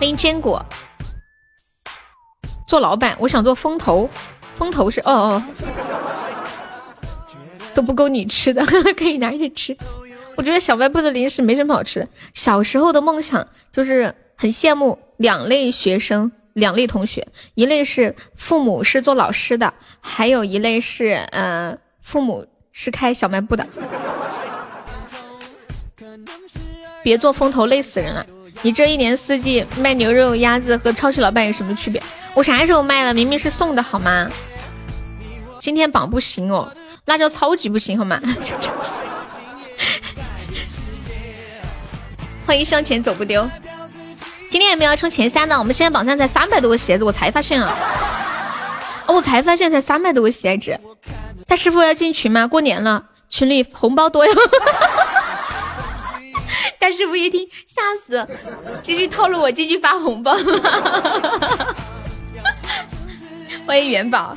[0.00, 0.66] 欢迎坚果。
[2.66, 4.10] 做老板，我想做风投。
[4.56, 5.42] 风投是哦哦。
[7.78, 8.66] 都不够你吃的，
[8.98, 9.76] 可以拿去吃。
[10.34, 12.08] 我觉得小卖部的零食没什么好吃的。
[12.34, 23.64] 小时候的梦想就是很羡慕两类学生，两类同学，一类是父母是做老师的，还有一类是嗯，父母是开小卖部的。
[27.04, 28.26] 别做风头，累死人了。
[28.62, 32.02] 你这一年四季卖牛肉、鸭子和超市老板有什么区别？
[32.34, 33.14] 我啥时候卖了？
[33.14, 34.28] 明明是送的好吗？
[35.60, 36.72] 今天榜不行哦。
[37.08, 38.20] 辣椒超级不行，好吗？
[42.46, 43.48] 欢迎向前走不丢。
[44.50, 45.58] 今天有没有冲前三的？
[45.58, 47.74] 我们现在榜上才三百多个鞋子，我才发现啊！
[49.06, 50.78] 我才发现才三百多个鞋子。
[51.46, 52.46] 大师傅要进群吗？
[52.46, 54.32] 过年了，群里红包多哟。
[56.78, 58.28] 大师傅一听吓死，
[58.82, 60.36] 这是套路我进去发红包。
[63.66, 64.34] 欢迎元宝。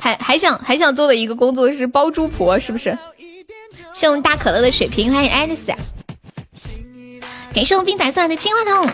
[0.00, 2.96] 还还想还想做的一个工作是包租婆，是不是？
[3.92, 5.72] 谢我们大可乐的血瓶，欢迎爱丽丝。
[7.54, 8.88] 感谢我冰仔送来的金话筒，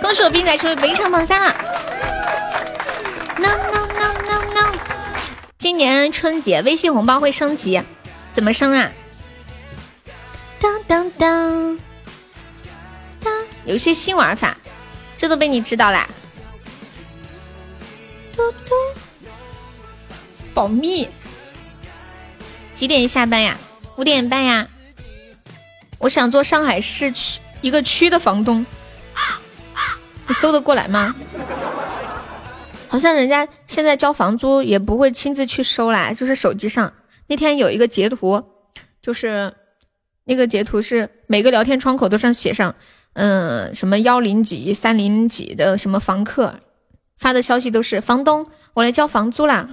[0.00, 1.54] 恭喜我冰仔成为本场榜三了。
[3.38, 4.78] No no no no no！
[5.58, 7.80] 今年春节微信红包会升级，
[8.32, 8.90] 怎么升啊？
[10.60, 11.78] 当当当
[13.22, 13.32] 当，
[13.64, 14.56] 有些新玩法，
[15.16, 16.08] 这都被你知道啦。
[18.32, 18.74] 嘟嘟。
[20.54, 21.08] 保密。
[22.74, 23.56] 几点下班呀？
[23.96, 24.68] 五点半呀。
[25.98, 28.66] 我想做上海市区一个区的房东，
[30.26, 31.14] 你搜得过来吗？
[32.88, 36.92] 好像人家现在交房租也不会亲自去收啦，就是手机上
[37.26, 38.42] 那天有一个截图，
[39.00, 39.54] 就是
[40.24, 42.74] 那个截图是每个聊天窗口都上写上，
[43.14, 46.56] 嗯，什么幺零几三零几的什么房客
[47.16, 49.68] 发的消息都是房东，我来交房租啦。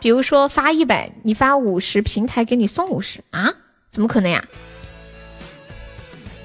[0.00, 3.52] 比如说发一百，你发五十，平台给你送五十啊？
[3.90, 4.44] 怎么可能呀？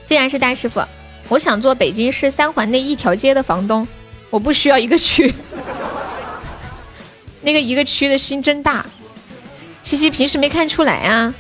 [0.06, 0.82] 既然是大师傅，
[1.28, 3.88] 我想做北京市三环内一条街的房东，
[4.30, 5.34] 我不需要一个区。
[7.42, 8.86] 那个一个区的心真大，
[9.84, 11.34] 西西平时没看出来啊，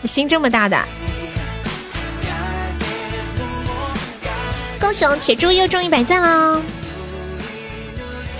[0.00, 0.78] 你心这么大的。
[4.80, 6.62] 恭喜铁柱又中一百赞了，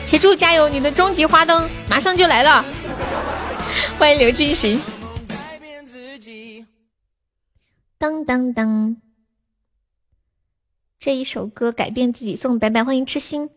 [0.06, 2.64] 铁柱加油，你的终极花灯马上就来了。
[3.98, 4.80] 欢迎刘进行。
[7.98, 8.96] 当当当，
[11.00, 13.50] 这一首歌改变自己，送白白，欢迎痴心，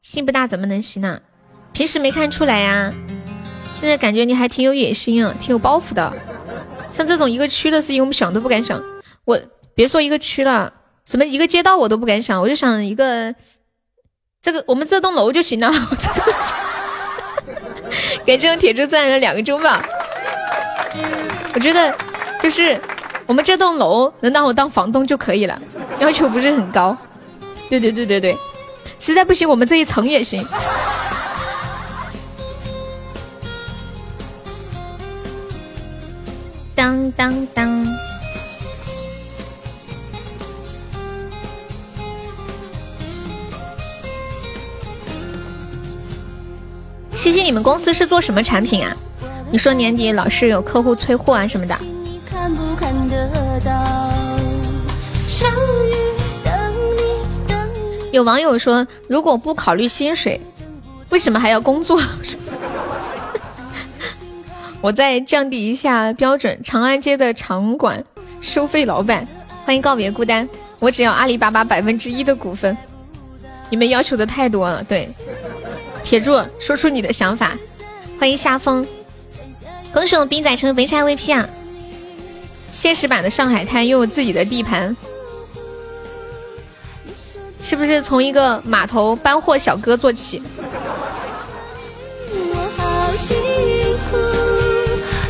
[0.00, 1.20] 心不大怎么能行呢？
[1.74, 2.94] 平时没看出来呀，
[3.74, 6.10] 现在感觉你还挺有野心啊，挺有抱负的。
[6.90, 8.82] 像这种一个区的事情，我们想都不敢想。
[9.26, 9.38] 我
[9.74, 10.72] 别说一个区了，
[11.04, 13.34] 什么一个街道我都不敢想，我就想一个
[14.44, 15.72] 这个我们这栋楼就行了。
[18.26, 19.82] 给这种铁柱钻了两个钟吧。
[21.54, 21.96] 我觉得
[22.42, 22.78] 就是
[23.24, 25.58] 我们这栋楼能让我当房东就可以了，
[25.98, 26.94] 要求不是很高。
[27.70, 28.36] 对对对对对，
[29.00, 30.46] 实在不行我们这一层也行。
[36.74, 37.86] 当当当！
[47.24, 48.94] 西西，你们公司是做什么产品啊？
[49.50, 51.74] 你说年底老是有客户催货啊什么的。
[58.12, 60.38] 有网友说，如果不考虑薪水，
[61.08, 61.98] 为什么还要工作？
[64.82, 68.04] 我再降低一下标准，长安街的场馆
[68.42, 69.26] 收费老板，
[69.64, 70.46] 欢迎告别孤单。
[70.78, 72.76] 我只要阿里巴巴百分之一的股份。
[73.70, 75.08] 你们要求的太多了，对。
[76.04, 77.56] 铁柱，说出你的想法。
[78.20, 78.86] 欢迎夏风，
[79.92, 81.48] 恭喜我冰仔成为本场 VP 啊！
[82.70, 84.94] 现实版的上海滩拥有自己的地盘，
[87.62, 90.42] 是不是从一个码头搬货小哥做起？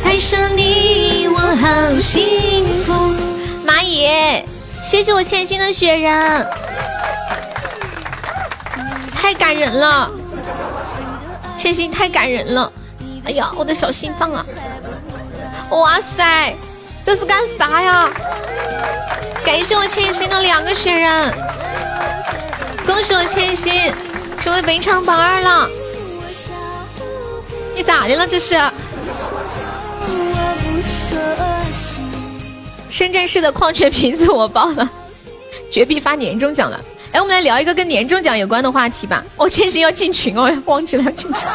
[0.03, 2.93] 爱上你，我好幸福。
[3.65, 4.07] 蚂蚁，
[4.83, 6.47] 谢谢我欠薪的雪人，
[9.13, 10.11] 太感人了，
[11.57, 12.71] 千心太感人了。
[13.25, 14.45] 哎呀，我的小心脏啊！
[15.71, 16.53] 哇塞，
[17.03, 18.09] 这是干啥呀？
[19.43, 21.33] 感谢我千心的两个雪人，
[22.85, 23.91] 恭喜我千心
[24.39, 25.67] 成为本场榜二了。
[27.75, 28.27] 你咋的了？
[28.27, 28.55] 这是？
[32.89, 34.87] 深圳市的矿泉瓶子我报了，
[35.71, 36.79] 绝壁发年终奖了。
[37.15, 39.23] 哎，我们来聊一个跟年终奖有关的话题吧。
[39.37, 41.47] 哦，千心要进群哦，忘记了要进群。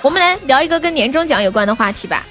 [0.00, 2.24] 我们来聊一个跟年终奖有关的话题吧。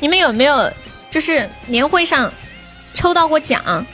[0.00, 0.70] 你们有没有
[1.08, 2.30] 就是年会上
[2.92, 3.86] 抽到过奖？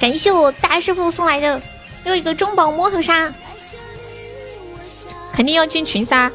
[0.00, 1.62] 感谢我大师傅送来的
[2.06, 3.32] 又一个中宝摸头杀。
[5.32, 6.28] 肯定要进群噻！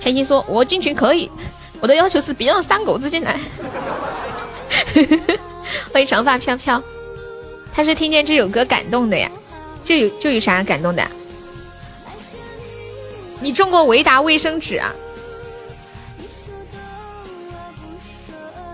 [0.00, 1.30] 千心说：“我进群可以，
[1.78, 3.38] 我的要求是别让三狗子进来。”
[5.92, 6.82] 欢迎长发飘飘，
[7.72, 9.30] 他是听见这首歌感动的呀？
[9.84, 11.06] 这有这有啥感动的？
[13.40, 14.94] 你中过维达卫生纸啊？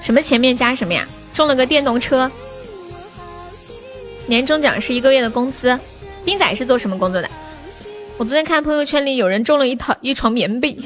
[0.01, 1.07] 什么前面加什么呀？
[1.33, 2.31] 中了个电动车，
[4.27, 5.79] 年终奖是一个月的工资。
[6.25, 7.29] 冰仔是做什么工作的？
[8.17, 10.79] 我昨天看朋友圈里有人中了一套一床棉被，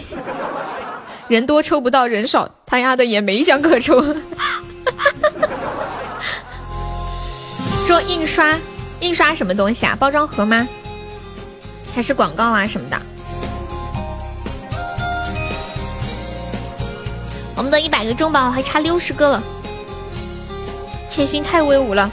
[1.28, 4.02] 人多抽不到，人少他丫的也没想可抽。
[7.86, 8.58] 做印刷，
[8.98, 9.94] 印刷什么东西啊？
[9.94, 10.66] 包装盒吗？
[11.94, 13.00] 还是广告啊什么的？
[17.56, 19.42] 我们的一百个中宝还差六十个了，
[21.08, 22.10] 千心太威武了，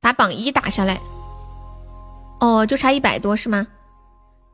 [0.00, 1.00] 把榜一打下来。
[2.38, 3.66] 哦，就差一百多是吗？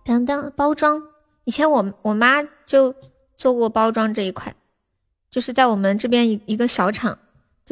[0.03, 1.03] 等等包装，
[1.45, 2.95] 以前我我妈就
[3.37, 4.55] 做过包装这一块，
[5.31, 7.19] 就是在我们这边一一个小厂，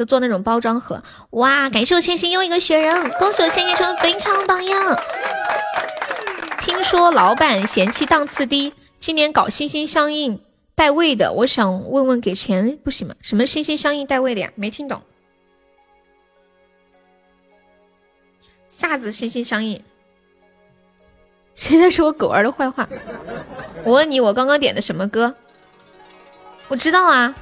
[0.01, 1.03] 就做那种包装盒。
[1.29, 4.99] 哇，感谢我千心又一个雪人，恭喜我千心成本场榜样。
[6.59, 13.13] 听说老板嫌弃档次低，今年搞心心相印带味的，我想问问给钱不行吗？
[13.21, 14.51] 什么心心相印带味的呀？
[14.55, 15.03] 没听懂。
[18.69, 19.83] 啥子心心相印？
[21.53, 22.89] 谁在说我狗儿的坏话？
[23.83, 25.35] 我问你，我刚刚点的什么歌？
[26.69, 27.35] 我知道啊，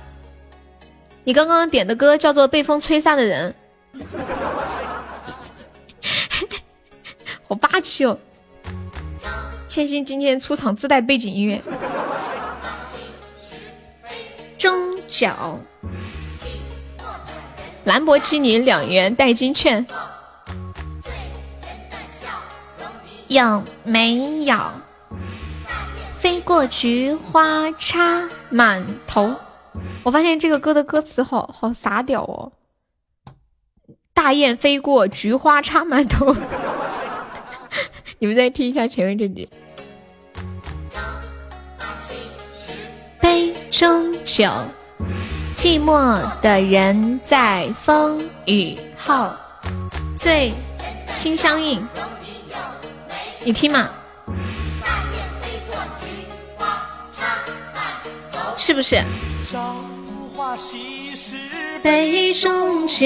[1.30, 3.54] 你刚刚点的歌叫做《被风吹散的人》。
[7.48, 8.18] 好霸气哦！
[9.68, 11.62] 千心今天出场自带背景音乐。
[14.58, 15.60] 中奖，
[17.84, 19.86] 兰博基尼两元代金券，
[23.28, 24.58] 有没有？
[26.18, 29.36] 飞过菊花插满头。
[30.04, 32.52] 我发现这个歌的歌词好好傻屌哦！
[34.14, 36.36] 大雁飞过菊花插满头。
[38.18, 39.48] 你们再听一下前面这句。
[43.20, 44.50] 杯中酒，
[45.56, 49.30] 寂寞的人在风雨后
[50.16, 50.54] 醉
[51.12, 51.86] 心相印。
[53.44, 53.90] 你听嘛，
[58.58, 59.02] 是不是？
[61.82, 63.06] 杯中酒。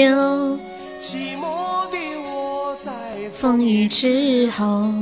[1.00, 2.92] 寂寞的我在
[3.32, 4.92] 风雨之后，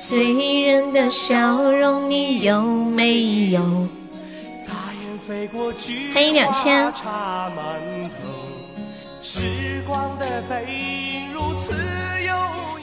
[0.00, 3.60] 醉人的笑容你有没有？
[6.12, 6.92] 欢迎两千。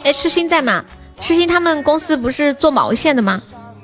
[0.03, 0.85] 哎，痴心在吗？
[1.19, 3.41] 痴心他们公司不是做毛线的吗？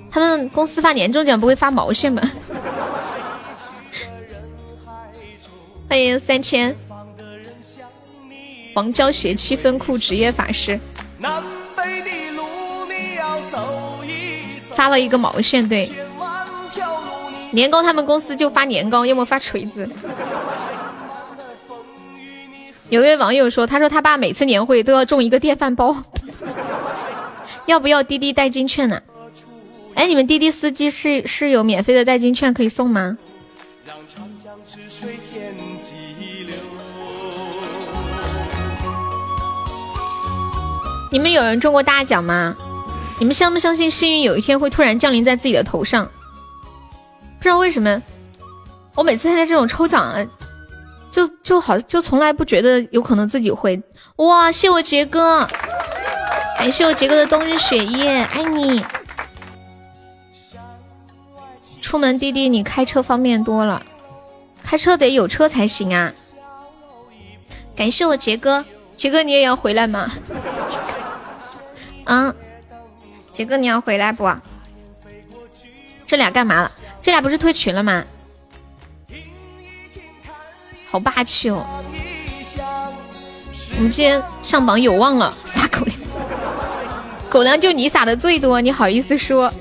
[0.09, 2.21] 他们公司发年终奖不会发毛线吗？
[5.87, 6.75] 欢迎三千。
[8.73, 10.77] 黄胶鞋七分裤职业法师
[14.73, 15.89] 发了一个毛线，对，
[17.51, 19.89] 年糕他们公司就发年糕，要么发锤子。
[22.89, 25.95] 有位网友说，他说他爸每次年会都要中一个电饭煲，
[27.65, 29.01] 要不要滴滴代金券呢？
[29.93, 33.17] 哎，你们滴滴司机是是有免费的代金券可以送吗？
[41.11, 42.55] 你们有人中过大奖吗？
[43.17, 46.05] 你们相不相信幸运有一天会突然降临在自己的头上？
[47.37, 48.01] 不知道为什么，
[48.93, 50.25] 我每次参加这种抽奖啊，
[51.11, 53.81] 就就好就从来不觉得有可能自己会。
[54.17, 55.47] 哇，谢我杰哥，
[56.57, 58.83] 感谢我杰哥的冬日雪夜，爱你。
[61.81, 63.81] 出门滴滴，你开车方便多了，
[64.63, 66.11] 开车得有车才行啊。
[67.75, 68.65] 感谢我杰哥，
[68.97, 70.11] 杰哥你也要回来吗？
[72.05, 72.33] 嗯，
[73.31, 74.29] 杰哥，你要回来不？
[76.07, 76.71] 这俩干嘛了？
[77.01, 78.03] 这俩不是退群了吗？
[80.87, 81.65] 好霸气哦！
[83.77, 85.97] 我们今天上榜有望了，撒狗粮，
[87.29, 89.51] 狗粮就你撒的最多，你好意思说？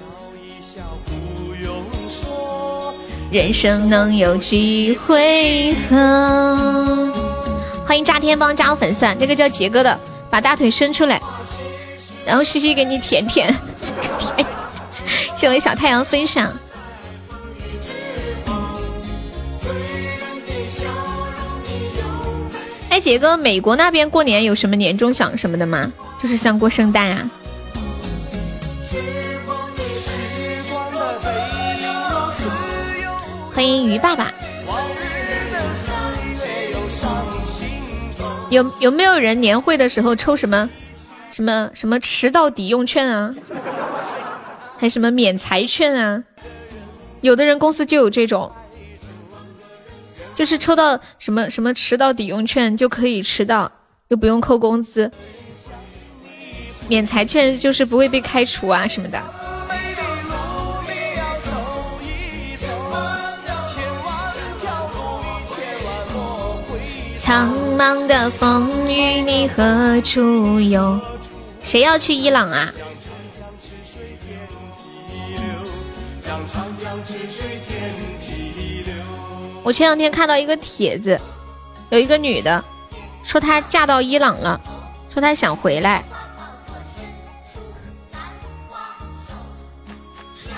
[3.30, 7.12] 人生能有几回合？
[7.86, 9.98] 欢迎炸天帮加入粉丝，那个叫杰哥的，
[10.30, 11.20] 把大腿伸出来。
[12.26, 13.54] 然后西西给你舔舔，
[15.36, 16.52] 谢谢小太阳分享。
[22.88, 25.92] 哎，杰哥，美国那边过年有什么年终奖什么的吗？
[26.22, 27.30] 就是像过圣诞啊。
[33.52, 34.32] 欢迎鱼爸爸。
[38.50, 40.68] 有有没有人年会的时候抽什么？
[41.34, 43.34] 什么什么迟到抵用券啊，
[44.78, 46.22] 还什么免裁券啊？
[47.22, 48.52] 有的人公司就有这种，
[50.32, 53.72] 就是抽到什么什么迟到抵用券就可以迟到，
[54.06, 55.10] 又不用扣工资。
[56.86, 59.20] 免裁券就是不会被开除啊什么的。
[67.24, 71.00] 苍茫的风雨，你何处有？
[71.62, 72.70] 谁要去伊朗啊？
[79.62, 81.18] 我前两天看到一个帖子，
[81.88, 82.62] 有一个女的
[83.22, 84.60] 说她嫁到伊朗了，
[85.10, 86.04] 说她想回来。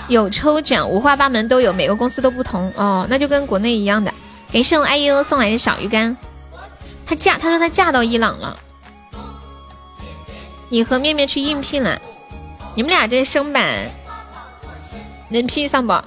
[0.09, 4.13] 有抽奖，五花八门都有，每个公司都不同哦，那就跟国内一样的。
[4.51, 6.15] 感谢我 IU 送来的小鱼干，
[7.07, 8.57] 她嫁，她说她嫁到伊朗了。
[10.69, 12.01] 你和面面去应聘了，
[12.75, 13.89] 你们俩这升版
[15.29, 15.93] 能拼上不？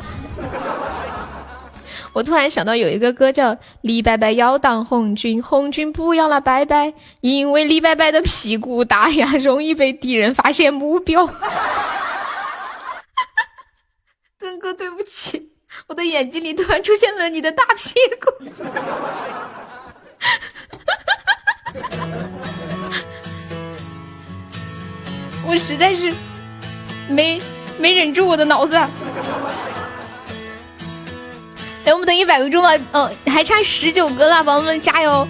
[2.12, 11.29] 我突然想到有一个歌叫《李白白要当红军》，红军不要了拜拜，因为李白白的屁股大呀，容易被敌人发现目标。
[14.39, 15.53] 墩哥，对不起，
[15.87, 18.29] 我的眼睛里突然出现了你的大屁股。
[25.47, 26.12] 我实在是
[27.09, 27.41] 没
[27.78, 28.77] 没忍住我的脑子。
[31.85, 35.27] 哎，我们等一百个钟吧，哦，还差十九个了，宝宝们加油！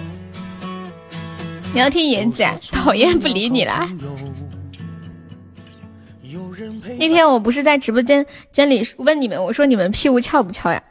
[1.73, 3.89] 你要听妍子，讨厌不理你了。
[6.99, 10.83] 那天我不是在直播间间里问你们，我说你们屁股翘不翘呀？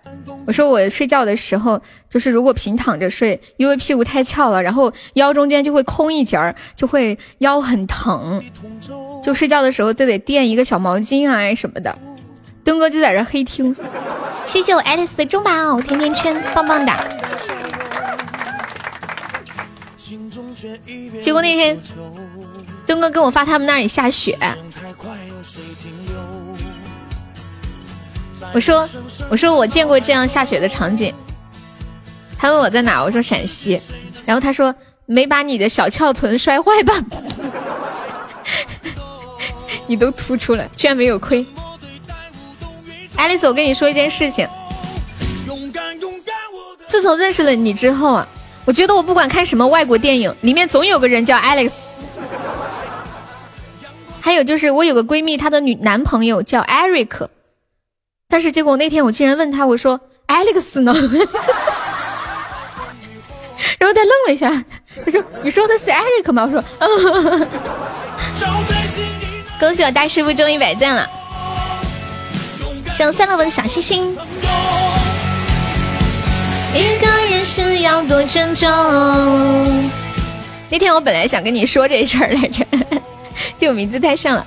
[0.47, 8.43] 我说我睡觉的时候，就是如果平躺着睡，因为屁股太翘了，然后腰中间就会空一截儿，就会腰很疼，
[9.23, 11.97] 就睡觉的时候都得垫一个小毛巾啊什么的。
[12.65, 13.75] 东哥就在这黑听，
[14.44, 17.05] 谢谢我爱丽丝的中宝甜甜圈，棒棒哒。
[21.20, 21.78] 结果那天
[22.86, 24.36] 东哥跟我发他们那里下雪。
[28.52, 28.89] 我说，
[29.28, 31.12] 我说我见过这样下雪的场景。
[32.39, 33.81] 他问我在哪，我说陕西。
[34.25, 34.75] 然后他说
[35.07, 36.94] 没把你的小翘臀摔坏吧？
[39.86, 41.44] 你都突出了，居然没有亏。
[43.17, 44.49] 爱丽丝，我跟你说一件事情。
[46.89, 48.28] 自从认识了你之后啊，
[48.65, 51.73] 我觉得我不管看什么外国电影，里面总有个人叫 Alex。
[54.20, 57.28] 还有就是我有个闺蜜，她的女男朋友叫 Eric。
[58.31, 60.94] 但是结果那天我竟然问他，我说 Alex 呢？
[63.78, 64.49] 然后他愣了一下，
[65.05, 66.65] 他说：“你说的是 Eric 吗？”我说：“。”
[69.60, 71.07] 恭喜我大师傅中一百赞了，
[72.94, 74.17] 想三六文小星星。
[76.73, 78.70] 一个人是要多珍重。
[80.70, 82.65] 那天我本来想跟你说这事儿来着，
[83.59, 84.47] 就名字太像了。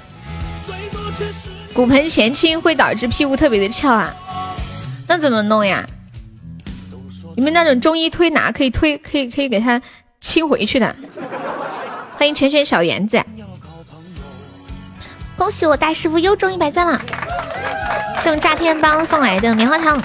[1.74, 4.14] 骨盆前倾会导致屁股特别的翘啊，
[5.08, 5.86] 那怎么弄呀？
[7.36, 9.82] 你们那种中医推拿可以推，可以可以给他
[10.22, 10.96] 倾回去的。
[12.16, 13.20] 欢迎全全小园子，
[15.36, 17.02] 恭喜我大师傅又中一百赞了，
[18.20, 20.00] 是用炸天帮送来的棉花糖，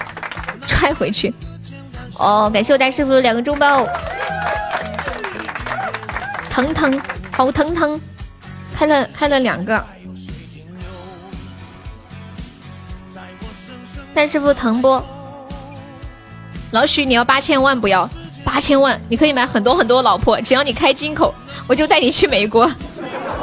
[0.66, 1.32] 揣回去。
[2.18, 3.86] 哦，感谢我大师傅两个中包，
[6.48, 6.98] 疼疼，
[7.30, 8.00] 好疼疼，
[8.74, 9.84] 开了开了两个。
[14.18, 15.00] 大师傅疼不？
[16.72, 18.10] 老许，你要八千万不要？
[18.44, 21.32] 八千万，你可以买很多很多老婆，只要你开金口，
[21.68, 22.68] 我就带你去美国。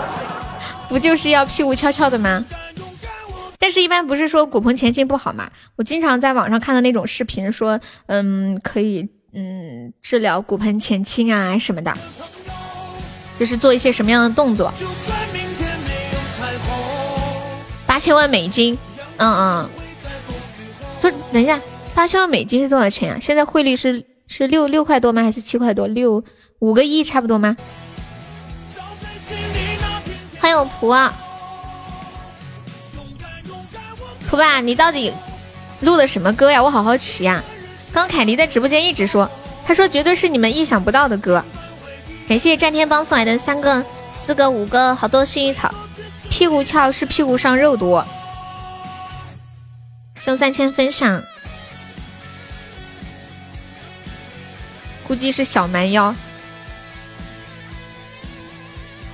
[0.90, 2.44] 不就是要屁股翘翘的吗？
[3.58, 5.50] 但是，一般不是说骨盆前倾不好嘛？
[5.78, 11.98] 我经常在网上看到那种视频，说，嗯，可以，嗯，治疗骨盆前倾啊什么的，
[13.40, 14.74] 就是做一些什么样的动作？
[17.88, 18.78] 八千万美金，
[19.16, 19.70] 嗯嗯。
[21.02, 21.60] 等一下，
[21.94, 23.20] 八千万美金是多少钱啊？
[23.20, 25.22] 现在汇率是是六六块多吗？
[25.24, 25.88] 还是七块多？
[25.88, 26.24] 六
[26.60, 27.56] 五个亿差不多吗？
[30.40, 31.14] 欢迎我蒲啊，
[34.30, 35.12] 蒲爸，你到底
[35.80, 36.62] 录的什么歌呀？
[36.62, 37.44] 我好好奇呀。
[37.92, 39.30] 刚凯迪在直播间一直说，
[39.66, 41.44] 他说绝对是你们意想不到的歌。
[42.28, 45.74] 感谢战天帮送来的三个、四个、五个，好多薰衣草。
[46.30, 48.06] 屁股翘是屁股上肉多。
[50.18, 51.22] 送三千分享，
[55.08, 56.16] 估计是小蛮腰。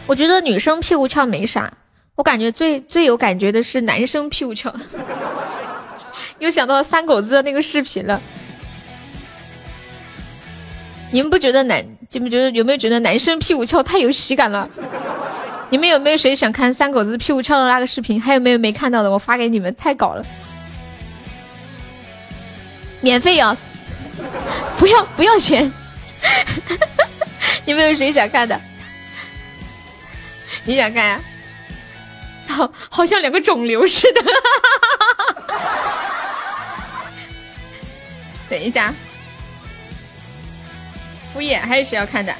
[0.07, 1.73] 我觉得女生屁股翘没啥，
[2.15, 4.73] 我感觉最最有感觉的是男生屁股翘。
[6.39, 8.21] 又想到三狗子的那个视频了。
[11.11, 11.85] 你们不觉得男？
[12.11, 14.69] 你们觉得有没有觉得男生屁股翘太有喜感了？
[15.69, 18.21] 你们有没有谁想看三狗子屁股翘的那个视频？
[18.21, 19.11] 还有没有没看到的？
[19.11, 20.25] 我发给你们，太搞了。
[23.01, 23.55] 免费 要，
[24.77, 25.71] 不要不要钱，
[27.65, 28.59] 你们有谁想看的？
[30.63, 31.19] 你想看呀？
[32.47, 34.21] 好，好像两个肿瘤似的。
[38.49, 38.93] 等一下，
[41.33, 42.35] 敷衍还有谁要看的？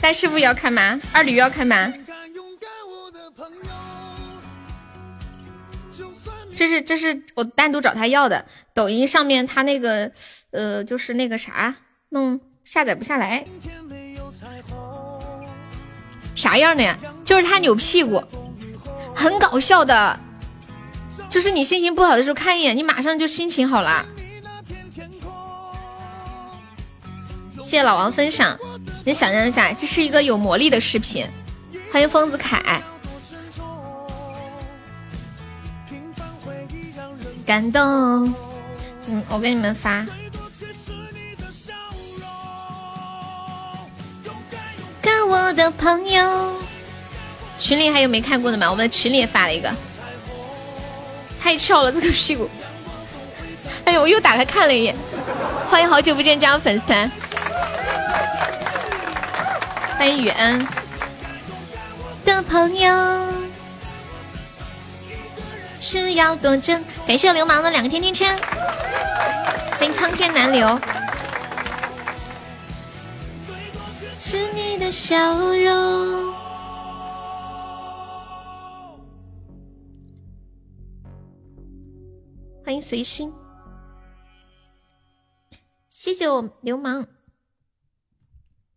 [0.00, 1.00] 大师傅要看吗？
[1.12, 1.92] 二驴要看吗？
[6.56, 10.10] 这是这是我单独找他要的，抖音上面他那个
[10.50, 11.76] 呃就是那个啥
[12.08, 13.44] 弄下载不下来，
[16.34, 16.96] 啥样的呀？
[17.26, 18.24] 就是他扭屁股，
[19.14, 20.18] 很搞笑的，
[21.28, 24.06] 就是你心情不好的时候看一眼，你马上就心情好了。
[27.58, 28.58] 谢谢老王分享，
[29.04, 31.26] 你想象一下，这是一个有魔力的视频。
[31.92, 32.80] 欢迎疯子凯。
[37.46, 38.34] 感动，
[39.06, 40.04] 嗯，我给你们发。
[45.00, 46.52] 看我的朋友，
[47.56, 48.68] 群里还有没看过的吗？
[48.68, 49.72] 我们的群里也发了一个，
[51.40, 52.50] 太翘了这个屁股。
[53.86, 54.96] 哎呦，我又打开看了一眼。
[55.70, 57.08] 欢迎好久不见加入粉丝团，
[59.96, 60.66] 欢迎雨恩
[62.24, 63.45] 的朋友
[65.88, 66.84] 是要多真。
[67.06, 68.36] 感谢流氓的两个甜甜圈，
[69.78, 70.66] 欢迎苍天难留。
[74.18, 75.16] 是你的笑
[75.54, 76.34] 容。
[82.64, 83.32] 欢迎随心，
[85.88, 87.06] 谢谢我流氓，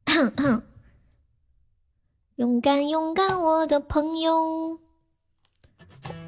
[2.35, 4.79] 勇敢勇敢，我的朋友。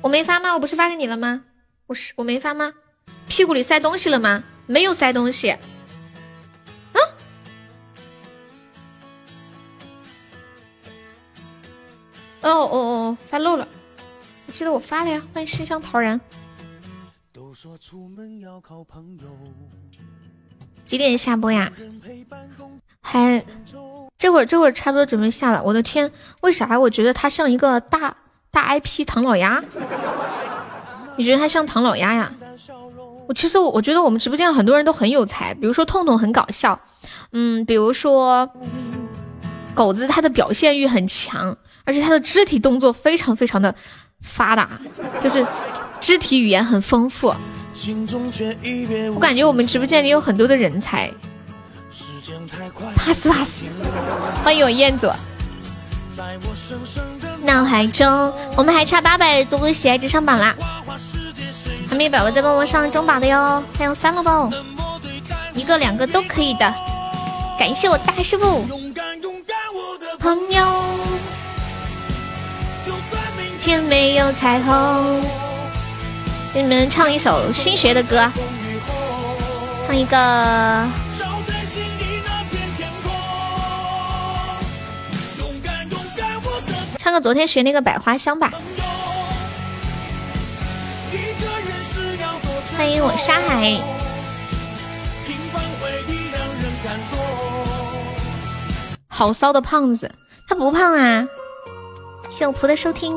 [0.02, 0.54] 我没发吗？
[0.54, 1.44] 我不是发给你了吗？
[1.88, 2.74] 我是我没发吗？
[3.28, 4.44] 屁股里塞东西了吗？
[4.66, 5.52] 没有塞东西。
[5.52, 5.60] 啊？
[12.42, 13.68] 哦哦哦，发漏了。
[14.48, 15.22] 我记得我发了呀。
[15.34, 16.20] 欢迎心香陶然。
[20.86, 21.72] 几点下播呀？
[23.02, 23.46] 还
[24.18, 25.64] 这会儿这会儿差不多准备下了。
[25.64, 28.16] 我的天，为啥我觉得他像一个大
[28.52, 29.64] 大 IP 唐老鸭？
[31.16, 32.32] 你觉得他像唐老鸭呀？
[33.28, 36.80] 我其实我我觉得我们直播间很多人都很有才，比如说痛痛很搞笑，
[37.32, 38.50] 嗯，比如说
[39.74, 43.74] 狗子他的表现欲很强，而且他的肢体动作非常非常的
[44.22, 44.70] 发达，
[45.20, 45.46] 就是。
[46.02, 47.32] 肢体语言很丰富，
[49.14, 51.12] 我感觉我们直播间里有很多的人才。
[52.96, 53.62] pass pass，，
[54.44, 55.08] 欢迎我彦祖。
[57.44, 60.54] 脑海中，我们还差八百多个喜爱值上榜啦！
[61.90, 64.50] 还没宝宝在帮我上中榜的哟，还有三个包？
[65.54, 66.74] 一个两个都可以的。
[67.58, 68.66] 感谢我大师傅。
[70.20, 70.84] 朋友，
[73.62, 75.22] 天没有彩虹。
[76.54, 78.30] 给你们唱一首新学的歌，
[79.88, 80.88] 唱一个，
[87.02, 88.52] 唱个昨天学那个百花香吧。
[92.78, 93.82] 欢迎我沙海，
[99.08, 100.12] 好骚的胖子，
[100.48, 101.28] 他不胖啊。
[102.30, 103.16] 谢我仆的收听。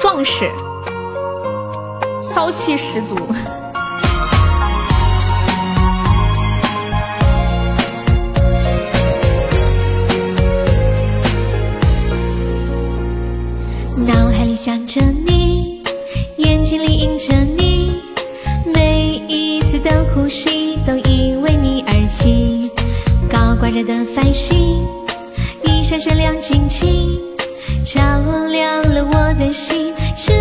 [0.00, 0.48] 壮士，
[2.22, 3.18] 骚气十足。
[13.96, 15.82] 脑海里想着你，
[16.36, 17.94] 眼睛里映着你，
[18.74, 22.70] 每一次的呼吸都因为你而起。
[23.30, 24.82] 高挂着的繁星，
[25.64, 27.20] 一闪闪亮晶晶，
[27.84, 28.00] 照
[28.48, 29.92] 亮了我的心。
[30.16, 30.32] 指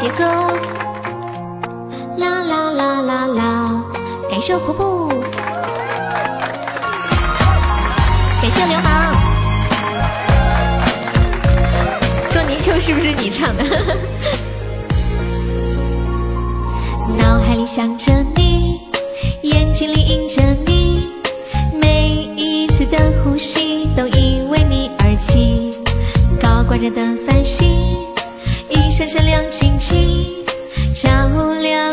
[0.00, 0.24] 谢谢杰哥。
[2.16, 3.84] 啦啦啦啦啦，
[4.30, 5.08] 感谢婆婆，
[8.40, 9.14] 感谢流氓。
[12.30, 13.64] 捉泥鳅是不是你唱的？
[17.18, 18.80] 脑海里想着你。
[19.42, 21.08] 眼睛里映着你，
[21.80, 25.74] 每一次的呼吸都因为你而起。
[26.40, 27.96] 高挂着的繁星，
[29.00, 30.44] 闪闪亮晶晶，
[30.94, 31.08] 照
[31.62, 31.89] 亮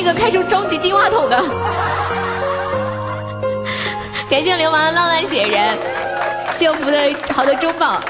[0.00, 1.36] 一个开出终极金话筒的。
[4.30, 5.78] 感谢流氓浪漫雪人，
[6.54, 8.00] 幸福的好的中宝，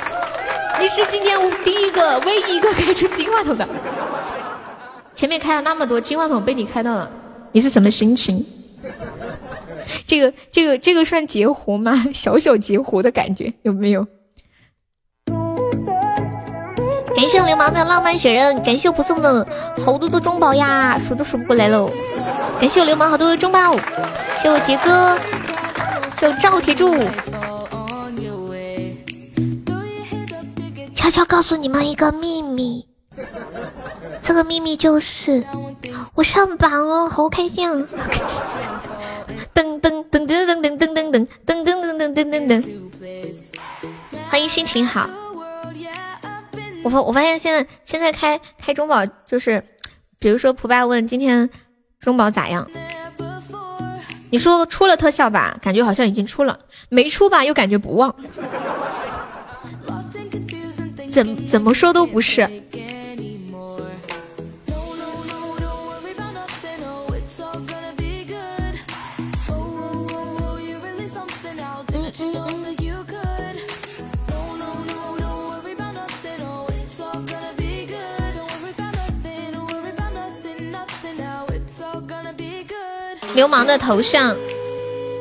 [0.79, 3.69] 你是今天第一个、唯一一个开出金话筒的。
[5.17, 7.11] 前面开了那么多金话筒，被你开到了，
[7.51, 8.47] 你是什么心情？
[10.07, 12.05] 这个、这个、这个算截胡吗？
[12.15, 14.07] 小小截胡的感觉有没有？
[17.21, 19.47] 感谢流氓的浪漫雪人，感谢我不送的
[19.85, 21.91] 好多的中宝呀，数都数不过来喽！
[22.59, 23.77] 感谢我流氓好多的中宝，
[24.39, 25.19] 谢我杰哥，
[26.19, 26.97] 谢我赵铁柱。
[30.95, 32.89] 悄悄告诉你们一个秘密，
[34.23, 35.45] 这个秘密就是
[36.15, 37.87] 我上榜了，好开心啊！
[39.55, 42.65] 噔噔噔噔噔噔噔噔噔噔噔噔噔噔噔噔，
[44.31, 45.07] 欢迎心情好。
[46.83, 49.65] 我发我发现现在现在开开中宝就是，
[50.19, 51.51] 比如说普爸问今天
[51.99, 52.71] 中宝咋样，
[54.31, 58.15] 你说出了特效吧，感觉好像已经出了；没出吧，又感觉不忘。
[61.11, 62.49] 怎怎么说都不是。
[83.35, 84.37] 流氓的头像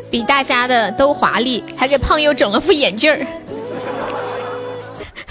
[0.10, 3.26] 比大家的都华丽，还给胖友整了副眼镜儿。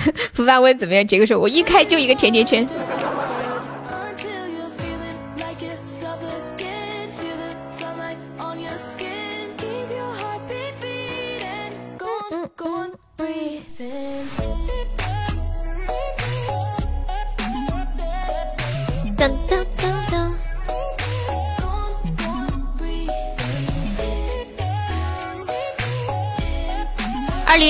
[0.33, 1.07] 不发问怎么样？
[1.07, 2.67] 杰哥说：“我一开就一个甜甜圈。”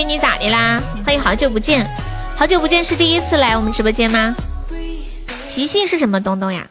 [0.05, 0.83] 你咋的啦？
[1.05, 1.89] 欢迎，好久不见，
[2.37, 4.37] 好久不见是第一次来我们直播间吗？
[5.49, 6.69] 即兴是什么东东呀？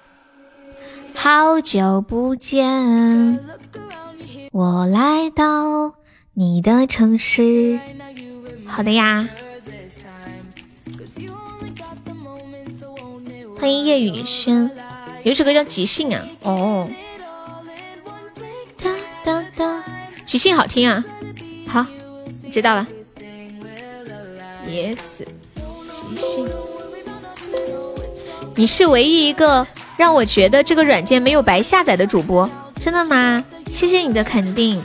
[1.16, 3.40] 好久不见，
[4.52, 5.94] 我来到
[6.34, 7.80] 你的城市。
[8.66, 9.28] 好的呀。
[13.60, 14.70] 欢迎叶雨轩，
[15.24, 16.24] 有首歌叫即兴啊。
[16.44, 16.88] 哦。
[18.78, 18.92] 哒
[19.24, 19.84] 哒哒，
[20.26, 21.04] 即兴好听啊。
[21.68, 21.86] 好，
[22.52, 22.88] 知道了。
[24.68, 25.26] 叶子，
[25.92, 26.48] 即兴。
[28.56, 29.66] 你是唯一一个
[29.98, 33.44] 让我觉得这个软件没有白下载的主播，真的吗？
[33.72, 34.82] 谢谢你的肯定。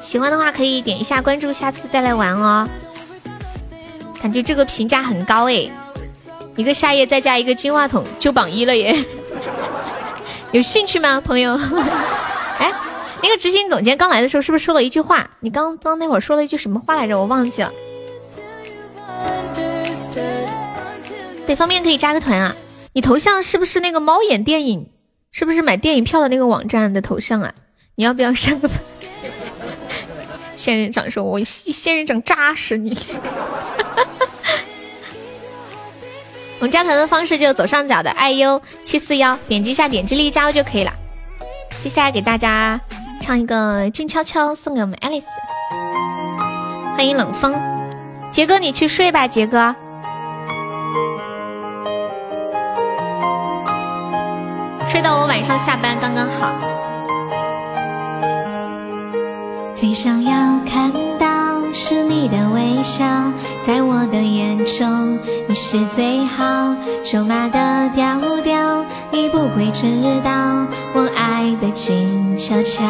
[0.00, 2.68] 喜欢的话可以点一下关注，下次再来玩哦。
[4.22, 5.70] 感觉这个评价很高诶，
[6.56, 8.96] 一个夏夜再加一个金话筒就榜一了耶。
[10.52, 11.52] 有兴趣吗，朋友？
[12.58, 12.72] 哎，
[13.22, 15.28] 那个执行总监刚来的时候是不是说了一句话？
[15.40, 17.18] 你刚刚那会儿说了一句什么话来着？
[17.18, 17.70] 我忘记了。
[21.46, 22.56] 对，方便可以加个团啊！
[22.92, 24.88] 你头像是不是那个猫眼电影？
[25.30, 27.54] 是不是买电影票的那个网站的头像啊？
[27.94, 28.68] 你要不要上个？
[30.56, 32.98] 仙人掌说：“我仙人掌扎死你！”
[36.58, 40.92] 我们加团的方式就左上角的 iu 七四幺，点击一下，点击立即加入就可以了。
[41.82, 42.80] 接下来给大家
[43.20, 45.22] 唱一个静悄悄，送给我们 Alice。
[46.96, 47.54] 欢迎冷风，
[48.32, 49.76] 杰哥你去睡吧，杰哥。
[54.88, 56.52] 睡到我晚上下班刚刚好。
[59.74, 60.30] 最想要
[60.64, 61.26] 看到
[61.74, 63.04] 是你的微笑，
[63.60, 66.74] 在我的眼中你是最好。
[67.04, 69.86] 手马的调调，你不会知
[70.24, 72.82] 道我爱的静悄悄。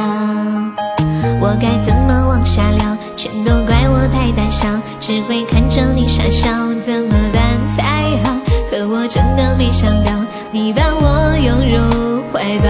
[1.40, 2.96] 我该怎么往下聊？
[3.16, 4.68] 全都怪我太胆小，
[5.00, 6.50] 只会看着你傻笑，
[6.80, 7.82] 怎么办才
[8.22, 8.36] 好？
[8.70, 10.12] 可我真的没想到。
[10.58, 12.66] 你把我拥入怀抱，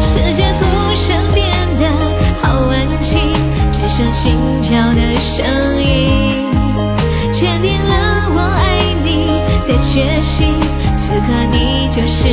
[0.00, 0.64] 世界突
[1.10, 1.44] 然变
[1.78, 1.82] 得
[2.40, 3.20] 好安静，
[3.70, 4.24] 只剩心
[4.62, 5.44] 跳的声
[5.76, 6.48] 音，
[7.34, 10.56] 坚定了我爱你的决心。
[10.96, 12.32] 此刻你就是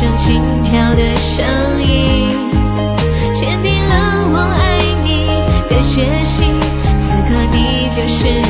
[0.00, 1.44] 像心跳的声
[1.82, 2.32] 音，
[3.34, 3.92] 坚定了
[4.32, 5.26] 我爱你
[5.68, 6.58] 的决心。
[6.98, 8.40] 此刻你就是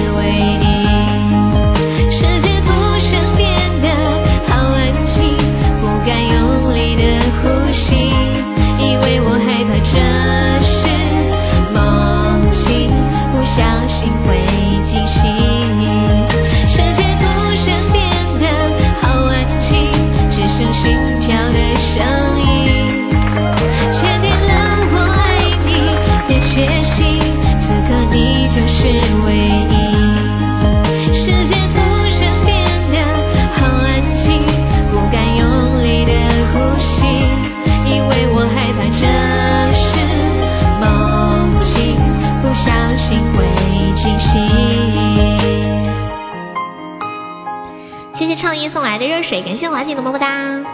[48.40, 50.64] 创意送来的热水，感谢华锦的么么哒。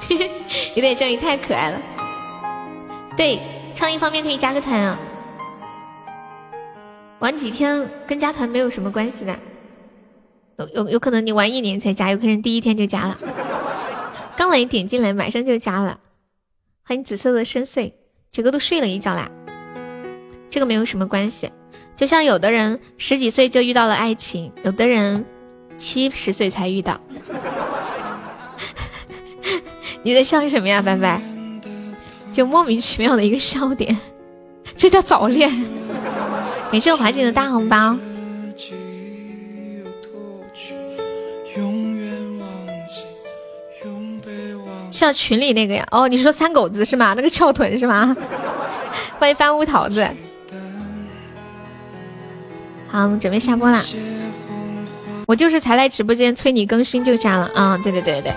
[0.00, 0.30] 嘿 嘿
[0.74, 1.80] 有点教育太可爱了。
[3.16, 3.38] 对，
[3.76, 4.98] 创意方面可以加个团啊。
[7.20, 9.38] 玩几天跟加团没有什么关系的，
[10.56, 13.16] 有有有可能你玩一年才加，有可能第一天就加了。
[14.36, 16.00] 刚来点进来马上就加了，
[16.82, 17.92] 欢迎紫色的深邃，
[18.32, 19.30] 这个都睡了一觉啦。
[20.50, 21.52] 这个没有什么关系，
[21.94, 25.24] 就像有的人十几岁就遇到了爱情，有的人
[25.80, 27.00] 七十岁才遇到。
[30.04, 31.20] 你在笑什么呀，拜拜？
[32.32, 33.98] 就莫名其妙的一个笑点，
[34.76, 35.50] 这叫早恋。
[36.70, 37.96] 感谢我华姐的大红包。
[44.92, 45.88] 是要群里那个呀？
[45.90, 47.14] 哦，你说三狗子是吗？
[47.16, 48.14] 那个翘臀是吗？
[49.18, 50.06] 欢迎翻屋桃子。
[52.88, 53.82] 好，我们准备下播啦。
[55.30, 57.78] 我就是才来直播间催你更新就加了啊！
[57.84, 58.34] 对对对对对，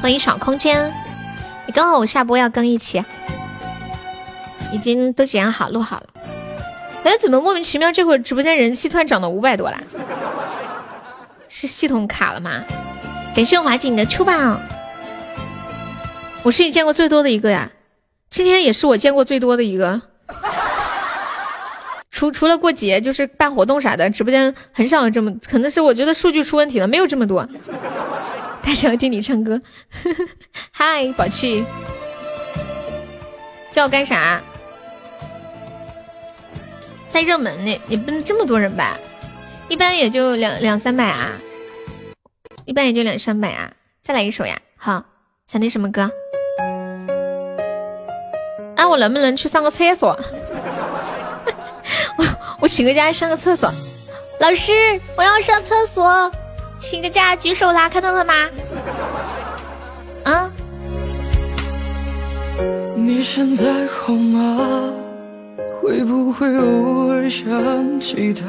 [0.00, 0.88] 欢迎小空间，
[1.66, 3.04] 你刚好我下播要更一期，
[4.72, 6.06] 已经都剪好录好了。
[7.02, 9.82] 哎，怎么莫名其妙这会儿直播间人气突然涨到五百多啦？
[11.48, 12.62] 是系统卡了吗？
[13.34, 14.32] 感谢华锦的出宝，
[16.44, 17.68] 我是你见过最多的一个呀，
[18.30, 20.00] 今天也是我见过最多的一个。
[22.24, 27.46] 除除了过节，就是办活动啥的，直播间很少有这么，可能是我觉得数据出问题了，没有这么多。
[28.62, 29.60] 太想要听你唱歌，
[30.72, 31.64] 嗨，宝气，
[33.72, 34.40] 叫我干啥？
[37.08, 38.96] 在热门呢，也不能这么多人吧？
[39.68, 41.32] 一般也就两两三百啊，
[42.64, 43.70] 一般也就两三百啊。
[44.02, 45.04] 再来一首呀，好，
[45.46, 46.10] 想听什么歌？
[48.76, 50.18] 啊，我能不能去上个厕所？
[52.16, 52.24] 我
[52.62, 53.70] 我请个假上个厕所，
[54.40, 54.72] 老师，
[55.16, 56.30] 我要上厕所，
[56.78, 58.34] 请个假举手啦，看到了吗？
[60.24, 60.50] 啊？
[62.96, 64.92] 你现在好吗？
[65.82, 68.46] 会不会偶尔想起他？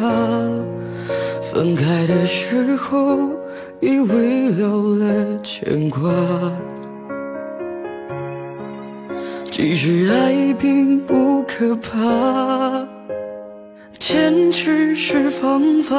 [1.51, 3.17] 分开的时候，
[3.81, 6.09] 以为留了牵挂。
[9.51, 12.94] 其实爱并不可怕。
[14.07, 15.95] 坚持是方法，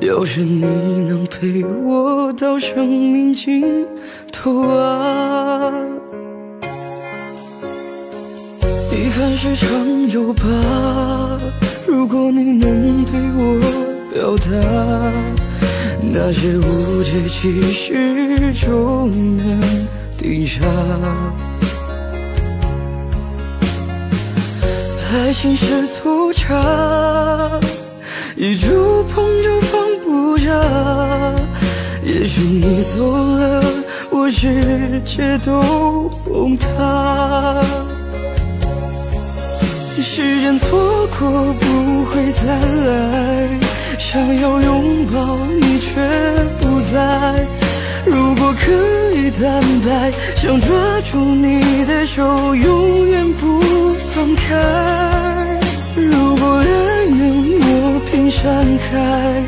[0.00, 3.86] 要是你能陪我到生命尽
[4.32, 5.72] 头啊！
[8.90, 10.42] 遗憾是常有吧，
[11.86, 13.60] 如果你能对我
[14.12, 14.50] 表达，
[16.02, 19.60] 那些误解其实就能
[20.18, 20.60] 抵消。
[25.10, 26.54] 爱情是粗茶，
[28.36, 30.50] 一触碰就放不下。
[32.04, 33.64] 也许你走了，
[34.10, 37.62] 我世界都崩塌。
[40.02, 40.78] 时间错
[41.18, 42.44] 过不会再
[42.86, 43.60] 来，
[43.98, 45.90] 想要拥抱你却
[46.60, 47.46] 不在。
[48.04, 48.72] 如果可
[49.16, 53.58] 以坦白，想抓住你的手，永远不
[54.18, 55.60] 放开。
[55.94, 57.20] 如果爱能
[57.60, 59.44] 磨平山海，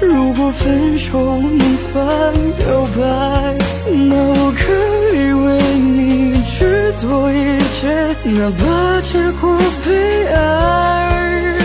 [0.00, 4.72] 如果分手能算表白，那我可
[5.14, 5.46] 以为
[5.76, 6.56] 你去。
[6.98, 7.92] 做一切，
[8.24, 11.58] 哪怕结果悲哀。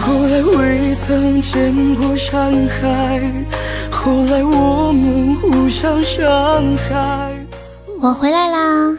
[0.00, 3.20] 后来未曾见过山海，
[3.90, 7.36] 后来我们互相伤害。
[8.00, 8.96] 我回来啦！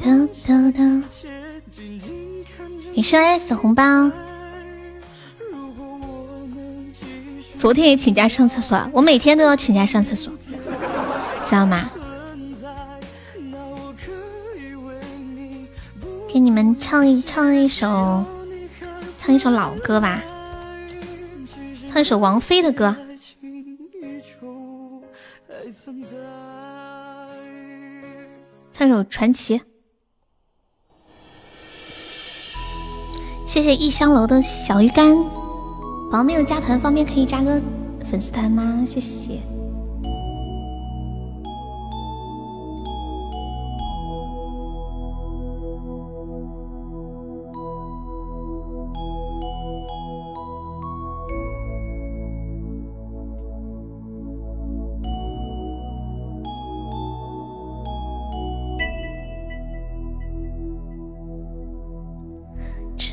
[0.00, 0.06] 哒
[0.46, 1.02] 哒哒，
[2.98, 4.10] 你生 S 红包。
[7.56, 10.32] 昨天也请假上厕所，我每天都要请假上厕所，
[11.44, 11.88] 知道吗？
[16.26, 18.24] 给你们唱一唱一首，
[19.16, 20.20] 唱一首老歌吧，
[21.88, 22.96] 唱一首王菲的歌。
[28.72, 29.60] 唱首传奇。
[33.48, 35.16] 谢谢异乡楼的小鱼干，
[36.12, 37.58] 宝宝没有加团，方便可以加个
[38.04, 38.84] 粉丝团吗？
[38.86, 39.40] 谢谢。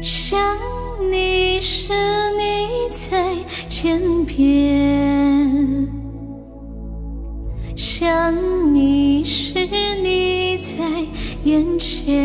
[0.00, 0.38] 想
[1.10, 1.92] 你时，
[2.36, 3.34] 你在
[3.68, 5.86] 天边；
[7.76, 8.32] 想
[8.72, 9.54] 你时，
[10.00, 10.74] 你在
[11.42, 12.16] 眼前。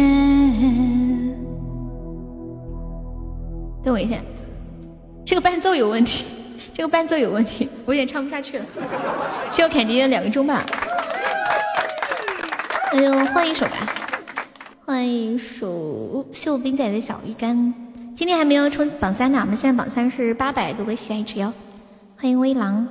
[3.84, 4.18] 等我一下，
[5.26, 6.26] 这个伴奏有问题，
[6.74, 8.66] 这个伴奏有问题，我有点唱不下去了。
[9.52, 10.64] 需要凯迪的两个钟吧？
[12.94, 14.03] 那就换一首吧。
[14.86, 17.74] 换一首秀兵仔的小鱼干，
[18.18, 21.54] 今天还没有冲榜三呢，我们现在榜三是八百多个喜爱值哟。
[22.18, 22.86] 欢迎微狼。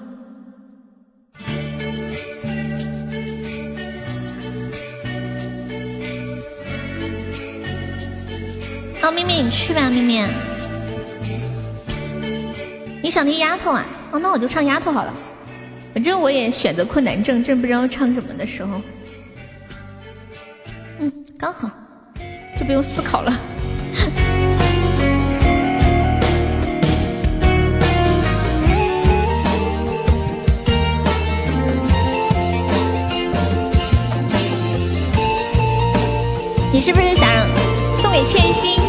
[9.03, 10.27] 好，咪咪你去吧，咪咪。
[13.03, 13.85] 你想听丫头啊？
[14.13, 15.13] 哦，那我就唱丫头好了。
[15.93, 18.81] 反正我也选择困难症，真不知道唱什么的时候。
[21.01, 21.71] 嗯，刚好。
[22.63, 23.41] 就不用思考了。
[36.73, 37.29] 你是不是想
[38.01, 38.82] 送给千星？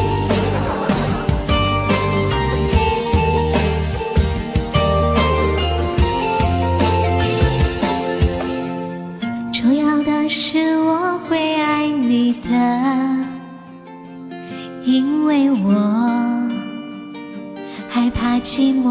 [18.24, 18.90] 怕寂寞，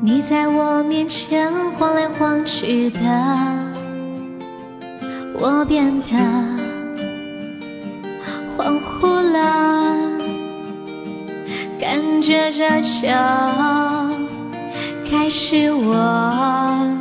[0.00, 3.00] 你在我面前晃来晃去的，
[5.36, 6.16] 我变得
[8.56, 9.96] 恍惚了，
[11.80, 13.08] 感觉这就
[15.10, 16.96] 开始我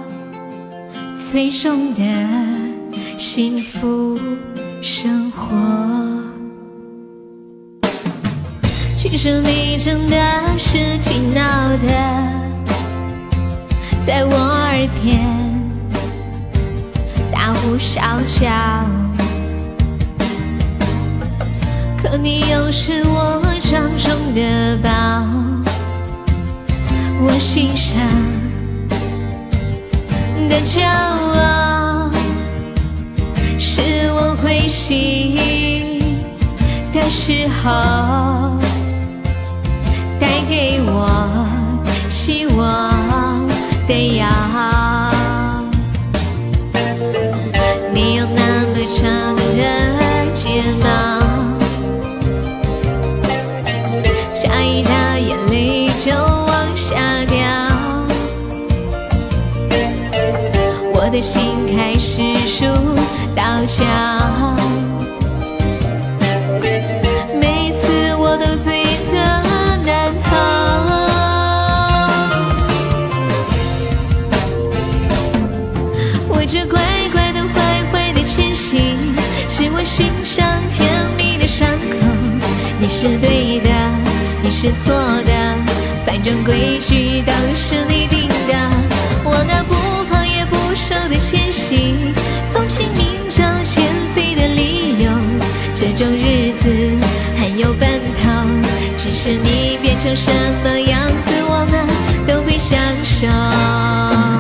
[1.16, 2.02] 最终的
[3.20, 4.20] 幸福。
[4.82, 5.46] 生活，
[9.24, 10.18] 是你真的
[10.58, 11.42] 是挺闹
[11.78, 11.88] 的，
[14.06, 15.24] 在我耳边
[17.32, 18.50] 大呼小叫，
[22.04, 24.92] 可你又是我掌中的宝，
[27.22, 28.06] 我心上
[30.50, 32.12] 的骄傲。
[33.58, 35.40] 是我灰心
[36.92, 38.60] 的时候，
[40.48, 41.48] 给我
[42.10, 43.48] 希望
[43.88, 44.28] 的药。
[47.94, 49.62] 你有那么长的
[50.34, 50.86] 睫毛，
[54.36, 57.38] 眨一眨眼泪就往下掉，
[60.94, 62.66] 我的心开始数。
[63.36, 63.84] 倒下，
[83.04, 83.70] 是对的，
[84.42, 84.94] 你是错
[85.26, 85.58] 的，
[86.06, 88.54] 反正规矩都是你定的。
[89.26, 89.74] 我那不
[90.10, 92.14] 胖也不瘦的纤细，
[92.50, 93.84] 从拼命找减
[94.16, 95.12] 肥的理由。
[95.76, 96.70] 这种日子
[97.38, 98.32] 很有奔头，
[98.98, 100.32] 只是你变成什
[100.64, 101.86] 么样子，我们
[102.26, 104.33] 都会享受。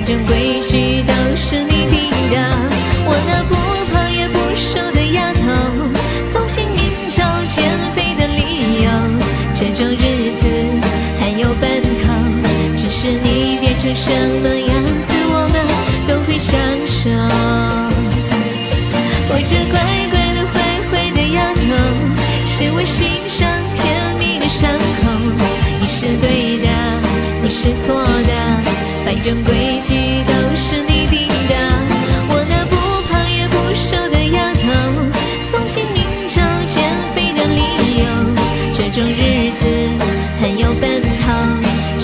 [0.00, 0.39] 反正规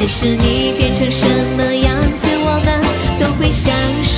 [0.06, 1.26] 是你变成什
[1.56, 2.80] 么样子，我们
[3.20, 4.16] 都会享受。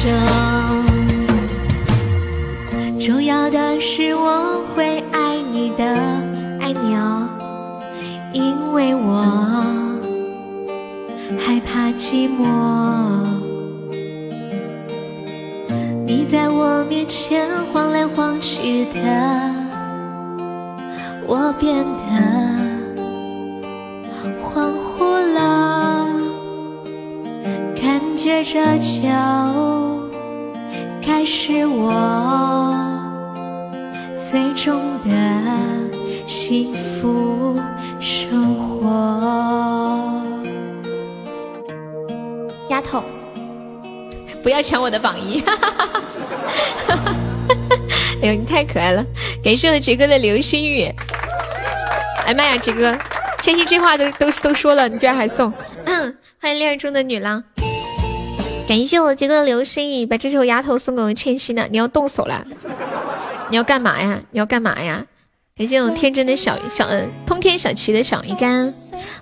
[2.99, 5.85] 重要的是我会爱你的，
[6.61, 7.29] 爱你哦，
[8.33, 9.25] 因为我。
[11.39, 12.47] 害怕寂寞，
[16.07, 19.01] 你在我面前晃来晃去的，
[21.27, 21.85] 我变
[44.69, 45.43] 抢我的榜一！
[48.21, 49.03] 哎呦，你太可爱了！
[49.43, 50.93] 感谢我杰哥的流星雨。
[52.27, 52.95] 哎妈呀，杰哥，
[53.41, 55.51] 千玺这话都都都说了，你居然还送！
[56.39, 57.43] 欢迎恋爱中的女郎。
[58.69, 61.67] 感谢我杰哥的流星雨，把这首丫头送给我千玺呢。
[61.71, 62.45] 你要动手了？
[63.49, 64.21] 你要干嘛呀？
[64.33, 65.07] 你要干嘛呀？
[65.57, 68.71] 感谢我天真的小小嗯，通天小旗的小鱼干。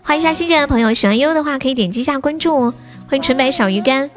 [0.02, 2.74] 欢迎一下新进来的朋友，喜欢悠悠的话可以点击一下关注哦。
[3.08, 4.10] 欢迎纯白小鱼干，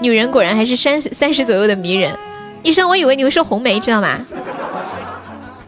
[0.00, 2.16] 女人果然还是三十三十左右的迷人。
[2.62, 4.18] 医生，我以为你会说红梅，知道吗？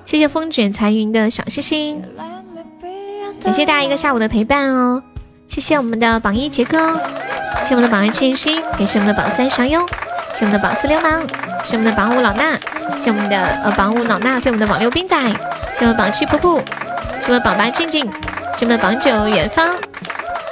[0.05, 2.03] 谢谢风卷残云的小星星，
[3.41, 5.03] 感谢大家一个下午的陪伴哦。
[5.47, 6.95] 谢谢我们的榜一杰哥，
[7.63, 9.81] 谢谢我们的榜二千玺，也是我们的榜三小优，
[10.35, 11.27] 谢我们的榜四流氓，
[11.65, 12.59] 谢我们的榜五老衲，
[13.03, 15.17] 谢我们的呃榜五老衲，谢我们的榜六冰仔，
[15.79, 16.59] 谢我们榜七噗噗，
[17.21, 18.05] 谢我们榜八静静，
[18.55, 19.75] 谢谢我们榜九远方。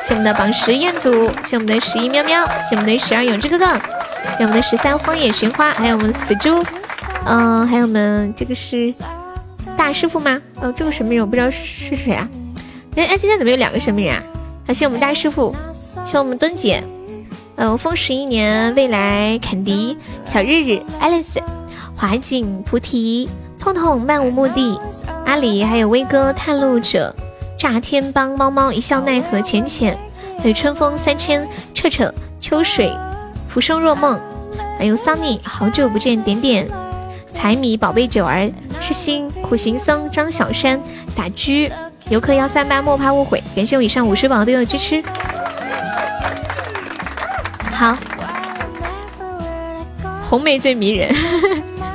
[0.06, 1.10] 谢我们的榜十彦祖，
[1.44, 3.66] 谢我们的十一喵喵，谢我们的十二永志哥哥，
[4.38, 6.64] 谢我们的十三荒野寻花，还有我们的死猪，
[7.24, 8.94] 嗯，还有我们这个是
[9.76, 10.40] 大师傅吗？
[10.60, 12.28] 哦，这个神秘人我不知道是谁啊？
[12.94, 14.22] 哎哎，今天怎么有两个神秘人啊？
[14.64, 15.52] 感谢我们大师傅，
[16.04, 16.84] 谢我们墩姐，
[17.56, 21.42] 嗯，风十一年未来坎迪小日日爱丽丝
[21.96, 23.28] 华景菩提
[23.58, 24.80] 痛痛漫无目的
[25.24, 27.12] 阿里还有威哥探路者。
[27.58, 29.98] 炸天帮猫猫一笑奈何浅浅，
[30.42, 32.92] 对春风三千彻彻秋水
[33.48, 34.20] 浮生若梦，
[34.78, 36.68] 还有桑尼好久不见点点。
[37.32, 40.80] 财米宝贝九儿痴心苦行僧张小山
[41.14, 41.70] 打狙
[42.08, 45.02] 游客幺三八莫怕误会，感谢我以上五十宝队友的支持。
[47.72, 47.96] 好，
[50.22, 51.14] 红梅最迷人，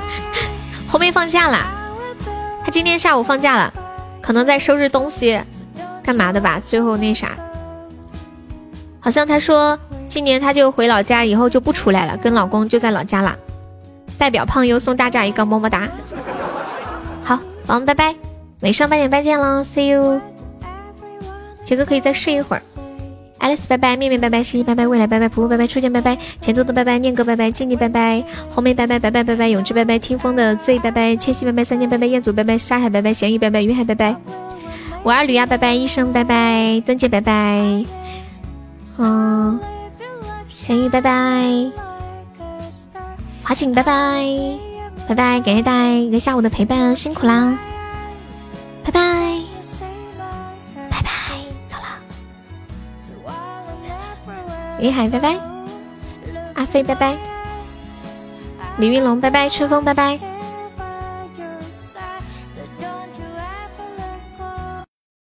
[0.88, 1.58] 红梅放假了，
[2.64, 3.74] 她今天下午放假了。
[4.22, 5.42] 可能在收拾东西，
[6.04, 6.62] 干嘛的吧？
[6.64, 7.38] 最后那啥，
[9.00, 9.78] 好像他说
[10.08, 13.36] 今年他就回老家，以后就不出来了，跟老公就在老家了。
[14.18, 15.90] 代表胖优送大家一个么么哒。
[17.24, 18.16] 好，宝宝们拜拜，
[18.62, 20.22] 晚上八点半见喽，see you。
[21.64, 22.62] 杰哥可以再睡一会儿。
[23.42, 34.16] Alice 拜拜，面面拜拜，西西拜拜，未来拜拜，普普拜拜，初见拜拜，前途的拜拜，念哥拜拜，静静拜拜，红梅拜拜拜拜拜拜，永志拜拜，听风的醉拜拜，千玺拜拜，三千拜拜，彦祖拜拜，沙海拜拜，咸鱼拜拜，云海拜拜，
[35.02, 37.84] 我二驴呀拜拜，医生拜拜，端姐拜拜，
[39.00, 39.60] 嗯，
[40.48, 41.72] 咸鱼拜拜，
[43.44, 44.24] 华锦拜拜，
[45.08, 47.58] 拜拜，感谢大家一个下午的陪伴，辛苦啦，
[48.84, 49.51] 拜拜。
[54.82, 55.40] 云海拜拜，
[56.56, 57.16] 阿飞拜拜，
[58.78, 60.31] 李云龙拜拜，春风拜拜。